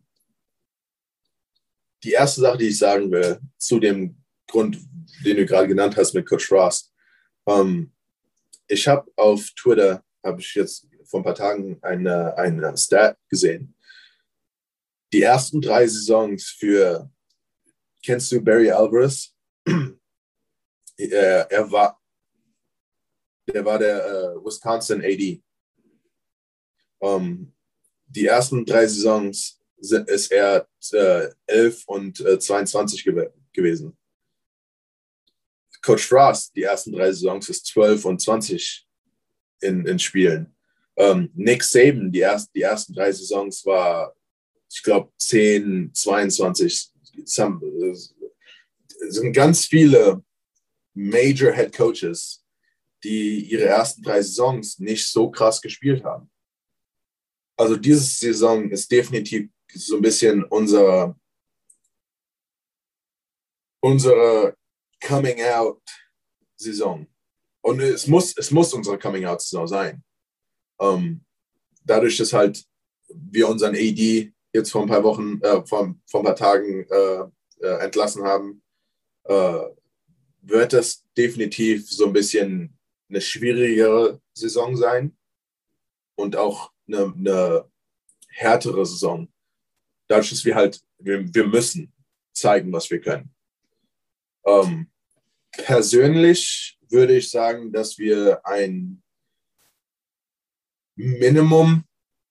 die 2.03 2.11
erste 2.11 2.41
Sache, 2.41 2.57
die 2.57 2.67
ich 2.69 2.77
sagen 2.77 3.11
will, 3.11 3.39
zu 3.57 3.80
dem 3.80 4.15
Grund, 4.47 4.77
den 5.26 5.38
du 5.38 5.45
gerade 5.45 5.67
genannt 5.67 5.97
hast 5.97 6.13
mit 6.13 6.27
Coach 6.27 6.51
Ross. 6.51 6.93
Um, 7.43 7.59
ähm, 7.59 7.91
ich 8.69 8.87
habe 8.87 9.11
auf 9.15 9.49
Twitter, 9.55 10.03
habe 10.23 10.39
ich 10.39 10.53
jetzt 10.55 10.87
vor 11.05 11.19
ein 11.19 11.23
paar 11.23 11.35
Tagen 11.35 11.79
eine, 11.81 12.37
eine 12.37 12.77
Stat 12.77 13.17
gesehen. 13.27 13.75
Die 15.11 15.23
ersten 15.23 15.59
drei 15.59 15.87
Saisons 15.87 16.45
für, 16.49 17.11
kennst 18.03 18.31
du 18.31 18.41
Barry 18.41 18.69
Alvarez? 18.69 19.35
er, 20.97 21.47
er 21.51 21.71
war, 21.71 21.99
der 23.51 23.65
war 23.65 23.79
der 23.79 24.35
uh, 24.37 24.45
Wisconsin 24.45 25.01
AD. 25.01 25.41
Um, 26.99 27.55
die 28.05 28.27
ersten 28.27 28.63
drei 28.65 28.85
Saisons 28.85 29.59
sind, 29.77 30.07
ist 30.09 30.31
er 30.31 30.67
äh, 30.91 31.29
11 31.47 31.87
und 31.87 32.19
äh, 32.19 32.37
22 32.37 33.03
gew 33.03 33.25
gewesen. 33.51 33.97
Coach 35.81 36.06
Frost, 36.07 36.56
die 36.56 36.64
ersten 36.64 36.91
drei 36.91 37.11
Saisons, 37.11 37.49
ist 37.49 37.65
12 37.68 38.06
und 38.06 38.22
20 38.22 38.88
in, 39.61 39.85
in 39.85 39.99
Spielen. 39.99 40.56
Ähm, 40.97 41.31
Nick 41.34 41.64
Saban, 41.64 42.11
die, 42.11 42.19
erst, 42.19 42.53
die 42.53 42.61
ersten 42.61 42.93
drei 42.93 43.11
Saisons 43.11 43.65
war, 43.65 44.14
ich 44.72 44.84
glaube, 44.84 45.11
10, 45.18 45.91
22. 45.93 46.91
Es 47.23 47.41
sind 49.10 49.34
ganz 49.34 49.65
viele 49.65 50.23
Major 50.93 51.53
Head 51.53 51.76
Coaches, 51.76 52.43
die 53.03 53.45
ihre 53.45 53.65
ersten 53.65 54.03
drei 54.03 54.22
Saisons 54.22 54.80
nicht 54.80 55.07
so 55.07 55.31
krass 55.31 55.61
gespielt 55.61 56.03
haben. 56.03 56.30
Also 57.57 57.76
diese 57.76 58.01
Saison 58.01 58.69
ist 58.69 58.91
definitiv 58.91 59.49
so 59.73 59.95
ein 59.95 60.01
bisschen 60.01 60.43
unser, 60.45 61.18
unsere 63.81 64.59
Coming 65.01 65.41
Out 65.43 65.81
Saison. 66.55 67.07
Und 67.61 67.81
es 67.81 68.07
muss, 68.07 68.35
es 68.38 68.51
muss 68.51 68.73
unsere 68.73 68.97
Coming 68.97 69.26
Out 69.26 69.41
Saison 69.41 69.67
sein. 69.67 70.03
Um, 70.77 71.26
dadurch, 71.84 72.17
dass 72.17 72.31
halt 72.31 72.63
wir 73.09 73.49
unseren 73.49 73.76
AD 73.76 74.34
jetzt 74.53 74.71
vor 74.71 74.81
ein 74.81 74.88
paar 74.88 75.03
Wochen, 75.03 75.41
äh, 75.41 75.65
vor, 75.65 75.95
vor 76.05 76.21
ein 76.21 76.26
paar 76.26 76.35
Tagen 76.35 76.85
äh, 76.89 77.23
äh, 77.61 77.84
entlassen 77.84 78.23
haben, 78.23 78.61
äh, 79.26 79.65
wird 80.41 80.73
das 80.73 81.05
definitiv 81.17 81.89
so 81.89 82.07
ein 82.07 82.13
bisschen 82.13 82.77
eine 83.09 83.21
schwierigere 83.21 84.21
Saison 84.34 84.76
sein 84.77 85.17
und 86.15 86.35
auch 86.35 86.71
eine, 86.88 87.13
eine 87.15 87.69
härtere 88.30 88.85
Saison. 88.85 89.27
Dadurch, 90.07 90.30
dass 90.30 90.45
wir 90.45 90.55
halt, 90.55 90.81
wir, 90.97 91.34
wir 91.34 91.47
müssen 91.47 91.93
zeigen, 92.34 92.71
was 92.71 92.89
wir 92.89 93.01
können. 93.01 93.34
Ähm, 94.45 94.89
persönlich 95.51 96.77
würde 96.89 97.17
ich 97.17 97.29
sagen, 97.29 97.71
dass 97.71 97.97
wir 97.97 98.45
ein 98.45 99.01
Minimum 100.95 101.83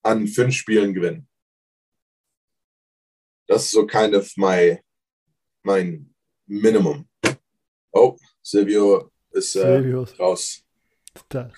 an 0.03 0.27
fünf 0.27 0.55
Spielen 0.55 0.93
gewinnen. 0.93 1.29
Das 3.47 3.65
ist 3.65 3.71
so 3.71 3.87
kind 3.87 4.15
of 4.15 4.31
my, 4.37 4.79
mein 5.63 6.15
Minimum. 6.47 7.09
Oh, 7.93 8.17
Silvio 8.43 9.11
ist 9.31 9.57
äh, 9.57 9.95
raus. 10.19 10.63
Da. 11.29 11.51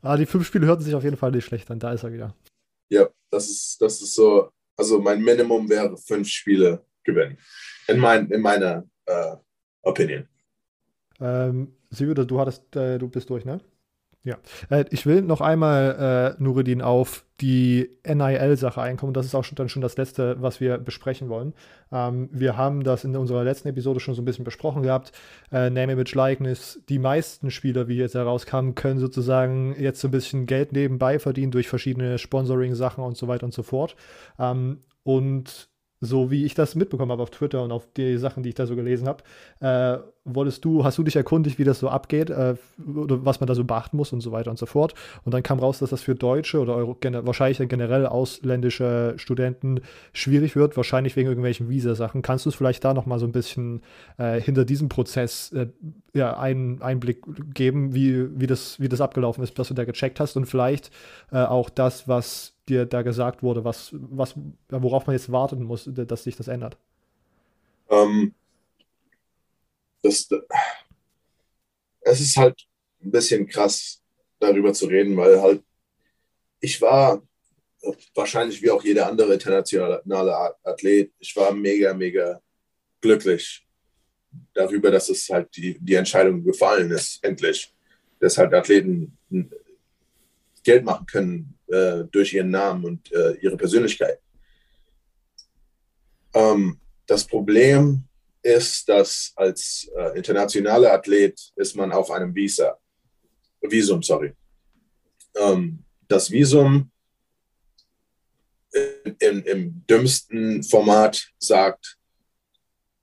Ah, 0.00 0.16
die 0.16 0.26
fünf 0.26 0.46
Spiele 0.46 0.66
hörten 0.66 0.82
sich 0.82 0.94
auf 0.94 1.04
jeden 1.04 1.16
Fall 1.16 1.30
nicht 1.30 1.44
schlecht 1.44 1.70
an. 1.70 1.78
Da 1.78 1.92
ist 1.92 2.04
er 2.04 2.12
wieder. 2.12 2.34
Ja, 2.88 3.08
das 3.30 3.48
ist, 3.48 3.80
das 3.80 4.00
ist 4.00 4.14
so. 4.14 4.50
Also 4.76 5.00
mein 5.00 5.22
Minimum 5.22 5.68
wäre 5.68 5.96
fünf 5.96 6.28
Spiele 6.28 6.84
gewinnen. 7.04 7.38
In, 7.86 7.98
mein, 7.98 8.30
in 8.30 8.40
meiner 8.40 8.84
äh, 9.06 9.36
Opinion. 9.84 10.26
Ähm, 11.20 11.74
Silvio, 11.90 12.24
du 12.24 12.40
hattest, 12.40 12.74
äh, 12.76 12.98
du 12.98 13.08
bist 13.08 13.30
durch, 13.30 13.44
ne? 13.44 13.60
Ja. 14.24 14.38
Äh, 14.70 14.86
ich 14.90 15.04
will 15.04 15.20
noch 15.20 15.42
einmal, 15.42 16.34
äh, 16.38 16.42
Nureddin, 16.42 16.80
auf 16.80 17.26
die 17.42 17.90
NIL-Sache 18.06 18.80
einkommen. 18.80 19.12
Das 19.12 19.26
ist 19.26 19.34
auch 19.34 19.44
schon, 19.44 19.56
dann 19.56 19.68
schon 19.68 19.82
das 19.82 19.98
Letzte, 19.98 20.40
was 20.40 20.60
wir 20.60 20.78
besprechen 20.78 21.28
wollen. 21.28 21.52
Ähm, 21.92 22.30
wir 22.32 22.56
haben 22.56 22.84
das 22.84 23.04
in 23.04 23.14
unserer 23.16 23.44
letzten 23.44 23.68
Episode 23.68 24.00
schon 24.00 24.14
so 24.14 24.22
ein 24.22 24.24
bisschen 24.24 24.44
besprochen 24.44 24.82
gehabt. 24.82 25.12
Äh, 25.52 25.68
Name, 25.68 25.92
Image, 25.92 26.14
Likeness. 26.14 26.80
Die 26.88 26.98
meisten 26.98 27.50
Spieler, 27.50 27.86
wie 27.86 27.98
jetzt 27.98 28.14
herauskam, 28.14 28.70
können 28.74 28.98
sozusagen 28.98 29.76
jetzt 29.78 30.00
so 30.00 30.08
ein 30.08 30.12
bisschen 30.12 30.46
Geld 30.46 30.72
nebenbei 30.72 31.18
verdienen 31.18 31.52
durch 31.52 31.68
verschiedene 31.68 32.16
Sponsoring-Sachen 32.16 33.04
und 33.04 33.18
so 33.18 33.28
weiter 33.28 33.44
und 33.44 33.52
so 33.52 33.62
fort. 33.62 33.94
Ähm, 34.38 34.80
und 35.02 35.68
so 36.04 36.30
wie 36.30 36.44
ich 36.44 36.54
das 36.54 36.74
mitbekommen 36.74 37.12
habe 37.12 37.22
auf 37.22 37.30
Twitter 37.30 37.62
und 37.62 37.72
auf 37.72 37.86
die 37.96 38.16
Sachen, 38.18 38.42
die 38.42 38.50
ich 38.50 38.54
da 38.54 38.66
so 38.66 38.76
gelesen 38.76 39.08
habe, 39.08 39.22
äh, 39.60 39.98
wolltest 40.24 40.64
du, 40.64 40.84
hast 40.84 40.96
du 40.96 41.02
dich 41.02 41.16
erkundigt, 41.16 41.58
wie 41.58 41.64
das 41.64 41.78
so 41.78 41.88
abgeht, 41.88 42.30
äh, 42.30 42.54
oder 42.96 43.24
was 43.24 43.40
man 43.40 43.46
da 43.46 43.54
so 43.54 43.64
beachten 43.64 43.96
muss 43.96 44.12
und 44.12 44.20
so 44.20 44.32
weiter 44.32 44.50
und 44.50 44.58
so 44.58 44.66
fort. 44.66 44.94
Und 45.24 45.34
dann 45.34 45.42
kam 45.42 45.58
raus, 45.58 45.78
dass 45.78 45.90
das 45.90 46.02
für 46.02 46.14
Deutsche 46.14 46.60
oder 46.60 46.74
Euro, 46.74 46.96
wahrscheinlich 47.02 47.66
generell 47.68 48.06
ausländische 48.06 49.14
Studenten 49.16 49.80
schwierig 50.12 50.56
wird, 50.56 50.76
wahrscheinlich 50.76 51.16
wegen 51.16 51.28
irgendwelchen 51.28 51.68
Visasachen. 51.68 52.22
Kannst 52.22 52.46
du 52.46 52.50
es 52.50 52.54
vielleicht 52.54 52.84
da 52.84 52.94
nochmal 52.94 53.18
so 53.18 53.26
ein 53.26 53.32
bisschen 53.32 53.82
äh, 54.16 54.40
hinter 54.40 54.64
diesem 54.64 54.88
Prozess 54.88 55.52
äh, 55.52 55.68
ja, 56.14 56.38
einen 56.38 56.80
Einblick 56.80 57.22
geben, 57.52 57.94
wie, 57.94 58.28
wie, 58.38 58.46
das, 58.46 58.80
wie 58.80 58.88
das 58.88 59.00
abgelaufen 59.00 59.44
ist, 59.44 59.58
dass 59.58 59.68
du 59.68 59.74
da 59.74 59.84
gecheckt 59.84 60.20
hast 60.20 60.36
und 60.36 60.46
vielleicht 60.46 60.90
äh, 61.32 61.38
auch 61.38 61.68
das, 61.68 62.08
was 62.08 62.53
dir 62.68 62.86
da 62.86 63.02
gesagt 63.02 63.42
wurde, 63.42 63.64
was, 63.64 63.90
was, 63.92 64.34
worauf 64.68 65.06
man 65.06 65.14
jetzt 65.14 65.30
warten 65.30 65.62
muss, 65.64 65.88
dass 65.92 66.24
sich 66.24 66.36
das 66.36 66.48
ändert? 66.48 66.76
Ähm, 67.90 68.34
das, 70.02 70.28
es 72.00 72.20
ist 72.20 72.36
halt 72.36 72.66
ein 73.02 73.10
bisschen 73.10 73.46
krass, 73.46 74.02
darüber 74.38 74.72
zu 74.72 74.86
reden, 74.86 75.16
weil 75.16 75.40
halt 75.40 75.62
ich 76.60 76.80
war 76.80 77.22
wahrscheinlich 78.14 78.62
wie 78.62 78.70
auch 78.70 78.82
jeder 78.82 79.06
andere 79.06 79.34
internationale 79.34 80.56
Athlet, 80.62 81.12
ich 81.18 81.36
war 81.36 81.52
mega, 81.52 81.92
mega 81.92 82.40
glücklich 83.00 83.66
darüber, 84.54 84.90
dass 84.90 85.10
es 85.10 85.28
halt 85.28 85.54
die, 85.56 85.78
die 85.78 85.94
Entscheidung 85.94 86.42
gefallen 86.42 86.90
ist, 86.90 87.22
endlich 87.22 87.70
dass 88.18 88.38
halt 88.38 88.54
Athleten 88.54 89.18
Geld 90.62 90.84
machen 90.84 91.04
können 91.04 91.58
äh, 91.68 92.04
durch 92.10 92.32
ihren 92.34 92.50
Namen 92.50 92.84
und 92.84 93.12
äh, 93.12 93.34
ihre 93.40 93.56
Persönlichkeit. 93.56 94.18
Ähm, 96.34 96.78
das 97.06 97.26
Problem 97.26 98.04
ist, 98.42 98.88
dass 98.88 99.32
als 99.36 99.90
äh, 99.96 100.16
internationaler 100.16 100.92
Athlet 100.92 101.52
ist 101.56 101.76
man 101.76 101.92
auf 101.92 102.10
einem 102.10 102.34
Visa, 102.34 102.78
Visum, 103.60 104.02
sorry. 104.02 104.34
Ähm, 105.36 105.84
das 106.06 106.30
Visum 106.30 106.90
im, 109.18 109.44
im 109.44 109.86
dümmsten 109.86 110.62
Format 110.62 111.30
sagt, 111.38 111.96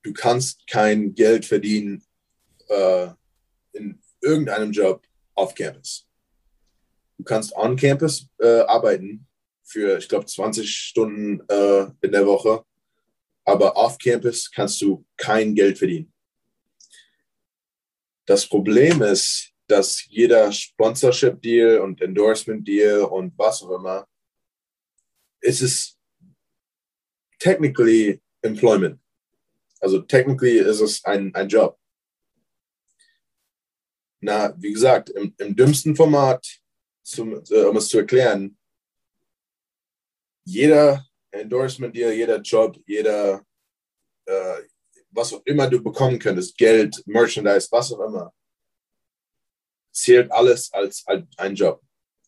du 0.02 0.12
kannst 0.12 0.66
kein 0.66 1.14
Geld 1.14 1.44
verdienen 1.44 2.04
äh, 2.68 3.08
in 3.72 4.00
irgendeinem 4.20 4.72
Job 4.72 5.02
auf 5.34 5.54
Campus. 5.54 6.06
Du 7.22 7.28
kannst 7.28 7.54
on 7.54 7.76
Campus 7.76 8.28
äh, 8.40 8.62
arbeiten 8.62 9.28
für, 9.62 9.96
ich 9.96 10.08
glaube, 10.08 10.26
20 10.26 10.68
Stunden 10.68 11.38
äh, 11.48 11.86
in 12.00 12.10
der 12.10 12.26
Woche, 12.26 12.64
aber 13.44 13.76
off 13.76 13.96
Campus 13.96 14.50
kannst 14.50 14.82
du 14.82 15.06
kein 15.16 15.54
Geld 15.54 15.78
verdienen. 15.78 16.12
Das 18.26 18.44
Problem 18.48 19.02
ist, 19.02 19.52
dass 19.68 20.04
jeder 20.08 20.50
Sponsorship-Deal 20.50 21.78
und 21.78 22.02
Endorsement-Deal 22.02 23.02
und 23.02 23.38
was 23.38 23.62
auch 23.62 23.78
immer, 23.78 24.08
es 25.42 25.62
ist 25.62 25.96
technically 27.38 28.20
employment. 28.42 29.00
Also 29.78 30.00
technically 30.00 30.58
ist 30.58 30.80
es 30.80 31.04
ein, 31.04 31.32
ein 31.36 31.48
Job. 31.48 31.78
Na, 34.20 34.60
wie 34.60 34.72
gesagt, 34.72 35.10
im, 35.10 35.32
im 35.38 35.54
dümmsten 35.54 35.94
Format, 35.94 36.61
zum, 37.02 37.42
äh, 37.50 37.64
um 37.64 37.76
es 37.76 37.88
zu 37.88 37.98
erklären, 37.98 38.56
jeder 40.44 41.06
Endorsement 41.30 41.94
Deal, 41.94 42.12
jeder 42.12 42.40
Job, 42.40 42.78
jeder, 42.86 43.44
äh, 44.26 44.62
was 45.10 45.32
auch 45.32 45.42
immer 45.44 45.68
du 45.68 45.82
bekommen 45.82 46.18
könntest, 46.18 46.56
Geld, 46.56 47.02
Merchandise, 47.06 47.68
was 47.70 47.92
auch 47.92 48.00
immer, 48.00 48.32
zählt 49.92 50.30
alles 50.32 50.72
als, 50.72 51.06
als 51.06 51.26
ein 51.36 51.54
Job, 51.54 51.82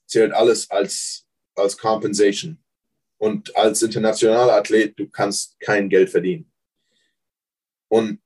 zählt 0.07 0.33
alles 0.33 0.71
als, 0.71 1.27
als 1.55 1.77
Compensation. 1.77 2.61
Und 3.17 3.55
als 3.57 3.83
internationaler 3.83 4.55
Athlet, 4.55 4.99
du 4.99 5.09
kannst 5.09 5.59
kein 5.61 5.89
Geld 5.89 6.11
verdienen. 6.11 6.51
Und 7.89 8.21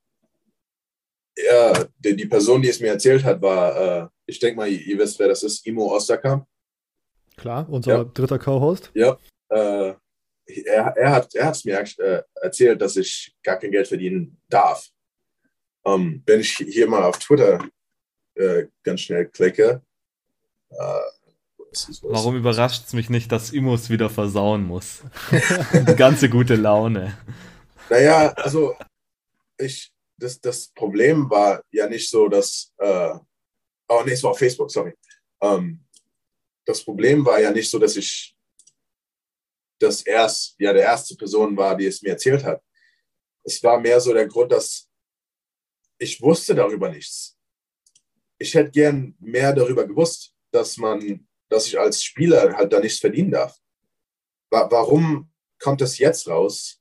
ja, 1.36 1.84
die, 1.98 2.16
die 2.16 2.26
Person, 2.26 2.62
die 2.62 2.68
es 2.68 2.80
mir 2.80 2.88
erzählt 2.88 3.22
hat, 3.22 3.40
war, 3.40 3.76
äh, 3.76 4.08
ich 4.28 4.38
denke 4.38 4.56
mal, 4.56 4.68
ihr, 4.68 4.98
wisst, 4.98 5.18
wer 5.18 5.28
das 5.28 5.42
ist, 5.42 5.66
Imo 5.66 5.94
Osterkamp. 5.94 6.46
Klar, 7.36 7.68
unser 7.68 7.98
ja. 7.98 8.04
dritter 8.04 8.38
Co-Host. 8.38 8.90
Ja, 8.94 9.16
äh, 9.48 9.94
er, 10.44 10.96
er 10.96 11.10
hat 11.12 11.34
es 11.34 11.64
mir 11.64 11.82
äh, 11.98 12.22
erzählt, 12.42 12.80
dass 12.80 12.96
ich 12.96 13.34
gar 13.42 13.58
kein 13.58 13.70
Geld 13.70 13.88
verdienen 13.88 14.40
darf. 14.48 14.88
Ähm, 15.84 16.22
wenn 16.26 16.40
ich 16.40 16.56
hier 16.56 16.88
mal 16.88 17.04
auf 17.04 17.18
Twitter 17.18 17.66
äh, 18.34 18.66
ganz 18.82 19.00
schnell 19.00 19.26
klicke, 19.26 19.82
äh, 20.70 21.00
Warum 22.02 22.34
überrascht 22.36 22.86
es 22.86 22.92
mich 22.94 23.10
nicht, 23.10 23.30
dass 23.30 23.50
Imos 23.50 23.90
wieder 23.90 24.08
versauen 24.08 24.64
muss? 24.64 25.02
Die 25.86 25.96
ganze 25.96 26.30
gute 26.30 26.56
Laune. 26.56 27.18
Naja, 27.90 28.32
also 28.32 28.74
ich, 29.58 29.92
das, 30.16 30.40
das 30.40 30.68
Problem 30.68 31.28
war 31.28 31.62
ja 31.70 31.86
nicht 31.86 32.08
so, 32.08 32.28
dass, 32.28 32.72
äh, 32.78 33.14
oh 33.88 34.02
nee, 34.04 34.12
es 34.12 34.22
war 34.22 34.32
auf 34.32 34.38
Facebook, 34.38 34.70
sorry. 34.70 34.94
Ähm, 35.40 35.84
das 36.64 36.84
Problem 36.84 37.24
war 37.24 37.40
ja 37.40 37.50
nicht 37.50 37.70
so, 37.70 37.78
dass 37.78 37.96
ich 37.96 38.36
das 39.78 40.02
erst, 40.02 40.54
ja, 40.58 40.72
der 40.72 40.82
erste 40.82 41.16
Person 41.16 41.56
war, 41.56 41.76
die 41.76 41.86
es 41.86 42.02
mir 42.02 42.10
erzählt 42.10 42.44
hat. 42.44 42.62
Es 43.44 43.62
war 43.62 43.80
mehr 43.80 44.00
so 44.00 44.12
der 44.12 44.26
Grund, 44.26 44.52
dass 44.52 44.88
ich 45.98 46.20
wusste 46.20 46.54
darüber 46.54 46.90
nichts. 46.90 47.36
Ich 48.38 48.54
hätte 48.54 48.70
gern 48.70 49.16
mehr 49.18 49.52
darüber 49.52 49.86
gewusst, 49.86 50.34
dass 50.50 50.76
man, 50.76 51.26
dass 51.48 51.66
ich 51.66 51.78
als 51.78 52.02
Spieler 52.02 52.54
halt 52.56 52.72
da 52.72 52.80
nichts 52.80 52.98
verdienen 52.98 53.30
darf. 53.30 53.56
Warum 54.50 55.30
kommt 55.58 55.80
das 55.80 55.98
jetzt 55.98 56.28
raus? 56.28 56.80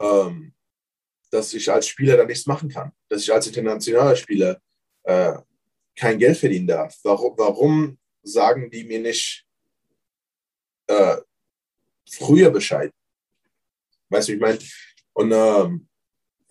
Ähm, 0.00 0.54
dass 1.30 1.52
ich 1.54 1.70
als 1.70 1.88
Spieler 1.88 2.16
da 2.16 2.24
nichts 2.24 2.46
machen 2.46 2.68
kann, 2.68 2.92
dass 3.08 3.22
ich 3.22 3.32
als 3.32 3.46
internationaler 3.46 4.14
Spieler 4.14 4.60
äh, 5.02 5.36
kein 5.96 6.18
Geld 6.18 6.36
verdienen 6.36 6.66
darf. 6.66 6.96
Warum, 7.02 7.34
warum 7.36 7.98
sagen 8.22 8.70
die 8.70 8.84
mir 8.84 9.00
nicht 9.00 9.46
äh, 10.86 11.16
früher 12.10 12.50
Bescheid? 12.50 12.90
Weißt 14.08 14.28
du, 14.28 14.34
ich 14.34 14.40
meine? 14.40 14.58
Und 15.12 15.32
ähm, 15.32 15.88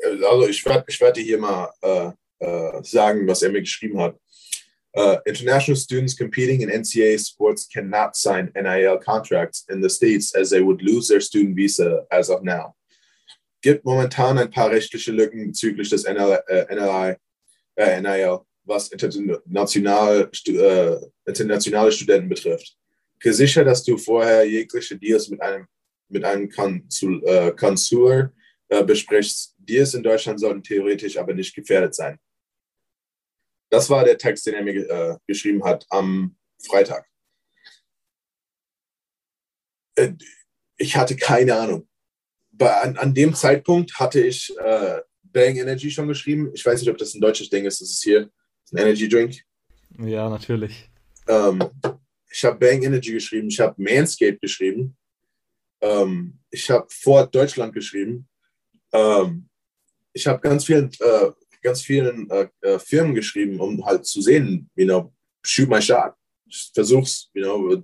also 0.01 0.47
ich 0.47 0.65
werde 0.65 0.85
ich 0.87 0.99
werd 0.99 1.17
dir 1.17 1.23
hier 1.23 1.37
mal 1.37 1.71
äh, 1.81 2.11
äh, 2.39 2.83
sagen, 2.83 3.27
was 3.27 3.41
er 3.41 3.51
mir 3.51 3.61
geschrieben 3.61 3.99
hat. 3.99 4.17
Uh, 4.95 5.17
international 5.25 5.75
students 5.75 6.15
competing 6.15 6.61
in 6.61 6.69
NCAA 6.69 7.17
sports 7.17 7.67
cannot 7.67 8.15
sign 8.15 8.51
NIL 8.53 8.99
contracts 8.99 9.65
in 9.67 9.81
the 9.81 9.89
States 9.89 10.35
as 10.35 10.51
they 10.51 10.61
would 10.61 10.83
lose 10.83 11.07
their 11.07 11.19
student 11.19 11.55
visa 11.55 12.05
as 12.11 12.29
of 12.29 12.43
now 12.43 12.75
gibt 13.63 13.85
momentan 13.85 14.37
ein 14.37 14.51
paar 14.51 14.69
rechtliche 14.69 15.11
Lücken 15.11 15.47
bezüglich 15.47 15.89
des 15.89 16.03
NL, 16.03 16.43
äh, 16.47 16.75
NLI, 16.75 17.15
äh, 17.75 18.01
NIL, 18.01 18.41
was 18.63 18.89
international, 18.89 20.29
äh, 20.47 20.97
internationale 21.25 21.91
Studenten 21.91 22.29
betrifft. 22.29 22.77
Gesichert, 23.19 23.67
dass 23.67 23.83
du 23.83 23.97
vorher 23.97 24.43
jegliche 24.45 24.97
Deals 24.97 25.29
mit 25.29 25.41
einem, 25.41 25.67
mit 26.09 26.23
einem 26.23 26.49
Konsul, 26.49 27.23
äh, 27.25 27.51
Konsul 27.51 28.33
äh, 28.69 28.83
besprichst. 28.83 29.55
Deals 29.57 29.93
in 29.93 30.03
Deutschland 30.03 30.39
sollten 30.39 30.63
theoretisch 30.63 31.17
aber 31.17 31.33
nicht 31.33 31.55
gefährdet 31.55 31.95
sein. 31.95 32.19
Das 33.69 33.89
war 33.89 34.03
der 34.03 34.17
Text, 34.17 34.45
den 34.45 34.55
er 34.55 34.63
mir 34.63 34.89
äh, 34.89 35.17
geschrieben 35.27 35.63
hat 35.63 35.85
am 35.89 36.35
Freitag. 36.65 37.07
Äh, 39.95 40.13
ich 40.77 40.95
hatte 40.95 41.15
keine 41.15 41.55
Ahnung 41.55 41.87
bei, 42.53 42.71
an, 42.81 42.97
an, 42.97 43.13
dem 43.13 43.33
Zeitpunkt 43.33 43.99
hatte 43.99 44.21
ich 44.21 44.55
äh, 44.57 45.01
Bang 45.23 45.57
Energy 45.57 45.89
schon 45.89 46.07
geschrieben. 46.07 46.51
Ich 46.53 46.65
weiß 46.65 46.79
nicht, 46.79 46.89
ob 46.89 46.97
das 46.97 47.13
ein 47.13 47.21
deutsches 47.21 47.49
Ding 47.49 47.65
ist. 47.65 47.81
Das 47.81 47.89
ist 47.89 48.03
hier 48.03 48.29
ein 48.71 48.77
Energy 48.77 49.07
Drink. 49.07 49.43
Ja, 49.99 50.29
natürlich. 50.29 50.89
Ähm, 51.27 51.63
ich 52.31 52.43
habe 52.43 52.57
Bang 52.57 52.83
Energy 52.83 53.11
geschrieben. 53.11 53.47
Ich 53.47 53.59
habe 53.59 53.81
Manscape 53.81 54.37
geschrieben. 54.37 54.95
Ähm, 55.81 56.39
ich 56.49 56.69
habe 56.69 56.87
Ford 56.89 57.33
Deutschland 57.33 57.73
geschrieben. 57.73 58.27
Ähm, 58.91 59.49
ich 60.13 60.25
habe 60.27 60.39
ganz 60.41 60.65
vielen, 60.65 60.89
äh, 60.99 61.31
ganz 61.61 61.81
vielen 61.81 62.29
äh, 62.29 62.47
äh, 62.61 62.79
Firmen 62.79 63.13
geschrieben, 63.15 63.59
um 63.59 63.85
halt 63.85 64.05
zu 64.05 64.21
sehen, 64.21 64.69
you 64.75 64.85
know, 64.85 65.13
shoot 65.43 65.69
my 65.69 65.81
shot. 65.81 66.13
Ich 66.45 66.71
versuch's, 66.73 67.29
you 67.33 67.43
know, 67.43 67.83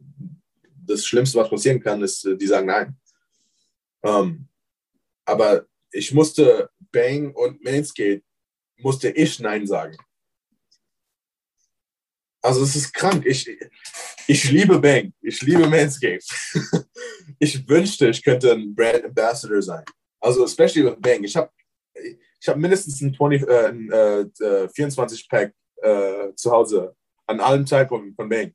das 0.85 1.05
Schlimmste, 1.05 1.37
was 1.39 1.49
passieren 1.49 1.79
kann, 1.79 2.01
ist, 2.01 2.23
die 2.23 2.47
sagen 2.47 2.67
nein. 2.67 2.95
Ähm, 4.03 4.47
aber 5.25 5.65
ich 5.91 6.13
musste 6.13 6.69
Bang 6.91 7.33
und 7.33 7.63
Manscaped, 7.63 8.23
musste 8.77 9.09
ich 9.09 9.39
Nein 9.39 9.67
sagen. 9.67 9.97
Also 12.41 12.63
es 12.63 12.75
ist 12.75 12.93
krank. 12.93 13.25
Ich, 13.25 13.49
ich 14.27 14.51
liebe 14.51 14.79
Bang. 14.79 15.13
Ich 15.21 15.41
liebe 15.41 15.67
Manscaped. 15.67 16.25
ich 17.39 17.67
wünschte, 17.67 18.09
ich 18.09 18.23
könnte 18.23 18.51
ein 18.53 18.73
Brand 18.73 19.05
Ambassador 19.05 19.61
sein. 19.61 19.83
Also 20.19 20.45
especially 20.45 20.85
with 20.85 20.97
Bang. 20.99 21.23
Ich 21.23 21.35
habe 21.35 21.51
ich 22.39 22.47
hab 22.47 22.57
mindestens 22.57 23.01
ein, 23.01 23.13
20, 23.13 23.41
äh, 23.41 23.67
ein 23.67 23.91
äh, 23.91 24.25
24-Pack 24.67 25.53
äh, 25.81 26.33
zu 26.35 26.51
Hause 26.51 26.95
an 27.27 27.39
allen 27.39 27.67
Zeitpunkten 27.67 28.15
von 28.15 28.29
Bang. 28.29 28.53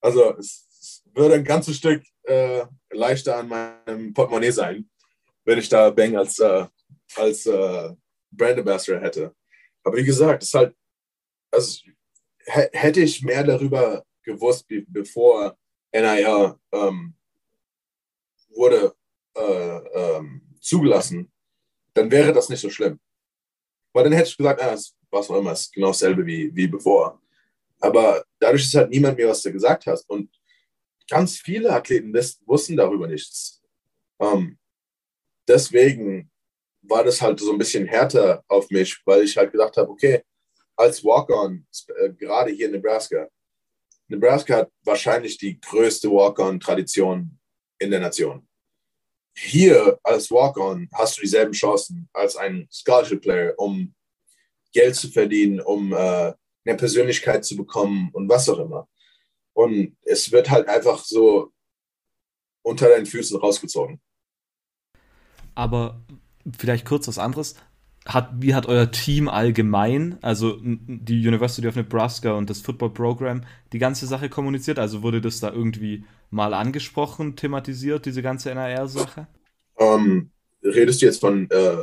Also 0.00 0.36
es 0.38 1.02
würde 1.12 1.34
ein 1.34 1.44
ganzes 1.44 1.76
Stück 1.76 2.02
äh, 2.24 2.64
leichter 2.90 3.36
an 3.38 3.48
meinem 3.48 4.14
Portemonnaie 4.14 4.52
sein, 4.52 4.88
wenn 5.44 5.58
ich 5.58 5.68
da 5.68 5.90
Bang 5.90 6.16
als, 6.16 6.38
äh, 6.38 6.66
als 7.16 7.46
äh, 7.46 7.90
Brand 8.30 8.58
Ambassador 8.58 9.00
hätte. 9.00 9.34
Aber 9.82 9.96
wie 9.96 10.04
gesagt, 10.04 10.42
es 10.42 10.48
ist 10.48 10.54
halt, 10.54 10.74
also 11.50 11.80
hätte 12.46 13.00
ich 13.00 13.22
mehr 13.22 13.44
darüber 13.44 14.04
gewusst, 14.22 14.66
bevor 14.88 15.56
NIL 15.92 16.54
ähm, 16.72 17.14
wurde 18.50 18.94
äh, 19.36 19.40
ähm, 19.40 20.42
zugelassen, 20.60 21.30
dann 21.94 22.10
wäre 22.10 22.32
das 22.32 22.48
nicht 22.48 22.60
so 22.60 22.70
schlimm. 22.70 22.98
Weil 23.92 24.04
dann 24.04 24.12
hätte 24.12 24.28
ich 24.28 24.36
gesagt, 24.36 24.60
ah, 24.62 24.76
was 25.10 25.30
auch 25.30 25.38
immer, 25.38 25.52
ist 25.52 25.72
genau 25.72 25.88
dasselbe 25.88 26.26
wie, 26.26 26.54
wie 26.54 26.66
bevor. 26.66 27.20
Aber 27.80 28.24
dadurch, 28.38 28.64
dass 28.64 28.74
halt 28.74 28.90
niemand 28.90 29.16
mir 29.16 29.28
was 29.28 29.42
da 29.42 29.50
gesagt 29.50 29.86
hat 29.86 30.02
und 30.08 30.30
ganz 31.08 31.38
viele 31.38 31.70
Athleten 31.70 32.12
wussten 32.46 32.76
darüber 32.76 33.06
nichts. 33.06 33.62
Ähm, 34.18 34.58
deswegen 35.46 36.30
war 36.82 37.04
das 37.04 37.20
halt 37.20 37.40
so 37.40 37.52
ein 37.52 37.58
bisschen 37.58 37.86
härter 37.86 38.44
auf 38.48 38.68
mich, 38.70 39.00
weil 39.04 39.22
ich 39.22 39.36
halt 39.36 39.52
gedacht 39.52 39.76
habe, 39.76 39.90
okay, 39.90 40.22
als 40.76 41.04
Walk-On, 41.04 41.66
äh, 41.98 42.10
gerade 42.12 42.50
hier 42.50 42.66
in 42.66 42.72
Nebraska, 42.72 43.28
Nebraska 44.08 44.56
hat 44.56 44.72
wahrscheinlich 44.84 45.38
die 45.38 45.60
größte 45.60 46.10
Walk-On-Tradition 46.10 47.38
in 47.78 47.90
der 47.90 48.00
Nation. 48.00 48.46
Hier 49.36 49.98
als 50.02 50.30
Walk-On 50.30 50.88
hast 50.92 51.16
du 51.16 51.22
dieselben 51.22 51.52
Chancen 51.52 52.08
als 52.12 52.36
ein 52.36 52.68
Scholarship-Player, 52.70 53.54
um 53.56 53.94
Geld 54.72 54.94
zu 54.94 55.10
verdienen, 55.10 55.60
um 55.60 55.92
äh, 55.92 56.32
eine 56.66 56.76
Persönlichkeit 56.76 57.44
zu 57.44 57.56
bekommen 57.56 58.10
und 58.12 58.28
was 58.28 58.48
auch 58.48 58.58
immer. 58.58 58.88
Und 59.54 59.96
es 60.02 60.30
wird 60.30 60.50
halt 60.50 60.68
einfach 60.68 61.04
so 61.04 61.52
unter 62.62 62.88
deinen 62.88 63.06
Füßen 63.06 63.38
rausgezogen. 63.38 64.00
Aber 65.54 66.00
vielleicht 66.58 66.84
kurz 66.84 67.08
was 67.08 67.18
anderes. 67.18 67.54
Hat, 68.06 68.30
wie 68.38 68.54
hat 68.54 68.66
euer 68.66 68.90
Team 68.90 69.28
allgemein, 69.28 70.18
also 70.20 70.58
die 70.62 71.26
University 71.26 71.66
of 71.66 71.74
Nebraska 71.74 72.32
und 72.32 72.50
das 72.50 72.60
Football 72.60 72.90
Program, 72.90 73.42
die 73.72 73.78
ganze 73.78 74.06
Sache 74.06 74.28
kommuniziert? 74.28 74.78
Also 74.78 75.02
wurde 75.02 75.22
das 75.22 75.40
da 75.40 75.50
irgendwie 75.50 76.04
mal 76.30 76.52
angesprochen, 76.52 77.34
thematisiert, 77.34 78.04
diese 78.04 78.20
ganze 78.20 78.54
NAR-Sache? 78.54 79.26
Um, 79.76 79.86
ähm, 79.86 80.30
redest 80.62 81.00
du 81.00 81.06
jetzt 81.06 81.20
von 81.20 81.48
äh, 81.50 81.76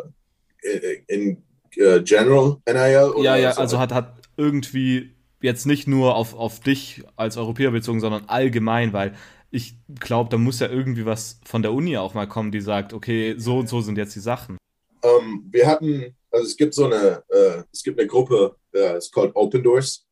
in, 1.07 1.07
in 1.07 1.37
uh, 1.77 2.03
General 2.03 2.57
NIL? 2.67 3.23
ja, 3.23 3.35
ja, 3.37 3.51
also 3.51 3.79
hat, 3.79 3.91
hat 3.91 4.13
irgendwie 4.37 5.15
jetzt 5.41 5.65
nicht 5.65 5.87
nur 5.87 6.15
auf, 6.15 6.35
auf 6.35 6.59
dich 6.59 7.03
als 7.15 7.37
Europäer 7.37 7.71
bezogen, 7.71 7.99
sondern 7.99 8.25
allgemein, 8.25 8.93
weil 8.93 9.13
ich 9.49 9.75
glaube, 9.99 10.29
da 10.29 10.37
muss 10.37 10.59
ja 10.59 10.69
irgendwie 10.69 11.05
was 11.05 11.39
von 11.43 11.61
der 11.61 11.73
Uni 11.73 11.97
auch 11.97 12.13
mal 12.13 12.27
kommen, 12.27 12.51
die 12.51 12.61
sagt, 12.61 12.93
okay, 12.93 13.35
so 13.37 13.59
und 13.59 13.67
so 13.67 13.81
sind 13.81 13.97
jetzt 13.97 14.15
die 14.15 14.19
Sachen. 14.19 14.57
Ähm, 15.03 15.47
wir 15.49 15.67
hatten, 15.67 16.15
also 16.29 16.45
es 16.45 16.55
gibt 16.55 16.73
so 16.73 16.85
eine, 16.85 17.23
äh, 17.29 17.63
es 17.71 17.83
gibt 17.83 17.99
eine 17.99 18.07
Gruppe, 18.07 18.55
äh, 18.73 18.97
es 18.97 19.05
ist 19.05 19.13
called 19.13 19.35
Open 19.35 19.63
Doors. 19.63 20.05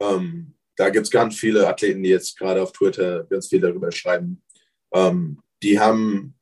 Ähm, 0.00 0.54
da 0.76 0.90
gibt 0.90 1.06
es 1.06 1.10
ganz 1.10 1.36
viele 1.36 1.66
Athleten, 1.66 2.02
die 2.02 2.10
jetzt 2.10 2.38
gerade 2.38 2.62
auf 2.62 2.72
Twitter 2.72 3.24
ganz 3.24 3.48
viel 3.48 3.60
darüber 3.60 3.90
schreiben. 3.90 4.42
Ähm, 4.92 5.40
die 5.62 5.78
haben, 5.78 6.34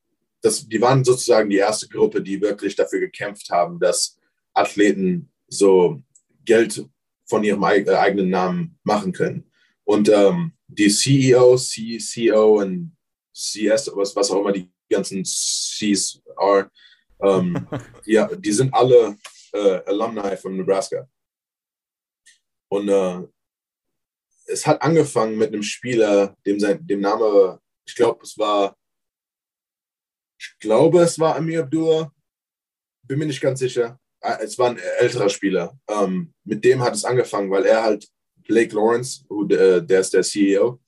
das, 0.43 0.69
die 0.69 0.81
waren 0.81 1.05
sozusagen 1.05 1.49
die 1.49 1.57
erste 1.57 1.89
Gruppe, 1.89 2.23
die 2.23 2.41
wirklich 2.41 2.77
dafür 2.77 3.01
gekämpft 3.01 3.51
haben, 3.51 3.81
dass 3.81 4.19
Athleten 4.53 5.31
so 5.49 6.03
Geld 6.45 6.85
von 7.25 7.43
ihrem 7.45 7.65
eigenen 7.65 8.31
Namen 8.31 8.79
machen 8.85 9.13
können. 9.13 9.51
Und 9.85 10.09
ähm, 10.09 10.53
die 10.69 10.89
CEO, 10.89 11.57
CCO 11.57 12.61
und 12.61 12.97
CS, 13.33 13.91
was, 13.95 14.15
was 14.15 14.31
auch 14.31 14.41
immer 14.41 14.53
die 14.53 14.71
ganzen 14.91 15.25
Cs 15.25 16.21
are, 16.37 16.71
ähm, 17.21 17.67
ja, 18.05 18.29
die 18.35 18.53
sind 18.53 18.73
alle 18.73 19.17
äh, 19.53 19.81
Alumni 19.87 20.37
von 20.37 20.57
Nebraska. 20.57 21.09
Und 22.69 22.89
äh, 22.89 23.23
es 24.47 24.67
hat 24.67 24.83
angefangen 24.83 25.37
mit 25.37 25.49
einem 25.49 25.63
Spieler, 25.63 26.37
dem 26.47 26.61
sein, 26.61 26.87
dem 26.87 27.01
Name, 27.01 27.61
ich 27.87 27.95
glaube, 27.95 28.23
es 28.23 28.37
war, 28.39 28.77
ich 30.39 30.59
glaube, 30.59 31.01
es 31.01 31.19
war 31.19 31.37
Amir 31.37 31.63
Abdullah, 31.63 32.13
bin 33.03 33.19
mir 33.19 33.27
nicht 33.27 33.41
ganz 33.41 33.61
sicher. 33.61 33.99
Ah, 34.21 34.39
es 34.41 34.59
war 34.59 34.71
ein 34.71 34.79
älterer 34.99 35.29
Spieler. 35.29 35.79
Ähm, 35.89 36.35
mit 36.45 36.65
dem 36.65 36.83
hat 36.83 36.95
es 36.95 37.05
angefangen, 37.05 37.51
weil 37.51 37.65
er 37.65 37.83
halt 37.83 38.09
Blake 38.47 38.75
Lawrence, 38.75 39.25
äh, 39.51 39.83
der 39.83 40.01
ist 40.01 40.15
der 40.15 40.23
CEO, 40.23 40.81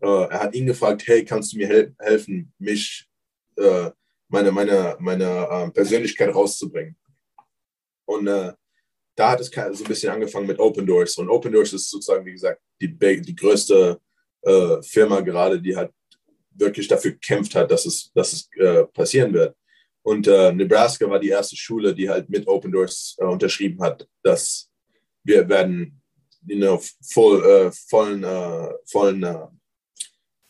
äh, 0.00 0.06
er 0.06 0.40
hat 0.40 0.54
ihn 0.54 0.66
gefragt, 0.66 1.06
hey, 1.06 1.24
kannst 1.24 1.52
du 1.52 1.58
mir 1.58 1.68
hel 1.68 1.94
helfen, 1.98 2.52
mich, 2.58 3.08
äh, 3.56 3.90
meine, 4.28 4.52
meine, 4.52 4.96
meine 4.98 5.48
ähm, 5.50 5.72
Persönlichkeit 5.72 6.34
rauszubringen? 6.34 6.96
Und 8.06 8.26
äh, 8.26 8.52
da 9.14 9.30
hat 9.30 9.40
es 9.40 9.50
so 9.50 9.84
ein 9.84 9.88
bisschen 9.88 10.12
angefangen 10.12 10.46
mit 10.46 10.58
Open 10.58 10.86
Doors. 10.86 11.16
Und 11.18 11.28
Open 11.28 11.52
Doors 11.52 11.72
ist 11.72 11.90
sozusagen, 11.90 12.24
wie 12.26 12.32
gesagt, 12.32 12.60
die, 12.80 12.88
die 12.96 13.34
größte 13.34 14.00
äh, 14.42 14.82
Firma 14.82 15.20
gerade, 15.20 15.60
die 15.60 15.74
halt 15.74 15.92
wirklich 16.50 16.88
dafür 16.88 17.12
gekämpft 17.12 17.54
hat, 17.54 17.70
dass 17.70 17.86
es, 17.86 18.12
dass 18.14 18.32
es 18.32 18.48
äh, 18.56 18.84
passieren 18.84 19.32
wird. 19.32 19.56
Und 20.02 20.28
äh, 20.28 20.52
Nebraska 20.52 21.08
war 21.08 21.18
die 21.18 21.30
erste 21.30 21.56
Schule, 21.56 21.94
die 21.94 22.08
halt 22.08 22.28
mit 22.28 22.46
Open 22.46 22.70
Doors 22.70 23.16
äh, 23.18 23.24
unterschrieben 23.24 23.80
hat, 23.82 24.06
dass 24.22 24.70
wir 25.24 25.48
werden 25.48 26.00
you 26.46 26.56
know, 26.56 26.80
voll, 27.02 27.44
äh, 27.44 27.72
vollen, 27.72 28.22
äh, 28.22 28.68
vollen 28.86 29.22
äh, 29.22 29.46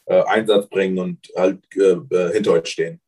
äh, 0.07 0.23
Einsatz 0.24 0.69
bringen 0.69 0.98
und 0.98 1.32
halt 1.35 1.65
hinter 1.73 2.53
euch 2.53 2.66
stehen. 2.66 3.01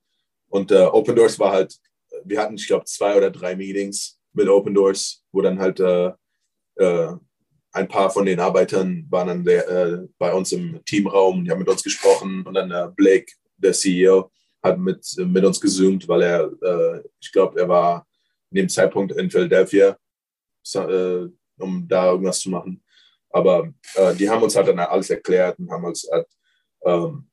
Und 0.49 0.73
Open 0.73 1.15
Doors 1.15 1.39
war 1.39 1.53
halt, 1.53 1.77
wir 2.25 2.41
hatten, 2.41 2.55
ich 2.55 2.67
glaube, 2.67 2.87
zwei 2.87 3.17
oder 3.17 3.31
drei 3.31 3.55
Meetings 3.55 4.19
mit 4.33 4.49
Open 4.49 4.75
Doors, 4.75 5.23
wo 5.31 5.43
dann 5.43 5.59
halt 5.59 5.81
ein 5.81 7.89
paar 7.89 8.11
von 8.11 8.25
den 8.25 8.41
Arbeitern 8.41 9.07
waren 9.11 9.29
dann 9.29 9.45
der, 9.45 10.07
bei 10.19 10.33
uns 10.33 10.53
im 10.53 10.81
Teamraum, 10.85 11.45
die 11.45 11.51
haben 11.51 11.59
mit 11.59 11.69
uns 11.69 11.83
gesprochen 11.83 12.47
und 12.47 12.55
dann 12.55 12.95
Blake, 12.95 13.27
der 13.59 13.73
CEO, 13.73 14.31
hat 14.63 14.79
mit, 14.79 15.05
mit 15.19 15.45
uns 15.45 15.61
gezoomt, 15.61 16.09
weil 16.09 16.23
er, 16.23 16.51
äh, 16.63 17.03
ich 17.21 17.33
glaube, 17.33 17.61
er 17.61 17.69
war 17.69 18.07
in 18.51 18.57
dem 18.57 18.69
Zeitpunkt 18.69 19.13
in 19.13 19.31
Philadelphia, 19.31 19.97
äh, 20.75 21.27
um 21.59 21.87
da 21.89 22.11
irgendwas 22.11 22.41
zu 22.41 22.51
machen. 22.51 22.83
Aber 23.31 23.73
äh, 23.95 24.15
die 24.15 24.29
haben 24.29 24.43
uns 24.43 24.57
halt 24.57 24.69
dann 24.69 24.79
alles 24.79 25.11
erklärt 25.11 25.59
und 25.59 25.71
haben 25.71 25.85
uns 25.85 26.09
halt, 26.11 26.27
ähm, 26.85 27.28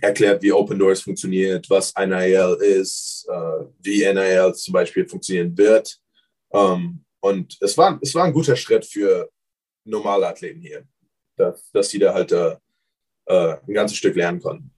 erklärt, 0.00 0.42
wie 0.42 0.52
Open 0.52 0.78
Doors 0.78 1.02
funktioniert, 1.02 1.68
was 1.70 1.92
NIL 1.96 2.56
ist, 2.60 3.26
äh, 3.30 3.64
wie 3.80 4.00
NIL 4.00 4.54
zum 4.54 4.72
Beispiel 4.72 5.06
funktionieren 5.06 5.56
wird. 5.56 5.98
Ähm, 6.52 7.04
und 7.20 7.58
es 7.60 7.76
war, 7.76 7.98
es 8.02 8.14
war 8.14 8.24
ein 8.24 8.32
guter 8.32 8.56
Schritt 8.56 8.84
für 8.84 9.30
normale 9.84 10.26
Athleten 10.26 10.60
hier, 10.60 10.84
dass, 11.36 11.70
dass 11.70 11.88
die 11.88 11.98
da 11.98 12.14
halt 12.14 12.32
äh, 12.32 12.56
äh 13.26 13.56
ein 13.66 13.74
ganzes 13.74 13.96
Stück 13.96 14.16
lernen 14.16 14.40
konnten. 14.40 14.70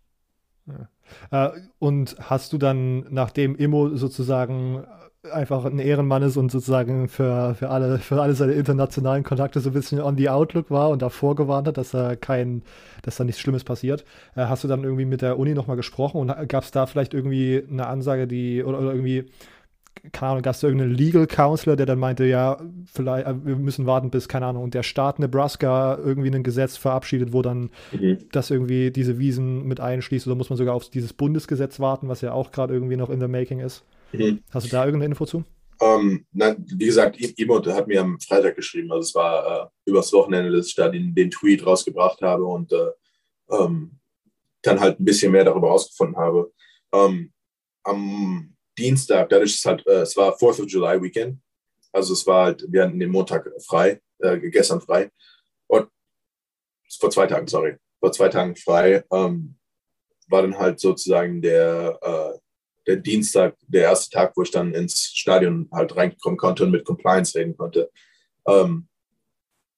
Ja. 0.66 0.88
Äh, 1.30 1.60
und 1.78 2.16
hast 2.18 2.52
du 2.52 2.58
dann, 2.58 3.12
nachdem 3.12 3.56
Immo 3.56 3.96
sozusagen 3.96 4.86
einfach 5.30 5.64
ein 5.64 5.78
Ehrenmann 5.78 6.22
ist 6.22 6.36
und 6.36 6.50
sozusagen 6.50 7.08
für, 7.08 7.54
für, 7.54 7.68
alle, 7.68 7.98
für 7.98 8.20
alle 8.20 8.34
seine 8.34 8.52
internationalen 8.52 9.22
Kontakte 9.22 9.60
so 9.60 9.70
ein 9.70 9.72
bisschen 9.72 10.00
on 10.00 10.16
the 10.16 10.28
outlook 10.28 10.70
war 10.70 10.90
und 10.90 11.00
davor 11.00 11.36
gewarnt 11.36 11.68
hat, 11.68 11.78
dass 11.78 11.94
er 11.94 12.16
kein, 12.16 12.62
dass 13.02 13.16
da 13.16 13.24
nichts 13.24 13.40
Schlimmes 13.40 13.62
passiert. 13.62 14.04
Äh, 14.34 14.46
hast 14.46 14.64
du 14.64 14.68
dann 14.68 14.82
irgendwie 14.82 15.04
mit 15.04 15.22
der 15.22 15.38
Uni 15.38 15.54
nochmal 15.54 15.76
gesprochen 15.76 16.20
und 16.20 16.48
gab 16.48 16.64
es 16.64 16.72
da 16.72 16.86
vielleicht 16.86 17.14
irgendwie 17.14 17.62
eine 17.70 17.86
Ansage, 17.86 18.26
die 18.26 18.64
oder, 18.64 18.80
oder 18.80 18.92
irgendwie 18.92 19.26
keine 20.10 20.32
Ahnung, 20.32 20.42
gab 20.42 20.54
es 20.54 20.62
irgendeinen 20.62 20.94
Legal 20.94 21.26
Counselor, 21.26 21.76
der 21.76 21.86
dann 21.86 21.98
meinte, 21.98 22.24
ja, 22.24 22.58
vielleicht, 22.92 23.26
äh, 23.26 23.34
wir 23.44 23.56
müssen 23.56 23.86
warten 23.86 24.10
bis, 24.10 24.26
keine 24.26 24.46
Ahnung, 24.46 24.64
und 24.64 24.74
der 24.74 24.82
Staat 24.82 25.20
Nebraska 25.20 25.96
irgendwie 25.96 26.30
ein 26.34 26.42
Gesetz 26.42 26.76
verabschiedet, 26.76 27.32
wo 27.32 27.42
dann 27.42 27.70
mhm. 27.92 28.18
das 28.32 28.50
irgendwie 28.50 28.90
diese 28.90 29.18
Wiesen 29.18 29.68
mit 29.68 29.78
einschließt, 29.78 30.26
oder 30.26 30.34
muss 30.34 30.50
man 30.50 30.56
sogar 30.56 30.74
auf 30.74 30.90
dieses 30.90 31.12
Bundesgesetz 31.12 31.78
warten, 31.78 32.08
was 32.08 32.20
ja 32.20 32.32
auch 32.32 32.50
gerade 32.50 32.74
irgendwie 32.74 32.96
noch 32.96 33.10
in 33.10 33.20
the 33.20 33.28
making 33.28 33.60
ist. 33.60 33.84
Mhm. 34.12 34.42
Hast 34.50 34.66
du 34.66 34.70
da 34.70 34.84
irgendeine 34.84 35.12
Info 35.12 35.26
zu? 35.26 35.44
Ähm, 35.80 36.26
na, 36.32 36.54
wie 36.58 36.86
gesagt, 36.86 37.18
Imo 37.38 37.64
hat 37.64 37.88
mir 37.88 38.00
am 38.02 38.20
Freitag 38.20 38.54
geschrieben, 38.54 38.92
also 38.92 39.02
es 39.02 39.14
war 39.14 39.64
äh, 39.64 39.90
übers 39.90 40.12
Wochenende, 40.12 40.52
dass 40.56 40.68
ich 40.68 40.74
da 40.74 40.88
den, 40.88 41.14
den 41.14 41.30
Tweet 41.30 41.66
rausgebracht 41.66 42.22
habe 42.22 42.44
und 42.44 42.72
äh, 42.72 42.90
ähm, 43.50 43.98
dann 44.62 44.78
halt 44.78 45.00
ein 45.00 45.04
bisschen 45.04 45.32
mehr 45.32 45.44
darüber 45.44 45.72
ausgefunden 45.72 46.16
habe. 46.16 46.52
Ähm, 46.94 47.32
am 47.82 48.54
Dienstag, 48.78 49.28
dadurch 49.28 49.54
ist 49.54 49.64
halt, 49.64 49.84
äh, 49.86 50.02
es 50.02 50.16
war 50.16 50.36
4th 50.36 50.62
of 50.62 50.68
July 50.68 51.02
Weekend. 51.02 51.40
Also 51.90 52.12
es 52.12 52.26
war 52.26 52.46
halt, 52.46 52.64
wir 52.68 52.84
hatten 52.84 53.00
den 53.00 53.10
Montag 53.10 53.50
frei, 53.66 54.00
äh, 54.20 54.38
gestern 54.38 54.80
frei. 54.80 55.10
Und 55.66 55.88
vor 56.98 57.10
zwei 57.10 57.26
Tagen, 57.26 57.48
sorry, 57.48 57.76
vor 57.98 58.12
zwei 58.12 58.28
Tagen 58.28 58.54
frei. 58.54 59.04
Ähm, 59.12 59.58
war 60.28 60.42
dann 60.42 60.56
halt 60.56 60.80
sozusagen 60.80 61.42
der, 61.42 61.98
äh, 62.00 62.38
der 62.86 62.96
Dienstag, 62.96 63.56
der 63.68 63.82
erste 63.82 64.10
Tag, 64.10 64.32
wo 64.36 64.42
ich 64.42 64.50
dann 64.50 64.74
ins 64.74 65.04
Stadion 65.04 65.68
halt 65.72 65.96
reinkommen 65.96 66.38
konnte 66.38 66.64
und 66.64 66.70
mit 66.70 66.84
Compliance 66.84 67.38
reden 67.38 67.56
konnte. 67.56 67.90
Ähm, 68.46 68.88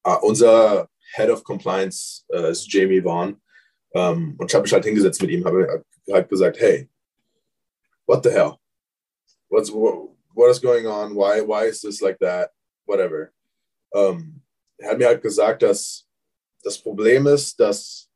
uh, 0.06 0.18
unser 0.22 0.88
Head 1.14 1.30
of 1.30 1.44
Compliance 1.44 2.24
uh, 2.32 2.46
ist 2.46 2.72
Jamie 2.72 3.02
Vaughn. 3.02 3.40
Ähm, 3.94 4.34
und 4.38 4.50
ich 4.50 4.54
habe 4.54 4.62
mich 4.62 4.72
halt 4.72 4.84
hingesetzt 4.84 5.20
mit 5.20 5.30
ihm, 5.30 5.44
habe 5.44 5.84
halt 6.10 6.28
gesagt, 6.28 6.58
hey, 6.58 6.88
what 8.06 8.24
the 8.24 8.30
hell? 8.30 8.58
what's 9.54 9.70
what 9.70 10.50
is 10.50 10.58
going 10.58 10.86
on? 10.86 11.14
Why 11.14 11.40
why 11.40 11.64
is 11.64 11.80
this 11.80 12.02
like 12.02 12.18
that? 12.18 12.50
Whatever. 12.86 13.32
Um, 13.92 14.42
er 14.78 14.90
hat 14.90 14.98
mir 14.98 15.06
halt 15.06 15.22
gesagt, 15.22 15.62
dass 15.62 16.06
das 16.64 16.78
Problem 16.78 17.26
ist, 17.26 17.58
dass 17.60 18.10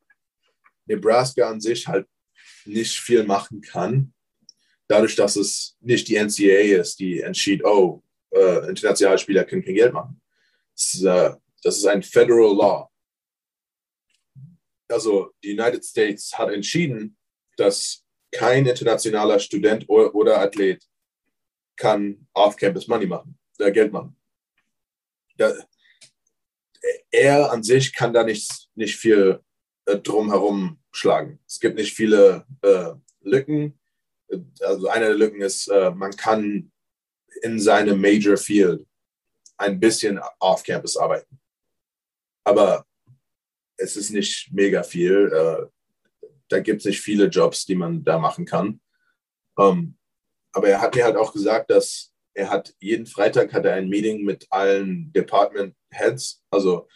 Nebraska 0.85 1.49
an 1.49 1.61
sich 1.61 1.87
halt 1.87 2.05
nicht 2.65 2.99
viel 2.99 3.23
machen 3.23 3.61
kann, 3.61 4.13
dadurch, 4.89 5.15
dass 5.15 5.37
es 5.37 5.77
nicht 5.79 6.07
die 6.09 6.17
NCAA 6.17 6.81
ist, 6.81 6.99
die 6.99 7.21
entschied, 7.21 7.63
oh, 7.63 8.03
äh, 8.31 8.67
internationale 8.67 9.17
Spieler 9.17 9.45
können 9.45 9.63
kein 9.63 9.75
Geld 9.75 9.93
machen. 9.93 10.21
Das 10.75 10.93
ist, 10.93 11.03
äh, 11.03 11.33
das 11.63 11.77
ist 11.77 11.85
ein 11.85 12.03
Federal 12.03 12.55
Law. 12.55 12.91
Also 14.89 15.31
die 15.43 15.57
United 15.57 15.85
States 15.85 16.37
hat 16.37 16.49
entschieden, 16.49 17.15
dass 17.55 18.03
kein 18.31 18.65
internationaler 18.65 19.39
Student 19.39 19.87
oder 19.87 20.41
Athlet 20.41 20.83
kann 21.75 22.27
Off-Campus 22.33 22.87
Money 22.87 23.05
machen, 23.05 23.37
äh, 23.59 23.71
Geld 23.71 23.91
machen. 23.91 24.15
Ja, 25.37 25.53
er 27.11 27.51
an 27.51 27.63
sich 27.63 27.93
kann 27.93 28.13
da 28.13 28.23
nicht, 28.23 28.69
nicht 28.75 28.95
viel 28.97 29.41
äh, 29.85 29.97
drumherum 29.97 30.79
schlagen. 30.91 31.39
Es 31.47 31.59
gibt 31.59 31.75
nicht 31.75 31.93
viele 31.95 32.45
äh, 32.61 32.91
Lücken. 33.21 33.78
Also 34.61 34.87
eine 34.87 35.07
der 35.07 35.15
Lücken 35.15 35.41
ist, 35.41 35.67
äh, 35.67 35.91
man 35.91 36.15
kann 36.15 36.71
in 37.41 37.59
seinem 37.59 37.99
Major 37.99 38.37
Field 38.37 38.85
ein 39.57 39.79
bisschen 39.79 40.19
off-campus 40.39 40.97
arbeiten. 40.97 41.39
Aber 42.43 42.85
es 43.77 43.95
ist 43.95 44.11
nicht 44.11 44.51
mega 44.51 44.83
viel. 44.83 45.31
Äh, 45.33 46.27
da 46.47 46.59
gibt 46.59 46.81
es 46.81 46.85
nicht 46.85 47.01
viele 47.01 47.25
Jobs, 47.25 47.65
die 47.65 47.75
man 47.75 48.03
da 48.03 48.17
machen 48.17 48.45
kann. 48.45 48.81
Um, 49.55 49.97
aber 50.53 50.69
er 50.69 50.81
hat 50.81 50.95
mir 50.95 51.03
halt 51.03 51.17
auch 51.17 51.33
gesagt, 51.33 51.69
dass 51.69 52.13
er 52.33 52.49
hat 52.49 52.73
jeden 52.79 53.05
Freitag 53.05 53.53
hat 53.53 53.65
er 53.65 53.73
ein 53.73 53.89
Meeting 53.89 54.23
mit 54.23 54.47
allen 54.49 55.11
Department 55.11 55.75
Heads, 55.91 56.41
also 56.49 56.87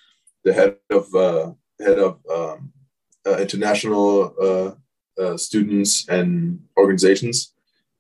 der 0.46 0.54
Head 0.54 0.80
of 0.90 1.14
uh, 1.14 1.54
Head 1.78 1.98
of 1.98 2.24
um, 2.26 2.74
uh, 3.28 3.36
International 3.36 4.34
uh, 4.40 4.83
uh, 5.18 5.38
Students 5.38 6.08
and 6.10 6.68
Organizations. 6.76 7.56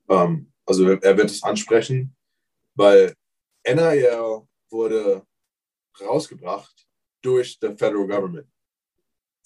Um, 0.07 0.51
also 0.65 0.89
er 0.89 1.17
wird 1.17 1.31
es 1.31 1.43
ansprechen, 1.43 2.15
weil 2.75 3.13
NIL 3.65 4.47
wurde 4.69 5.25
rausgebracht 5.99 6.87
durch 7.21 7.57
the 7.61 7.69
Federal 7.69 8.07
Government. 8.07 8.47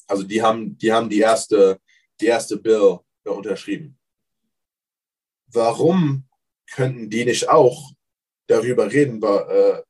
Also 0.07 0.23
die 0.23 0.41
haben 0.41 0.77
die 0.77 0.91
haben 0.91 1.10
die 1.10 1.19
erste 1.19 1.80
die 2.19 2.27
erste 2.27 2.57
Bill 2.57 2.99
unterschrieben. 3.23 3.98
Warum 5.48 6.23
könnten 6.72 7.10
die 7.10 7.26
nicht 7.26 7.48
auch 7.48 7.91
darüber 8.48 8.91
reden, 8.91 9.22
äh, 9.22 9.81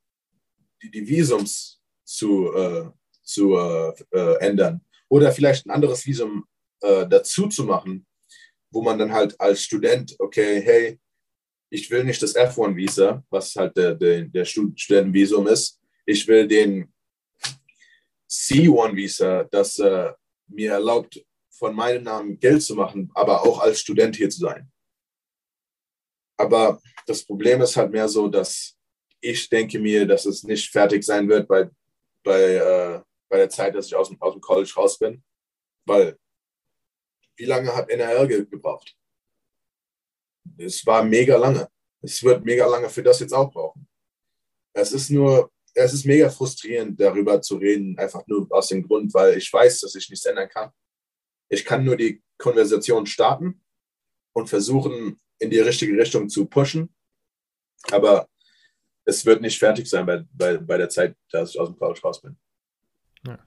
die, 0.82 0.91
die 0.91 1.08
Visums 1.08 1.82
zu, 2.04 2.54
äh, 2.54 2.90
zu 3.24 3.56
äh, 3.56 3.94
äh, 4.12 4.38
ändern 4.40 4.82
oder 5.10 5.32
vielleicht 5.32 5.66
ein 5.66 5.72
anderes 5.72 6.06
Visum 6.06 6.45
äh, 6.82 7.08
dazu 7.08 7.48
zu 7.48 7.64
machen, 7.64 8.06
wo 8.72 8.82
man 8.82 8.98
dann 8.98 9.12
halt 9.12 9.40
als 9.40 9.64
Student, 9.64 10.16
okay, 10.20 10.62
hey, 10.62 10.99
ich 11.70 11.90
will 11.91 12.04
nicht 12.04 12.22
das 12.22 12.36
F1-Visa, 12.36 13.24
was 13.30 13.56
halt 13.56 13.76
der, 13.76 13.95
der, 13.95 14.24
der 14.24 14.45
Studentenvisum 14.45 15.48
ist. 15.48 15.82
Ich 16.06 16.28
will 16.28 16.48
den 16.48 16.94
C1-Visa, 18.30 19.44
das 19.45 19.80
äh, 19.80 20.14
mir 20.48 20.74
erlaubt, 20.74 21.22
von 21.49 21.76
meinem 21.76 22.04
Namen 22.04 22.40
Geld 22.40 22.62
zu 22.62 22.76
machen, 22.76 23.10
aber 23.16 23.41
auch 23.41 23.60
als 23.60 23.80
Student 23.80 24.16
hier 24.16 24.30
zu 24.30 24.41
sein. 24.41 24.72
Aber 26.38 26.80
das 27.08 27.26
Problem 27.26 27.62
ist 27.62 27.76
halt 27.76 27.91
mehr 27.91 28.08
so, 28.08 28.28
dass 28.28 28.78
ich 29.20 29.49
denke 29.49 29.80
mir, 29.80 30.06
dass 30.06 30.26
es 30.26 30.44
nicht 30.44 30.70
fertig 30.70 31.04
sein 31.04 31.28
wird 31.28 31.48
bei, 31.48 31.70
bei, 32.24 32.41
äh, 32.41 33.02
bei 33.30 33.38
der 33.38 33.49
Zeit, 33.49 33.76
dass 33.76 33.88
ich 33.88 33.95
aus 33.95 34.10
dem, 34.10 34.22
aus 34.22 34.34
dem 34.34 34.41
College 34.41 34.72
raus 34.76 34.99
bin. 34.99 35.24
Weil, 35.86 36.18
wie 37.38 37.46
lange 37.46 37.74
hat 37.74 37.90
NRL 37.90 38.28
ge 38.28 38.46
gebraucht? 38.46 38.96
Es 40.58 40.86
war 40.86 41.04
mega 41.04 41.38
lange. 41.38 41.70
Es 42.02 42.24
wird 42.24 42.44
mega 42.44 42.66
lange 42.68 42.90
für 42.90 43.04
das 43.04 43.20
jetzt 43.20 43.34
auch 43.34 43.52
brauchen. 43.52 43.88
Es 44.74 44.92
ist 44.92 45.10
nur, 45.10 45.52
es 45.74 45.94
ist 45.94 46.06
mega 46.06 46.30
frustrierend, 46.30 47.00
darüber 47.00 47.42
zu 47.42 47.58
reden, 47.58 47.98
einfach 47.98 48.26
nur 48.28 48.48
aus 48.52 48.68
dem 48.68 48.84
Grund, 48.84 49.14
weil 49.14 49.38
ich 49.38 49.52
weiß, 49.52 49.82
dass 49.82 49.96
ich 49.96 50.10
nichts 50.10 50.26
ändern 50.26 50.50
kann. 50.50 50.72
Ich 51.50 51.64
kann 51.64 51.84
nur 51.84 51.96
die 51.96 52.22
Konversation 52.38 53.06
starten 53.06 53.64
und 54.34 54.48
versuchen, 54.48 55.20
in 55.40 55.50
die 55.50 55.60
richtige 55.60 55.98
Richtung 55.98 56.30
zu 56.30 56.46
pushen. 56.46 56.94
Aber 57.92 58.28
es 59.06 59.26
wird 59.26 59.42
nicht 59.42 59.58
fertig 59.58 59.88
sein 59.88 60.06
bei, 60.06 60.24
bei, 60.32 60.58
bei 60.58 60.78
der 60.78 60.90
Zeit, 60.90 61.16
dass 61.32 61.52
ich 61.52 61.60
aus 61.60 61.70
dem 61.70 61.78
College 61.78 62.02
raus 62.02 62.22
bin. 62.22 62.38
Ja, 63.26 63.40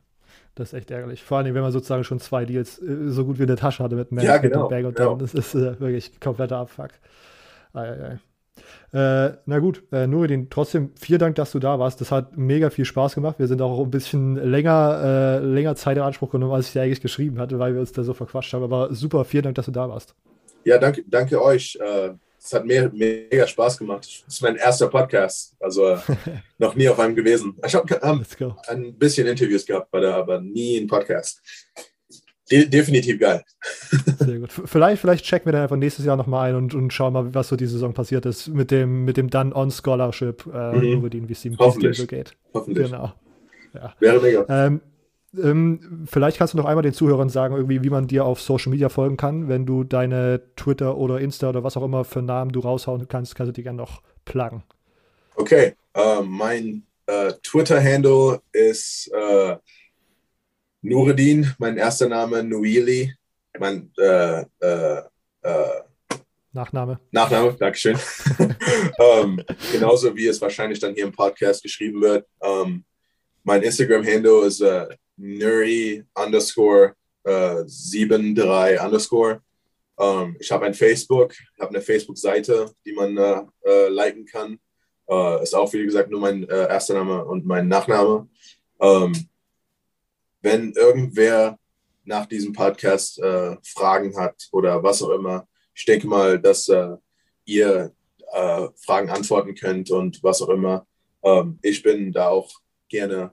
das 0.54 0.72
ist 0.72 0.78
echt 0.78 0.90
ärgerlich. 0.90 1.22
Vor 1.22 1.38
allem, 1.38 1.54
wenn 1.54 1.62
man 1.62 1.72
sozusagen 1.72 2.04
schon 2.04 2.20
zwei 2.20 2.44
Deals 2.44 2.80
äh, 2.80 3.08
so 3.08 3.24
gut 3.24 3.38
wie 3.38 3.42
in 3.42 3.48
der 3.48 3.56
Tasche 3.56 3.82
hatte 3.82 3.96
mit 3.96 4.12
Mac 4.12 4.24
ja, 4.24 4.38
genau, 4.38 4.64
und 4.64 4.70
Bag 4.70 4.84
und 4.84 4.96
genau. 4.96 5.10
dann. 5.10 5.18
Das 5.20 5.34
ist 5.34 5.54
äh, 5.54 5.78
wirklich 5.80 6.20
kompletter 6.20 6.58
Abfuck. 6.58 6.90
Ja. 7.74 8.18
Äh, 8.92 9.36
na 9.46 9.58
gut, 9.58 9.84
äh, 9.92 10.06
Nuridin, 10.06 10.50
trotzdem 10.50 10.90
vielen 10.96 11.20
Dank, 11.20 11.36
dass 11.36 11.52
du 11.52 11.58
da 11.60 11.78
warst. 11.78 12.00
Das 12.00 12.10
hat 12.10 12.36
mega 12.36 12.70
viel 12.70 12.84
Spaß 12.84 13.14
gemacht. 13.14 13.38
Wir 13.38 13.46
sind 13.46 13.62
auch 13.62 13.80
ein 13.80 13.90
bisschen 13.90 14.36
länger, 14.36 15.00
äh, 15.02 15.38
länger 15.44 15.76
Zeit 15.76 15.96
in 15.96 16.02
Anspruch 16.02 16.30
genommen, 16.30 16.52
als 16.52 16.66
ich 16.66 16.72
dir 16.72 16.82
eigentlich 16.82 17.00
geschrieben 17.00 17.38
hatte, 17.38 17.58
weil 17.58 17.74
wir 17.74 17.80
uns 17.80 17.92
da 17.92 18.02
so 18.02 18.14
verquatscht 18.14 18.52
haben. 18.52 18.64
Aber 18.64 18.92
super, 18.92 19.24
vielen 19.24 19.44
Dank, 19.44 19.54
dass 19.54 19.66
du 19.66 19.72
da 19.72 19.88
warst. 19.88 20.14
Ja, 20.64 20.78
danke, 20.78 21.04
danke 21.08 21.42
euch. 21.42 21.78
Es 22.42 22.54
hat 22.54 22.64
mir 22.64 22.90
mega 22.94 23.46
Spaß 23.46 23.76
gemacht. 23.78 24.22
Das 24.26 24.34
ist 24.34 24.42
mein 24.42 24.56
erster 24.56 24.88
Podcast, 24.88 25.54
also 25.60 25.88
äh, 25.88 25.98
noch 26.58 26.74
nie 26.74 26.88
auf 26.88 26.98
einem 26.98 27.14
gewesen. 27.14 27.54
Ich 27.66 27.74
habe 27.74 28.00
ähm, 28.02 28.24
ein 28.68 28.94
bisschen 28.94 29.26
Interviews 29.26 29.66
gehabt, 29.66 29.94
aber 29.94 30.40
nie 30.40 30.78
einen 30.78 30.86
Podcast. 30.86 31.42
De 32.50 32.66
definitiv 32.66 33.20
geil. 33.20 33.44
Sehr 34.18 34.38
gut. 34.38 34.50
Vielleicht, 34.50 35.00
vielleicht 35.00 35.24
checken 35.24 35.46
wir 35.46 35.52
dann 35.52 35.62
einfach 35.62 35.76
nächstes 35.76 36.04
Jahr 36.04 36.16
nochmal 36.16 36.50
ein 36.50 36.56
und, 36.56 36.74
und 36.74 36.92
schauen 36.92 37.12
mal, 37.12 37.32
was 37.34 37.48
so 37.48 37.56
die 37.56 37.66
Saison 37.66 37.92
passiert 37.92 38.26
ist 38.26 38.48
mit 38.48 38.70
dem, 38.70 39.04
mit 39.04 39.16
dem 39.18 39.30
Done-On-Scholarship, 39.30 40.46
äh, 40.52 40.72
mhm. 40.72 41.28
wie 41.28 41.32
es 41.32 41.44
ihm 41.44 41.56
so 41.58 42.06
geht. 42.06 42.36
Hoffentlich. 42.54 42.90
Genau. 42.90 43.12
Ja. 43.74 43.94
Wäre 44.00 44.20
mega. 44.20 44.46
Ähm, 44.48 44.80
ähm, 45.36 46.06
vielleicht 46.10 46.38
kannst 46.38 46.54
du 46.54 46.58
noch 46.58 46.64
einmal 46.64 46.82
den 46.82 46.92
Zuhörern 46.92 47.28
sagen, 47.28 47.54
irgendwie, 47.54 47.82
wie 47.82 47.90
man 47.90 48.06
dir 48.06 48.24
auf 48.24 48.40
Social 48.40 48.70
Media 48.70 48.88
folgen 48.88 49.16
kann. 49.16 49.48
Wenn 49.48 49.66
du 49.66 49.84
deine 49.84 50.42
Twitter 50.56 50.96
oder 50.96 51.20
Insta 51.20 51.48
oder 51.48 51.62
was 51.62 51.76
auch 51.76 51.84
immer 51.84 52.04
für 52.04 52.22
Namen 52.22 52.52
du 52.52 52.60
raushauen 52.60 53.06
kannst, 53.08 53.34
kannst 53.36 53.48
du 53.48 53.52
die 53.52 53.62
gerne 53.62 53.78
noch 53.78 54.02
pluggen. 54.24 54.64
Okay, 55.36 55.74
uh, 55.96 56.22
mein 56.22 56.82
uh, 57.08 57.32
Twitter-Handle 57.42 58.40
ist 58.52 59.10
uh, 59.14 59.56
Nureddin, 60.82 61.54
mein 61.58 61.76
erster 61.76 62.08
Name 62.08 62.42
Nuili, 62.42 63.14
mein 63.58 63.90
Nachname. 66.52 66.98
Nachname, 67.12 67.52
Dankeschön. 67.58 67.96
um, 68.36 68.48
ähm, 68.98 69.42
genauso 69.70 70.14
wie 70.16 70.26
es 70.26 70.40
wahrscheinlich 70.40 70.80
dann 70.80 70.94
hier 70.94 71.04
im 71.04 71.12
Podcast 71.12 71.62
geschrieben 71.62 72.00
wird. 72.02 72.26
Um, 72.40 72.84
mein 73.44 73.62
Instagram-Handle 73.62 74.46
ist 74.46 74.60
Nuri 75.20 76.04
underscore 76.14 76.94
äh, 77.24 77.64
73 77.64 78.80
underscore. 78.80 79.42
Ähm, 79.98 80.36
ich 80.40 80.50
habe 80.50 80.66
ein 80.66 80.74
Facebook, 80.74 81.34
habe 81.58 81.70
eine 81.70 81.82
Facebook-Seite, 81.82 82.72
die 82.84 82.92
man 82.92 83.16
äh, 83.16 83.42
äh, 83.64 83.88
liken 83.88 84.24
kann. 84.24 84.58
Äh, 85.08 85.42
ist 85.42 85.54
auch, 85.54 85.72
wie 85.72 85.84
gesagt, 85.84 86.10
nur 86.10 86.20
mein 86.20 86.48
äh, 86.48 86.68
erster 86.68 86.94
Name 86.94 87.24
und 87.24 87.44
mein 87.44 87.68
Nachname. 87.68 88.28
Ähm, 88.80 89.12
wenn 90.40 90.72
irgendwer 90.72 91.58
nach 92.04 92.26
diesem 92.26 92.54
Podcast 92.54 93.18
äh, 93.18 93.56
Fragen 93.62 94.16
hat 94.16 94.48
oder 94.52 94.82
was 94.82 95.02
auch 95.02 95.10
immer, 95.10 95.46
ich 95.74 95.84
denke 95.84 96.06
mal, 96.06 96.38
dass 96.38 96.68
äh, 96.68 96.96
ihr 97.44 97.92
Fragen 98.76 99.10
antworten 99.10 99.56
könnt 99.56 99.90
und 99.90 100.22
was 100.22 100.40
auch 100.40 100.50
immer. 100.50 100.86
Ähm, 101.24 101.58
ich 101.62 101.82
bin 101.82 102.12
da 102.12 102.28
auch 102.28 102.48
gerne 102.88 103.32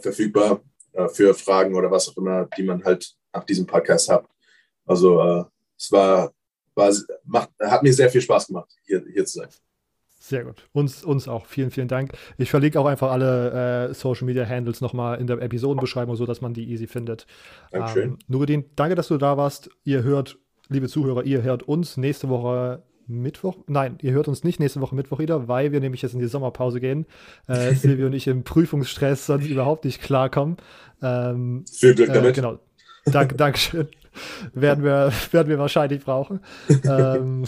verfügbar 0.00 0.62
äh, 0.92 1.08
für 1.08 1.34
Fragen 1.34 1.74
oder 1.74 1.90
was 1.90 2.08
auch 2.08 2.16
immer, 2.16 2.48
die 2.56 2.62
man 2.62 2.84
halt 2.84 3.14
nach 3.32 3.44
diesem 3.44 3.66
Podcast 3.66 4.08
hat. 4.08 4.24
Also 4.86 5.20
äh, 5.20 5.44
es 5.78 5.92
war, 5.92 6.32
war 6.74 6.92
macht, 7.24 7.50
hat 7.60 7.82
mir 7.82 7.92
sehr 7.92 8.10
viel 8.10 8.20
Spaß 8.20 8.48
gemacht, 8.48 8.70
hier, 8.84 9.04
hier 9.12 9.24
zu 9.24 9.38
sein. 9.40 9.48
Sehr 10.22 10.44
gut. 10.44 10.68
Uns, 10.72 11.02
uns 11.02 11.28
auch. 11.28 11.46
Vielen, 11.46 11.70
vielen 11.70 11.88
Dank. 11.88 12.12
Ich 12.36 12.50
verlinke 12.50 12.78
auch 12.78 12.84
einfach 12.84 13.10
alle 13.10 13.88
äh, 13.88 13.94
Social 13.94 14.26
Media 14.26 14.46
Handles 14.46 14.82
nochmal 14.82 15.18
in 15.18 15.26
der 15.26 15.40
Episodenbeschreibung, 15.40 16.14
sodass 16.14 16.42
man 16.42 16.52
die 16.52 16.70
easy 16.70 16.86
findet. 16.86 17.26
Dankeschön. 17.70 18.10
Ähm, 18.10 18.18
Nuruddin, 18.28 18.66
danke, 18.76 18.94
dass 18.94 19.08
du 19.08 19.16
da 19.16 19.38
warst. 19.38 19.70
Ihr 19.82 20.02
hört, 20.02 20.38
liebe 20.68 20.88
Zuhörer, 20.88 21.24
ihr 21.24 21.42
hört 21.42 21.62
uns 21.62 21.96
nächste 21.96 22.28
Woche 22.28 22.82
Mittwoch. 23.10 23.58
Nein, 23.66 23.98
ihr 24.02 24.12
hört 24.12 24.28
uns 24.28 24.44
nicht 24.44 24.60
nächste 24.60 24.80
Woche 24.80 24.94
Mittwoch 24.94 25.18
wieder, 25.18 25.48
weil 25.48 25.72
wir 25.72 25.80
nämlich 25.80 26.02
jetzt 26.02 26.14
in 26.14 26.20
die 26.20 26.26
Sommerpause 26.26 26.80
gehen. 26.80 27.06
Äh, 27.46 27.74
Silvio 27.74 28.06
und 28.06 28.12
ich 28.12 28.26
im 28.26 28.44
Prüfungsstress 28.44 29.26
sonst 29.26 29.46
überhaupt 29.46 29.84
nicht 29.84 30.00
klarkommen. 30.00 30.56
Ähm, 31.02 31.64
Viel 31.70 31.94
Glück 31.94 32.10
äh, 32.10 32.12
damit. 32.12 32.34
Genau. 32.34 32.58
Dank, 33.06 33.36
Dankeschön. 33.36 33.88
werden, 34.54 34.84
wir, 34.84 35.12
werden 35.32 35.48
wir 35.48 35.58
wahrscheinlich 35.58 36.04
brauchen. 36.04 36.40
ähm, 36.84 37.44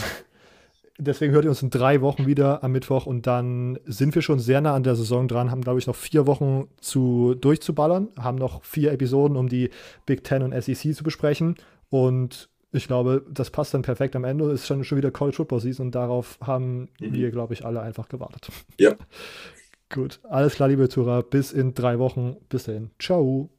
deswegen 0.99 1.33
hört 1.33 1.45
ihr 1.45 1.51
uns 1.51 1.63
in 1.63 1.71
drei 1.71 2.01
Wochen 2.01 2.27
wieder 2.27 2.63
am 2.65 2.73
Mittwoch 2.73 3.07
und 3.07 3.27
dann 3.27 3.79
sind 3.85 4.15
wir 4.15 4.23
schon 4.23 4.39
sehr 4.39 4.61
nah 4.61 4.75
an 4.75 4.83
der 4.83 4.97
Saison 4.97 5.29
dran, 5.29 5.51
haben, 5.51 5.63
glaube 5.63 5.79
ich, 5.79 5.87
noch 5.87 5.97
vier 5.97 6.27
Wochen 6.27 6.69
zu, 6.81 7.35
durchzuballern, 7.35 8.09
haben 8.19 8.39
noch 8.39 8.65
vier 8.65 8.93
Episoden, 8.93 9.37
um 9.37 9.49
die 9.49 9.71
Big 10.07 10.25
Ten 10.25 10.43
und 10.43 10.53
SEC 10.63 10.95
zu 10.95 11.05
besprechen 11.05 11.57
und 11.91 12.49
ich 12.73 12.87
glaube, 12.87 13.25
das 13.31 13.51
passt 13.51 13.75
dann 13.75 13.83
perfekt 13.83 14.17
am 14.17 14.25
Ende. 14.25 14.51
Es 14.51 14.63
ist 14.63 14.67
schon, 14.67 14.83
schon 14.83 14.99
wieder 14.99 15.11
College 15.11 15.37
Football 15.37 15.61
Season 15.61 15.87
und 15.87 15.95
darauf 15.95 16.39
haben 16.41 16.89
mhm. 17.01 17.13
wir, 17.13 17.31
glaube 17.31 17.53
ich, 17.55 17.65
alle 17.65 17.83
einfach 17.83 18.09
gewartet. 18.09 18.49
Ja. 18.79 18.95
Gut, 19.91 20.21
alles 20.25 20.55
klar, 20.55 20.69
liebe 20.69 20.89
Zuhörer. 20.89 21.23
Bis 21.23 21.53
in 21.53 21.75
drei 21.75 21.99
Wochen. 21.99 22.37
Bis 22.49 22.65
dahin. 22.65 22.91
Ciao. 22.99 23.51